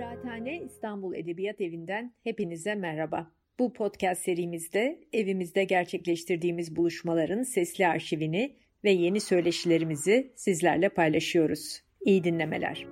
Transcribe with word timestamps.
Kıraathane 0.00 0.62
İstanbul 0.62 1.14
Edebiyat 1.14 1.60
Evi'nden 1.60 2.14
hepinize 2.24 2.74
merhaba. 2.74 3.30
Bu 3.58 3.72
podcast 3.72 4.22
serimizde 4.22 5.00
evimizde 5.12 5.64
gerçekleştirdiğimiz 5.64 6.76
buluşmaların 6.76 7.42
sesli 7.42 7.86
arşivini 7.86 8.56
ve 8.84 8.90
yeni 8.90 9.20
söyleşilerimizi 9.20 10.32
sizlerle 10.36 10.88
paylaşıyoruz. 10.88 11.82
İyi 12.00 12.24
dinlemeler. 12.24 12.86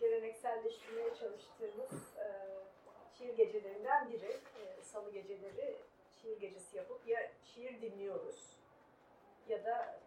gelenekselleştirmeye 0.00 1.08
çalıştığımız 1.08 2.16
e, 2.18 2.26
şiir 3.18 3.36
gecelerinden 3.36 4.10
biri. 4.10 4.30
E, 4.32 4.82
Salı 4.82 5.12
geceleri 5.12 5.76
şiir 6.22 6.40
gecesi 6.40 6.76
yapıp 6.76 7.08
ya 7.08 7.30
şiir 7.44 7.82
dinliyoruz 7.82 8.58
ya 9.48 9.64
da 9.64 10.00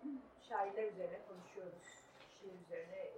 şairler 0.50 0.84
üzerine 0.84 1.20
konuşuyoruz. 1.28 2.06
Şiir 2.40 2.60
üzerine 2.60 3.12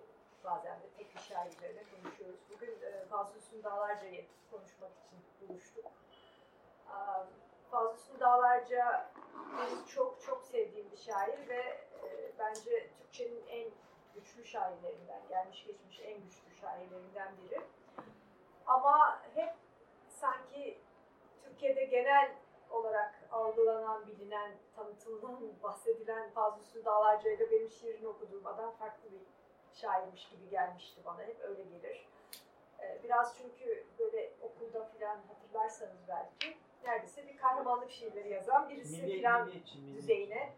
bazen 0.43 0.79
de 0.79 0.89
tek 0.97 1.15
bir 1.15 1.21
şair 1.21 1.51
üzerine 1.51 1.83
konuşuyoruz. 1.83 2.39
Bugün 2.49 2.81
e, 2.81 3.05
Fazıl 3.05 3.37
Üstün 3.37 3.63
Dağlarca'yı 3.63 4.25
konuşmak 4.51 4.91
için 4.91 5.49
buluştuk. 5.49 5.85
Fazıl 7.71 7.97
Üstün 7.97 8.19
Dağlarca 8.19 9.11
benim 9.57 9.85
çok 9.85 10.21
çok 10.21 10.43
sevdiğim 10.43 10.91
bir 10.91 10.97
şair 10.97 11.49
ve 11.49 11.61
e, 12.03 12.31
bence 12.39 12.89
Türkçenin 12.97 13.47
en 13.47 13.69
güçlü 14.15 14.45
şairlerinden, 14.45 15.27
gelmiş 15.29 15.65
geçmiş 15.65 15.99
en 15.99 16.21
güçlü 16.21 16.55
şairlerinden 16.61 17.33
biri. 17.37 17.61
Ama 18.67 19.21
hep 19.35 19.53
sanki 20.07 20.79
Türkiye'de 21.43 21.83
genel 21.83 22.31
olarak 22.71 23.15
algılanan, 23.31 24.07
bilinen, 24.07 24.51
tanıtılan, 24.75 25.41
bahsedilen 25.63 26.29
Fazıl 26.29 26.85
Dağlarca 26.85 27.31
ile 27.31 27.51
benim 27.51 27.71
şiirini 27.71 28.07
okuduğum 28.07 28.47
adam 28.47 28.71
farklı 28.71 29.11
bir 29.11 29.21
şairmiş 29.73 30.29
gibi 30.29 30.49
gelmişti 30.49 31.01
bana. 31.05 31.21
Hep 31.21 31.39
öyle 31.41 31.63
gelir. 31.63 32.07
Ee, 32.79 32.99
biraz 33.03 33.37
çünkü 33.37 33.85
böyle 33.99 34.31
okulda 34.41 34.85
filan 34.85 35.17
hatırlarsanız 35.27 36.07
belki 36.07 36.57
neredeyse 36.83 37.27
bir 37.27 37.37
kahramanlık 37.37 37.91
şiirleri 37.91 38.29
yazan 38.29 38.69
birisi 38.69 39.01
filan 39.01 39.51
düzeyine 39.95 40.53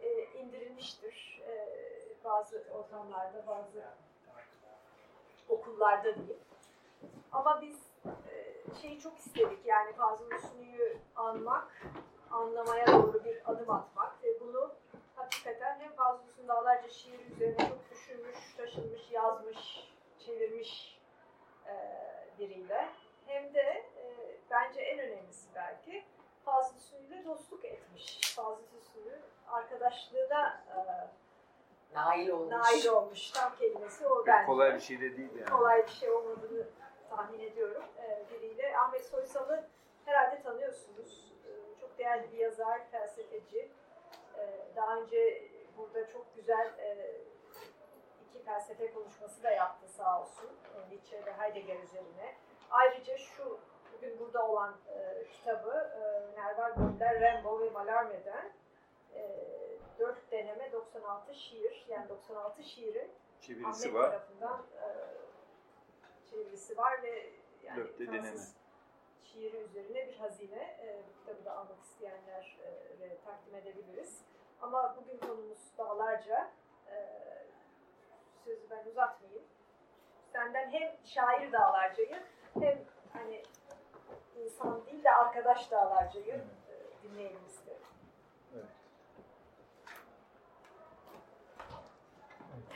e, 0.00 0.24
indirilmiştir. 0.24 1.42
E, 1.48 1.80
bazı 2.24 2.64
ortamlarda, 2.72 3.46
bazı 3.46 3.84
okullarda 5.48 6.14
diyeyim. 6.14 6.40
Ama 7.32 7.62
biz 7.62 7.90
e, 8.06 8.49
şeyi 8.82 9.00
çok 9.00 9.18
istedik 9.18 9.66
yani 9.66 9.92
Fazıl 9.92 10.30
Hüsnü'yü 10.30 10.98
anmak, 11.16 11.82
anlamaya 12.30 12.86
doğru 12.86 13.24
bir 13.24 13.50
adım 13.50 13.70
atmak 13.70 14.24
ve 14.24 14.40
bunu 14.40 14.70
hakikaten 15.16 15.80
hem 15.80 15.92
Fazıl 15.92 16.26
Hüsnü 16.26 16.48
dağlarca 16.48 16.88
şiir 16.88 17.30
üzerine 17.30 17.58
çok 17.58 17.90
düşünmüş, 17.90 18.54
taşınmış, 18.56 19.10
yazmış, 19.10 19.90
çevirmiş 20.18 21.00
e, 21.66 21.74
biriyle 22.38 22.88
hem 23.26 23.54
de 23.54 23.84
e, 23.96 24.36
bence 24.50 24.80
en 24.80 24.98
önemlisi 24.98 25.48
belki 25.54 26.04
Fazıl 26.44 26.76
Hüsnü 26.76 26.98
ile 26.98 27.24
dostluk 27.24 27.64
etmiş. 27.64 28.34
Fazıl 28.36 28.62
Hüsnü 28.62 29.20
arkadaşlığına 29.48 30.64
e, 30.76 30.80
nail 31.94 32.28
olmuş. 32.28 32.52
Nail 32.52 32.86
olmuş. 32.86 33.30
Tam 33.30 33.56
kelimesi 33.56 34.06
o 34.06 34.26
bence. 34.26 34.46
Kolay 34.46 34.74
bir 34.74 34.80
şey 34.80 35.00
de 35.00 35.16
değil 35.16 35.34
yani. 35.34 35.50
Kolay 35.50 35.86
bir 35.86 35.90
şey 35.90 36.10
olmadığını 36.10 36.66
tahmin 37.10 37.40
ediyorum 37.40 37.84
e, 37.98 38.24
biriyle. 38.30 38.78
Ahmet 38.78 39.04
Soysal'ı 39.06 39.64
herhalde 40.04 40.42
tanıyorsunuz. 40.42 41.32
E, 41.46 41.80
çok 41.80 41.98
değerli 41.98 42.32
bir 42.32 42.38
yazar, 42.38 42.90
felsefeci. 42.90 43.70
E, 44.38 44.58
daha 44.76 44.96
önce 44.96 45.42
burada 45.78 46.08
çok 46.08 46.36
güzel 46.36 46.70
iki 48.30 48.44
felsefe 48.44 48.92
konuşması 48.94 49.42
da 49.42 49.50
yaptı 49.50 49.88
sağ 49.88 50.20
olsun. 50.20 50.50
Nietzsche 50.90 51.26
ve 51.26 51.32
Heidegger 51.32 51.82
üzerine. 51.82 52.34
Ayrıca 52.70 53.18
şu 53.18 53.58
bugün 53.96 54.18
burada 54.18 54.48
olan 54.48 54.74
kitabı 55.32 55.90
Nerval 56.36 56.74
Gönder, 56.74 57.20
Rambo 57.20 57.60
ve 57.60 57.66
Mallarmé'den 57.70 58.52
dört 59.98 60.30
deneme 60.30 60.72
96 60.72 61.34
şiir 61.34 61.86
yani 61.88 62.08
96 62.08 62.62
şiirin 62.62 63.10
çevirisi 63.40 63.88
Ahmet 63.88 63.94
var. 63.94 64.10
tarafından 64.10 64.66
e, 64.82 64.86
çevirisi 66.30 66.76
var 66.76 67.02
ve 67.02 67.30
yani 67.62 67.76
Dörtte 67.76 68.06
deneme. 68.06 68.38
şiiri 69.22 69.56
üzerine 69.56 70.08
bir 70.08 70.16
hazine. 70.16 70.62
E, 70.82 71.02
bu 71.08 71.18
kitabı 71.20 71.44
da 71.44 71.52
almak 71.56 71.82
isteyenlere 71.82 73.18
takdim 73.24 73.54
edebiliriz. 73.54 74.20
Ama 74.62 74.96
bugün 74.96 75.18
konumuz 75.18 75.58
dağlarca. 75.78 76.50
E, 76.90 76.96
sözü 78.44 78.70
ben 78.70 78.84
uzatmayayım. 78.90 79.44
Senden 80.32 80.70
hem 80.70 80.96
şair 81.04 81.52
dağlarcayı 81.52 82.22
hem 82.60 82.78
hani 83.12 83.42
insan 84.36 84.86
değil 84.86 85.04
de 85.04 85.10
arkadaş 85.10 85.70
dağlarcayı 85.70 86.34
e, 86.68 87.02
dinleyelim 87.02 87.46
isterim. 87.46 87.82
Evet. 88.54 88.64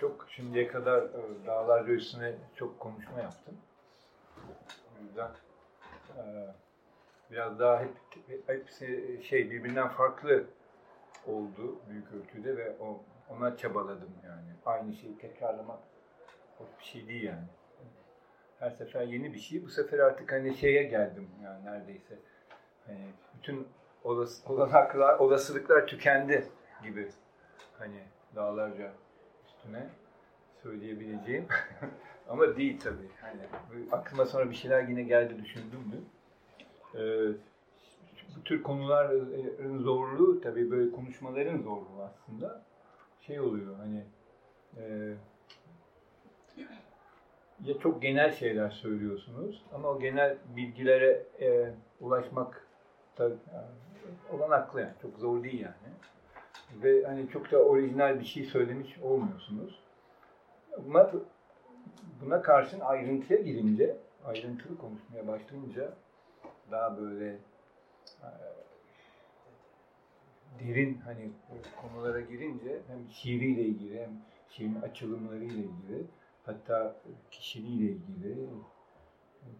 Çok 0.01 0.27
şimdiye 0.29 0.69
kadar 0.69 1.03
e, 1.03 1.47
dağlarca 1.47 1.93
üstüne 1.93 2.35
çok 2.57 2.81
konuşma 2.81 3.21
yaptım. 3.21 3.55
O 4.99 5.05
yüzden 5.05 5.31
e, 6.17 6.23
biraz 7.31 7.59
daha 7.59 7.81
hep 7.81 7.93
hepsi 8.47 9.21
şey 9.25 9.51
birbirinden 9.51 9.89
farklı 9.89 10.45
oldu 11.27 11.77
büyük 11.91 12.13
ölçüde 12.13 12.57
ve 12.57 12.77
o 12.81 13.03
ona 13.31 13.57
çabaladım 13.57 14.13
yani. 14.25 14.55
Aynı 14.67 14.95
şeyi 14.95 15.19
tekrarlamak 15.19 15.79
hoş 16.59 16.69
bir 16.79 16.85
şey 16.85 17.09
değil 17.09 17.23
yani. 17.23 17.47
Her 18.59 18.71
sefer 18.71 19.03
yeni 19.03 19.35
bir 19.35 19.39
şey. 19.39 19.65
Bu 19.65 19.69
sefer 19.69 19.99
artık 19.99 20.33
hani 20.33 20.55
şeye 20.55 20.83
geldim 20.83 21.29
yani 21.45 21.65
neredeyse. 21.65 22.19
Hani 22.87 23.11
bütün 23.39 23.69
olas, 24.05 24.47
olanaklar, 24.47 25.19
olasılıklar 25.19 25.87
tükendi 25.87 26.49
gibi. 26.83 27.11
Hani 27.79 28.03
dağlarca 28.37 28.93
üstüne 29.65 29.87
söyleyebileceğim. 30.63 31.47
Ama 32.29 32.57
değil 32.57 32.81
tabii. 32.81 33.09
Hani 33.21 33.41
aklıma 33.93 34.27
sonra 34.27 34.51
bir 34.51 34.55
şeyler 34.55 34.89
yine 34.89 35.03
geldi 35.03 35.43
düşündüm 35.43 35.81
mü? 35.81 36.01
Ee, 36.95 37.33
bu 38.37 38.45
tür 38.45 38.63
konuların 38.63 39.79
zorluğu 39.79 40.41
tabii 40.41 40.71
böyle 40.71 40.91
konuşmaların 40.91 41.59
zorluğu 41.59 42.03
aslında 42.03 42.63
şey 43.21 43.41
oluyor 43.41 43.77
hani 43.77 44.05
e, 44.77 45.15
ya 47.65 47.79
çok 47.79 48.03
genel 48.03 48.33
şeyler 48.33 48.71
söylüyorsunuz 48.71 49.63
ama 49.75 49.89
o 49.89 50.01
genel 50.01 50.39
bilgilere 50.57 51.27
e, 51.41 51.75
ulaşmak 52.01 52.67
da 53.19 53.25
yani, 53.25 53.39
olanaklı 54.33 54.81
yani 54.81 54.95
çok 55.03 55.19
zor 55.19 55.43
değil 55.43 55.61
yani 55.61 55.75
ve 56.83 57.05
hani 57.05 57.29
çok 57.29 57.53
da 57.53 57.59
orijinal 57.59 58.21
bir 58.21 58.25
şey 58.25 58.45
söylemiş 58.45 58.99
olmuyorsunuz. 58.99 59.79
Ama 60.79 61.11
buna 62.21 62.43
karşın 62.43 62.81
ayrıntıya 62.81 63.41
girince, 63.41 63.97
ayrıntılı 64.25 64.79
konuşmaya 64.79 65.29
başlayınca 65.29 65.93
daha 66.71 66.99
böyle 67.01 67.39
e, 68.23 68.29
derin 70.61 70.95
hani 71.05 71.31
konulara 71.83 72.21
girince 72.21 72.81
hem 72.87 73.09
şiiriyle 73.11 73.63
ilgili 73.63 74.01
hem 74.01 74.11
şiirin 74.49 74.81
açılımlarıyla 74.81 75.55
ilgili 75.55 76.05
hatta 76.47 76.97
kişiliğiyle 77.31 77.93
ilgili 77.93 78.49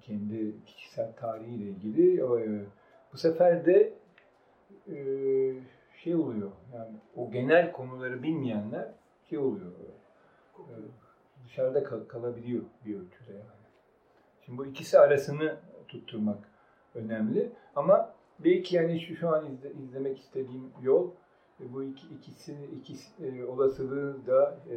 kendi 0.01 0.65
kişisel 0.67 1.13
tarihiyle 1.13 1.65
ilgili 1.65 2.21
e, 2.21 2.65
bu 3.13 3.19
sefer 3.19 3.67
de 3.67 3.93
e, 4.89 4.97
şey 6.05 6.15
oluyor 6.15 6.51
yani 6.75 6.97
o 7.17 7.31
genel 7.31 7.73
konuları 7.73 8.23
bilmeyenler 8.23 8.89
şey 9.31 9.39
oluyor 9.39 9.73
e, 10.59 10.75
dışarıda 11.45 11.85
kal- 11.85 12.09
kalabiliyor 12.09 12.63
bir 12.87 12.95
ölçüde 12.95 13.33
yani. 13.33 13.65
Şimdi 14.45 14.59
bu 14.59 14.67
ikisi 14.67 14.99
arasını 14.99 15.57
tutturmak 15.89 16.39
önemli 16.95 17.53
ama 17.77 18.15
belki 18.39 18.77
yani 18.77 19.01
şu, 19.01 19.17
şu 19.17 19.29
an 19.29 19.53
izle, 19.53 19.73
izlemek 19.73 20.19
istediğim 20.19 20.73
yol 20.83 21.11
e, 21.61 21.73
bu 21.73 21.83
iki, 21.83 22.07
ikisini 22.15 22.67
ikisi 22.67 23.27
e, 23.27 23.45
olasılığı 23.45 24.27
da 24.27 24.57
e, 24.71 24.77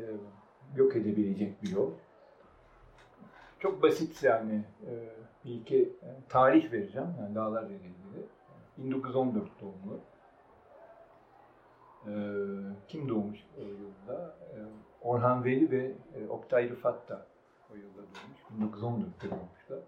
yok 0.76 0.96
edebilecek 0.96 1.64
bir 1.64 1.72
yol. 1.72 1.92
Çok 3.60 3.84
basit 3.84 4.24
yani 4.24 4.64
e, 4.88 4.94
bir 5.46 5.56
iki 5.56 5.82
e, 5.84 6.10
tarih 6.30 6.72
vereceğim 6.72 7.08
yani 7.20 7.36
dağlarla 7.36 7.74
ilgili. 7.74 7.98
1914 8.78 9.62
doğumlu. 9.62 10.00
E, 12.08 12.14
kim 12.88 13.10
doğmuş 13.10 13.40
o 13.58 13.62
yılda? 13.62 14.36
E, 14.42 14.58
Orhan 15.02 15.46
Veli 15.46 15.72
ve 15.72 15.92
e, 16.16 16.28
Oktay 16.28 16.70
Rıfat 16.70 17.10
da 17.10 17.26
o 17.72 17.76
yılda 17.76 17.98
doğmuş. 17.98 18.74
1914'te 18.74 19.30
doğmuşlar. 19.30 19.80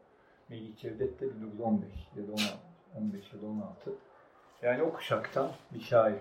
Melih 0.50 0.78
Cevdet 0.78 1.20
de 1.20 1.26
1915 1.36 1.92
ya 2.16 2.28
da 2.28 2.32
16, 2.32 2.48
15 2.98 3.34
ya 3.34 3.42
da 3.42 3.46
16. 3.46 3.94
Yani 4.62 4.84
o 4.84 4.94
kuşaktan 4.94 5.52
bir 5.74 5.82
şair 5.82 6.20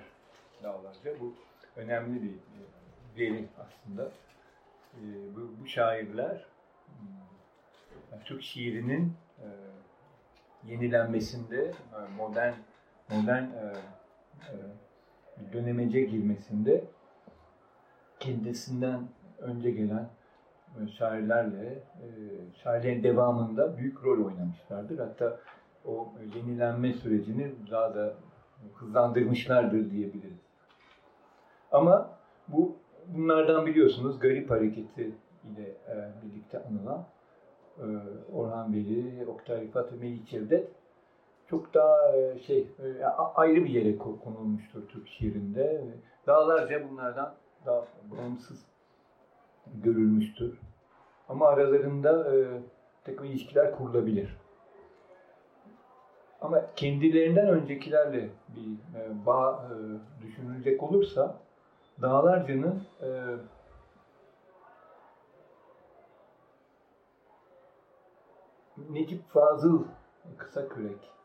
Dağlarca. 0.63 1.21
Bu 1.21 1.35
önemli 1.77 2.23
bir 2.23 2.35
veri 3.19 3.49
aslında. 3.59 4.11
E, 4.95 5.03
bu, 5.37 5.51
bu 5.61 5.67
şairler 5.67 6.47
hmm, 6.87 8.19
Türk 8.25 8.43
şiirinin 8.43 9.13
e, 9.39 9.47
yenilenmesinde, 10.65 11.65
e, 11.67 12.15
modern 12.17 12.55
modern 13.11 13.43
e, 13.43 13.75
e, 14.41 14.55
dönemece 15.53 16.01
girmesinde 16.01 16.85
kendisinden 18.21 19.01
önce 19.39 19.71
gelen 19.71 20.11
e, 20.81 20.89
şairlerle, 20.89 21.67
e, 21.67 22.09
şairlerin 22.63 23.03
devamında 23.03 23.77
büyük 23.77 24.05
rol 24.05 24.25
oynamışlardır. 24.27 24.99
Hatta 24.99 25.41
o 25.85 26.13
yenilenme 26.35 26.93
sürecini 26.93 27.53
daha 27.71 27.95
da 27.95 28.15
hızlandırmışlardır 28.75 29.91
diyebiliriz. 29.91 30.39
Ama 31.73 32.11
bu 32.49 32.77
bunlardan 33.07 33.67
biliyorsunuz 33.67 34.19
Garip 34.19 34.51
Hareketi 34.51 35.13
ile 35.45 35.69
e, 35.89 36.13
birlikte 36.23 36.63
anılan 36.65 37.05
Orhan 38.33 38.73
Veli, 38.73 39.27
Oktay 39.27 39.61
Rifat 39.61 39.93
ve 39.93 39.97
Melih 39.97 40.27
Cevdet 40.27 40.69
çok 41.51 41.75
daha 41.75 42.17
e, 42.17 42.39
şey 42.39 42.69
e, 42.79 43.05
ayrı 43.35 43.65
bir 43.65 43.71
yere 43.71 43.99
konulmuştur 43.99 44.89
Türk 44.89 45.09
şiirinde. 45.09 45.85
Dağlarca 46.27 46.91
bunlardan 46.91 47.35
daha 47.67 47.85
bağımsız 48.05 48.67
görülmüştür. 49.75 50.61
Ama 51.29 51.49
aralarında 51.49 52.37
e, 52.37 52.63
takım 53.05 53.27
ilişkiler 53.27 53.77
kurulabilir. 53.77 54.37
Ama 56.41 56.75
kendilerinden 56.77 57.49
öncekilerle 57.49 58.29
bir 58.49 58.99
e, 59.01 59.27
bağ 59.27 59.69
e, 59.69 59.77
düşünülecek 60.23 60.83
olursa 60.83 61.41
Dağlarca'nın 62.03 62.83
e, 63.03 63.09
Necip 68.91 69.29
Fazıl 69.29 69.85
Kısa 70.39 70.69
Kürek 70.69 71.18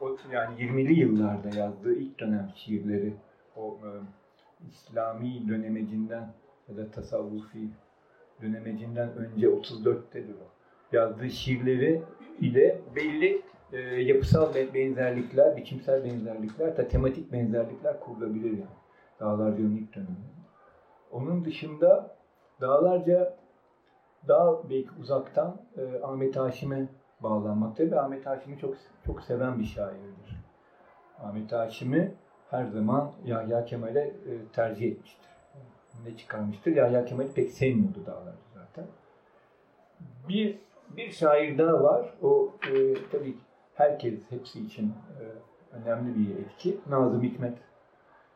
o, 0.00 0.16
yani 0.32 0.60
20'li 0.60 1.00
yıllarda 1.00 1.58
yazdığı 1.58 1.94
ilk 1.94 2.20
dönem 2.20 2.52
şiirleri 2.54 3.14
o 3.56 3.78
e, 3.84 3.88
İslami 4.68 5.48
dönemecinden 5.48 6.32
ya 6.68 6.76
da 6.76 6.90
tasavvufi 6.90 7.68
dönemecinden 8.42 9.16
önce 9.16 9.46
34'tedir 9.46 10.34
o. 10.34 10.50
Yazdığı 10.92 11.30
şiirleri 11.30 12.02
ile 12.40 12.80
belli 12.96 13.42
e, 13.72 13.78
yapısal 13.80 14.54
benzerlikler, 14.74 15.56
biçimsel 15.56 16.04
benzerlikler, 16.04 16.68
hatta 16.68 16.88
tematik 16.88 17.32
benzerlikler 17.32 18.00
kurulabilir 18.00 18.50
yani. 18.50 18.80
Dağlarca'nın 19.20 19.76
ilk 19.76 19.94
dönemi. 19.94 20.16
Onun 21.10 21.44
dışında 21.44 22.20
Dağlarca 22.60 23.36
daha 24.28 24.70
belki 24.70 24.90
uzaktan 25.00 25.60
e, 25.76 26.02
Ahmet 26.02 26.36
Haşim'e 26.36 26.88
bağlanmaktadır 27.22 27.90
ve 27.90 28.00
Ahmet 28.00 28.26
Haşim'i 28.26 28.58
çok 28.58 28.74
çok 29.06 29.22
seven 29.22 29.58
bir 29.58 29.64
şairdir. 29.64 30.40
Ahmet 31.18 31.52
Haşim'i 31.52 32.14
her 32.50 32.64
zaman 32.64 33.12
Yahya 33.24 33.64
Kemal'e 33.64 34.00
e, 34.00 34.12
tercih 34.52 34.92
etmiştir. 34.92 35.30
Ne 36.04 36.16
çıkarmıştır? 36.16 36.76
Yahya 36.76 37.04
Kemal'i 37.04 37.32
pek 37.32 37.50
sevmiyordu 37.50 38.06
Dağlarca 38.06 38.38
zaten. 38.54 38.86
Bir 40.28 40.58
bir 40.96 41.10
şair 41.10 41.58
daha 41.58 41.82
var. 41.82 42.14
O 42.22 42.52
e, 42.62 42.94
tabii 43.12 43.36
herkes 43.74 44.30
hepsi 44.30 44.60
için 44.60 44.94
e, 45.20 45.22
önemli 45.76 46.18
bir 46.18 46.38
etki. 46.38 46.80
Nazım 46.88 47.22
Hikmet. 47.22 47.58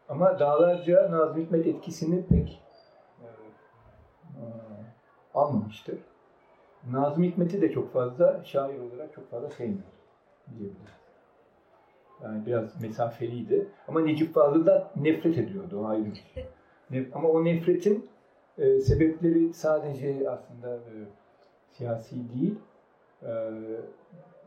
Ama 0.09 0.39
Dağlarca 0.39 1.11
Nazım 1.11 1.43
Hikmet 1.43 1.67
etkisini 1.67 2.27
pek 2.27 2.63
e, 3.23 3.27
e, 3.27 4.45
almamıştır. 5.35 5.99
Nazım 6.91 7.25
Hikmet'i 7.25 7.63
de 7.63 7.73
çok 7.73 7.93
fazla 7.93 8.45
şair 8.45 8.81
olarak 8.81 9.15
çok 9.15 9.31
fazla 9.31 9.51
sevmiyor 9.51 9.83
diyebiliriz. 10.51 11.05
Yani 12.23 12.47
biraz 12.47 12.83
mesafeliydi. 12.83 13.69
Ama 13.89 14.01
Necip 14.01 14.35
Fazıl'dan 14.35 14.85
nefret 14.97 15.39
ediyordu 15.39 15.81
o 15.81 15.85
ayrı 15.87 16.17
şey. 16.35 16.47
Ama 17.15 17.29
o 17.29 17.45
nefretin 17.45 18.09
e, 18.59 18.81
sebepleri 18.81 19.53
sadece 19.53 20.31
aslında 20.31 20.75
e, 20.77 20.95
siyasi 21.71 22.17
değil, 22.17 22.55
e, 23.23 23.33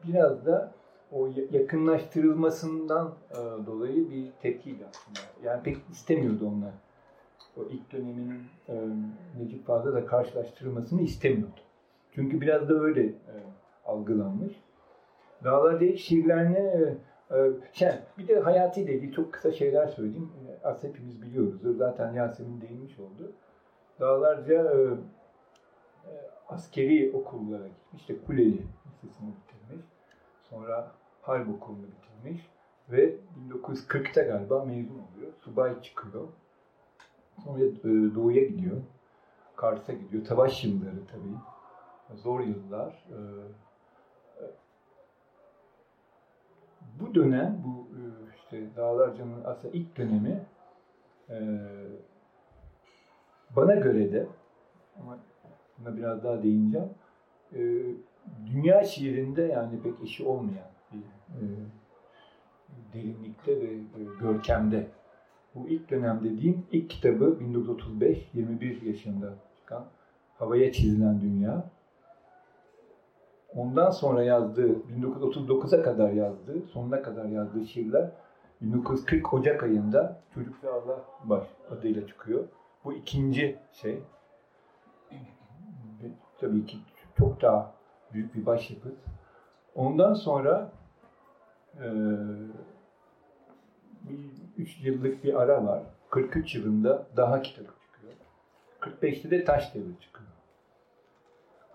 biraz 0.07 0.45
da 0.45 0.71
o 1.11 1.29
yakınlaştırılmasından 1.51 3.13
e, 3.31 3.35
dolayı 3.65 4.11
bir 4.11 4.31
tepkiydi 4.41 4.85
aslında. 4.89 5.19
Yani 5.49 5.63
pek 5.63 5.77
istemiyordu 5.91 6.47
onlar. 6.47 6.73
O 7.57 7.63
ilk 7.63 7.91
döneminin 7.91 8.41
e, 8.69 8.75
Necip 9.39 9.65
Fazıl'la 9.65 10.05
karşılaştırılmasını 10.05 11.01
istemiyordu. 11.01 11.59
Çünkü 12.17 12.41
biraz 12.41 12.69
da 12.69 12.73
öyle 12.73 13.05
e, 13.05 13.35
algılanmış. 13.85 14.53
Dağlar 15.43 15.79
değil 15.79 15.97
şiirlerine 15.97 16.59
e, 16.59 17.37
e, 17.37 17.51
şey, 17.73 17.91
bir 18.17 18.27
de 18.27 18.39
hayatıyla 18.39 18.93
ilgili 18.93 19.11
çok 19.11 19.33
kısa 19.33 19.51
şeyler 19.51 19.87
söyleyeyim. 19.87 20.31
Aslında 20.63 20.93
hepimiz 20.93 21.21
biliyoruz. 21.21 21.77
Zaten 21.77 22.13
Yasemin 22.13 22.61
değinmiş 22.61 22.99
oldu. 22.99 23.31
Dağlarca 23.99 24.53
e, 24.53 24.77
askeri 26.49 27.11
okullara 27.13 27.67
gitmiş. 27.67 28.01
İşte 28.01 28.15
Kuleli 28.27 28.63
Lisesi'ni 28.85 29.29
bitirmiş. 29.29 29.85
Sonra 30.49 30.91
Harp 31.21 31.49
Okulu'nu 31.49 31.85
bitirmiş. 31.87 32.49
Ve 32.89 33.15
1940'ta 33.49 34.21
galiba 34.21 34.65
mezun 34.65 35.01
oluyor. 35.13 35.31
Subay 35.39 35.81
çıkıyor. 35.81 36.27
Sonra 37.43 37.59
Doğu'ya 38.15 38.43
gidiyor. 38.43 38.77
Kars'a 39.55 39.93
gidiyor. 39.93 40.25
Savaş 40.25 40.63
yılları 40.63 41.05
tabii 41.11 41.56
zor 42.15 42.39
yıllar. 42.39 43.05
Ee, 43.09 43.15
e, 44.43 44.45
bu 46.99 47.15
dönem, 47.15 47.63
bu 47.65 47.87
e, 47.95 48.01
işte 48.35 48.75
Dağlarca'nın 48.75 49.43
aslında 49.45 49.77
ilk 49.77 49.97
dönemi 49.97 50.45
e, 51.29 51.37
bana 53.55 53.75
göre 53.75 54.11
de 54.11 54.27
ama 55.01 55.19
buna 55.77 55.97
biraz 55.97 56.23
daha 56.23 56.43
değineceğim. 56.43 56.89
Dünya 58.45 58.83
şiirinde 58.83 59.41
yani 59.41 59.81
pek 59.81 59.93
işi 60.03 60.25
olmayan 60.25 60.67
bir 60.93 61.03
derinlikte 62.93 63.61
ve 63.61 63.67
görkemde. 64.19 64.87
Bu 65.55 65.67
ilk 65.67 65.89
dönem 65.89 66.23
dediğim 66.23 66.65
ilk 66.71 66.89
kitabı 66.89 67.39
1935, 67.39 68.29
21 68.33 68.81
yaşında 68.81 69.33
çıkan 69.55 69.85
Havaya 70.37 70.71
Çizilen 70.71 71.21
Dünya. 71.21 71.69
Ondan 73.57 73.91
sonra 73.91 74.23
yazdığı, 74.23 74.73
1939'a 74.73 75.83
kadar 75.83 76.11
yazdığı, 76.11 76.61
sonuna 76.61 77.01
kadar 77.01 77.25
yazdığı 77.25 77.65
şiirler 77.65 78.11
1940 78.61 79.33
Ocak 79.33 79.63
ayında 79.63 80.21
Çocuk 80.33 80.63
ve 80.63 80.69
Allah 80.69 81.05
Baş 81.23 81.43
adıyla 81.71 82.07
çıkıyor. 82.07 82.43
Bu 82.85 82.93
ikinci 82.93 83.59
şey. 83.71 83.99
Tabii 86.39 86.65
ki 86.65 86.77
çok 87.17 87.41
daha 87.41 87.73
büyük 88.13 88.35
bir 88.35 88.45
başyapıt. 88.45 88.97
Ondan 89.75 90.13
sonra 90.13 90.71
e, 91.75 91.87
bir, 94.01 94.19
üç 94.57 94.85
yıllık 94.85 95.23
bir 95.23 95.41
ara 95.41 95.65
var. 95.65 95.83
43 96.09 96.55
yılında 96.55 97.07
daha 97.17 97.41
kitabı 97.41 97.71
çıkıyor. 97.81 98.13
45'te 98.81 99.31
de 99.31 99.45
Taş 99.45 99.75
Devri 99.75 99.99
çıkıyor. 100.01 100.16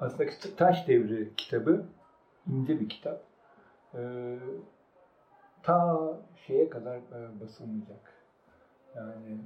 Aslında 0.02 0.30
Taş 0.56 0.88
Devri 0.88 1.32
kitabı 1.36 1.86
ince 2.46 2.80
bir 2.80 2.88
kitap. 2.88 3.22
Ee, 3.94 4.38
ta 5.62 5.98
şeye 6.46 6.70
kadar 6.70 6.96
e, 6.96 7.40
basılmayacak. 7.40 8.12
Yani 8.96 9.38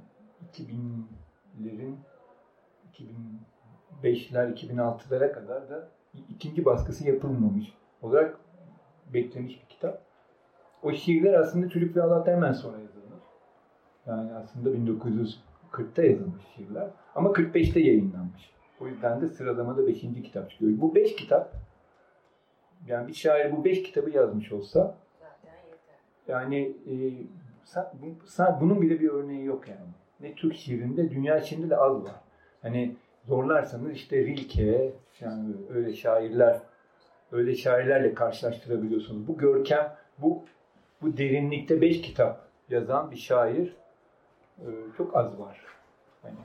2000'lerin 0.53 1.95
2005'ler 4.03 4.53
2006'lara 4.53 5.31
kadar 5.31 5.69
da 5.69 5.89
ikinci 6.29 6.65
baskısı 6.65 7.07
yapılmamış 7.07 7.73
olarak 8.01 8.39
beklemiş 9.13 9.63
bir 9.63 9.69
kitap. 9.69 10.01
O 10.83 10.91
şiirler 10.91 11.33
aslında 11.33 11.69
Çocuk 11.69 11.95
ve 11.95 12.03
Allah'tan 12.03 12.31
hemen 12.31 12.53
sonra 12.53 12.79
yazılmış. 12.79 13.23
Yani 14.05 14.33
aslında 14.33 14.69
1940'ta 14.69 16.03
yazılmış 16.03 16.43
şiirler. 16.55 16.89
Ama 17.15 17.29
45'te 17.29 17.79
yayınlanmış. 17.79 18.56
O 18.81 18.87
yüzden 18.87 19.21
de 19.21 19.27
sıralamada 19.27 19.87
beşinci 19.87 20.23
kitap 20.23 20.51
çıkıyor. 20.51 20.71
Bu 20.75 20.95
beş 20.95 21.15
kitap, 21.15 21.53
yani 22.87 23.07
bir 23.07 23.13
şair 23.13 23.51
bu 23.51 23.65
beş 23.65 23.83
kitabı 23.83 24.09
yazmış 24.09 24.51
olsa, 24.51 24.97
yani 26.27 26.75
e, 26.89 26.95
bunun 28.61 28.81
bile 28.81 28.99
bir 28.99 29.09
örneği 29.09 29.45
yok 29.45 29.67
yani. 29.67 29.89
Ne 30.19 30.35
Türk 30.35 30.55
şiirinde, 30.55 31.09
dünya 31.09 31.41
şiirinde 31.41 31.69
de 31.69 31.77
az 31.77 32.03
var. 32.03 32.15
Hani 32.61 32.95
zorlarsanız 33.25 33.91
işte 33.91 34.17
Rilke, 34.17 34.93
yani 35.19 35.53
öyle 35.73 35.93
şairler, 35.93 36.59
öyle 37.31 37.55
şairlerle 37.55 38.13
karşılaştırabiliyorsunuz. 38.13 39.27
Bu 39.27 39.37
görkem, 39.37 39.95
bu 40.17 40.45
bu 41.01 41.17
derinlikte 41.17 41.81
beş 41.81 42.01
kitap 42.01 42.47
yazan 42.69 43.11
bir 43.11 43.17
şair 43.17 43.75
e, 44.59 44.67
çok 44.97 45.17
az 45.17 45.39
var. 45.39 45.61
Hani 46.21 46.35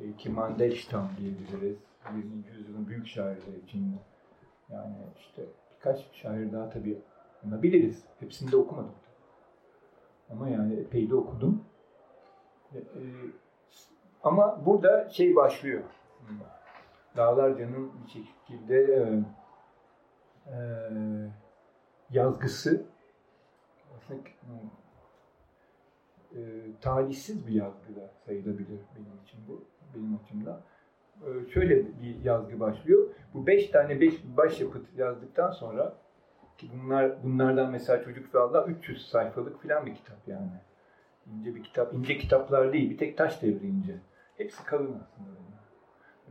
belki 0.00 0.30
Mandelstam 0.30 1.10
diyebiliriz. 1.18 1.76
20. 2.16 2.46
yüzyılın 2.46 2.88
büyük 2.88 3.06
şairleri 3.06 3.60
içinde. 3.66 3.96
Yani 4.70 4.96
işte 5.18 5.42
birkaç 5.74 6.12
şair 6.12 6.52
daha 6.52 6.70
tabii 6.70 6.98
biliriz. 7.44 8.04
Hepsini 8.20 8.52
de 8.52 8.56
okumadım. 8.56 8.94
Ama 10.30 10.48
yani 10.48 10.74
epey 10.74 11.10
de 11.10 11.14
okudum. 11.14 11.64
E, 12.74 12.78
e, 12.78 13.02
ama 14.22 14.66
burada 14.66 15.08
şey 15.08 15.36
başlıyor. 15.36 15.82
Dağlarca'nın 17.16 17.92
bir 18.04 18.10
şekilde 18.10 18.76
e, 18.76 19.22
e, 20.52 20.58
yazgısı 22.10 22.86
aslında 23.96 24.20
e, 26.32 26.40
talihsiz 26.80 27.46
bir 27.46 27.52
yazgı 27.52 27.96
da 27.96 28.10
sayılabilir 28.26 28.80
benim 28.94 29.22
için 29.24 29.40
bu, 29.48 29.64
benim 29.94 30.18
açımdan. 30.24 30.60
E, 31.22 31.50
şöyle 31.50 31.76
bir 31.76 32.24
yazgı 32.24 32.60
başlıyor. 32.60 33.08
Bu 33.34 33.46
beş 33.46 33.70
tane 33.70 34.00
beş 34.00 34.14
başyapıt 34.36 34.86
yazdıktan 34.96 35.50
sonra 35.50 35.94
ki 36.58 36.70
bunlar 36.74 37.22
bunlardan 37.22 37.70
mesela 37.70 38.04
Çocuk 38.04 38.34
ve 38.34 38.38
Allah 38.38 38.66
300 38.66 39.08
sayfalık 39.08 39.62
falan 39.62 39.86
bir 39.86 39.94
kitap 39.94 40.28
yani. 40.28 40.50
İnce 41.26 41.54
bir 41.54 41.64
kitap. 41.64 41.94
ince 41.94 42.18
kitaplar 42.18 42.72
değil. 42.72 42.90
Bir 42.90 42.98
tek 42.98 43.18
taş 43.18 43.42
devri 43.42 43.66
ince. 43.66 43.94
Hepsi 44.36 44.64
kalın 44.64 45.00
aslında. 45.02 45.28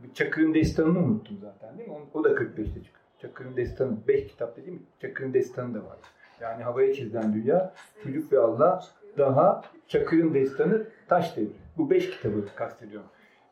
Bir 0.02 0.14
Çakır'ın 0.14 0.54
destanını 0.54 0.98
unuttum 0.98 1.38
zaten 1.40 1.78
değil 1.78 1.88
mi? 1.88 1.96
O 2.14 2.24
da 2.24 2.28
45'te 2.28 2.64
çıkıyor. 2.64 2.98
Çakır'ın 3.18 3.56
destanı. 3.56 3.96
5 4.08 4.26
kitap 4.26 4.56
dediğim 4.56 4.86
Çakır'ın 5.00 5.34
destanı 5.34 5.74
da 5.74 5.78
var. 5.78 5.98
Yani 6.40 6.62
havaya 6.62 6.94
çizilen 6.94 7.34
dünya, 7.34 7.74
çocuk 8.02 8.32
ve 8.32 8.38
Allah, 8.38 8.84
daha 9.18 9.62
Çakır'ın 9.88 10.34
destanı, 10.34 10.86
taş 11.08 11.36
devri. 11.36 11.52
Bu 11.76 11.90
5 11.90 12.10
kitabı 12.10 12.46
kastediyorum. 12.56 13.08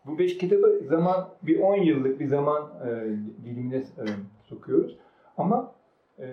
Bu 0.07 0.19
5 0.19 0.39
kitabı 0.39 0.81
zaman 0.89 1.29
bir 1.43 1.61
10 1.61 1.77
yıllık 1.77 2.21
bir 2.21 2.27
zaman 2.27 2.71
e, 2.87 2.89
dilimine 3.45 3.77
e, 3.77 4.05
sokuyoruz. 4.49 4.97
Ama 5.37 5.75
e, 6.19 6.27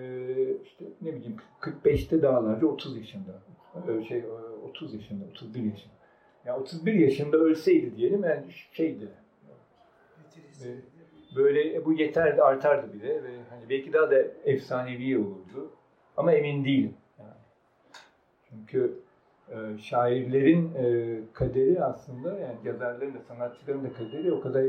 işte 0.64 0.84
ne 1.02 1.14
bileyim 1.14 1.36
45'te 1.60 2.22
dağlarca 2.22 2.66
30 2.66 2.96
yaşında. 2.96 3.42
E, 3.88 4.04
şey 4.04 4.24
30 4.64 4.94
yaşında, 4.94 5.24
31 5.30 5.62
yaşında. 5.62 5.94
Ya 6.44 6.52
yani 6.52 6.62
31 6.62 6.94
yaşında 6.94 7.36
ölseydi 7.36 7.96
diyelim 7.96 8.24
yani 8.24 8.44
şeydi. 8.72 9.08
E, 10.64 10.66
böyle 11.36 11.84
bu 11.84 11.92
yeterdi, 11.92 12.42
artardı 12.42 12.92
bile 12.92 13.22
ve 13.22 13.30
hani 13.50 13.68
belki 13.70 13.92
daha 13.92 14.10
da 14.10 14.18
efsanevi 14.44 15.18
olurdu. 15.18 15.70
Ama 16.16 16.32
emin 16.32 16.64
değilim. 16.64 16.94
Yani. 17.18 17.30
Çünkü 18.48 19.03
e, 19.54 19.78
şairlerin 19.78 20.74
e, 20.74 21.18
kaderi 21.32 21.84
aslında 21.84 22.38
yani 22.38 22.56
yazarların 22.64 23.14
da 23.14 23.20
sanatçıların 23.28 23.84
da 23.84 23.92
kaderi 23.92 24.32
o 24.32 24.40
kadar 24.40 24.64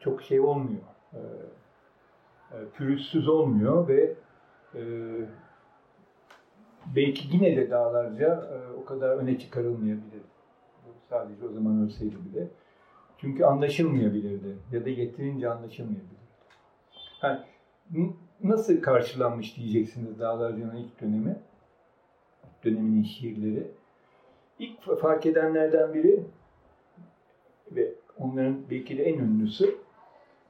çok 0.00 0.22
şey 0.22 0.40
olmuyor. 0.40 0.82
E, 1.12 1.20
pürüzsüz 2.74 3.28
olmuyor 3.28 3.88
ve 3.88 4.14
belki 6.96 7.36
yine 7.36 7.56
de 7.56 7.70
dağlarca 7.70 8.50
o 8.82 8.84
kadar 8.84 9.16
öne 9.16 9.38
çıkarılmayabilir. 9.38 10.22
Sadece 11.08 11.46
o 11.46 11.52
zaman 11.52 11.84
ölseydi 11.84 12.16
bile. 12.24 12.48
Çünkü 13.18 13.44
anlaşılmayabilirdi 13.44 14.56
ya 14.72 14.84
da 14.84 14.88
yeterince 14.88 15.50
anlaşılmayabilirdi. 15.50 16.20
Yani, 17.22 17.40
nasıl 18.44 18.80
karşılanmış 18.80 19.56
diyeceksiniz 19.56 20.18
Dağlarca'nın 20.18 20.76
ilk 20.76 21.00
dönemi, 21.00 21.36
döneminin 22.64 23.02
şiirleri. 23.02 23.70
İlk 24.60 25.00
fark 25.00 25.26
edenlerden 25.26 25.94
biri 25.94 26.24
ve 27.72 27.92
onların 28.18 28.70
belki 28.70 28.98
de 28.98 29.04
en 29.04 29.18
ünlüsü 29.18 29.76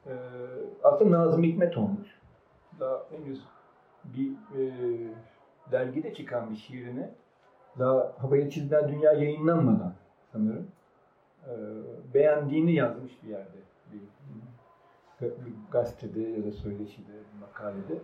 e, 0.06 0.12
aslında 0.82 1.18
Nazım 1.18 1.42
Hikmet 1.42 1.76
olmuş. 1.78 2.08
Daha 2.80 3.02
henüz 3.10 3.40
bir 4.04 4.30
e, 4.30 4.72
dergide 5.72 6.14
çıkan 6.14 6.50
bir 6.50 6.56
şiirini 6.56 7.08
daha 7.78 8.12
havaya 8.18 8.50
çizilen 8.50 8.88
dünya 8.88 9.12
yayınlanmadan 9.12 9.94
sanırım 10.32 10.70
e, 11.46 11.52
beğendiğini 12.14 12.74
yazmış 12.74 13.12
bir 13.22 13.28
yerde. 13.28 13.58
Bir, 13.92 14.00
bir 15.20 15.54
gazetede 15.70 16.20
ya 16.20 16.44
da 16.44 16.52
söyleşide, 16.52 17.12
makalede. 17.40 17.98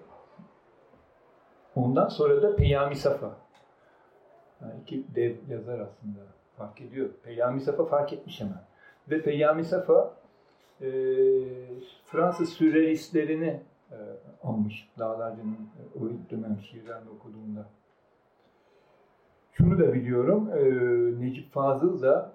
Ondan 1.77 2.09
sonra 2.09 2.43
da 2.43 2.57
Peyami 2.57 2.97
Safa. 2.97 3.46
Yani 4.63 4.73
iki 4.83 5.15
dev 5.15 5.37
yazar 5.49 5.79
aslında 5.79 6.19
fark 6.57 6.81
ediyor. 6.81 7.09
Peyami 7.25 7.61
Safa 7.61 7.85
fark 7.85 8.13
etmiş 8.13 8.41
hemen. 8.41 8.63
Ve 9.11 9.23
Peyami 9.23 9.65
Safa 9.65 10.15
e, 10.81 10.89
Fransız 12.05 12.49
sürrealistlerini 12.49 13.61
e, 13.91 13.97
almış 14.43 14.89
Dağlarcı'nın 14.99 15.55
e, 15.55 16.01
o 16.01 16.09
ilk 16.09 16.31
dönem 16.31 16.59
şiirlerini 16.61 17.11
okuduğunda. 17.11 17.67
Şunu 19.53 19.79
da 19.79 19.95
biliyorum, 19.95 20.51
e, 20.51 20.65
Necip 21.21 21.53
Fazıl 21.53 22.03
da 22.03 22.33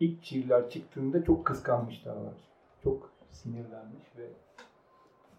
ilk 0.00 0.24
şiirler 0.24 0.70
çıktığında 0.70 1.24
çok 1.24 1.46
kıskanmış 1.46 2.04
Dağlarcı. 2.04 2.46
Çok 2.84 3.10
sinirlenmiş 3.30 4.16
ve 4.18 4.28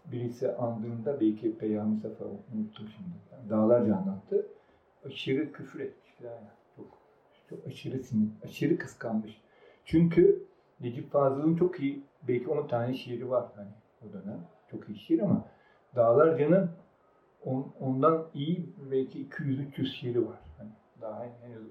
birisi 0.06 0.56
andığında 0.56 1.20
belki 1.20 1.58
Peyami 1.58 1.98
Safa 1.98 2.26
unuttum 2.26 2.88
şimdi. 2.98 3.50
Dağlarca 3.50 3.96
anlattı. 3.96 4.46
Aşırı 5.08 5.52
küfür 5.52 5.80
etmiş 5.80 6.12
yani. 6.24 6.48
Çok, 6.76 6.98
çok 7.50 7.68
aşırı 7.68 8.00
sinir, 8.00 8.30
aşırı 8.44 8.78
kıskanmış. 8.78 9.42
Çünkü 9.86 10.48
Necip 10.80 11.12
Fazıl'ın 11.12 11.56
çok 11.56 11.80
iyi, 11.80 12.04
belki 12.28 12.50
10 12.50 12.68
tane 12.68 12.94
şiiri 12.94 13.30
var 13.30 13.46
hani 13.56 13.72
o 14.02 14.14
dönem. 14.14 14.48
Çok 14.72 14.90
iyi 14.90 14.98
şiir 14.98 15.20
ama 15.20 15.46
Dağlarca'nın 15.96 16.72
on, 17.46 17.74
ondan 17.80 18.28
iyi 18.34 18.70
belki 18.92 19.28
200-300 19.28 19.86
şiiri 19.86 20.28
var. 20.28 20.40
Hani 20.58 20.70
daha 21.02 21.26
henüz 21.42 21.68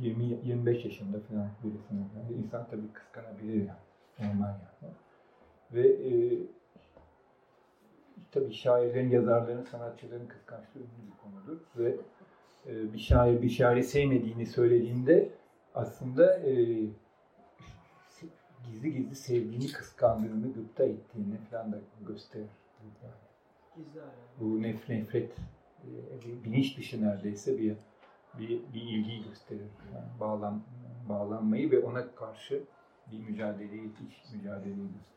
20-25 0.00 0.84
yaşında 0.84 1.20
falan 1.20 1.50
birisinin. 1.64 2.08
Yani 2.16 2.32
insan 2.32 2.66
tabii 2.70 2.92
kıskanabilir 2.92 3.54
yani. 3.54 3.78
Normal 4.18 4.48
yani. 4.82 4.94
Ve 5.72 5.88
e, 5.88 6.38
tabii 8.32 8.52
şairlerin, 8.52 9.10
yazarların, 9.10 9.64
sanatçıların 9.64 10.26
kıskançlığı 10.26 10.80
bir 10.80 11.22
konudur. 11.22 11.60
Ve 11.76 11.96
e, 12.66 12.92
bir 12.92 12.98
şair 12.98 13.42
bir 13.42 13.50
şairi 13.50 13.84
sevmediğini 13.84 14.46
söylediğinde 14.46 15.28
aslında 15.74 16.38
e, 16.38 16.54
gizli 18.66 18.92
gizli 18.92 19.14
sevdiğini, 19.14 19.72
kıskandığını, 19.72 20.52
gıpta 20.52 20.84
ettiğini 20.84 21.36
falan 21.50 21.72
da 21.72 21.78
gösterir. 22.06 22.50
Bu 24.40 24.62
nef 24.62 24.88
nefret, 24.88 25.30
e, 25.84 26.44
bilinç 26.44 26.78
dışı 26.78 27.02
neredeyse 27.02 27.58
bir 27.58 27.76
bir, 28.38 28.48
bir 28.74 28.82
ilgiyi 28.82 29.24
gösterir. 29.24 29.68
Yani 29.94 30.20
bağlan, 30.20 30.62
bağlanmayı 31.08 31.70
ve 31.70 31.78
ona 31.78 32.14
karşı 32.14 32.62
bir 33.12 33.18
mücadeleyi, 33.18 33.84
iç 33.84 34.32
mücadeleyi 34.34 34.76
gösterir. 34.76 35.15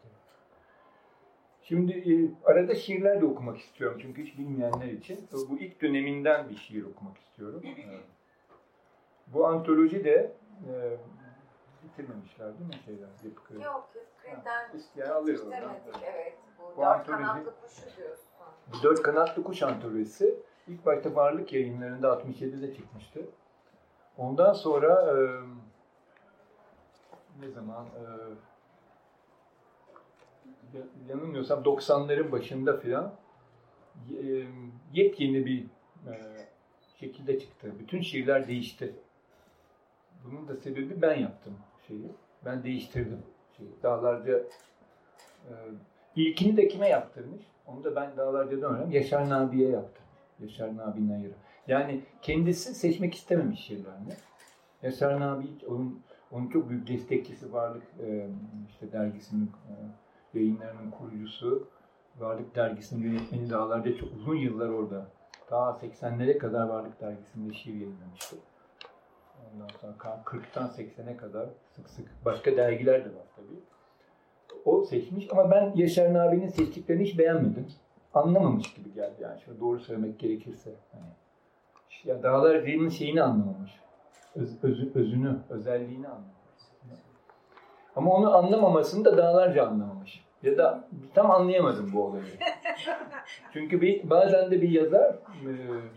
Şimdi 1.69 1.93
e, 1.93 2.13
arada 2.51 2.75
şiirler 2.75 3.21
de 3.21 3.25
okumak 3.25 3.57
istiyorum 3.57 3.99
çünkü 4.01 4.23
hiç 4.23 4.37
bilmeyenler 4.37 4.87
için. 4.87 5.27
Bu 5.49 5.59
ilk 5.59 5.81
döneminden 5.81 6.49
bir 6.49 6.55
şiir 6.55 6.83
okumak 6.83 7.17
istiyorum. 7.17 7.61
Evet. 7.65 8.03
Bu 9.27 9.47
antoloji 9.47 10.03
de 10.03 10.31
e, 10.69 10.97
bitirmemişler 11.83 12.59
değil 12.59 12.69
mi 12.69 12.79
şeyler? 12.85 13.07
Yapı 13.23 13.43
Kredi. 13.43 13.63
Yok, 13.63 13.89
Kredi'den 14.23 14.77
isteyen 14.77 15.09
oradan. 15.09 15.75
Evet. 16.13 16.33
Bu, 16.59 16.63
bu 16.77 16.81
dört 16.81 16.87
antoloji, 16.87 17.23
kanatlı 17.23 17.53
kuş 17.61 17.97
diyorsun. 17.97 18.25
Dört 18.83 19.01
kanatlı 19.01 19.43
kuş 19.43 19.63
antolojisi. 19.63 20.35
İlk 20.67 20.85
başta 20.85 21.15
Varlık 21.15 21.53
yayınlarında 21.53 22.07
67'de 22.07 22.75
çıkmıştı. 22.75 23.19
Ondan 24.17 24.53
sonra 24.53 25.01
e, 25.01 25.15
ne 27.41 27.49
zaman 27.51 27.85
e, 27.85 28.03
yanılmıyorsam 31.09 31.63
90'ların 31.63 32.31
başında 32.31 32.77
filan 32.77 33.15
e, 34.09 34.43
yepyeni 34.93 35.45
bir 35.45 35.65
e, 36.07 36.13
şekilde 36.99 37.39
çıktı. 37.39 37.73
Bütün 37.79 38.01
şiirler 38.01 38.47
değişti. 38.47 38.95
Bunun 40.25 40.47
da 40.47 40.55
sebebi 40.55 41.01
ben 41.01 41.15
yaptım 41.19 41.57
şeyi. 41.87 42.11
Ben 42.45 42.63
değiştirdim 42.63 43.23
şeyi. 43.57 43.69
Dağlarca 43.83 44.43
e, 45.49 45.53
ilkini 46.15 46.57
de 46.57 46.67
kime 46.67 46.89
yaptırmış? 46.89 47.41
Onu 47.67 47.83
da 47.83 47.95
ben 47.95 48.17
dağlarca 48.17 48.57
öğrendim. 48.57 48.91
Yaşar 48.91 49.29
Nabi'ye 49.29 49.69
yaptım. 49.69 50.05
Yaşar 50.39 50.77
Nabi 50.77 51.07
Nayır'a. 51.07 51.35
Yani 51.67 52.01
kendisi 52.21 52.75
seçmek 52.75 53.15
istememiş 53.15 53.59
şiirlerini. 53.59 54.13
Yaşar 54.83 55.19
Nabi 55.19 55.45
onun, 55.67 56.01
onun 56.31 56.47
çok 56.47 56.69
büyük 56.69 56.87
destekçisi 56.87 57.53
Varlık 57.53 57.83
e, 58.05 58.29
işte 58.69 58.91
dergisinin 58.91 59.51
yayınlarının 60.33 60.91
kurucusu. 60.91 61.67
Varlık 62.19 62.55
dergisinin 62.55 63.03
yönetmeni 63.03 63.49
dağlarda 63.49 63.97
çok 63.97 64.09
uzun 64.13 64.35
yıllar 64.35 64.69
orada 64.69 65.07
daha 65.51 65.71
80'lere 65.71 66.37
kadar 66.37 66.67
Varlık 66.67 67.01
Dergisi'nde 67.01 67.53
şiir 67.53 67.73
yayınlamıştı. 67.73 68.35
Ondan 69.53 69.67
sonra 69.81 69.93
40'tan 70.25 70.67
80'e 70.67 71.17
kadar 71.17 71.49
sık 71.75 71.89
sık 71.89 72.25
başka 72.25 72.57
dergiler 72.57 73.05
de 73.05 73.09
var 73.09 73.25
tabii. 73.35 73.59
O 74.65 74.83
seçmiş 74.83 75.27
ama 75.31 75.51
ben 75.51 75.71
Yaşar 75.75 76.13
Nabi'nin 76.13 76.47
seçtiklerini 76.47 77.03
hiç 77.03 77.17
beğenmedim. 77.17 77.67
Anlamamış 78.13 78.73
gibi 78.73 78.93
geldi 78.93 79.15
yani 79.19 79.41
şöyle 79.41 79.59
doğru 79.59 79.79
söylemek 79.79 80.19
gerekirse. 80.19 80.75
Hani, 80.91 81.11
ya 82.05 82.23
Dağlar 82.23 82.59
Zeyin'in 82.59 82.89
şeyini 82.89 83.21
anlamamış. 83.23 83.71
Öz, 84.35 84.63
öz, 84.63 84.95
özünü, 84.95 85.37
özelliğini 85.49 86.07
anlamamış. 86.07 86.38
Ama 87.99 88.13
onu 88.13 88.37
anlamamasını 88.37 89.05
da 89.05 89.17
dağlarca 89.17 89.67
anlamamış. 89.67 90.25
Ya 90.43 90.57
da 90.57 90.83
tam 91.13 91.31
anlayamadım 91.31 91.91
bu 91.93 92.03
olayı. 92.03 92.23
Çünkü 93.53 93.81
bir, 93.81 94.09
bazen 94.09 94.51
de 94.51 94.61
bir 94.61 94.69
yazar, 94.69 95.15
e, 95.43 95.51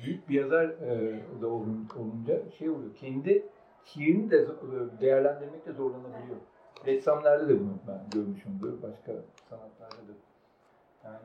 büyük 0.04 0.28
bir 0.28 0.34
yazar 0.34 0.64
e, 0.64 1.20
da 1.42 1.48
olunca 1.48 2.50
şey 2.58 2.70
oluyor. 2.70 2.94
Kendi 2.94 3.46
şiirini 3.84 4.30
de 4.30 4.46
değerlendirmekte 5.00 5.72
zorlanabiliyor. 5.72 6.38
Ressamlarda 6.86 7.48
da 7.48 7.60
bunu 7.60 7.78
ben 7.88 8.00
görmüşümdür. 8.10 8.82
Başka 8.82 9.12
sanatlarda 9.50 10.08
da. 10.08 10.12
Yani 11.04 11.18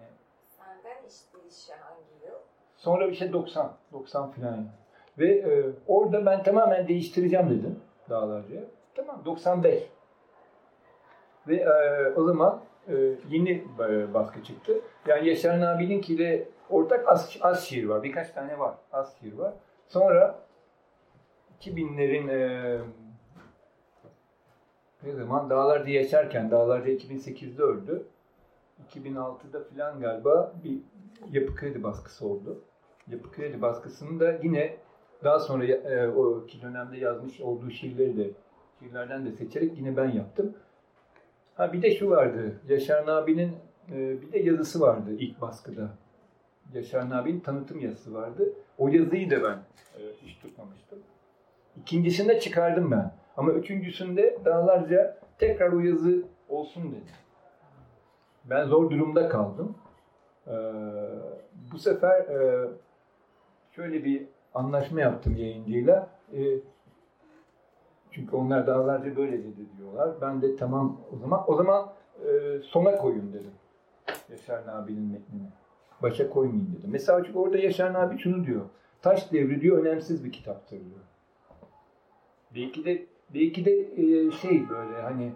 Senden 0.47 1.07
iş 1.07 1.15
değişi 1.33 1.73
hangi 1.73 2.25
yıl? 2.25 2.39
Sonra 2.75 3.09
bir 3.09 3.15
şey 3.15 3.33
90. 3.33 3.73
90 3.93 4.31
falan 4.31 4.51
yani. 4.51 4.67
Ve 5.19 5.27
e, 5.27 5.65
orada 5.87 6.25
ben 6.25 6.43
tamamen 6.43 6.87
değiştireceğim 6.87 7.49
dedim 7.49 7.79
dağlarca. 8.09 8.63
Tamam 8.95 9.21
95. 9.25 9.96
Ve 11.47 11.55
e, 11.55 12.13
o 12.15 12.23
zaman 12.23 12.61
e, 12.87 12.95
yeni 13.29 13.63
e, 13.89 14.13
baskı 14.13 14.43
çıktı. 14.43 14.73
Yani 15.07 15.27
Yaşar 15.27 15.59
Nabi'ninkiyle 15.59 16.47
ortak 16.69 17.07
az, 17.07 17.37
az 17.41 17.63
şiir 17.63 17.85
var. 17.85 18.03
Birkaç 18.03 18.31
tane 18.31 18.59
var. 18.59 18.75
Az 18.91 19.15
şiir 19.19 19.33
var. 19.33 19.53
Sonra 19.87 20.39
2000'lerin 21.61 22.31
e, 22.31 22.79
ne 25.03 25.11
zaman 25.11 25.49
Dağlarca 25.49 25.91
yaşarken, 25.91 26.51
Dağlarca 26.51 26.91
2008'de 26.91 27.63
öldü. 27.63 28.03
2006'da 28.95 29.63
falan 29.63 29.99
galiba 29.99 30.53
bir 30.63 30.77
yapı 31.31 31.55
kredi 31.55 31.83
baskısı 31.83 32.27
oldu. 32.27 32.61
Yapı 33.07 33.31
kredi 33.31 33.61
baskısını 33.61 34.19
da 34.19 34.31
yine 34.43 34.77
daha 35.23 35.39
sonra 35.39 35.65
e, 35.65 36.07
o 36.07 36.45
ki 36.45 36.61
dönemde 36.61 36.97
yazmış 36.97 37.41
olduğu 37.41 37.69
şiirleri 37.69 38.17
de 38.17 38.31
şiirlerden 38.79 39.25
de 39.25 39.31
seçerek 39.31 39.77
yine 39.77 39.97
ben 39.97 40.11
yaptım. 40.11 40.55
Ha 41.57 41.73
bir 41.73 41.81
de 41.81 41.95
şu 41.95 42.09
vardı. 42.09 42.59
Yaşar 42.67 43.05
Nabi'nin 43.05 43.51
e, 43.91 44.21
bir 44.21 44.31
de 44.31 44.39
yazısı 44.39 44.79
vardı 44.81 45.11
ilk 45.19 45.41
baskıda. 45.41 45.89
Yaşar 46.73 47.09
Nabi'nin 47.09 47.39
tanıtım 47.39 47.79
yazısı 47.79 48.13
vardı. 48.13 48.53
O 48.77 48.87
yazıyı 48.87 49.31
da 49.31 49.43
ben 49.43 49.57
e, 50.01 50.01
hiç 50.21 50.39
tutmamıştım. 50.39 50.99
İkincisinde 51.81 52.39
çıkardım 52.39 52.91
ben. 52.91 53.11
Ama 53.37 53.51
üçüncüsünde 53.51 54.37
dağlarca 54.45 55.17
tekrar 55.39 55.71
o 55.71 55.79
yazı 55.79 56.23
olsun 56.49 56.91
dedi. 56.91 57.11
Ben 58.45 58.65
zor 58.65 58.89
durumda 58.89 59.29
kaldım. 59.29 59.75
Ee, 60.47 60.51
bu 61.71 61.79
sefer 61.79 62.19
e, 62.19 62.69
şöyle 63.71 64.03
bir 64.03 64.25
anlaşma 64.53 65.01
yaptım 65.01 65.35
yayıncıyla. 65.35 66.09
E, 66.33 66.39
çünkü 68.17 68.35
onlar 68.35 68.67
dağlarca 68.67 69.15
böyle 69.15 69.43
dedi 69.43 69.65
diyorlar. 69.77 70.15
Ben 70.21 70.41
de 70.41 70.55
tamam 70.55 71.01
o 71.13 71.17
zaman 71.17 71.43
o 71.47 71.55
zaman 71.55 71.93
e, 72.25 72.59
sona 72.63 72.97
koyun 72.97 73.33
dedim. 73.33 73.51
Yaşar 74.29 74.67
Nabi'nin 74.67 75.11
metnini. 75.11 75.49
Başa 76.01 76.29
koymayayım 76.29 76.75
dedim. 76.77 76.89
Mesela 76.91 77.23
çünkü 77.23 77.39
orada 77.39 77.57
Yaşar 77.57 77.93
Nabi 77.93 78.17
şunu 78.17 78.45
diyor. 78.45 78.61
Taş 79.01 79.31
devri 79.31 79.61
diyor 79.61 79.77
önemsiz 79.77 80.25
bir 80.25 80.31
kitaptır 80.31 80.77
diyor. 80.77 80.99
Belki 82.55 82.85
de 82.85 83.05
belki 83.33 83.65
de 83.65 83.71
e, 83.71 84.31
şey 84.31 84.69
böyle 84.69 85.01
hani 85.01 85.31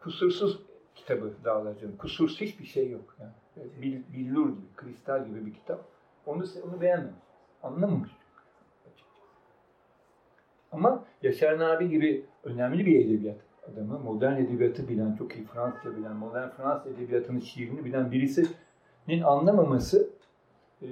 kusursuz 0.00 0.62
kitabı 0.94 1.32
Dağlarca'nın. 1.44 1.96
Kusursuz 1.96 2.40
hiçbir 2.40 2.64
şey 2.64 2.90
yok. 2.90 3.16
Yani. 3.20 3.32
Bil, 3.82 4.02
billur 4.12 4.48
gibi, 4.48 4.74
kristal 4.76 5.26
gibi 5.26 5.46
bir 5.46 5.54
kitap. 5.54 5.84
Onu 6.26 6.44
onu 6.64 6.80
beğenmemiş. 6.80 7.14
Anlamamış. 7.62 8.10
Ama 10.72 11.04
Yaşar 11.22 11.58
Nabi 11.58 11.88
gibi 11.88 12.24
önemli 12.44 12.86
bir 12.86 13.06
edebiyat 13.06 13.36
adamı, 13.72 13.98
modern 13.98 14.36
edebiyatı 14.36 14.88
bilen, 14.88 15.14
çok 15.16 15.36
iyi 15.36 15.44
Fransızca 15.44 15.96
bilen, 15.96 16.16
modern 16.16 16.48
Fransız 16.48 16.92
edebiyatının 16.92 17.40
şiirini 17.40 17.84
bilen 17.84 18.12
birisinin 18.12 19.22
anlamaması 19.24 20.10
e, 20.82 20.88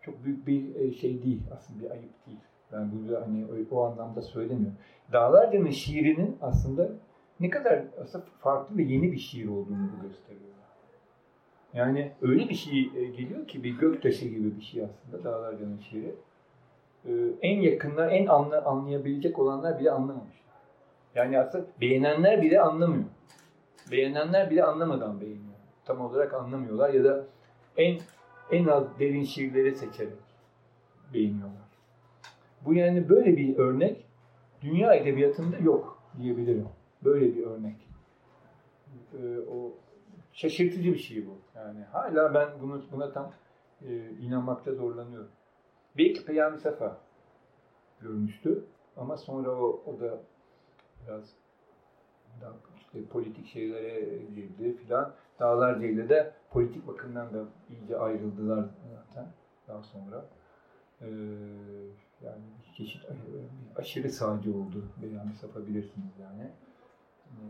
çok 0.00 0.24
büyük 0.24 0.46
bir 0.46 0.74
e, 0.74 0.92
şey 0.92 1.22
değil, 1.22 1.42
aslında 1.56 1.84
bir 1.84 1.90
ayıp 1.90 2.26
değil. 2.26 2.38
Ben 2.72 2.90
burada 2.92 3.22
hani 3.22 3.46
o, 3.70 3.84
anlamda 3.84 4.22
söylemiyorum. 4.22 4.76
Dağlarca'nın 5.12 5.70
şiirinin 5.70 6.36
aslında 6.40 6.90
ne 7.40 7.50
kadar 7.50 7.84
aslında 8.02 8.24
farklı 8.40 8.76
ve 8.76 8.82
yeni 8.82 9.12
bir 9.12 9.18
şiir 9.18 9.48
olduğunu 9.48 9.90
gösteriyor. 10.02 10.50
Yani 11.74 12.12
öyle 12.22 12.48
bir 12.48 12.54
şey 12.54 12.90
e, 12.96 13.04
geliyor 13.04 13.48
ki 13.48 13.64
bir 13.64 13.78
göktaşı 13.78 14.28
gibi 14.28 14.56
bir 14.56 14.62
şey 14.62 14.84
aslında 14.84 15.24
Dağlarca'nın 15.24 15.78
şiiri. 15.78 16.14
Ee, 17.06 17.10
en 17.42 17.60
yakınlar, 17.60 18.12
en 18.12 18.26
anla, 18.26 18.64
anlayabilecek 18.64 19.38
olanlar 19.38 19.80
bile 19.80 19.90
anlamamışlar. 19.90 20.40
Yani 21.14 21.38
aslında 21.38 21.66
beğenenler 21.80 22.42
bile 22.42 22.60
anlamıyor. 22.60 23.04
Beğenenler 23.90 24.50
bile 24.50 24.64
anlamadan 24.64 25.20
beğeniyor. 25.20 25.54
Tam 25.84 26.00
olarak 26.00 26.34
anlamıyorlar 26.34 26.90
ya 26.94 27.04
da 27.04 27.24
en 27.76 28.00
en 28.50 28.66
az 28.66 28.98
derin 28.98 29.24
şiirleri 29.24 29.74
seçerek 29.74 30.12
beğeniyorlar. 31.14 31.70
Bu 32.64 32.74
yani 32.74 33.08
böyle 33.08 33.36
bir 33.36 33.58
örnek 33.58 34.06
dünya 34.62 34.94
edebiyatında 34.94 35.56
yok 35.58 35.98
diyebilirim. 36.18 36.68
Böyle 37.04 37.36
bir 37.36 37.46
örnek. 37.46 37.76
Ee, 39.14 39.38
o 39.52 39.72
şaşırtıcı 40.32 40.92
bir 40.92 40.98
şey 40.98 41.26
bu. 41.26 41.38
Yani 41.56 41.82
hala 41.92 42.34
ben 42.34 42.48
bunu 42.62 42.82
buna 42.92 43.12
tam 43.12 43.32
e, 43.88 44.10
inanmakta 44.10 44.72
zorlanıyorum. 44.72 45.30
Belki 45.98 46.24
Peyami 46.24 46.58
Safa 46.58 46.96
görmüştü 48.00 48.64
ama 48.96 49.16
sonra 49.16 49.50
o, 49.50 49.82
o 49.86 50.00
da 50.00 50.20
biraz 51.06 51.34
daha 52.40 52.52
işte 52.76 53.04
politik 53.04 53.46
şeylere 53.46 54.00
girdi 54.34 54.76
filan. 54.76 55.12
Dağlarca 55.40 55.86
ile 55.86 56.08
de 56.08 56.32
politik 56.50 56.86
bakımdan 56.86 57.34
da 57.34 57.44
iyice 57.70 57.98
ayrıldılar 57.98 58.64
zaten 58.94 59.26
daha 59.68 59.82
sonra. 59.82 60.24
Ee, 61.00 61.06
yani 62.24 62.42
bir 62.58 62.74
çeşit 62.76 63.02
aşırı 63.76 64.10
sağcı 64.10 64.50
oldu 64.50 64.84
Beyami 65.02 65.34
Safa 65.34 65.66
bilirsiniz 65.66 66.12
yani. 66.20 66.50
Ee, 67.26 67.40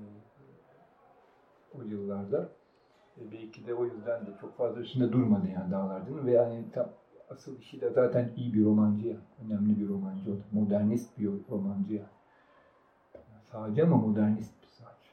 o 1.79 1.83
yıllarda. 1.83 2.49
E, 3.21 3.33
belki 3.33 3.67
de 3.67 3.75
o 3.75 3.85
yüzden 3.85 4.27
de 4.27 4.31
çok 4.41 4.57
fazla 4.57 4.81
üstünde 4.81 5.13
durmadı 5.13 5.47
yani 5.55 5.73
Dağlarca'nın 5.73 6.27
ve 6.27 6.33
yani 6.33 6.65
tam 6.73 6.89
asıl 7.31 7.59
işi 7.59 7.81
de 7.81 7.91
zaten 7.91 8.31
iyi 8.37 8.55
bir 8.55 8.65
romancı 8.65 9.09
ya. 9.09 9.17
Önemli 9.45 9.81
bir 9.81 9.89
romancı 9.89 10.31
o 10.33 10.35
Modernist 10.53 11.19
bir 11.19 11.31
romancı 11.51 11.95
ya. 11.95 12.07
Sadece 13.53 13.83
ama 13.83 13.97
modernist 13.97 14.63
bir 14.63 14.69
sadece. 14.69 15.11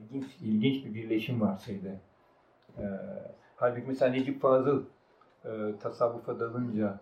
İlginç, 0.00 0.26
ilginç 0.40 0.84
bir 0.84 0.94
birleşim 0.94 1.40
var 1.40 1.58
şeyde. 1.58 2.00
Ee, 2.78 2.82
halbuki 3.56 3.86
mesela 3.86 4.10
Necip 4.12 4.42
Fazıl 4.42 4.84
e, 5.44 5.74
tasavvufa 5.80 6.40
dalınca 6.40 7.00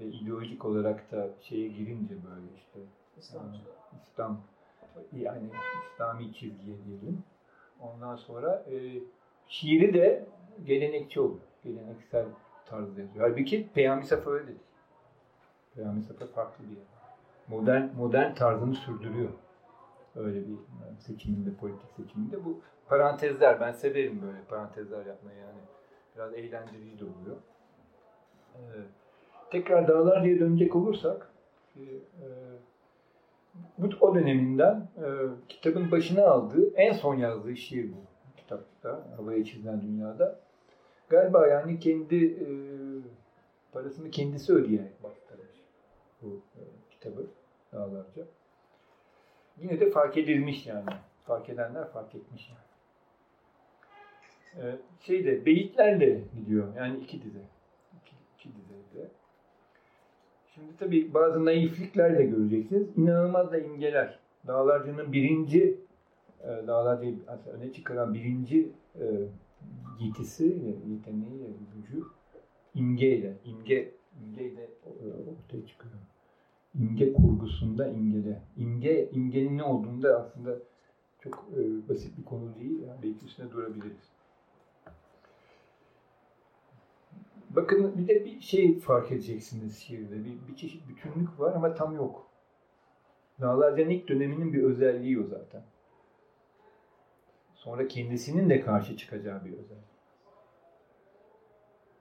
ve 0.00 0.04
ideolojik 0.04 0.64
olarak 0.64 1.12
da 1.12 1.28
şeye 1.40 1.68
girince 1.68 2.14
böyle 2.14 2.46
işte 2.56 2.80
İslam, 3.18 3.42
İslam 4.02 4.40
yani 5.12 5.48
İslami 5.92 6.32
çizgiye 6.32 6.76
diyelim. 6.84 7.22
Ondan 7.80 8.16
sonra 8.16 8.64
e, 8.70 9.00
şiiri 9.48 9.94
de 9.94 10.26
gelenekçi 10.64 11.20
oluyor. 11.20 11.40
Geleneksel 11.64 12.26
tarzda 12.66 13.00
yazıyor. 13.00 13.30
Halbuki 13.30 13.68
Peyami 13.74 14.06
Safa 14.06 14.30
öyle 14.30 14.46
değil. 14.46 14.58
Peyami 15.74 16.02
Safa 16.02 16.26
farklı 16.26 16.64
bir 16.64 16.76
yer. 16.76 16.84
Modern, 17.48 17.84
modern 17.96 18.34
tarzını 18.34 18.74
sürdürüyor. 18.74 19.30
Öyle 20.16 20.48
bir 20.48 20.56
seçiminde, 20.98 21.54
politik 21.54 21.90
seçiminde. 21.96 22.44
Bu 22.44 22.60
parantezler, 22.88 23.60
ben 23.60 23.72
severim 23.72 24.22
böyle 24.22 24.38
parantezler 24.48 25.06
yapmayı 25.06 25.38
yani. 25.38 25.60
Biraz 26.16 26.34
eğlendirici 26.34 27.00
de 27.00 27.04
oluyor. 27.04 27.36
Ee, 28.54 28.60
tekrar 29.50 29.88
Dağlar 29.88 30.24
diye 30.24 30.40
dönecek 30.40 30.76
olursak, 30.76 31.30
e, 31.76 31.82
bu 33.78 33.88
o 34.00 34.14
döneminden 34.14 34.88
e, 34.96 35.06
kitabın 35.48 35.90
başına 35.90 36.26
aldığı 36.26 36.74
en 36.74 36.92
son 36.92 37.14
yazdığı 37.14 37.56
şiir 37.56 37.92
bu 37.92 37.96
kitapta, 38.36 39.06
Havaya 39.16 39.44
Çizilen 39.44 39.82
Dünyada. 39.82 40.40
Galiba 41.08 41.46
yani 41.46 41.78
kendi 41.78 42.26
e, 42.26 42.46
parasını 43.72 44.10
kendisi 44.10 44.52
ödeyerek 44.52 45.02
bastırmış 45.02 45.60
bu 46.22 46.42
e, 46.56 46.62
kitabı 46.90 47.26
dağlarca. 47.72 48.24
Yine 49.60 49.80
de 49.80 49.90
fark 49.90 50.16
edilmiş 50.16 50.66
yani. 50.66 50.90
Fark 51.24 51.48
edenler 51.48 51.88
fark 51.88 52.14
etmiş 52.14 52.50
yani. 52.50 52.64
Ee, 54.56 54.76
şeyde 55.00 55.46
beyitlerle 55.46 56.20
gidiyor. 56.36 56.74
Yani 56.76 56.98
iki 56.98 57.22
dize. 57.22 57.40
Şimdi 60.54 60.76
tabii 60.78 61.14
bazı 61.14 61.44
naiflikler 61.44 62.18
de 62.18 62.24
göreceksiniz. 62.24 62.98
İnanılmaz 62.98 63.52
da 63.52 63.58
imgeler. 63.58 64.18
Dağlarca'nın 64.46 65.12
birinci, 65.12 65.76
e, 66.42 66.48
Dağlarca'yı 66.66 67.16
öne 67.52 67.72
çıkaran 67.72 68.14
birinci 68.14 68.68
e, 69.00 69.04
yetisi, 70.00 70.44
yeteneği, 70.88 71.56
gücü 71.76 72.02
imgeyle, 72.74 73.36
imge, 73.44 73.94
imgeyle 74.22 74.62
e, 74.62 75.06
ortaya 75.30 75.66
çıkıyor. 75.66 75.94
İmge 76.74 77.12
kurgusunda 77.12 77.88
imgede. 77.88 78.42
İmge, 78.56 79.10
imgenin 79.12 79.58
ne 79.58 79.62
olduğunda 79.62 80.18
aslında 80.18 80.58
çok 81.20 81.48
e, 81.56 81.88
basit 81.88 82.18
bir 82.18 82.24
konu 82.24 82.54
değil. 82.54 82.82
Yani 82.82 83.02
belki 83.02 83.24
üstüne 83.24 83.50
durabiliriz. 83.50 84.12
Bakın 87.50 87.98
bir 87.98 88.08
de 88.08 88.24
bir 88.24 88.40
şey 88.40 88.78
fark 88.78 89.12
edeceksiniz 89.12 89.78
şiirde. 89.78 90.24
Bir, 90.24 90.48
bir 90.48 90.56
çeşit 90.56 90.88
bütünlük 90.88 91.40
var 91.40 91.54
ama 91.54 91.74
tam 91.74 91.94
yok. 91.94 92.26
Dağlarca'nın 93.40 93.90
ilk 93.90 94.08
döneminin 94.08 94.52
bir 94.52 94.62
özelliği 94.62 95.20
o 95.20 95.26
zaten. 95.26 95.62
Sonra 97.64 97.88
kendisinin 97.88 98.50
de 98.50 98.60
karşı 98.60 98.96
çıkacağı 98.96 99.44
bir 99.44 99.52
özellik. 99.52 99.94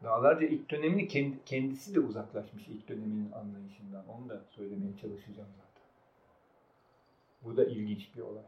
Dağlarca 0.04 0.48
ilk 0.48 0.72
dönemini 0.72 1.08
kendisi 1.46 1.96
de 1.96 2.00
uzaklaşmış 2.00 2.68
ilk 2.68 2.88
döneminin 2.88 3.32
anlayışından. 3.32 4.08
Onu 4.08 4.30
da 4.30 4.42
söylemeye 4.50 4.98
çalışacağım 4.98 5.50
zaten. 5.58 5.84
Bu 7.44 7.58
da 7.58 7.66
ilginç 7.66 8.16
bir 8.16 8.22
olay. 8.22 8.44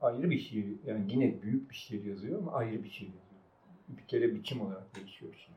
Ayrı 0.00 0.30
bir 0.30 0.38
şiir, 0.38 0.78
yani 0.86 1.12
yine 1.12 1.42
büyük 1.42 1.70
bir 1.70 1.74
şiir 1.74 2.04
yazıyor 2.04 2.38
ama 2.38 2.52
ayrı 2.52 2.84
bir 2.84 2.90
şiir 2.90 3.06
yazıyor. 3.06 3.42
Bir 3.88 4.06
kere 4.06 4.34
biçim 4.34 4.60
olarak 4.60 4.96
değişiyor 4.96 5.34
şiir. 5.34 5.56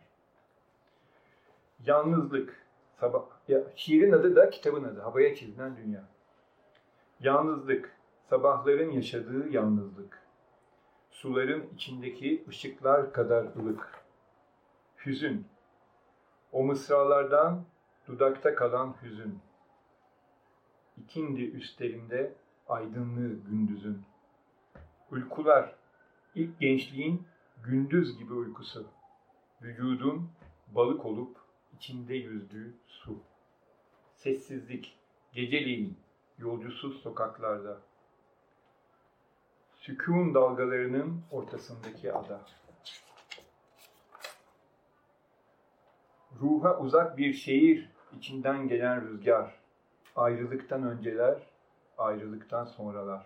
Yalnızlık. 1.85 2.67
Sabah, 2.99 3.25
ya, 3.47 3.63
şiirin 3.75 4.11
adı 4.11 4.35
da 4.35 4.49
kitabın 4.49 4.83
adı. 4.83 5.01
Havaya 5.01 5.35
çizilen 5.35 5.77
dünya. 5.77 6.03
Yalnızlık. 7.19 7.97
Sabahların 8.29 8.91
yaşadığı 8.91 9.49
yalnızlık. 9.49 10.26
Suların 11.17 11.69
içindeki 11.75 12.43
ışıklar 12.47 13.13
kadar 13.13 13.43
ılık. 13.43 14.03
Hüzün. 15.05 15.47
O 16.51 16.63
mısralardan 16.63 17.65
dudakta 18.07 18.55
kalan 18.55 18.95
hüzün. 19.01 19.39
İkindi 20.97 21.43
üstlerinde 21.43 22.33
aydınlığı 22.67 23.33
gündüzün. 23.49 24.01
Uykular. 25.11 25.75
ilk 26.35 26.59
gençliğin 26.59 27.27
gündüz 27.63 28.17
gibi 28.17 28.33
uykusu. 28.33 28.87
Vücudun 29.61 30.29
balık 30.67 31.05
olup 31.05 31.37
içinde 31.75 32.15
yüzdüğü 32.15 32.73
su. 32.87 33.19
Sessizlik, 34.15 34.97
geceliğin, 35.33 35.97
yolcusuz 36.37 37.01
sokaklarda. 37.01 37.86
Sükun 39.87 40.33
dalgalarının 40.33 41.21
ortasındaki 41.31 42.13
ada. 42.13 42.41
Ruha 46.41 46.79
uzak 46.79 47.17
bir 47.17 47.33
şehir, 47.33 47.89
içinden 48.17 48.67
gelen 48.67 49.09
rüzgar. 49.09 49.59
Ayrılıktan 50.15 50.83
önceler, 50.83 51.41
ayrılıktan 51.97 52.65
sonralar. 52.65 53.25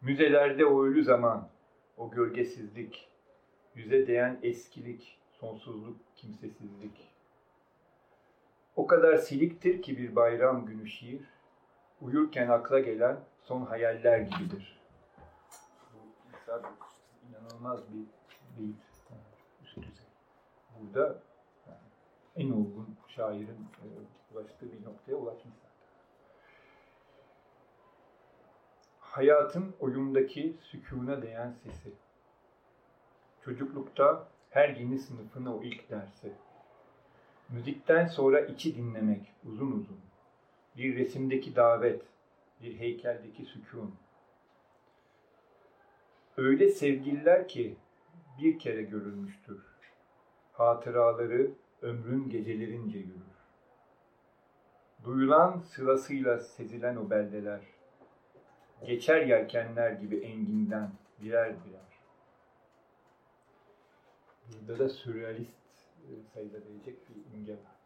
Müzelerde 0.00 0.66
o 0.66 0.84
ölü 0.84 1.04
zaman, 1.04 1.48
o 1.96 2.10
gölgesizlik, 2.10 3.08
yüze 3.74 4.06
değen 4.06 4.38
eskilik, 4.42 5.18
sonsuzluk, 5.30 5.96
kimsesizlik. 6.16 7.10
O 8.76 8.86
kadar 8.86 9.16
siliktir 9.16 9.82
ki 9.82 9.98
bir 9.98 10.16
bayram 10.16 10.66
günü 10.66 10.86
şiir, 10.86 11.22
uyurken 12.00 12.48
akla 12.48 12.80
gelen 12.80 13.20
son 13.42 13.62
hayaller 13.62 14.18
gibidir. 14.18 14.77
Mesela 16.48 16.72
inanılmaz 17.28 17.80
bir 17.92 18.66
düzey. 19.76 20.06
Burada 20.80 21.22
yani 21.66 21.78
en 22.36 22.50
olgun 22.50 22.96
şairin 23.08 23.66
e, 23.82 23.86
ulaştığı 24.32 24.72
bir 24.72 24.84
noktaya 24.84 25.14
ulaşmış 25.14 25.54
zaten. 25.54 25.70
Hayatın 29.00 29.74
oyundaki 29.80 30.56
sükûna 30.62 31.22
değen 31.22 31.52
sesi. 31.52 31.92
Çocuklukta 33.44 34.28
her 34.50 34.68
yeni 34.68 34.98
sınıfına 34.98 35.56
o 35.56 35.62
ilk 35.62 35.90
dersi. 35.90 36.32
Müzikten 37.48 38.06
sonra 38.06 38.40
içi 38.40 38.76
dinlemek 38.76 39.32
uzun 39.44 39.72
uzun. 39.72 40.00
Bir 40.76 40.96
resimdeki 40.96 41.56
davet, 41.56 42.02
bir 42.62 42.78
heykeldeki 42.78 43.44
sükun. 43.44 43.94
Öyle 46.38 46.68
sevgililer 46.68 47.48
ki 47.48 47.76
bir 48.42 48.58
kere 48.58 48.82
görülmüştür. 48.82 49.62
Hatıraları 50.52 51.50
ömrün 51.82 52.30
gecelerince 52.30 52.98
yürür. 52.98 53.38
Duyulan 55.04 55.58
sırasıyla 55.58 56.38
sezilen 56.38 56.96
o 56.96 57.10
beldeler, 57.10 57.60
geçer 58.86 59.26
yelkenler 59.26 59.90
gibi 59.90 60.16
enginden 60.16 60.90
birer 61.20 61.54
birer. 61.66 62.00
Burada 64.46 64.78
da 64.78 64.88
sürrealist 64.88 65.50
e, 66.02 66.10
sayılabilecek 66.34 66.96
bir 67.08 67.36
imge 67.36 67.52
var. 67.52 67.76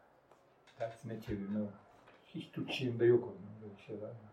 Tersine 0.79 1.21
çevirme 1.21 1.61
var. 1.61 1.75
Hiç 2.27 2.51
Türk 2.53 2.71
şiirinde 2.71 3.05
yok 3.05 3.25
onun 3.25 3.63
böyle 3.63 3.83
şeyler 3.87 4.09
var. 4.09 4.32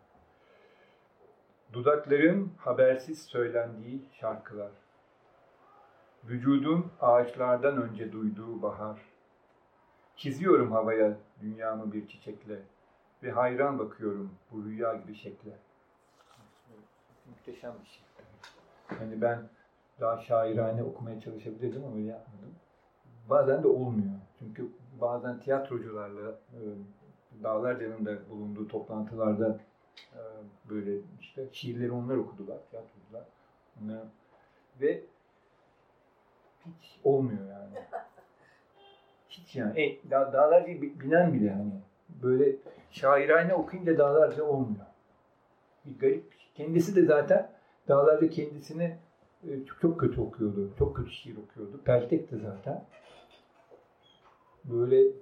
Dudakların 1.72 2.52
habersiz 2.58 3.22
söylendiği 3.22 4.02
şarkılar. 4.12 4.70
Vücudun 6.24 6.86
ağaçlardan 7.00 7.82
önce 7.82 8.12
duyduğu 8.12 8.62
bahar. 8.62 9.00
Çiziyorum 10.16 10.72
havaya 10.72 11.16
dünyamı 11.40 11.92
bir 11.92 12.08
çiçekle 12.08 12.58
ve 13.22 13.30
hayran 13.30 13.78
bakıyorum 13.78 14.30
bu 14.52 14.64
rüya 14.64 14.94
gibi 14.94 15.14
şekle. 15.14 15.50
Muhteşem 17.28 17.74
bir 17.82 17.88
şey. 17.88 18.02
Yani 19.00 19.20
ben 19.20 19.48
daha 20.00 20.18
şairane 20.18 20.82
okumaya 20.82 21.20
çalışabilirdim 21.20 21.84
ama 21.84 21.96
öyle 21.96 22.06
yapmadım. 22.06 22.54
Bazen 23.30 23.62
de 23.62 23.68
olmuyor. 23.68 24.14
Çünkü 24.38 24.68
bazen 25.00 25.40
tiyatrocularla 25.40 26.30
e, 26.30 26.60
Dağlarca'nın 27.42 28.06
da 28.06 28.30
bulunduğu 28.30 28.68
toplantılarda 28.68 29.58
böyle 30.70 30.98
işte 31.20 31.46
şiirleri 31.52 31.92
onlar 31.92 32.16
okudular, 32.16 32.58
tiyatrocular. 32.70 33.24
Onlar, 33.82 34.02
ve 34.80 35.02
hiç 36.66 37.00
olmuyor 37.04 37.46
yani. 37.48 37.86
Hiç 39.28 39.56
yani. 39.56 39.82
E, 39.82 40.10
da, 40.10 40.32
Dağlarca'yı 40.32 40.82
bilen 40.82 41.34
bile 41.34 41.50
hani 41.50 41.72
böyle 42.22 42.56
şairane 42.90 43.54
okuyunca 43.54 43.98
Dağlarca 43.98 44.44
olmuyor. 44.44 44.86
Bir 45.86 45.98
garip. 45.98 46.24
Kendisi 46.54 46.96
de 46.96 47.04
zaten 47.04 47.50
Dağlarca 47.88 48.30
kendisini 48.30 48.96
e, 49.44 49.50
çok 49.80 50.00
kötü 50.00 50.20
okuyordu. 50.20 50.70
Çok 50.78 50.96
kötü 50.96 51.10
şiir 51.10 51.36
okuyordu. 51.36 51.80
Peltekti 51.84 52.36
zaten. 52.36 52.84
Böyle 54.64 55.12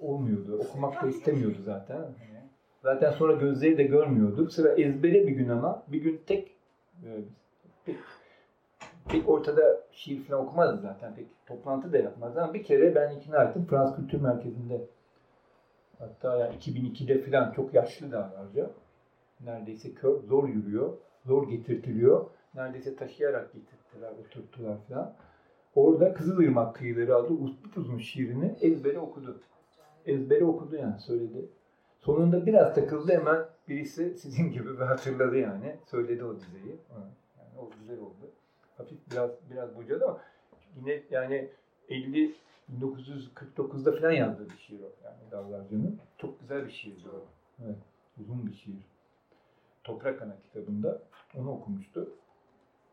olmuyordu. 0.00 0.58
Okumak 0.58 1.02
da 1.02 1.06
istemiyordu 1.08 1.58
zaten. 1.64 2.04
Zaten 2.82 3.10
sonra 3.10 3.32
gözleri 3.32 3.78
de 3.78 3.82
görmüyordu. 3.82 4.50
Sıra 4.50 4.68
ezbere 4.68 5.26
bir 5.26 5.32
gün 5.32 5.48
ama 5.48 5.82
bir 5.88 6.02
gün 6.02 6.20
tek 6.26 6.52
e, 7.04 7.08
pek, 7.86 7.96
pek 9.08 9.28
ortada 9.28 9.80
şiir 9.92 10.24
falan 10.24 10.42
okumazdı 10.42 10.82
zaten. 10.82 11.14
Pek 11.14 11.26
toplantı 11.46 11.92
da 11.92 11.98
yapmazdı 11.98 12.42
ama 12.42 12.54
bir 12.54 12.62
kere 12.62 12.94
ben 12.94 13.16
ikna 13.16 13.44
ettim. 13.44 13.66
Fransız 13.70 13.96
Kültür 13.96 14.20
Merkezi'nde 14.20 14.80
hatta 15.98 16.36
yani 16.36 16.54
2002'de 16.56 17.18
falan 17.18 17.52
çok 17.52 17.74
yaşlı 17.74 18.12
dağlarca. 18.12 18.70
Neredeyse 19.40 19.94
kör, 19.94 20.20
zor 20.20 20.48
yürüyor, 20.48 20.92
zor 21.26 21.48
getirtiliyor 21.48 22.26
neredeyse 22.56 22.96
taşıyarak 22.96 23.52
getirttiler, 23.52 24.10
oturttular 24.10 24.76
falan. 24.88 25.14
Orada 25.74 26.14
Kızılırmak 26.14 26.76
kıyıları 26.76 27.16
adlı 27.16 27.38
uzun 27.76 27.98
şiirini 27.98 28.56
ezbere 28.60 28.98
okudu. 28.98 29.40
Ezbere 30.06 30.44
okudu 30.44 30.76
yani 30.76 31.00
söyledi. 31.00 31.48
Sonunda 32.06 32.46
biraz 32.46 32.74
takıldı 32.74 33.12
hemen 33.12 33.44
birisi 33.68 34.18
sizin 34.18 34.52
gibi 34.52 34.78
bir 34.78 34.84
hatırladı 34.84 35.36
yani. 35.36 35.76
Söyledi 35.86 36.24
o 36.24 36.36
dizeyi. 36.36 36.76
Yani 36.90 37.10
o 37.58 37.70
güzel 37.80 37.98
oldu. 37.98 38.30
Hafif 38.78 38.98
biraz 39.10 39.30
biraz 39.50 39.76
bocadı 39.76 40.04
ama 40.04 40.20
yine 40.76 41.02
yani 41.10 41.50
50 41.88 42.34
1949'da 42.80 43.92
falan 43.92 44.10
yazdığı 44.10 44.50
bir 44.50 44.56
şiir 44.56 44.80
o. 44.80 44.92
Yani 45.04 45.30
Dağlarcı'nın. 45.30 46.00
Çok 46.18 46.40
güzel 46.40 46.64
bir 46.64 46.70
şiirdi 46.70 47.08
o. 47.08 47.24
Evet. 47.64 47.78
Uzun 48.20 48.46
bir 48.46 48.54
şiir. 48.54 48.76
Toprak 49.84 50.22
Ana 50.22 50.36
kitabında 50.42 51.02
onu 51.38 51.50
okumuştu. 51.50 52.10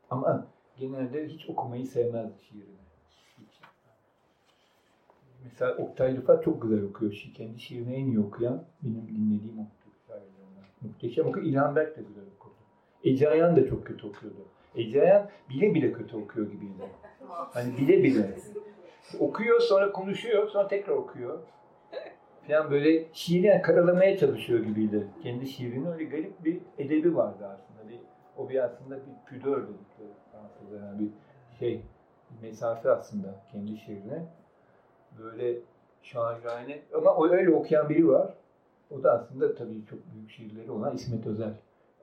Ama 0.09 0.47
genelde 0.77 1.27
hiç 1.27 1.49
okumayı 1.49 1.87
sevmezdi 1.87 2.43
şiirini. 2.49 2.82
Mesela 5.43 5.77
Oktay 5.77 6.17
Rıfat 6.17 6.43
çok 6.43 6.61
güzel 6.61 6.83
okuyor. 6.83 7.11
Şi- 7.11 7.33
Kendi 7.33 7.59
şiirini 7.59 7.95
en 7.95 8.05
iyi 8.05 8.19
okuyan 8.19 8.63
benim 8.83 9.07
dinlediğim 9.07 9.59
o 9.59 9.65
şairlerinden. 10.07 10.63
Muhteşem 10.81 11.27
okuyor. 11.27 11.45
İlhan 11.45 11.75
Berk 11.75 11.97
de 11.97 12.01
güzel 12.01 12.23
okuyordu. 12.37 12.59
Ece 13.03 13.29
Ayan 13.29 13.55
da 13.55 13.67
çok 13.67 13.85
kötü 13.85 14.07
okuyordu. 14.07 14.45
Ece 14.75 15.01
Ayan 15.01 15.29
bile 15.49 15.73
bile 15.73 15.93
kötü 15.93 16.17
okuyor 16.17 16.51
gibiydi. 16.51 16.83
Hani 17.27 17.77
bile 17.77 18.03
bile. 18.03 18.35
Okuyor 19.19 19.59
sonra 19.59 19.91
konuşuyor 19.91 20.47
sonra 20.47 20.67
tekrar 20.67 20.93
okuyor. 20.93 21.39
Falan 22.47 22.71
böyle 22.71 23.05
şiiri 23.13 23.61
karalamaya 23.61 24.17
çalışıyor 24.17 24.59
gibiydi. 24.59 25.07
Kendi 25.23 25.47
şiirinin 25.47 25.85
öyle 25.85 26.03
garip 26.03 26.45
bir 26.45 26.61
edebi 26.77 27.15
vardı 27.15 27.45
aslında. 27.45 27.89
Bir, 27.89 27.99
o 28.37 28.49
bir 28.49 28.63
aslında 28.63 28.95
bir 28.95 29.13
püdör 29.25 29.67
dedikleri. 29.67 30.09
Yani 30.83 30.99
bir 30.99 31.09
şey, 31.59 31.81
mesafe 32.41 32.91
aslında 32.91 33.43
kendi 33.51 33.77
şiirine. 33.77 34.25
Böyle 35.19 35.59
şairane 36.01 36.81
ama 36.93 37.15
o 37.15 37.27
öyle 37.29 37.49
okuyan 37.55 37.89
biri 37.89 38.07
var. 38.07 38.33
O 38.91 39.03
da 39.03 39.11
aslında 39.11 39.55
tabii 39.55 39.85
çok 39.85 39.99
büyük 40.13 40.31
şiirleri 40.31 40.71
olan 40.71 40.95
İsmet 40.95 41.27
Özel. 41.27 41.53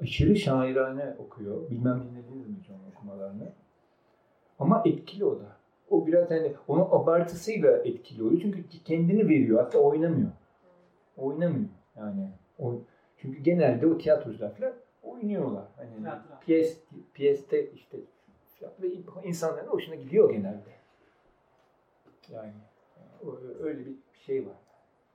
Aşırı 0.02 0.36
şairane 0.36 1.16
okuyor. 1.18 1.70
Bilmem 1.70 2.02
dinlediniz 2.02 2.48
mi 2.48 2.56
onun 2.70 2.90
okumalarını. 2.96 3.52
Ama 4.58 4.82
etkili 4.86 5.24
o 5.24 5.40
da. 5.40 5.56
O 5.90 6.06
biraz 6.06 6.30
hani 6.30 6.52
onun 6.68 6.80
abartısıyla 6.80 7.70
etkili 7.70 8.22
oluyor. 8.22 8.40
Çünkü 8.42 8.64
kendini 8.84 9.28
veriyor. 9.28 9.58
Hatta 9.58 9.78
oynamıyor. 9.78 10.30
Oynamıyor. 11.16 11.68
Yani 11.96 12.30
o, 12.58 12.74
çünkü 13.16 13.42
genelde 13.42 13.86
o 13.86 13.98
tiyatrocular 13.98 14.54
falan 14.54 14.72
oynuyorlar. 15.02 15.64
Hani 15.76 15.96
Tiyatro. 15.96 16.34
piyes, 16.46 16.80
piyeste 17.14 17.70
işte 17.70 17.98
ve 18.82 18.88
insanların 19.24 19.68
hoşuna 19.68 19.94
gidiyor 19.94 20.30
genelde. 20.30 20.70
Yani 22.32 22.52
öyle 23.60 23.86
bir 23.86 23.94
şey 24.26 24.46
var. 24.46 24.56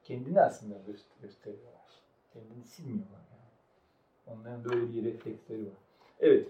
Kendini 0.04 0.42
aslında 0.42 0.76
göster- 0.88 1.22
gösteriyorlar. 1.22 1.72
Kendini 2.34 2.64
silmiyorlar 2.64 3.20
yani. 3.32 4.38
Onların 4.40 4.64
böyle 4.66 4.94
bir 4.94 5.06
refleksleri 5.06 5.62
var. 5.66 5.74
Evet. 6.20 6.48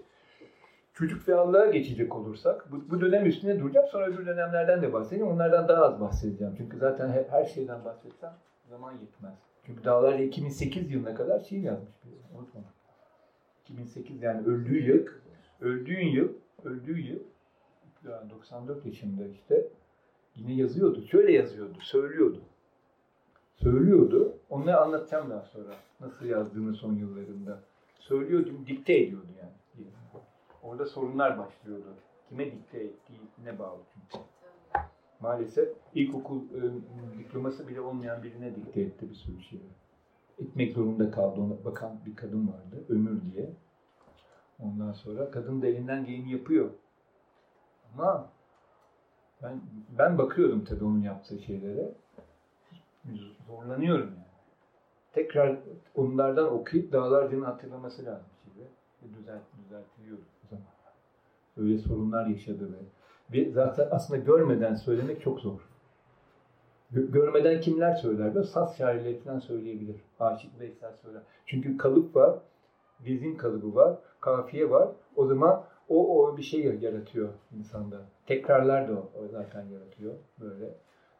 Çocuk 0.94 1.28
ve 1.28 1.34
Allah'a 1.34 1.66
geçecek 1.66 2.14
olursak, 2.16 2.72
bu, 2.72 2.90
bu 2.90 3.00
dönem 3.00 3.26
üstüne 3.26 3.60
duracağım. 3.60 3.86
Sonra 3.90 4.06
öbür 4.06 4.26
dönemlerden 4.26 4.82
de 4.82 4.92
bahsedeceğim. 4.92 5.32
Onlardan 5.32 5.68
daha 5.68 5.84
az 5.84 6.00
bahsedeceğim. 6.00 6.54
Çünkü 6.56 6.78
zaten 6.78 7.08
he- 7.12 7.26
her 7.30 7.44
şeyden 7.44 7.84
bahsetsem 7.84 8.34
zaman 8.68 8.92
yetmez. 8.92 9.34
Çünkü 9.66 9.84
Dağlar'da 9.84 10.22
2008 10.22 10.90
yılına 10.92 11.14
kadar 11.14 11.40
şiir 11.40 11.62
yazmış. 11.62 11.90
Unutma. 12.38 12.60
2008 13.64 14.22
yani 14.22 14.46
öldüğü 14.46 14.78
yıl, 14.84 15.06
öldüğün 15.60 16.06
yıl, 16.06 16.28
öldüğü 16.64 17.00
yıl, 17.00 17.20
yani 18.08 18.30
94 18.30 18.86
yaşında 18.86 19.26
işte 19.26 19.68
yine 20.36 20.54
yazıyordu. 20.54 21.02
Şöyle 21.02 21.32
yazıyordu, 21.32 21.78
söylüyordu. 21.80 22.40
Söylüyordu. 23.56 24.34
Onları 24.50 24.80
anlatacağım 24.80 25.30
daha 25.30 25.42
sonra. 25.42 25.74
Nasıl 26.00 26.26
yazdığını 26.26 26.74
son 26.74 26.94
yıllarında. 26.94 27.60
Söylüyordu, 27.98 28.50
dikte 28.66 28.94
ediyordu 28.94 29.28
yani. 29.38 29.52
Orada 30.62 30.86
sorunlar 30.86 31.38
başlıyordu. 31.38 31.94
Kime 32.28 32.52
dikte 32.52 32.78
ettiğine 32.78 33.58
bağlı 33.58 33.80
çünkü. 33.94 34.24
Maalesef 35.20 35.68
ilkokul 35.94 36.40
e, 36.40 37.18
diploması 37.18 37.68
bile 37.68 37.80
olmayan 37.80 38.22
birine 38.22 38.56
dikte 38.56 38.80
etti 38.80 39.10
bir 39.10 39.14
sürü 39.14 39.42
şeyi. 39.42 39.62
Etmek 40.38 40.72
zorunda 40.72 41.10
kaldı. 41.10 41.40
Ona 41.40 41.64
bakan 41.64 42.00
bir 42.06 42.16
kadın 42.16 42.48
vardı. 42.48 42.84
Ömür 42.88 43.20
diye. 43.32 43.50
Ondan 44.58 44.92
sonra 44.92 45.30
kadın 45.30 45.62
da 45.62 45.66
elinden 45.66 46.06
geleni 46.06 46.32
yapıyor. 46.32 46.70
Ama 47.94 48.30
ben 49.42 49.60
ben 49.98 50.18
bakıyordum 50.18 50.64
tabii 50.64 50.84
onun 50.84 51.00
yaptığı 51.00 51.38
şeylere. 51.38 51.92
Zorlanıyorum 53.46 54.06
yani. 54.06 54.26
Tekrar 55.12 55.56
onlardan 55.94 56.52
okuyup 56.52 56.92
dağlarcını 56.92 57.44
hatırlaması 57.44 58.04
lazım 58.04 58.26
gibi. 58.44 58.64
Ve 59.02 59.18
düzelt, 59.18 59.42
düzeltiliyor 59.64 60.18
o 60.18 60.48
zaman. 60.50 60.64
Öyle 61.56 61.78
sorunlar 61.78 62.26
yaşadı 62.26 62.72
ve 62.72 62.76
ve 63.32 63.50
zaten 63.50 63.88
aslında 63.90 64.20
görmeden 64.20 64.74
söylemek 64.74 65.20
çok 65.20 65.40
zor. 65.40 65.60
Gö- 66.94 67.10
Görmeden 67.12 67.60
kimler 67.60 67.94
söyler? 67.94 68.34
Böyle 68.34 68.46
saz 68.46 68.76
şairleri 68.76 69.18
falan 69.20 69.38
söyleyebilir. 69.38 69.96
Aşık 70.20 70.60
Veysel 70.60 70.92
söyler. 71.02 71.22
Çünkü 71.46 71.76
kalıp 71.76 72.16
var, 72.16 72.38
vezin 73.00 73.36
kalıbı 73.36 73.74
var, 73.74 73.98
kafiye 74.20 74.70
var. 74.70 74.88
O 75.16 75.26
zaman 75.26 75.64
o, 75.88 76.18
o 76.18 76.36
bir 76.36 76.42
şey 76.42 76.60
yaratıyor 76.80 77.28
insanda. 77.58 77.96
Tekrarlar 78.26 78.88
da 78.88 78.92
o, 78.94 79.28
zaten 79.30 79.64
yaratıyor 79.66 80.14
böyle. 80.40 80.74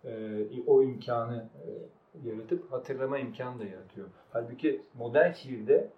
Ee, 0.04 0.62
o 0.66 0.82
imkanı 0.82 1.48
e, 1.66 2.28
yaratıp 2.28 2.72
hatırlama 2.72 3.18
imkanı 3.18 3.58
da 3.58 3.64
yaratıyor. 3.64 4.06
Halbuki 4.30 4.82
modern 4.94 5.32
şiirde 5.32 5.90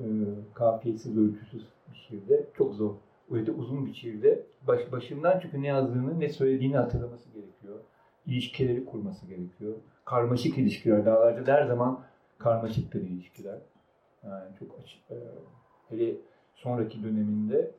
e, 0.00 0.06
kafiyesiz, 0.54 1.18
ölçüsüz 1.18 1.66
bir 1.92 1.96
şiirde 1.96 2.46
çok 2.54 2.74
zor. 2.74 2.94
Öyle 3.30 3.46
de 3.46 3.52
uzun 3.52 3.86
bir 3.86 3.94
şiirde 3.94 4.46
baş, 4.66 4.92
başından 4.92 5.38
çünkü 5.40 5.62
ne 5.62 5.66
yazdığını, 5.66 6.20
ne 6.20 6.28
söylediğini 6.28 6.76
hatırlaması 6.76 7.30
gerekiyor. 7.30 7.80
İlişkileri 8.26 8.84
kurması 8.84 9.26
gerekiyor. 9.26 9.74
Karmaşık 10.04 10.58
ilişkiler. 10.58 11.06
Dağlarda 11.06 11.52
her 11.52 11.66
zaman 11.66 12.04
karmaşıktır 12.38 13.00
ilişkiler. 13.00 13.58
Yani 14.24 14.54
çok 14.58 14.78
açık. 14.80 15.10
e, 15.10 15.16
hele 15.88 16.16
sonraki 16.56 17.02
döneminde 17.02 17.70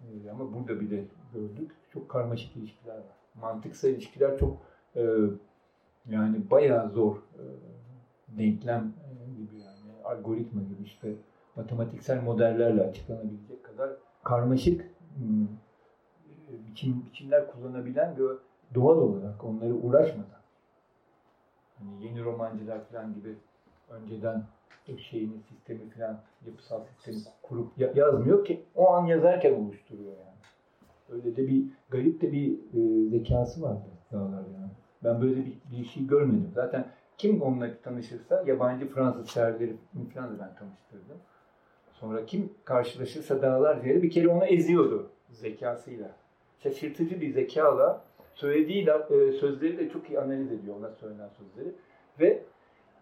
e, 0.00 0.30
ama 0.30 0.54
burada 0.54 0.80
bile 0.80 1.04
gördük. 1.34 1.72
Çok 1.92 2.08
karmaşık 2.08 2.56
ilişkiler 2.56 2.94
var. 2.94 3.16
Mantıksal 3.40 3.90
ilişkiler 3.90 4.38
çok 4.38 4.58
e, 4.96 5.02
yani 6.08 6.50
bayağı 6.50 6.90
zor 6.90 7.16
e, 7.16 7.44
denklem 8.38 8.92
gibi 9.36 9.60
yani 9.60 10.04
algoritma 10.04 10.62
gibi 10.62 10.82
işte 10.82 11.14
matematiksel 11.56 12.22
modellerle 12.22 12.82
açıklanabilecek 12.82 13.64
kadar 13.64 13.90
karmaşık 14.24 14.90
hmm, 15.16 15.48
biçim, 16.68 17.04
biçimler 17.06 17.52
kullanabilen 17.52 18.18
ve 18.18 18.22
doğal 18.74 18.96
olarak 18.96 19.44
onları 19.44 19.74
uğraşmadan 19.74 20.40
hani 21.78 22.04
yeni 22.04 22.24
romancılar 22.24 22.84
falan 22.84 23.14
gibi 23.14 23.36
önceden 23.90 24.42
şeyini, 24.98 25.40
sistemi 25.48 25.90
falan, 25.90 26.20
yapısal 26.46 26.80
sistemi 26.84 27.34
kurup 27.42 27.78
ya- 27.78 27.92
yazmıyor 27.94 28.44
ki 28.44 28.62
o 28.74 28.90
an 28.90 29.06
yazarken 29.06 29.54
oluşturuyor 29.54 30.12
yani. 30.12 30.34
Öyle 31.10 31.36
de 31.36 31.46
bir 31.46 31.64
garip 31.90 32.20
de 32.22 32.32
bir 32.32 32.52
e, 32.52 33.08
zekası 33.10 33.62
vardı 33.62 33.84
dağlar 34.12 34.42
yani. 34.54 34.70
Ben 35.04 35.22
böyle 35.22 35.36
bir, 35.36 35.58
bir 35.72 35.84
şey 35.84 36.06
görmedim. 36.06 36.50
Zaten 36.54 36.86
kim 37.18 37.42
onunla 37.42 37.68
tanışırsa 37.82 38.44
yabancı 38.46 38.88
Fransız 38.88 39.30
şairleri 39.30 39.76
falan 40.14 40.28
da 40.28 40.32
ben 40.40 40.54
tanıştırdım. 40.54 41.18
Sonra 41.92 42.26
kim 42.26 42.52
karşılaşırsa 42.64 43.42
dağlar 43.42 43.84
diye 43.84 44.02
bir 44.02 44.10
kere 44.10 44.28
onu 44.28 44.44
eziyordu 44.44 45.10
zekasıyla. 45.30 46.10
Şaşırtıcı 46.62 47.20
bir 47.20 47.32
zekayla 47.32 48.04
söylediği 48.34 48.88
e, 48.88 49.32
sözleri 49.32 49.78
de 49.78 49.88
çok 49.88 50.10
iyi 50.10 50.20
analiz 50.20 50.52
ediyor 50.52 50.76
ona 50.76 50.90
söylenen 50.90 51.28
sözleri. 51.28 51.74
Ve 52.20 52.42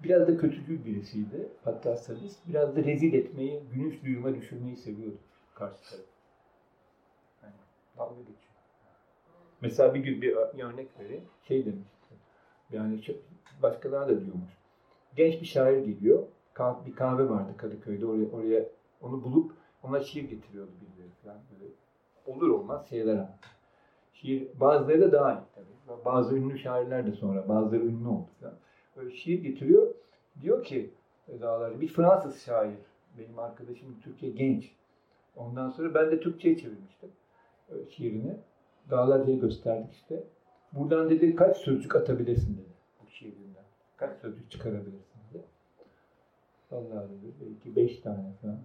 biraz 0.05 0.29
da 0.29 0.37
kötücül 0.37 0.85
birisiydi. 0.85 1.49
Hatta 1.65 1.97
sadist. 1.97 2.49
Biraz 2.49 2.77
da 2.77 2.85
rezil 2.85 3.15
etmeyi, 3.15 3.63
gülünç 3.73 4.03
duyuma 4.03 4.35
düşürmeyi 4.35 4.77
seviyordu 4.77 5.19
karşı 5.55 5.91
taraf. 5.91 6.05
Yani 7.43 7.55
dalga 7.99 8.21
geçiyor. 8.21 8.53
Mesela 9.61 9.95
bir 9.95 10.01
gün 10.01 10.23
bir, 10.23 10.37
bir 10.57 10.65
örnek 10.65 10.89
vereyim. 10.99 11.25
Şey 11.43 11.67
demişti. 11.67 12.15
Yani 12.71 13.03
çok- 13.03 13.17
başkaları 13.63 14.17
da 14.17 14.21
diyormuş. 14.21 14.51
Genç 15.17 15.41
bir 15.41 15.47
şair 15.47 15.85
geliyor. 15.85 16.27
Bir 16.87 16.95
kahve 16.95 17.29
vardı 17.31 17.53
Kadıköy'de. 17.57 18.07
Oraya, 18.07 18.31
oraya 18.31 18.65
onu 19.01 19.25
bulup 19.25 19.53
ona 19.83 20.01
şiir 20.01 20.29
getiriyordu 20.31 20.71
birileri 20.81 21.11
falan. 21.23 21.37
Böyle 21.53 21.73
olur 22.27 22.49
olmaz 22.49 22.89
şeyler 22.89 23.15
ama. 23.15 23.39
Şiir, 24.13 24.49
bazıları 24.61 25.01
da 25.01 25.13
daha 25.13 25.33
iyi 25.33 25.45
tabii. 25.55 26.05
Bazı 26.05 26.37
ünlü 26.37 26.59
şairler 26.59 27.07
de 27.07 27.13
sonra, 27.13 27.49
bazıları 27.49 27.83
ünlü 27.83 28.09
oldu 28.09 28.29
falan. 28.41 28.55
Böyle 28.97 29.17
şiir 29.17 29.43
getiriyor. 29.43 29.95
Diyor 30.41 30.65
ki 30.65 30.91
Dağlarca 31.41 31.81
bir 31.81 31.89
Fransız 31.89 32.43
şair. 32.43 32.79
Benim 33.19 33.39
arkadaşım 33.39 34.01
Türkiye 34.01 34.33
genç. 34.33 34.73
Ondan 35.37 35.71
sonra 35.71 35.95
ben 35.95 36.11
de 36.11 36.21
Türkçe'ye 36.21 36.57
çevirmiştim 36.57 37.11
e, 37.69 37.91
şiirini. 37.91 38.37
Dağlarca'ya 38.91 39.39
gösterdik 39.39 39.93
işte. 39.93 40.25
Buradan 40.73 41.11
dedi 41.11 41.37
kaç 41.37 41.57
sözcük 41.57 41.97
atabilirsin 41.97 42.57
dedi 42.57 42.73
bu 43.03 43.11
şiirinden. 43.11 43.65
Kaç 43.97 44.21
sözcük 44.21 44.51
çıkarabilirsin 44.51 45.21
dedi. 45.31 45.45
Vallahi 46.71 47.09
dedi 47.11 47.35
belki 47.41 47.77
beş 47.77 48.01
tane 48.01 48.33
falan. 48.43 48.61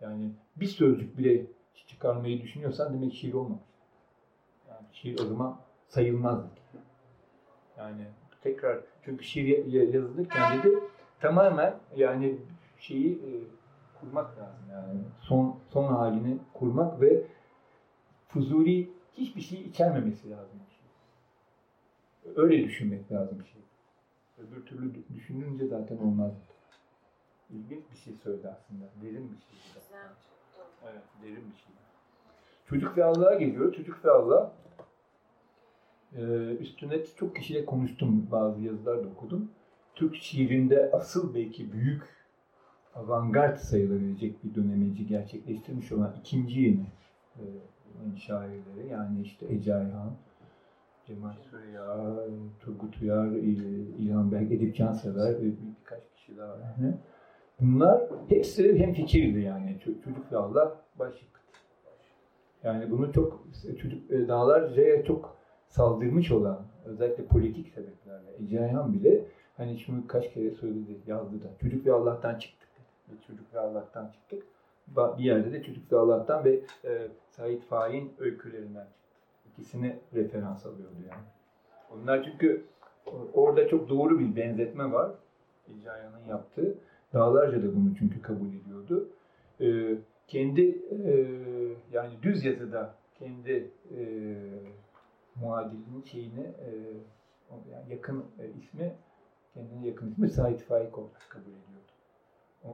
Yani 0.00 0.32
bir 0.56 0.66
sözcük 0.66 1.18
bile 1.18 1.46
çıkarmayı 1.86 2.42
düşünüyorsan 2.42 2.94
demek 2.94 3.12
şiir 3.12 3.32
olmamış. 3.32 3.64
Yani 4.68 4.86
şiir 4.92 5.18
o 5.20 5.24
zaman 5.24 5.60
sayılmaz. 5.88 6.44
Yani 7.78 8.06
tekrar 8.42 8.78
çünkü 9.04 9.24
şiir 9.24 9.66
ya- 9.66 9.82
ya- 9.82 9.90
yazılırken 9.90 10.58
dedi 10.62 10.78
tamamen 11.20 11.74
yani 11.96 12.36
şeyi 12.78 13.14
e, 13.14 13.30
kurmak 14.00 14.38
lazım 14.38 14.64
yani 14.72 15.00
son 15.20 15.58
son 15.70 15.92
halini 15.94 16.38
kurmak 16.54 17.00
ve 17.00 17.22
fuzuli 18.28 18.90
hiçbir 19.12 19.40
şey 19.40 19.60
içermemesi 19.60 20.30
lazım. 20.30 20.58
Ee, 22.26 22.28
Öyle 22.36 22.64
düşünmek 22.64 23.12
lazım 23.12 23.44
şey. 23.52 23.62
Öbür 24.46 24.66
türlü 24.66 24.92
düşününce 25.14 25.66
zaten 25.66 25.96
olmaz. 25.98 26.32
İlginç 27.50 27.84
bir 27.92 27.96
şey 27.96 28.14
söyledi 28.24 28.48
aslında. 28.48 28.84
Derin 29.02 29.32
bir 29.32 29.38
şey. 29.38 29.58
Güzel, 29.74 30.08
çok 30.08 30.58
doğru. 30.58 30.90
Evet, 30.92 31.02
derin 31.22 31.50
bir 31.50 31.56
şey. 31.56 31.72
Çocuk 32.68 32.96
ve 32.96 33.04
Allah'a 33.04 33.34
geliyor. 33.34 33.74
Çocuk 33.74 34.04
ve 34.04 34.10
Allah 34.10 34.52
üstüne 36.60 37.04
çok 37.16 37.36
kişiyle 37.36 37.64
konuştum. 37.64 38.26
Bazı 38.30 38.62
yazılar 38.62 39.04
da 39.04 39.08
okudum. 39.08 39.50
Türk 39.94 40.16
şiirinde 40.16 40.90
asıl 40.92 41.34
belki 41.34 41.72
büyük 41.72 42.02
avantgard 42.94 43.56
sayılabilecek 43.56 44.44
bir 44.44 44.54
dönemeci 44.54 45.06
gerçekleştirmiş 45.06 45.92
olan 45.92 46.14
ikinci 46.20 46.60
yeni 46.60 46.86
e, 47.36 47.44
şairleri 48.16 48.88
yani 48.90 49.22
işte 49.22 49.46
Ece 49.48 49.74
Ayhan, 49.74 50.12
Cemal 51.06 51.34
Süreya, 51.50 52.16
Turgut 52.60 53.02
Uyar, 53.02 53.30
İlhan 53.98 54.32
Berk, 54.32 54.52
Edip 54.52 54.76
Cansever 54.76 55.34
ve 55.34 55.44
birkaç 55.44 56.02
kişi 56.16 56.36
daha 56.36 56.56
yani. 56.56 56.94
Bunlar 57.60 58.02
hepsi 58.28 58.78
hem 58.78 58.94
fikirdi 58.94 59.40
yani. 59.40 59.78
Çocuk 60.04 60.32
ve 60.32 60.36
Allah 60.36 60.80
başlık. 60.98 61.42
Yani 62.62 62.90
bunu 62.90 63.12
çok 63.12 63.46
çocuk 63.82 64.10
e, 64.10 64.28
dağlarca'ya 64.28 65.04
çok 65.04 65.36
saldırmış 65.72 66.30
olan 66.30 66.58
özellikle 66.84 67.24
politik 67.24 67.68
sebeplerle 67.68 68.30
Ece 68.42 68.60
Ayhan 68.60 68.92
bile 68.92 69.24
hani 69.56 69.78
şunu 69.78 70.06
kaç 70.06 70.34
kere 70.34 70.50
söyledi 70.50 70.98
yazdı 71.06 71.42
da 71.42 71.48
çocuk 71.60 71.86
ve 71.86 71.92
Allah'tan 71.92 72.38
çıktık 72.38 72.68
dedi. 73.08 73.20
Çocuk 73.26 73.54
ve 73.54 73.58
Allah'tan 73.58 74.08
çıktık. 74.08 74.42
Bir 75.18 75.24
yerde 75.24 75.52
de 75.52 75.62
çocuk 75.62 75.92
ve 75.92 75.96
Allah'tan 75.96 76.44
ve 76.44 76.60
e, 76.84 77.08
Said 77.30 77.60
Faik'in 77.60 78.12
öykülerinden 78.18 78.84
çıktı. 78.84 79.20
İkisini 79.52 79.96
referans 80.14 80.66
alıyordu 80.66 80.96
yani. 81.10 81.24
Onlar 81.94 82.24
çünkü 82.24 82.64
orada 83.34 83.68
çok 83.68 83.88
doğru 83.88 84.18
bir 84.18 84.36
benzetme 84.36 84.92
var. 84.92 85.10
Ece 85.68 85.90
Ayhan'ın 85.90 86.24
yaptığı. 86.28 86.74
Dağlarca 87.12 87.62
da 87.62 87.76
bunu 87.76 87.96
çünkü 87.98 88.22
kabul 88.22 88.48
ediyordu. 88.48 89.08
E, 89.60 89.96
kendi 90.28 90.78
e, 91.04 91.26
yani 91.92 92.12
düz 92.22 92.44
yazıda 92.44 92.94
kendi 93.18 93.70
e, 93.96 94.02
muadilinin 95.40 96.02
şeyini 96.02 96.40
e, 96.40 96.70
yani 97.72 97.90
yakın 97.90 98.24
e, 98.38 98.50
ismi 98.50 98.94
kendine 99.54 99.86
yakın 99.86 100.10
ismi 100.10 100.28
Said 100.28 100.58
Faik 100.58 100.98
olarak 100.98 101.26
kabul 101.28 101.50
ediyordu. 101.50 101.92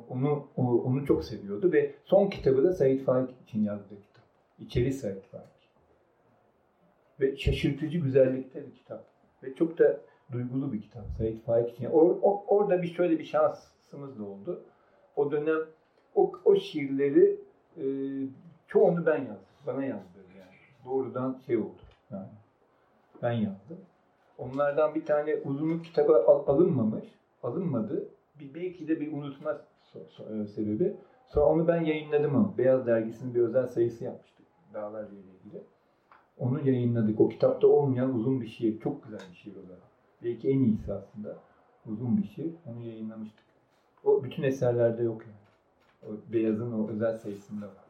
Onu 0.09 0.49
o, 0.57 0.63
onu 0.63 1.07
çok 1.07 1.25
seviyordu 1.25 1.73
ve 1.73 1.95
son 2.05 2.31
kitabı 2.31 2.65
da 2.65 2.73
Said 2.73 3.01
Faik 3.01 3.31
için 3.43 3.65
yazdığı 3.65 4.01
kitap. 4.01 4.25
İçeri 4.59 4.93
Said 4.93 5.23
Faik. 5.23 5.59
Ve 7.21 7.37
şaşırtıcı 7.37 7.99
güzellikte 7.99 8.67
bir 8.67 8.75
kitap. 8.75 9.05
Ve 9.43 9.55
çok 9.55 9.79
da 9.79 10.01
duygulu 10.33 10.73
bir 10.73 10.81
kitap 10.81 11.05
Said 11.19 11.41
Faik 11.41 11.71
için. 11.71 11.85
Or, 11.85 12.19
or, 12.23 12.39
orada 12.47 12.83
bir 12.83 12.95
şöyle 12.95 13.19
bir 13.19 13.25
şansımız 13.25 14.19
da 14.19 14.25
oldu. 14.25 14.63
O 15.17 15.31
dönem 15.33 15.59
o, 16.15 16.33
o 16.45 16.57
şiirleri 16.57 17.41
e, 17.77 17.85
çoğunu 18.69 19.07
ben 19.07 19.19
yazdım. 19.19 19.57
Bana 19.67 19.85
yazdırdı 19.85 20.33
yani. 20.39 20.85
Doğrudan 20.85 21.41
şey 21.47 21.57
oldu. 21.57 21.83
Yani 22.11 22.29
ben 23.23 23.33
yazdım. 23.33 23.79
Onlardan 24.39 24.95
bir 24.95 25.05
tane 25.05 25.37
uzunluk 25.45 25.85
kitabı 25.85 26.25
al, 26.27 26.45
alınmamış, 26.47 27.05
alınmadı. 27.43 28.09
Bir 28.41 28.55
belki 28.55 28.89
de 28.89 29.01
bir 29.01 29.13
unutma 29.13 29.61
e, 29.95 30.47
sebebi. 30.47 30.97
Sonra 31.27 31.47
onu 31.47 31.69
ben 31.69 31.85
yayınladım 31.85 32.37
ama 32.37 32.59
Beyaz 32.59 32.87
Dergisi'nin 32.87 33.35
bir 33.35 33.41
özel 33.41 33.67
sayısı 33.67 34.05
yapmıştık 34.05 34.47
Dağlar 34.75 35.05
ile 35.05 35.19
ilgili. 35.19 35.63
Onu 36.39 36.69
yayınladık. 36.69 37.21
O 37.21 37.29
kitapta 37.29 37.67
olmayan 37.67 38.15
uzun 38.15 38.41
bir 38.41 38.47
şiir. 38.47 38.81
Çok 38.81 39.05
güzel 39.05 39.21
bir 39.31 39.37
şiir 39.37 39.57
olarak. 39.57 39.83
Belki 40.25 40.51
en 40.51 40.59
iyisi 40.59 40.93
aslında. 40.93 41.37
Uzun 41.87 42.17
bir 42.17 42.29
şiir. 42.29 42.53
Onu 42.67 42.87
yayınlamıştık. 42.87 43.45
O 44.05 44.25
bütün 44.25 44.43
eserlerde 44.43 45.03
yok 45.03 45.23
yani. 45.23 46.13
O 46.13 46.33
Beyaz'ın 46.33 46.73
o 46.73 46.91
özel 46.91 47.17
sayısında 47.17 47.67
var. 47.67 47.85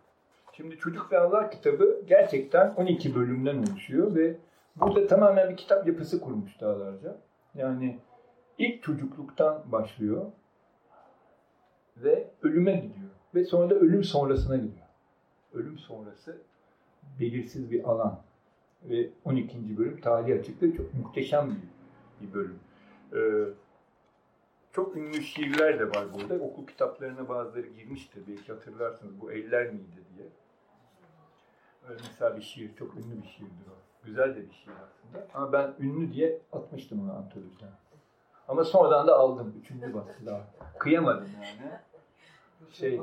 Şimdi 0.53 0.77
Çocuk 0.77 1.13
ve 1.13 1.19
Allah 1.19 1.51
kitabı 1.51 2.03
gerçekten 2.07 2.75
12 2.75 3.15
bölümden 3.15 3.59
oluşuyor 3.59 4.15
ve 4.15 4.37
burada 4.81 5.07
tamamen 5.07 5.51
bir 5.51 5.57
kitap 5.57 5.87
yapısı 5.87 6.21
kurmuş 6.21 6.61
dağlarca. 6.61 7.17
Yani 7.55 7.99
ilk 8.59 8.83
çocukluktan 8.83 9.73
başlıyor 9.73 10.27
ve 11.97 12.31
ölüme 12.43 12.73
gidiyor. 12.73 13.11
Ve 13.35 13.45
sonra 13.45 13.71
da 13.71 13.75
ölüm 13.75 14.05
sonrasına 14.05 14.57
gidiyor. 14.57 14.87
Ölüm 15.53 15.79
sonrası 15.79 16.43
belirsiz 17.21 17.71
bir 17.71 17.85
alan. 17.85 18.21
Ve 18.83 19.11
12. 19.25 19.79
bölüm 19.79 20.01
tarihi 20.01 20.41
açıklığı 20.41 20.77
çok 20.77 20.95
muhteşem 20.95 21.51
bir, 21.51 22.27
bir 22.27 22.35
bölüm. 22.35 22.59
Ee, 23.13 23.49
çok 24.73 24.97
ünlü 24.97 25.23
şiirler 25.23 25.79
de 25.79 25.91
var 25.91 26.07
burada. 26.15 26.45
Okul 26.45 26.67
kitaplarına 26.67 27.29
bazıları 27.29 27.67
girmiştir. 27.67 28.23
Belki 28.29 28.53
hatırlarsınız 28.53 29.21
bu 29.21 29.33
eller 29.33 29.67
miydi 29.73 30.05
diye. 30.17 30.29
Öyle 31.89 32.01
mesela 32.09 32.37
bir 32.37 32.43
şiir, 32.43 32.77
çok 32.77 32.97
ünlü 32.97 33.23
bir 33.23 33.29
şiirdir 33.29 33.67
o. 33.67 33.88
Güzel 34.09 34.37
de 34.37 34.49
bir 34.49 34.53
şiir 34.53 34.73
aslında. 34.73 35.27
Ama 35.35 35.53
ben 35.53 35.75
ünlü 35.81 36.13
diye 36.13 36.39
atmıştım 36.53 37.03
onu 37.03 37.17
antolojiden. 37.17 37.71
Ama 38.49 38.65
sonradan 38.65 39.07
da 39.07 39.19
aldım. 39.19 39.55
Üçüncü 39.61 39.95
baskı 39.95 40.27
daha. 40.27 40.47
Kıyamadım 40.79 41.29
yani. 41.35 41.73
Şey, 42.71 43.01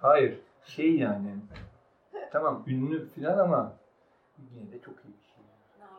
hayır. 0.00 0.38
Şey 0.64 0.96
yani. 0.96 1.36
Tamam 2.32 2.64
ünlü 2.66 3.08
falan 3.08 3.38
ama 3.38 3.72
yine 4.54 4.72
de 4.72 4.80
çok 4.80 4.94
iyi 4.94 5.08
bir 5.08 5.22
şiir. 5.22 5.44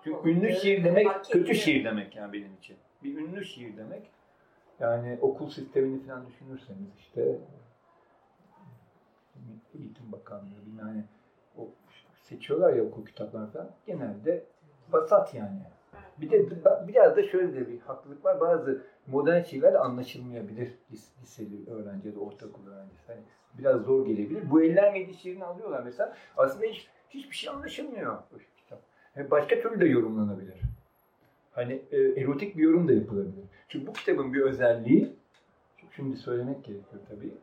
Çünkü 0.03 0.29
ünlü 0.29 0.55
şiir 0.55 0.83
demek 0.83 1.07
kötü 1.31 1.55
şiir 1.55 1.85
demek 1.85 2.15
yani 2.15 2.33
benim 2.33 2.53
için. 2.53 2.77
Bir 3.03 3.17
ünlü 3.17 3.45
şiir 3.45 3.77
demek 3.77 4.11
yani 4.79 5.17
okul 5.21 5.49
sistemini 5.49 6.07
falan 6.07 6.27
düşünürseniz 6.27 6.89
işte 6.99 7.37
Eğitim 9.79 10.11
Bakanlığı 10.11 10.65
bilmem 10.65 10.87
o 10.97 11.22
seçiyorlar 12.23 12.73
ya 12.73 12.83
okul 12.83 13.05
kitapları 13.05 13.47
falan 13.47 13.71
genelde 13.85 14.43
basat 14.93 15.33
yani. 15.33 15.59
Bir 16.17 16.31
de 16.31 16.45
biraz 16.87 17.17
da 17.17 17.23
şöyle 17.23 17.55
de 17.55 17.67
bir 17.67 17.79
haklılık 17.79 18.25
var. 18.25 18.41
Bazı 18.41 18.81
modern 19.07 19.43
şeyler 19.43 19.73
anlaşılmayabilir 19.73 20.73
liseli 21.21 21.69
öğrenci 21.69 22.15
da 22.15 22.19
ortaokul 22.19 22.67
öğrencisi. 22.67 23.07
Hani 23.07 23.21
biraz 23.57 23.81
zor 23.81 24.05
gelebilir. 24.05 24.51
Bu 24.51 24.63
eller 24.63 24.93
miydi 24.93 25.13
şiirini 25.13 25.45
alıyorlar 25.45 25.83
mesela. 25.83 26.15
Aslında 26.37 26.65
hiç, 26.65 26.87
hiçbir 27.09 27.35
şey 27.35 27.49
anlaşılmıyor 27.49 28.13
o 28.13 28.37
kitap. 28.57 28.79
Yani 29.15 29.31
başka 29.31 29.59
türlü 29.59 29.81
de 29.81 29.85
yorumlanabilir. 29.85 30.55
Hani 31.51 31.81
e, 31.91 31.97
erotik 31.97 32.57
bir 32.57 32.63
yorum 32.63 32.87
da 32.87 32.93
yapılabilir. 32.93 33.45
Çünkü 33.67 33.87
bu 33.87 33.93
kitabın 33.93 34.33
bir 34.33 34.41
özelliği, 34.41 35.13
şimdi 35.95 36.17
söylemek 36.17 36.63
gerekiyor 36.63 37.01
tabii. 37.09 37.33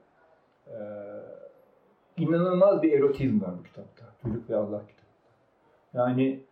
Ee, 0.68 0.74
inanılmaz 2.20 2.82
bir 2.82 2.92
erotizm 2.92 3.42
var 3.42 3.58
bu 3.58 3.62
kitapta. 3.62 4.04
Çocuk 4.22 4.50
ve 4.50 4.56
Allah 4.56 4.86
kitabında. 4.86 5.10
Yani 5.94 6.44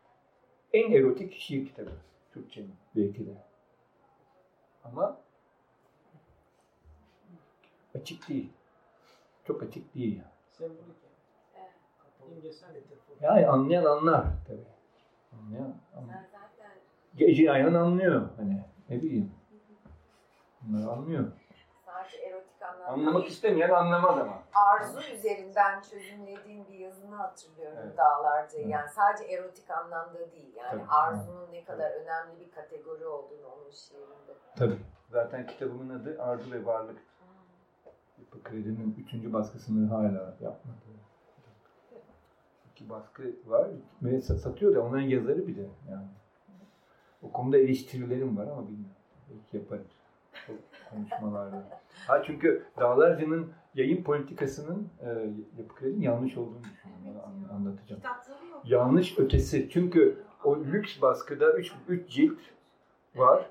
en 0.73 0.93
erotik 0.93 1.33
şiir 1.33 1.67
kitabı 1.67 1.91
Türkçenin 2.33 2.75
belki 2.97 3.27
de. 3.27 3.31
Ama 4.85 5.21
açık 7.95 8.29
değil. 8.29 8.53
Çok 9.45 9.63
açık 9.63 9.95
değil 9.95 10.17
yani. 10.17 10.33
Sembolik 10.51 10.97
Yani 13.21 13.47
anlayan 13.47 13.85
anlar 13.85 14.27
tabii. 14.47 14.67
Anlayan 15.33 15.75
anlar. 15.97 16.17
Gece 17.17 17.53
aynen 17.53 17.75
anlıyor 17.75 18.29
hani 18.37 18.65
ne 18.89 19.03
bileyim. 19.03 19.33
Bunları 20.63 20.91
anlıyor. 20.91 21.33
Anlamak 22.89 23.29
istemeyen 23.29 23.71
anlamaz 23.71 24.19
ama. 24.19 24.43
Arzu 24.55 25.01
üzerinden 25.15 25.81
çözümlediğin 25.81 26.69
bir 26.69 26.75
yazını 26.79 27.15
hatırlıyorum 27.17 27.79
Evet. 27.83 27.97
dağlarca. 27.99 28.59
Evet. 28.59 28.69
Yani 28.71 28.89
sadece 28.91 29.25
erotik 29.25 29.71
anlamda 29.71 30.19
değil. 30.33 30.55
Yani 30.57 30.71
Tabii. 30.71 30.89
arzunun 30.91 31.53
ne 31.53 31.65
kadar 31.65 31.91
önemli 31.91 32.41
bir 32.41 32.51
kategori 32.51 33.07
olduğunu 33.07 33.47
onun 33.47 33.71
şiirinde. 33.71 34.33
Tabii. 34.57 34.79
Zaten 35.11 35.47
kitabımın 35.47 36.01
adı 36.01 36.23
Arzu 36.23 36.51
ve 36.53 36.67
Varlık. 36.67 36.99
Yapı 38.19 38.43
Kredi'nin 38.43 38.95
üçüncü 38.99 39.33
baskısını 39.33 39.89
hala 39.89 40.35
yapmadı. 40.41 40.79
İki 42.73 42.91
baskı 42.91 43.23
var 43.47 43.69
ve 44.03 44.11
sa- 44.11 44.39
satıyor 44.39 44.75
da 44.75 44.81
onların 44.83 45.03
yazarı 45.07 45.47
bir 45.47 45.57
de 45.57 45.67
yani. 45.91 46.07
O 47.23 47.33
konuda 47.33 47.59
eleştirilerim 47.59 48.37
var 48.39 48.43
ama 48.47 48.63
bilmiyorum. 48.69 48.95
Belki 49.31 49.57
yaparız. 49.57 49.87
Konuşmalarda. 50.91 51.81
Ha 52.07 52.23
çünkü 52.27 52.65
Dağlarca'nın 52.81 53.53
yayın 53.75 54.03
politikasının 54.03 54.89
e, 55.01 55.07
Yapı 55.59 55.75
Kredi'nin 55.75 56.03
yanlış 56.03 56.37
olduğunu 56.37 56.63
düşünüyorum. 56.65 57.21
An- 57.51 57.57
anlatacağım. 57.57 58.03
Yanlış 58.65 59.19
ötesi. 59.19 59.71
Çünkü 59.71 60.19
o 60.45 60.57
lüks 60.59 61.03
baskıda 61.03 61.53
3 61.53 61.73
3 61.89 62.11
cilt 62.11 62.39
var. 63.17 63.47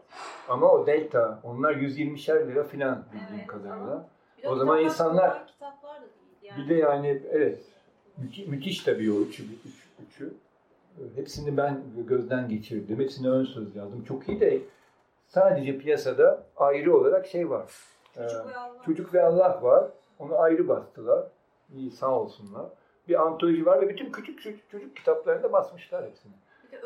Ama 0.49 0.71
o 0.71 0.87
delta 0.87 1.39
onlar 1.43 1.73
120'şer 1.73 2.47
lira 2.47 2.63
filan 2.63 3.05
bildiğim 3.13 3.35
Evet, 3.39 3.47
kadarıyla. 3.47 4.09
O 4.47 4.55
zaman 4.55 4.81
insanlar- 4.83 5.47
kitaplar 5.47 5.95
da 5.95 6.01
değil 6.01 6.51
yani. 6.57 6.63
Bir 6.63 6.69
de 6.69 6.73
yani 6.73 7.21
evet 7.31 7.59
müthiş, 8.17 8.47
müthiş 8.47 8.83
tabii 8.83 9.11
o 9.11 9.21
üçü, 9.21 9.43
üç, 9.43 9.87
üçü. 10.07 10.33
Hepsini 11.15 11.57
ben 11.57 11.81
gözden 12.07 12.49
geçirdim. 12.49 12.99
Hepsine 12.99 13.29
ön 13.29 13.45
söz 13.45 13.75
yazdım. 13.75 14.03
Çok 14.03 14.29
iyi 14.29 14.39
de 14.39 14.59
sadece 15.27 15.77
piyasada 15.77 16.43
ayrı 16.57 16.97
olarak 16.97 17.27
şey 17.27 17.49
var. 17.49 17.71
Çocuk 18.15 18.45
Ee, 18.45 18.49
ve 18.49 18.57
Allah. 18.57 18.81
Çocuk 18.85 19.13
ve 19.13 19.23
Allah 19.23 19.59
var. 19.61 19.85
Onu 20.19 20.39
ayrı 20.39 20.67
bastılar. 20.67 21.27
İyi 21.75 21.91
sağ 21.91 22.19
olsunlar. 22.19 22.65
Bir 23.07 23.21
antoloji 23.21 23.65
var 23.65 23.81
ve 23.81 23.89
bütün 23.89 24.11
küçük 24.11 24.41
çocuk, 24.41 24.69
çocuk 24.69 24.95
kitaplarında 24.95 25.51
basmışlar 25.53 26.05
hepsini. 26.05 26.33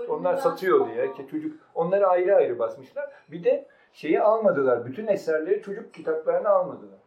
Onlar 0.10 0.36
satıyor 0.36 0.88
diye. 0.88 1.12
İşte 1.12 1.28
çocuk 1.28 1.60
onları 1.76 2.08
ayrı 2.08 2.36
ayrı 2.36 2.60
basmışlar. 2.60 3.10
Bir 3.32 3.44
de 3.44 3.68
şeyi 3.94 4.22
almadılar. 4.22 4.86
Bütün 4.86 5.08
eserleri 5.08 5.62
çocuk 5.62 5.94
kitaplarına 5.94 6.50
almadılar. 6.50 7.00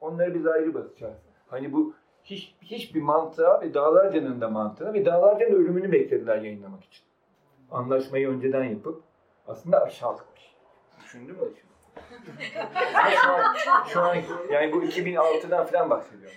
Onları 0.00 0.34
biz 0.34 0.46
ayrı 0.46 0.74
basacağız. 0.74 1.14
Hani 1.48 1.72
bu 1.72 1.94
hiç 2.24 2.54
hiçbir 2.62 3.02
mantığa 3.02 3.60
ve 3.60 3.74
Dağlarca'nın 3.74 4.40
da 4.40 4.48
mantığına 4.48 4.92
ve 4.94 5.04
Dağlarca'nın 5.04 5.54
ölümünü 5.54 5.92
beklediler 5.92 6.36
yayınlamak 6.36 6.84
için. 6.84 7.04
Anlaşmayı 7.70 8.28
önceden 8.28 8.64
yapıp 8.64 9.02
aslında 9.48 9.82
aşağılıkmış. 9.82 10.51
Düşündün 11.12 11.36
mü 11.36 11.52
şimdi? 11.60 11.72
Ama 12.96 13.10
şu 13.10 13.30
an, 13.30 13.54
şu 13.86 14.00
an 14.00 14.14
yani 14.50 14.72
bu 14.72 14.84
2006'dan 14.84 15.66
falan 15.66 15.90
bahsediyorum. 15.90 16.36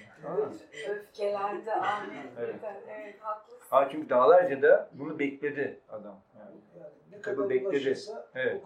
Öfkelendi 0.90 1.72
Ahmet. 1.72 2.26
Evet. 2.40 2.56
Evet. 2.64 2.84
evet 2.90 3.22
haklısın. 3.22 3.66
Ha 3.70 3.88
çünkü 3.92 4.10
Dağlarca'da 4.10 4.90
bunu 4.94 5.20
bekledi 5.20 5.80
adam. 5.90 6.20
Yani 6.40 6.56
Yani 6.80 6.92
ne 7.12 7.22
kadar 7.22 7.50
bekledi. 7.50 7.96
Evet. 8.36 8.62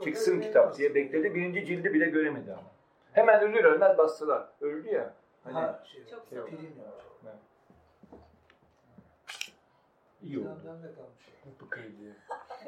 o 0.00 0.04
çıksın 0.04 0.40
kitap 0.40 0.78
diye 0.78 0.94
bekledi. 0.94 1.34
Birinci 1.34 1.66
cildi 1.66 1.94
bile 1.94 2.06
göremedi 2.06 2.52
ama. 2.52 2.70
Hemen 3.12 3.40
ölür 3.40 3.64
ölmez 3.64 3.98
bastılar. 3.98 4.48
Öldü 4.60 4.88
ya. 4.88 5.14
Hani 5.44 5.54
Ha, 5.54 5.82
şey, 5.84 6.06
Çok 6.06 6.28
şey, 6.28 6.38
sağ 6.38 6.44
ol. 6.44 6.46
prim 6.48 6.58
var. 6.58 7.34
iyi 10.22 10.38
oldu. 10.38 10.48
Bu 11.60 11.70
krediye. 11.70 12.12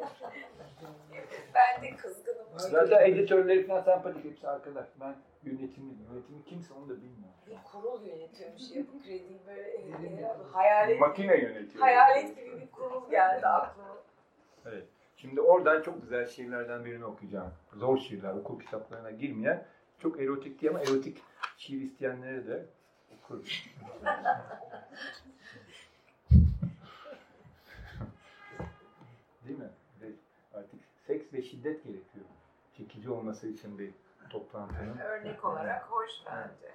Ben 1.55 1.83
de 1.83 1.97
kızgınım. 1.97 2.47
Zaten 2.57 3.07
editörleri 3.11 3.67
falan 3.67 3.81
sempatik 3.81 4.25
hepsi 4.25 4.49
arkadaş. 4.49 4.87
Ben 5.01 5.15
yönetimi, 5.45 5.95
yönetimi 6.11 6.45
kimse 6.45 6.75
onu 6.75 6.89
da 6.89 6.97
bilmiyorum. 6.97 7.35
Bir 7.47 7.57
kurul 7.73 8.07
yönetiyormuş 8.07 8.71
ya 8.71 8.83
bu 8.95 9.03
krediyi 9.03 9.41
böyle 9.47 9.69
e, 9.71 9.77
e, 10.23 10.35
hayalet, 10.53 11.01
Makine 11.01 11.37
yönetiyor. 11.37 11.85
hayalet 11.85 12.37
gibi 12.37 12.61
bir 12.61 12.71
kurul 12.71 13.11
geldi 13.11 13.47
aklıma. 13.47 13.97
Evet. 14.67 14.85
Şimdi 15.17 15.41
oradan 15.41 15.83
çok 15.83 16.03
güzel 16.03 16.27
şiirlerden 16.27 16.85
birini 16.85 17.05
okuyacağım. 17.05 17.53
Zor 17.75 17.99
şiirler, 17.99 18.33
okul 18.35 18.61
kitaplarına 18.61 19.11
girmeyen. 19.11 19.65
Çok 19.99 20.21
erotik 20.21 20.61
diye 20.61 20.71
ama 20.71 20.81
erotik 20.81 21.19
şiir 21.57 21.81
isteyenlere 21.81 22.47
de 22.47 22.67
okurum. 23.19 23.45
Değil 29.47 29.59
mi? 29.59 29.71
Ve 30.03 30.07
artık 30.55 30.81
seks 31.11 31.33
ve 31.33 31.43
şiddet 31.43 31.85
gerekiyor. 31.85 32.25
Çekici 32.77 33.11
olması 33.11 33.49
için 33.49 33.79
bir 33.79 33.91
toplantının. 34.31 34.99
Örnek 35.05 35.45
olarak 35.45 35.83
hoş 35.83 36.11
bence. 36.27 36.73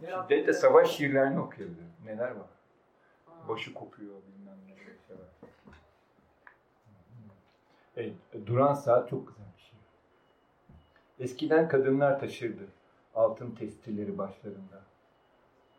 Şiddet 0.00 0.46
de 0.46 0.52
savaş 0.52 0.90
şiirlerini 0.90 1.40
okuyabilir. 1.40 1.84
Neler 2.04 2.30
var? 2.30 2.50
Başı 3.48 3.74
kopuyor 3.74 4.14
bilmem 4.14 4.58
ne 4.66 4.76
şey 4.76 5.16
var. 5.16 5.26
Evet, 7.96 8.46
Duran 8.46 8.74
Saat 8.74 9.08
çok 9.08 9.28
güzel 9.28 9.46
bir 9.56 9.62
şey. 9.62 9.78
Eskiden 11.18 11.68
kadınlar 11.68 12.20
taşırdı 12.20 12.68
altın 13.14 13.50
testileri 13.50 14.18
başlarında. 14.18 14.82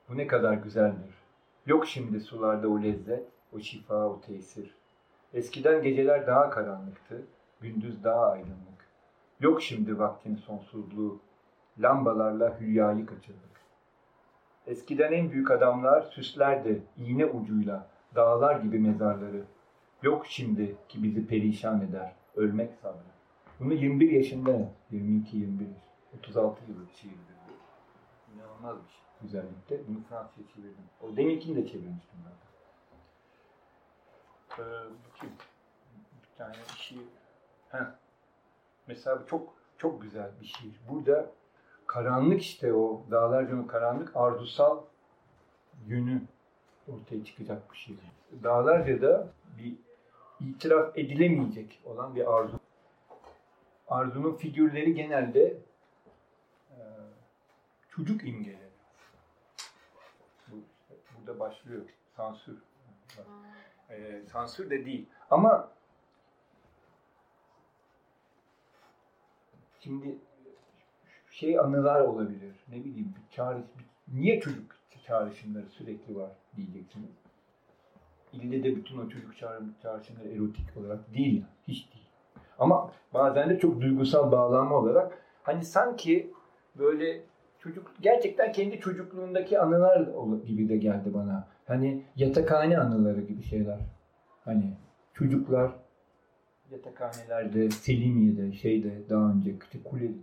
Bu 0.10 0.18
ne 0.18 0.28
kadar 0.28 0.54
güzeldir. 0.54 1.14
Yok 1.66 1.88
şimdi 1.88 2.20
sularda 2.20 2.68
o 2.68 2.82
lezzet, 2.82 3.28
o 3.54 3.60
şifa, 3.60 4.08
o 4.08 4.22
tesir. 4.22 4.76
Eskiden 5.34 5.84
geceler 5.84 6.28
daha 6.28 6.50
karanlıktı, 6.50 7.24
gündüz 7.64 8.04
daha 8.04 8.32
aydınlık. 8.32 8.88
Yok 9.40 9.62
şimdi 9.62 10.00
vaktin 10.00 10.36
sonsuzluğu, 10.36 11.20
lambalarla 11.80 12.60
hülyayı 12.60 13.06
kaçırdık. 13.06 13.54
Eskiden 14.68 15.12
en 15.12 15.32
büyük 15.32 15.52
adamlar 15.52 16.02
süslerdi 16.02 16.84
iğne 16.98 17.26
ucuyla 17.26 17.88
dağlar 18.16 18.56
gibi 18.56 18.80
mezarları. 18.80 19.44
Yok 20.02 20.26
şimdi 20.28 20.76
ki 20.90 21.04
bizi 21.04 21.28
perişan 21.28 21.82
eder, 21.82 22.16
ölmek 22.36 22.74
sabrı. 22.74 23.14
Bunu 23.60 23.74
21 23.74 24.12
yaşında, 24.12 24.72
22, 24.92 25.38
21, 25.38 25.68
36 26.18 26.72
yılı 26.72 26.82
bu. 26.82 27.54
İnanılmaz 28.36 28.78
bir 28.84 28.90
şey, 28.90 29.02
güzellikte. 29.22 29.88
Bunu 29.88 30.04
Fransızca 30.10 30.54
çevirdim. 30.56 30.84
O 31.02 31.18
deminkini 31.18 31.56
de 31.56 31.68
çevirmiştim 31.68 32.20
ben. 32.26 32.34
Ee. 34.64 34.90
Bir 36.24 36.38
tane 36.38 36.56
şiir. 36.78 37.23
Heh. 37.74 37.86
Mesela 38.88 39.22
bu 39.22 39.28
çok 39.28 39.54
çok 39.78 40.02
güzel 40.02 40.32
bir 40.42 40.46
şiir. 40.46 40.80
Burada 40.90 41.32
karanlık 41.88 42.42
işte 42.42 42.74
o 42.74 43.02
Dağlarca'nın 43.12 43.68
karanlık 43.68 44.16
arzusal 44.16 44.84
yönü 45.88 46.22
ortaya 46.88 47.26
çıkacak 47.26 47.72
bir 47.72 47.78
şey. 47.78 47.96
Dağlarca'da 48.44 49.28
bir 49.58 49.76
itiraf 50.40 50.98
edilemeyecek 50.98 51.82
olan 51.86 52.16
bir 52.16 52.34
arzu. 52.34 52.60
Arzunun 53.88 54.36
figürleri 54.36 54.94
genelde 54.94 55.58
e, 56.72 56.78
çocuk 57.90 58.24
imgeleri. 58.24 58.70
Bu, 60.48 60.56
işte 60.80 60.96
burada 61.18 61.40
başlıyor 61.40 61.82
sansür. 62.18 62.58
E, 63.90 64.22
sansür 64.32 64.70
de 64.70 64.86
değil. 64.86 65.10
Ama 65.30 65.73
şimdi 69.84 70.18
şey 71.32 71.60
anılar 71.60 72.02
olabilir. 72.02 72.56
Ne 72.70 72.76
bileyim 72.76 73.14
bir 73.16 73.36
çağrış, 73.36 73.64
niye 74.14 74.40
çocuk 74.40 74.76
çağrışımları 75.08 75.66
sürekli 75.68 76.16
var 76.16 76.32
diyeceksiniz. 76.56 77.10
İlle 78.34 78.64
de 78.64 78.76
bütün 78.76 78.98
o 78.98 79.10
çocuk 79.10 79.38
çağrı- 79.38 79.80
çağrışımları 79.82 80.28
erotik 80.30 80.78
olarak 80.78 81.14
değil 81.14 81.34
yani. 81.34 81.46
Hiç 81.68 81.94
değil. 81.94 82.06
Ama 82.60 82.92
bazen 83.14 83.50
de 83.50 83.60
çok 83.60 83.82
duygusal 83.82 84.32
bağlanma 84.32 84.76
olarak 84.76 85.18
hani 85.44 85.66
sanki 85.66 86.32
böyle 86.76 87.22
çocuk 87.60 87.92
gerçekten 88.02 88.52
kendi 88.52 88.80
çocukluğundaki 88.80 89.60
anılar 89.60 90.02
gibi 90.46 90.70
de 90.70 90.78
geldi 90.78 91.14
bana. 91.14 91.48
Hani 91.66 92.04
yatakhane 92.16 92.78
anıları 92.78 93.22
gibi 93.22 93.44
şeyler. 93.44 93.80
Hani 94.46 94.74
çocuklar 95.14 95.72
yatakhanelerde, 96.74 97.72
Selimiye'de, 97.72 98.54
şeyde 98.54 99.10
daha 99.10 99.32
önce 99.32 99.60
Küçük 99.60 99.86
Kule'de 99.86 100.14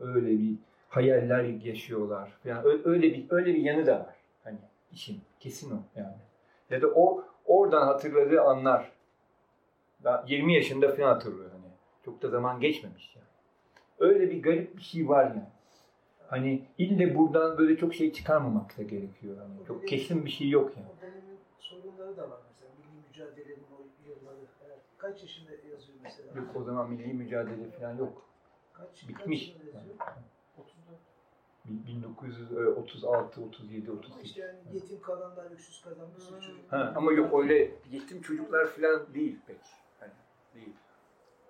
öyle 0.00 0.38
bir 0.38 0.54
hayaller 0.88 1.44
yaşıyorlar. 1.44 2.32
Yani 2.44 2.80
öyle 2.84 3.02
bir 3.02 3.26
öyle 3.30 3.54
bir 3.54 3.60
yanı 3.60 3.86
da 3.86 3.92
var. 4.00 4.14
Hani 4.44 4.58
işin 4.92 5.20
kesin 5.40 5.70
o 5.70 5.78
yani. 5.96 6.16
Ya 6.70 6.82
da 6.82 6.86
o 6.86 7.24
oradan 7.44 7.86
hatırladığı 7.86 8.42
anlar. 8.42 8.92
Daha 10.04 10.24
20 10.28 10.54
yaşında 10.54 10.94
falan 10.94 11.08
hatırlıyor 11.08 11.50
hani. 11.50 11.72
Çok 12.04 12.22
da 12.22 12.28
zaman 12.28 12.60
geçmemiş 12.60 13.16
yani. 13.16 13.26
Öyle 13.98 14.30
bir 14.30 14.42
garip 14.42 14.76
bir 14.76 14.82
şey 14.82 15.08
var 15.08 15.24
yani. 15.24 15.42
Hani 16.28 16.62
ille 16.78 17.18
buradan 17.18 17.58
böyle 17.58 17.76
çok 17.76 17.94
şey 17.94 18.12
çıkarmamak 18.12 18.78
da 18.78 18.82
gerekiyor. 18.82 19.36
Hani 19.38 19.66
çok 19.66 19.88
kesin 19.88 20.24
bir 20.24 20.30
şey 20.30 20.48
yok 20.48 20.72
yani. 20.76 20.86
O 20.98 21.02
dönemin 21.02 21.38
sorunları 21.58 22.16
da 22.16 22.30
var 22.30 22.38
mesela. 22.48 22.70
Milli 22.78 23.08
mücadelenin 23.08 23.66
o 23.72 24.08
yılları. 24.08 24.49
Kaç 25.00 25.22
yaşında 25.22 25.50
yazıyor 25.52 25.98
mesela? 26.02 26.32
Yok 26.38 26.56
o 26.56 26.62
zaman 26.62 26.90
milli 26.90 27.14
mücadele 27.14 27.70
falan 27.70 27.96
yok. 27.96 28.28
Kaç, 28.72 29.08
Bitmiş. 29.08 29.54
Kaç 29.56 29.64
yazıyor? 29.64 29.94
1936, 31.64 33.40
37, 33.42 33.90
Ama 33.90 33.98
38. 33.98 34.24
işte 34.30 34.40
yani 34.40 34.58
yetim 34.72 35.00
kalanlar, 35.00 35.50
öksüz 35.52 35.82
kalan 35.82 36.14
bir 36.16 36.20
sürü 36.20 36.40
çocuk. 36.40 36.72
Ha, 36.72 36.92
ama 36.96 37.12
yok 37.12 37.40
öyle 37.42 37.70
yetim 37.90 38.22
çocuklar 38.22 38.66
falan 38.66 39.14
değil 39.14 39.38
pek. 39.46 39.60
Hani 40.00 40.12
değil. 40.54 40.72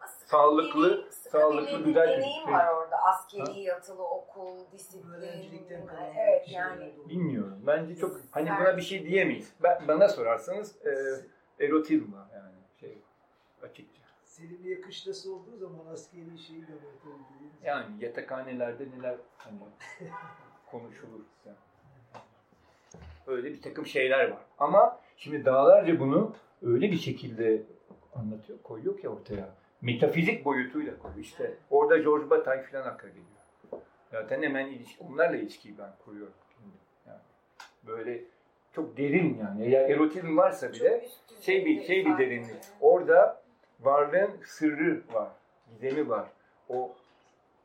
Aslında 0.00 0.26
Sağlıklı, 0.30 1.04
bir- 1.06 1.10
sağlıklı, 1.10 1.78
bir 1.80 1.84
güzel 1.84 2.08
deneyim 2.08 2.22
çocuk. 2.44 2.48
var 2.52 2.74
orada. 2.74 2.96
Askeri, 2.96 3.42
Ha? 3.42 3.52
yatılı 3.60 4.02
okul, 4.08 4.72
disiplin. 4.72 5.10
Öğrencilikten 5.12 5.86
kalan 5.86 6.02
Evet 6.16 6.46
şeyler 6.46 6.70
yani. 6.70 6.92
Bilmiyorum. 7.08 7.62
Bence 7.66 7.96
çok 7.96 8.20
hani 8.30 8.50
buna 8.60 8.76
bir 8.76 8.82
şey 8.82 9.04
diyemeyiz. 9.06 9.52
Ben, 9.62 9.88
bana 9.88 10.08
sorarsanız 10.08 10.76
e, 10.86 10.90
erotizm 11.64 12.12
var 12.12 12.26
yani 12.34 12.50
şey 12.52 12.59
açıkça. 13.62 14.02
Selimiye 14.24 14.80
kışlası 14.80 15.34
olduğu 15.34 15.56
zaman 15.56 15.86
askeri 15.92 16.38
şeyi 16.38 16.62
de 16.62 16.66
tabii. 16.66 17.50
Yani 17.64 18.04
yatakhanelerde 18.04 18.86
neler 18.98 19.16
hani 19.38 19.58
konuşulur. 20.70 21.20
Yani. 21.46 21.56
Öyle 23.26 23.52
bir 23.52 23.62
takım 23.62 23.86
şeyler 23.86 24.30
var. 24.30 24.42
Ama 24.58 25.00
şimdi 25.16 25.44
dağlarca 25.44 26.00
bunu 26.00 26.34
öyle 26.62 26.90
bir 26.90 26.96
şekilde 26.96 27.62
anlatıyor, 28.14 28.58
koyuyor 28.62 28.98
ki 28.98 29.08
ortaya. 29.08 29.54
Metafizik 29.82 30.44
boyutuyla 30.44 30.98
koyuyor. 30.98 31.20
İşte 31.24 31.54
orada 31.70 31.98
George 31.98 32.30
Bataille 32.30 32.62
falan 32.62 32.86
akla 32.86 33.08
geliyor. 33.08 33.26
Zaten 34.10 34.42
hemen 34.42 34.66
ilişki, 34.66 35.04
onlarla 35.04 35.36
ilişkiyi 35.36 35.78
ben 35.78 35.90
kuruyorum. 36.04 36.34
Şimdi. 36.56 36.76
Yani 37.06 37.20
böyle 37.86 38.24
çok 38.72 38.96
derin 38.96 39.38
yani. 39.38 39.64
Eğer 39.64 39.90
erotizm 39.90 40.36
varsa 40.36 40.72
bile 40.72 41.08
şey 41.40 41.64
bir 41.64 41.82
şey 41.82 42.06
bir 42.06 42.18
derinlik. 42.18 42.56
Orada 42.80 43.42
varlığın 43.82 44.30
sırrı 44.46 45.02
var, 45.12 45.28
gizemi 45.70 46.08
var. 46.08 46.28
O 46.68 46.92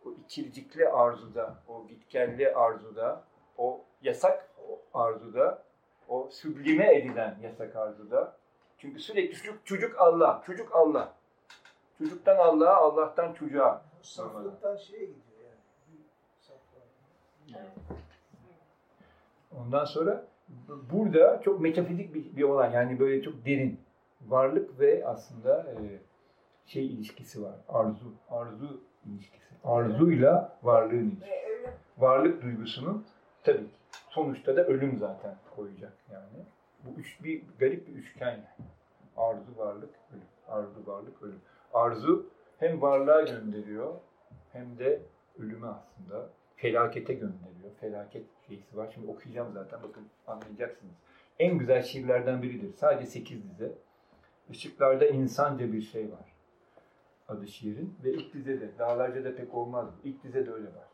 o 0.06 0.12
ikircikli 0.12 0.90
arzuda, 0.90 1.56
o 1.68 1.88
gitgelli 1.88 2.56
arzuda, 2.56 3.24
o 3.58 3.82
yasak 4.02 4.50
arzuda, 4.94 5.64
o 6.10 6.30
süblime 6.32 6.96
edilen 6.96 7.38
yasak 7.44 7.76
arzuda. 7.76 8.36
Çünkü 8.78 9.00
sürekli 9.00 9.36
çocuk, 9.38 9.66
çocuk 9.66 10.00
Allah, 10.00 10.44
çocuk 10.46 10.76
Allah. 10.76 11.14
Çocuktan 11.98 12.38
Allah'a, 12.38 12.76
Allah'tan 12.76 13.34
çocuğa. 13.34 13.82
Saflıktan 14.02 14.76
şeye 14.76 15.06
gidiyor 15.06 15.40
yani. 15.44 15.56
Ondan 19.60 19.86
sonra 19.86 20.26
bu- 20.48 20.84
burada 20.92 21.42
çok 21.42 21.62
metafizik 21.62 22.14
bir, 22.14 22.38
bir 22.38 22.44
olay. 22.44 22.74
Yani 22.74 23.00
böyle 23.00 23.24
çok 23.24 23.46
derin. 23.46 23.80
Varlık 24.28 24.80
ve 24.80 25.08
aslında 25.08 25.66
e, 25.72 26.00
şey 26.66 26.86
ilişkisi 26.86 27.44
var. 27.44 27.56
Arzu. 27.70 28.14
Arzu 28.30 28.82
ilişkisi. 29.06 29.46
Arzuyla 29.64 30.58
varlığın 30.64 31.10
ilişkisi. 31.10 31.36
Ölüm 31.46 31.74
Varlık 31.98 32.42
duygusunun 32.42 33.06
tabii 33.44 33.58
ki 33.58 33.78
sonuçta 34.10 34.56
da 34.56 34.66
ölüm 34.66 34.98
zaten 34.98 35.36
koyacak 35.56 35.94
yani. 36.12 36.46
Bu 36.84 37.00
üç, 37.00 37.24
bir 37.24 37.44
garip 37.60 37.88
bir 37.88 37.94
üçgen 37.94 38.32
yani. 38.32 38.70
Arzu, 39.18 39.58
varlık, 39.58 39.90
ölüm. 40.12 40.24
Arzu, 40.48 40.88
varlık, 40.88 41.22
ölüm. 41.22 41.42
Arzu 41.74 42.30
hem 42.60 42.82
varlığa 42.82 43.22
gönderiyor 43.22 43.96
hem 44.54 44.80
de 44.80 45.02
ölüme 45.40 45.68
aslında 45.68 46.30
felakete 46.56 47.14
gönderiyor. 47.14 47.72
Felaket 47.80 48.26
şeysi 48.48 48.78
var. 48.78 48.92
Şimdi 48.94 49.08
okuyacağım 49.08 49.54
zaten. 49.54 49.84
Bakın 49.84 50.08
anlayacaksınız. 50.28 50.94
En 51.40 51.58
güzel 51.58 51.84
şiirlerden 51.84 52.42
biridir. 52.42 52.74
Sadece 52.74 53.06
sekiz 53.06 53.50
dize. 53.50 53.72
Işıklarda 54.50 55.06
insanca 55.06 55.74
bir 55.74 55.82
şey 55.82 56.12
var. 56.12 56.35
Adı 57.28 57.48
şiirin. 57.48 57.96
Ve 58.04 58.14
ilk 58.14 58.34
dizede. 58.34 58.80
Dağlarca 58.80 59.26
da 59.26 59.36
pek 59.36 59.54
olmaz. 59.54 59.90
İlk 60.04 60.24
dizede 60.24 60.52
öyle 60.52 60.68
var. 60.68 60.88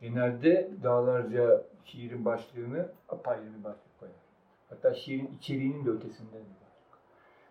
Genelde 0.00 0.70
dağlarca 0.82 1.64
şiirin 1.84 2.24
başlığını 2.24 2.88
apayrı 3.08 3.58
bir 3.58 3.64
başlık 3.64 4.00
koyar. 4.00 4.14
Hatta 4.68 4.94
şiirin 4.94 5.36
içeriğinin 5.38 5.86
de 5.86 5.90
ötesinde 5.90 6.32
bir 6.32 6.40
başlık. 6.40 6.98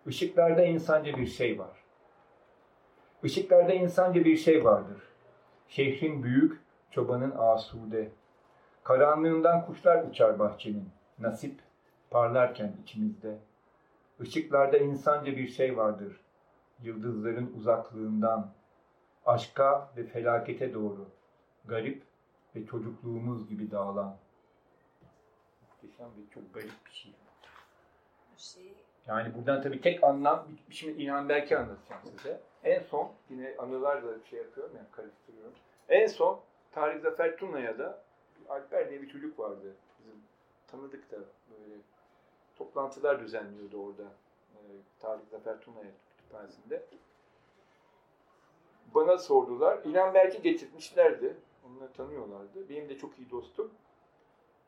Işıklarda 0.06 0.64
insanca 0.64 1.16
bir 1.16 1.26
şey 1.26 1.58
var. 1.58 1.82
Işıklarda 3.22 3.72
insanca 3.72 4.24
bir 4.24 4.36
şey 4.36 4.64
vardır. 4.64 5.02
Şehrin 5.68 6.22
büyük, 6.22 6.60
çobanın 6.90 7.32
asude. 7.36 8.08
Karanlığından 8.84 9.66
kuşlar 9.66 10.04
uçar 10.04 10.38
bahçenin. 10.38 10.88
Nasip 11.18 11.60
parlarken 12.10 12.72
içimizde. 12.82 13.38
Işıklarda 14.20 14.78
insanca 14.78 15.36
bir 15.36 15.48
şey 15.48 15.76
vardır. 15.76 16.20
Yıldızların 16.82 17.52
uzaklığından, 17.56 18.52
aşka 19.26 19.90
ve 19.96 20.04
felakete 20.04 20.74
doğru. 20.74 21.06
Garip 21.64 22.02
ve 22.56 22.66
çocukluğumuz 22.66 23.48
gibi 23.48 23.70
dağılan. 23.70 24.16
Muhteşem 25.62 26.06
ve 26.06 26.34
çok 26.34 26.54
garip 26.54 26.86
bir 26.86 26.90
şey. 26.90 27.12
Yani 29.06 29.34
buradan 29.34 29.62
tabii 29.62 29.80
tek 29.80 30.04
anlam, 30.04 30.46
şimdi 30.70 31.02
İlhan 31.02 31.28
Berk'i 31.28 31.58
anlatacağım 31.58 32.02
size. 32.16 32.40
En 32.64 32.82
son, 32.82 33.12
yine 33.30 33.54
anılarla 33.58 34.20
bir 34.20 34.24
şey 34.24 34.38
yapıyorum 34.38 34.76
yani 34.76 34.86
karıştırıyorum. 34.92 35.52
En 35.88 36.06
son 36.06 36.40
Tarık 36.72 37.02
Zafer 37.02 37.36
Tuna'ya 37.36 37.78
da 37.78 38.02
Alper 38.48 38.90
diye 38.90 39.02
bir 39.02 39.08
çocuk 39.08 39.38
vardı. 39.38 39.74
Bizim 40.00 40.20
tanıdık 40.66 41.10
da 41.10 41.16
böyle 41.50 41.74
toplantılar 42.56 43.20
düzenliyordu 43.20 43.86
orada. 43.86 44.02
Ee, 44.54 44.58
Tarık 45.00 45.28
Zafer 45.30 45.60
Tuna'ya 45.60 45.90
kütüphanesinde. 46.32 46.82
Bana 48.94 49.18
sordular. 49.18 49.78
İlhan 49.84 50.14
Berk'i 50.14 50.42
getirmişlerdi. 50.42 51.36
Onları 51.66 51.92
tanıyorlardı. 51.92 52.68
Benim 52.68 52.88
de 52.88 52.98
çok 52.98 53.18
iyi 53.18 53.30
dostum. 53.30 53.70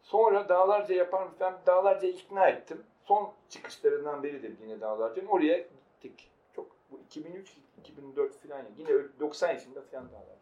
Sonra 0.02 0.48
dağlarca 0.48 0.94
yapar 0.94 1.22
mı? 1.22 1.32
Ben 1.40 1.54
dağlarca 1.66 2.08
ikna 2.08 2.48
ettim. 2.48 2.82
Son 3.04 3.32
çıkışlarından 3.48 4.22
biridir 4.22 4.58
yine 4.62 4.80
dağlarca. 4.80 5.26
Oraya 5.28 5.58
gittik. 5.58 6.30
Çok 6.56 6.66
bu 6.90 6.98
2003 6.98 7.56
2004 7.78 8.38
falan. 8.38 8.62
Yine 8.78 8.92
öyle 8.92 9.08
90 9.20 9.48
yaşında 9.48 9.82
falan 9.82 10.08
dağlarca. 10.08 10.34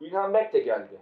İlhan 0.00 0.34
Berk 0.34 0.52
de 0.52 0.58
geldi. 0.58 1.00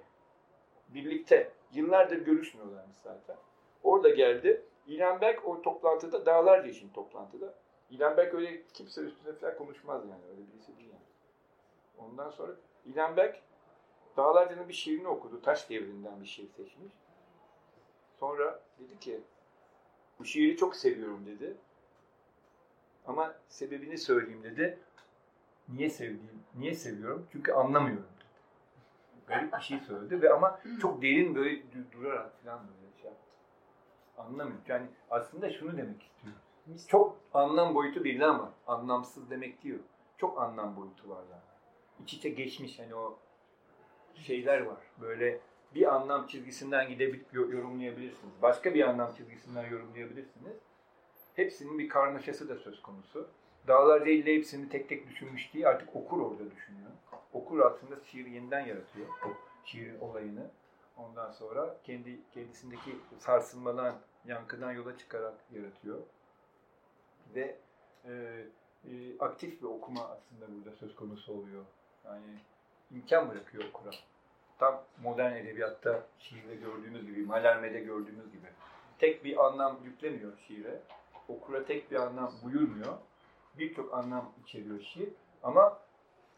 Birlikte. 0.88 1.52
Yıllardır 1.72 2.16
görüşmüyorlarmış 2.16 2.96
zaten. 2.96 3.36
Orada 3.82 4.08
geldi. 4.08 4.62
İlhan 4.86 5.20
Berk 5.20 5.48
o 5.48 5.62
toplantıda 5.62 6.26
dağlarca 6.26 6.68
için 6.68 6.88
toplantıda. 6.88 7.54
İlhan 7.90 8.16
Berk 8.16 8.34
öyle 8.34 8.62
kimse 8.74 9.00
üstüne 9.00 9.32
falan 9.32 9.56
konuşmaz 9.58 10.02
yani. 10.04 10.22
Öyle 10.30 10.40
birisi 10.52 10.78
değil 10.78 10.88
yani. 10.90 11.02
Ondan 11.98 12.30
sonra 12.30 12.52
İlhan 12.86 13.16
Berk 13.16 13.42
Dağlarca'nın 14.16 14.68
bir 14.68 14.74
şiirini 14.74 15.08
okudu. 15.08 15.42
Taş 15.42 15.70
devrinden 15.70 16.20
bir 16.20 16.26
şiir 16.26 16.48
seçmiş. 16.48 16.92
Sonra 18.16 18.60
dedi 18.78 18.98
ki 19.00 19.20
bu 20.18 20.24
şiiri 20.24 20.56
çok 20.56 20.76
seviyorum 20.76 21.26
dedi. 21.26 21.56
Ama 23.06 23.34
sebebini 23.48 23.98
söyleyeyim 23.98 24.42
dedi. 24.42 24.78
Niye 25.68 25.90
sevdiğim, 25.90 26.42
niye 26.58 26.74
seviyorum? 26.74 27.26
Çünkü 27.32 27.52
anlamıyorum 27.52 28.06
dedi. 28.16 28.24
Garip 29.26 29.52
bir 29.52 29.60
şey 29.60 29.78
söyledi 29.78 30.22
ve 30.22 30.32
ama 30.32 30.60
çok 30.80 31.02
derin 31.02 31.34
böyle 31.34 31.50
du- 31.50 31.92
durarak 31.92 32.44
falan 32.44 32.60
böyle 32.68 32.96
şey 33.02 33.10
yaptı. 33.10 33.24
Anlamıyor. 34.18 34.58
Yani 34.68 34.86
aslında 35.10 35.50
şunu 35.50 35.76
demek 35.76 36.02
istiyor. 36.02 36.34
Çok 36.88 37.16
anlam 37.34 37.74
boyutu 37.74 38.04
belli 38.04 38.24
ama 38.24 38.52
anlamsız 38.66 39.30
demek 39.30 39.62
diyor. 39.62 39.78
Çok 40.18 40.42
anlam 40.42 40.76
boyutu 40.76 41.08
var 41.08 41.22
yani. 41.30 41.42
İç 42.02 42.14
içe 42.14 42.28
geçmiş 42.28 42.78
hani 42.78 42.94
o 42.94 43.18
şeyler 44.14 44.60
var. 44.60 44.78
Böyle 45.00 45.40
bir 45.74 45.94
anlam 45.94 46.26
çizgisinden 46.26 46.88
gidebilip 46.88 47.34
yo- 47.34 47.50
yorumlayabilirsiniz. 47.50 48.42
Başka 48.42 48.74
bir 48.74 48.88
anlam 48.88 49.14
çizgisinden 49.14 49.70
yorumlayabilirsiniz. 49.70 50.56
Hepsinin 51.34 51.78
bir 51.78 51.88
karmaşası 51.88 52.48
da 52.48 52.56
söz 52.56 52.82
konusu. 52.82 53.28
Dağlarca 53.68 54.10
ille 54.10 54.34
hepsini 54.36 54.68
tek 54.68 54.88
tek 54.88 55.08
düşünmüş 55.08 55.54
değil, 55.54 55.68
artık 55.68 55.96
okur 55.96 56.20
orada 56.20 56.50
düşünüyor. 56.50 56.90
Okur 57.32 57.58
aslında 57.58 58.04
şiiri 58.04 58.30
yeniden 58.30 58.66
yaratıyor, 58.66 59.06
o 59.26 59.28
şiirin 59.64 59.98
olayını. 60.00 60.50
Ondan 60.96 61.30
sonra 61.30 61.76
kendi 61.84 62.20
kendisindeki 62.34 62.96
sarsılmadan, 63.18 63.94
yankıdan 64.24 64.72
yola 64.72 64.98
çıkarak 64.98 65.34
yaratıyor. 65.50 65.98
Ve 67.34 67.56
e, 68.04 68.12
e, 68.84 69.18
aktif 69.20 69.62
bir 69.62 69.66
okuma 69.66 70.00
aslında 70.00 70.54
burada 70.56 70.76
söz 70.76 70.94
konusu 70.94 71.32
oluyor. 71.32 71.64
Yani 72.04 72.38
imkan 72.90 73.30
bırakıyor 73.30 73.64
okura. 73.64 73.90
Tam 74.58 74.84
modern 75.02 75.36
edebiyatta 75.36 76.06
şiirde 76.18 76.54
gördüğümüz 76.54 77.06
gibi, 77.06 77.26
Malerme'de 77.26 77.80
gördüğümüz 77.80 78.32
gibi. 78.32 78.46
Tek 78.98 79.24
bir 79.24 79.46
anlam 79.46 79.78
yüklemiyor 79.84 80.32
şiire. 80.38 80.80
Okura 81.28 81.64
tek 81.64 81.90
bir 81.90 81.96
anlam 81.96 82.32
buyurmuyor. 82.44 82.98
Birçok 83.58 83.94
anlam 83.94 84.32
içeriyor 84.44 84.80
şiir. 84.80 85.08
Ama 85.42 85.78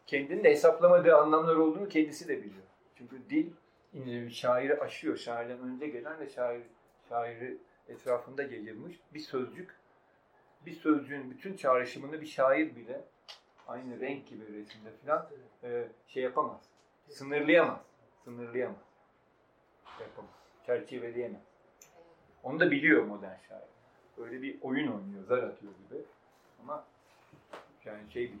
kendinin 0.07 0.43
de 0.43 0.49
hesaplamadığı 0.49 1.15
anlamlar 1.15 1.55
olduğunu 1.55 1.89
kendisi 1.89 2.27
de 2.27 2.43
biliyor. 2.43 2.63
Çünkü 2.95 3.29
dil 3.29 3.51
şairi 4.29 4.79
aşıyor. 4.79 5.17
Şairden 5.17 5.59
önce 5.59 5.87
gelen 5.87 6.19
ve 6.19 6.29
şair, 6.29 6.63
şairi 7.09 7.57
etrafında 7.87 8.43
yayılmış 8.43 8.99
bir 9.13 9.19
sözcük. 9.19 9.80
Bir 10.65 10.75
sözcüğün 10.75 11.31
bütün 11.31 11.57
çağrışımını 11.57 12.21
bir 12.21 12.27
şair 12.27 12.75
bile 12.75 13.01
aynı 13.67 13.99
renk 13.99 14.27
gibi 14.27 14.53
resimde 14.53 14.91
falan 15.05 15.29
e, 15.63 15.87
şey 16.07 16.23
yapamaz. 16.23 16.61
Sınırlayamaz. 17.09 17.79
Sınırlayamaz. 18.23 18.77
Yapamaz. 19.99 20.31
Çerçeveleyemez. 20.65 21.41
Onu 22.43 22.59
da 22.59 22.71
biliyor 22.71 23.03
modern 23.03 23.37
şair. 23.49 23.71
Öyle 24.17 24.41
bir 24.41 24.61
oyun 24.61 24.91
oynuyor, 24.91 25.23
zar 25.23 25.37
atıyor 25.37 25.73
gibi. 25.73 26.01
Ama 26.61 26.85
yani 27.85 28.11
şey 28.11 28.33
bir 28.33 28.39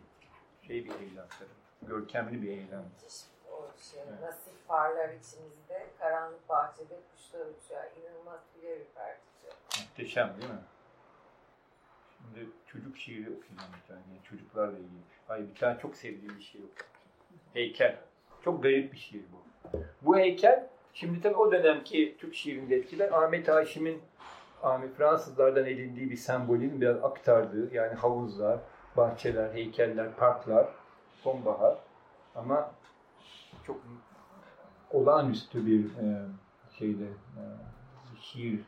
şey 0.67 0.85
bir 0.85 0.91
eylem 0.91 1.27
tabii. 1.39 1.89
Görkemli 1.89 2.41
bir 2.41 2.47
eylem. 2.47 2.83
müthiş 2.83 3.21
o 3.51 3.71
şey. 3.91 4.01
Evet. 4.01 4.21
Nasip 4.21 4.67
parlar 4.67 5.09
içimizde, 5.09 5.87
karanlık 5.99 6.49
bahçede 6.49 6.99
kuşlar 7.11 7.39
uçuyor. 7.39 7.83
İnanılmaz 8.01 8.39
tüyler 8.53 8.77
ürpertici. 8.77 9.51
Muhteşem 9.79 10.35
değil 10.41 10.51
mi? 10.51 10.59
Şimdi 12.33 12.49
çocuk 12.67 12.97
şiiri 12.97 13.29
okuyacağım 13.29 13.71
bir 13.81 13.87
tane. 13.87 13.99
Yani 14.09 14.23
çocuklarla 14.29 14.77
ilgili. 14.77 15.01
Hayır 15.27 15.49
bir 15.49 15.55
tane 15.55 15.79
çok 15.79 15.95
sevdiğim 15.95 16.37
bir 16.37 16.43
şiir 16.43 16.59
okuyacağım. 16.59 16.91
Heykel. 17.53 17.97
Çok 18.43 18.63
garip 18.63 18.93
bir 18.93 18.97
şiir 18.97 19.23
bu. 19.31 19.41
Bu 20.01 20.17
heykel 20.17 20.67
şimdi 20.93 21.21
tabii 21.21 21.35
o 21.35 21.51
dönemki 21.51 22.17
Türk 22.19 22.35
şiirinde 22.35 22.75
etkiler 22.75 23.11
Ahmet 23.11 23.47
Haşim'in 23.47 24.01
Ahmet 24.63 24.95
Fransızlardan 24.95 25.65
edindiği 25.65 26.11
bir 26.11 26.17
sembolün 26.17 26.81
biraz 26.81 27.03
aktardığı 27.03 27.73
yani 27.73 27.93
havuzlar, 27.93 28.59
bahçeler, 28.97 29.53
heykeller, 29.53 30.15
parklar, 30.15 30.67
sonbahar 31.23 31.77
ama 32.35 32.71
çok 33.63 33.81
olağanüstü 34.91 35.65
bir 35.65 35.85
e, 35.85 36.25
şeyde 36.79 37.05
e, 37.05 37.43
şiir 38.21 38.59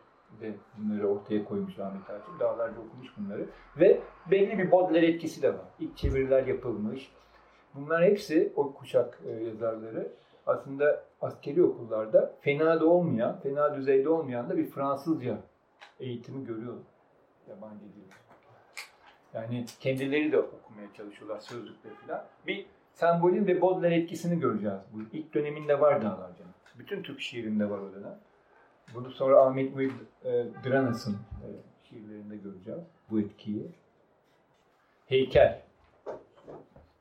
de 0.42 0.54
bunları 0.78 1.08
ortaya 1.08 1.46
koymuş 1.46 1.80
Ahmet 1.80 2.10
Hakim. 2.10 2.40
Dağlarca 2.40 2.80
okumuş 2.80 3.08
bunları. 3.18 3.46
Ve 3.80 4.02
belli 4.32 4.58
bir 4.58 4.72
Baudelaire 4.72 5.08
etkisi 5.08 5.42
de 5.42 5.54
var. 5.54 5.66
İlk 5.80 5.98
çeviriler 5.98 6.48
yapılmış. 6.48 7.12
Bunlar 7.76 8.04
hepsi 8.04 8.54
o 8.56 8.74
kuşak 8.74 9.20
e, 9.26 9.32
yazarları 9.32 10.12
aslında 10.46 11.04
askeri 11.22 11.64
okullarda 11.64 12.36
fena 12.42 12.82
da 12.82 12.86
olmayan, 12.86 13.40
fena 13.40 13.76
düzeyde 13.76 14.10
olmayan 14.10 14.50
da 14.50 14.58
bir 14.58 14.66
Fransızca 14.66 15.38
eğitimi 16.00 16.46
görüyor 16.46 16.78
yabancı 17.50 17.86
dil. 17.86 18.14
Yani 19.34 19.66
kendileri 19.80 20.32
de 20.32 20.40
okumaya 20.40 20.94
çalışıyorlar 20.98 21.40
sözlükleri 21.40 21.94
falan. 21.94 22.26
Bir 22.48 22.66
sembolün 22.94 23.48
ve 23.48 23.62
Baudelaire 23.62 23.96
etkisini 23.96 24.40
göreceğiz. 24.40 24.80
Bu 24.94 25.18
ilk 25.18 25.34
döneminde 25.34 25.80
var 25.80 26.02
Dağlarca'nın. 26.02 26.54
Bütün 26.80 27.04
Türk 27.04 27.22
şiirinde 27.22 27.70
var 27.70 27.80
o 27.80 27.94
dönem. 27.94 28.20
Bunu 28.94 29.12
sonra 29.12 29.42
Ahmet 29.42 29.76
Muhit 29.76 29.92
e, 30.24 30.46
Dranas'ın 30.66 31.14
e, 31.14 31.48
şiirlerinde 31.90 32.38
göreceğiz 32.38 32.84
bu 33.10 33.20
etkiyi. 33.20 33.72
Heykel. 35.06 35.62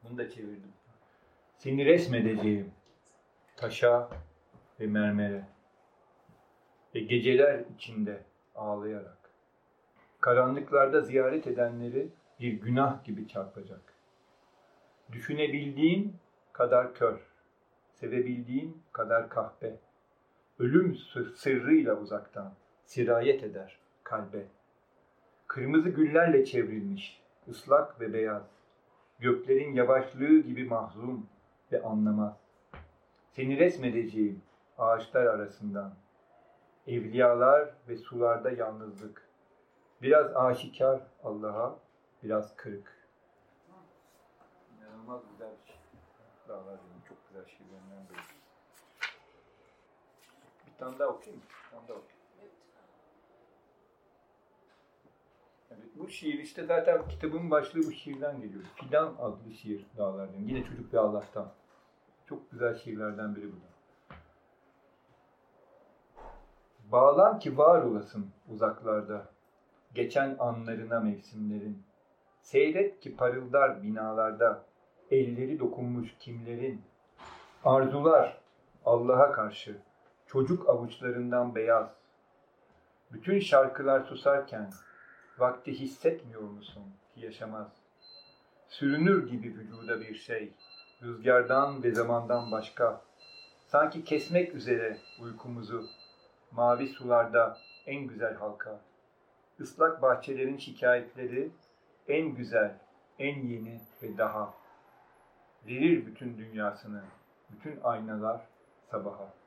Bunu 0.04 0.18
da 0.18 0.30
çevirdim. 0.30 0.72
Seni 1.56 1.84
resmedeceğim 1.84 2.72
taşa 3.56 4.08
ve 4.80 4.86
mermere 4.86 5.44
ve 6.94 7.00
geceler 7.00 7.64
içinde 7.74 8.22
ağlayarak. 8.54 9.18
Karanlıklarda 10.20 11.00
ziyaret 11.00 11.46
edenleri 11.46 12.08
bir 12.40 12.52
günah 12.52 13.04
gibi 13.04 13.28
çarpacak. 13.28 13.94
Düşünebildiğin 15.12 16.16
kadar 16.52 16.94
kör, 16.94 17.20
sevebildiğin 17.92 18.82
kadar 18.92 19.28
kahpe, 19.28 19.76
ölüm 20.62 20.96
sırrıyla 21.36 21.94
uzaktan 21.96 22.52
sirayet 22.84 23.42
eder 23.42 23.78
kalbe. 24.04 24.46
Kırmızı 25.46 25.88
güllerle 25.88 26.44
çevrilmiş, 26.44 27.22
ıslak 27.48 28.00
ve 28.00 28.12
beyaz, 28.12 28.42
göklerin 29.18 29.72
yavaşlığı 29.72 30.38
gibi 30.38 30.64
mahzun 30.64 31.28
ve 31.72 31.82
anlamaz. 31.82 32.36
Seni 33.30 33.58
resmedeceğim 33.58 34.42
ağaçlar 34.78 35.26
arasından, 35.26 35.94
evliyalar 36.86 37.74
ve 37.88 37.96
sularda 37.96 38.50
yalnızlık, 38.50 39.28
biraz 40.02 40.36
aşikar 40.36 41.00
Allah'a, 41.24 41.78
biraz 42.22 42.56
kırık. 42.56 43.08
İnanılmaz 44.78 45.22
güzel 45.30 45.50
bir 45.62 45.72
şey. 45.72 45.80
Dağlar 46.48 46.78
çok 47.08 47.18
güzel 47.28 47.46
şiirlerinden 47.46 48.08
biri. 48.10 48.31
Tane 50.82 50.98
daha 50.98 51.08
okuyayım 51.08 51.42
mı? 51.42 51.48
Tane 51.70 51.88
daha 51.88 51.96
okuyayım. 51.96 52.22
Evet, 55.70 55.88
bu 55.94 56.08
şiir 56.08 56.38
işte 56.38 56.64
zaten 56.64 57.08
kitabın 57.08 57.50
başlığı 57.50 57.82
bu 57.82 57.92
şiirden 57.92 58.40
geliyor. 58.40 58.64
Fidan 58.74 59.14
adlı 59.18 59.52
şiir 59.52 59.86
Dağlar 59.96 60.32
benim. 60.32 60.48
Yine 60.48 60.64
çocuk 60.64 60.94
ve 60.94 60.98
Allah'tan. 60.98 61.52
Çok 62.26 62.50
güzel 62.50 62.74
şiirlerden 62.74 63.36
biri 63.36 63.52
bu. 63.52 63.56
Bağlan 66.92 67.38
ki 67.38 67.58
var 67.58 67.82
olasın 67.82 68.30
uzaklarda, 68.48 69.26
geçen 69.94 70.36
anlarına 70.38 71.00
mevsimlerin. 71.00 71.82
Seyret 72.40 73.00
ki 73.00 73.16
parıldar 73.16 73.82
binalarda, 73.82 74.64
elleri 75.10 75.58
dokunmuş 75.58 76.14
kimlerin. 76.18 76.82
Arzular 77.64 78.38
Allah'a 78.84 79.32
karşı, 79.32 79.76
çocuk 80.32 80.68
avuçlarından 80.68 81.54
beyaz. 81.54 81.90
Bütün 83.12 83.40
şarkılar 83.40 84.00
susarken, 84.00 84.70
vakti 85.38 85.80
hissetmiyor 85.80 86.42
musun 86.42 86.82
ki 87.14 87.20
yaşamaz? 87.20 87.68
Sürünür 88.68 89.30
gibi 89.30 89.48
vücuda 89.48 90.00
bir 90.00 90.14
şey, 90.14 90.52
rüzgardan 91.02 91.82
ve 91.82 91.94
zamandan 91.94 92.52
başka. 92.52 93.00
Sanki 93.66 94.04
kesmek 94.04 94.54
üzere 94.54 94.98
uykumuzu, 95.20 95.86
mavi 96.50 96.88
sularda 96.88 97.58
en 97.86 98.06
güzel 98.06 98.34
halka. 98.34 98.80
Islak 99.58 100.02
bahçelerin 100.02 100.56
şikayetleri 100.56 101.50
en 102.08 102.34
güzel, 102.34 102.78
en 103.18 103.46
yeni 103.46 103.80
ve 104.02 104.18
daha. 104.18 104.54
Verir 105.66 106.06
bütün 106.06 106.38
dünyasını, 106.38 107.02
bütün 107.50 107.80
aynalar 107.82 108.40
sabaha. 108.90 109.41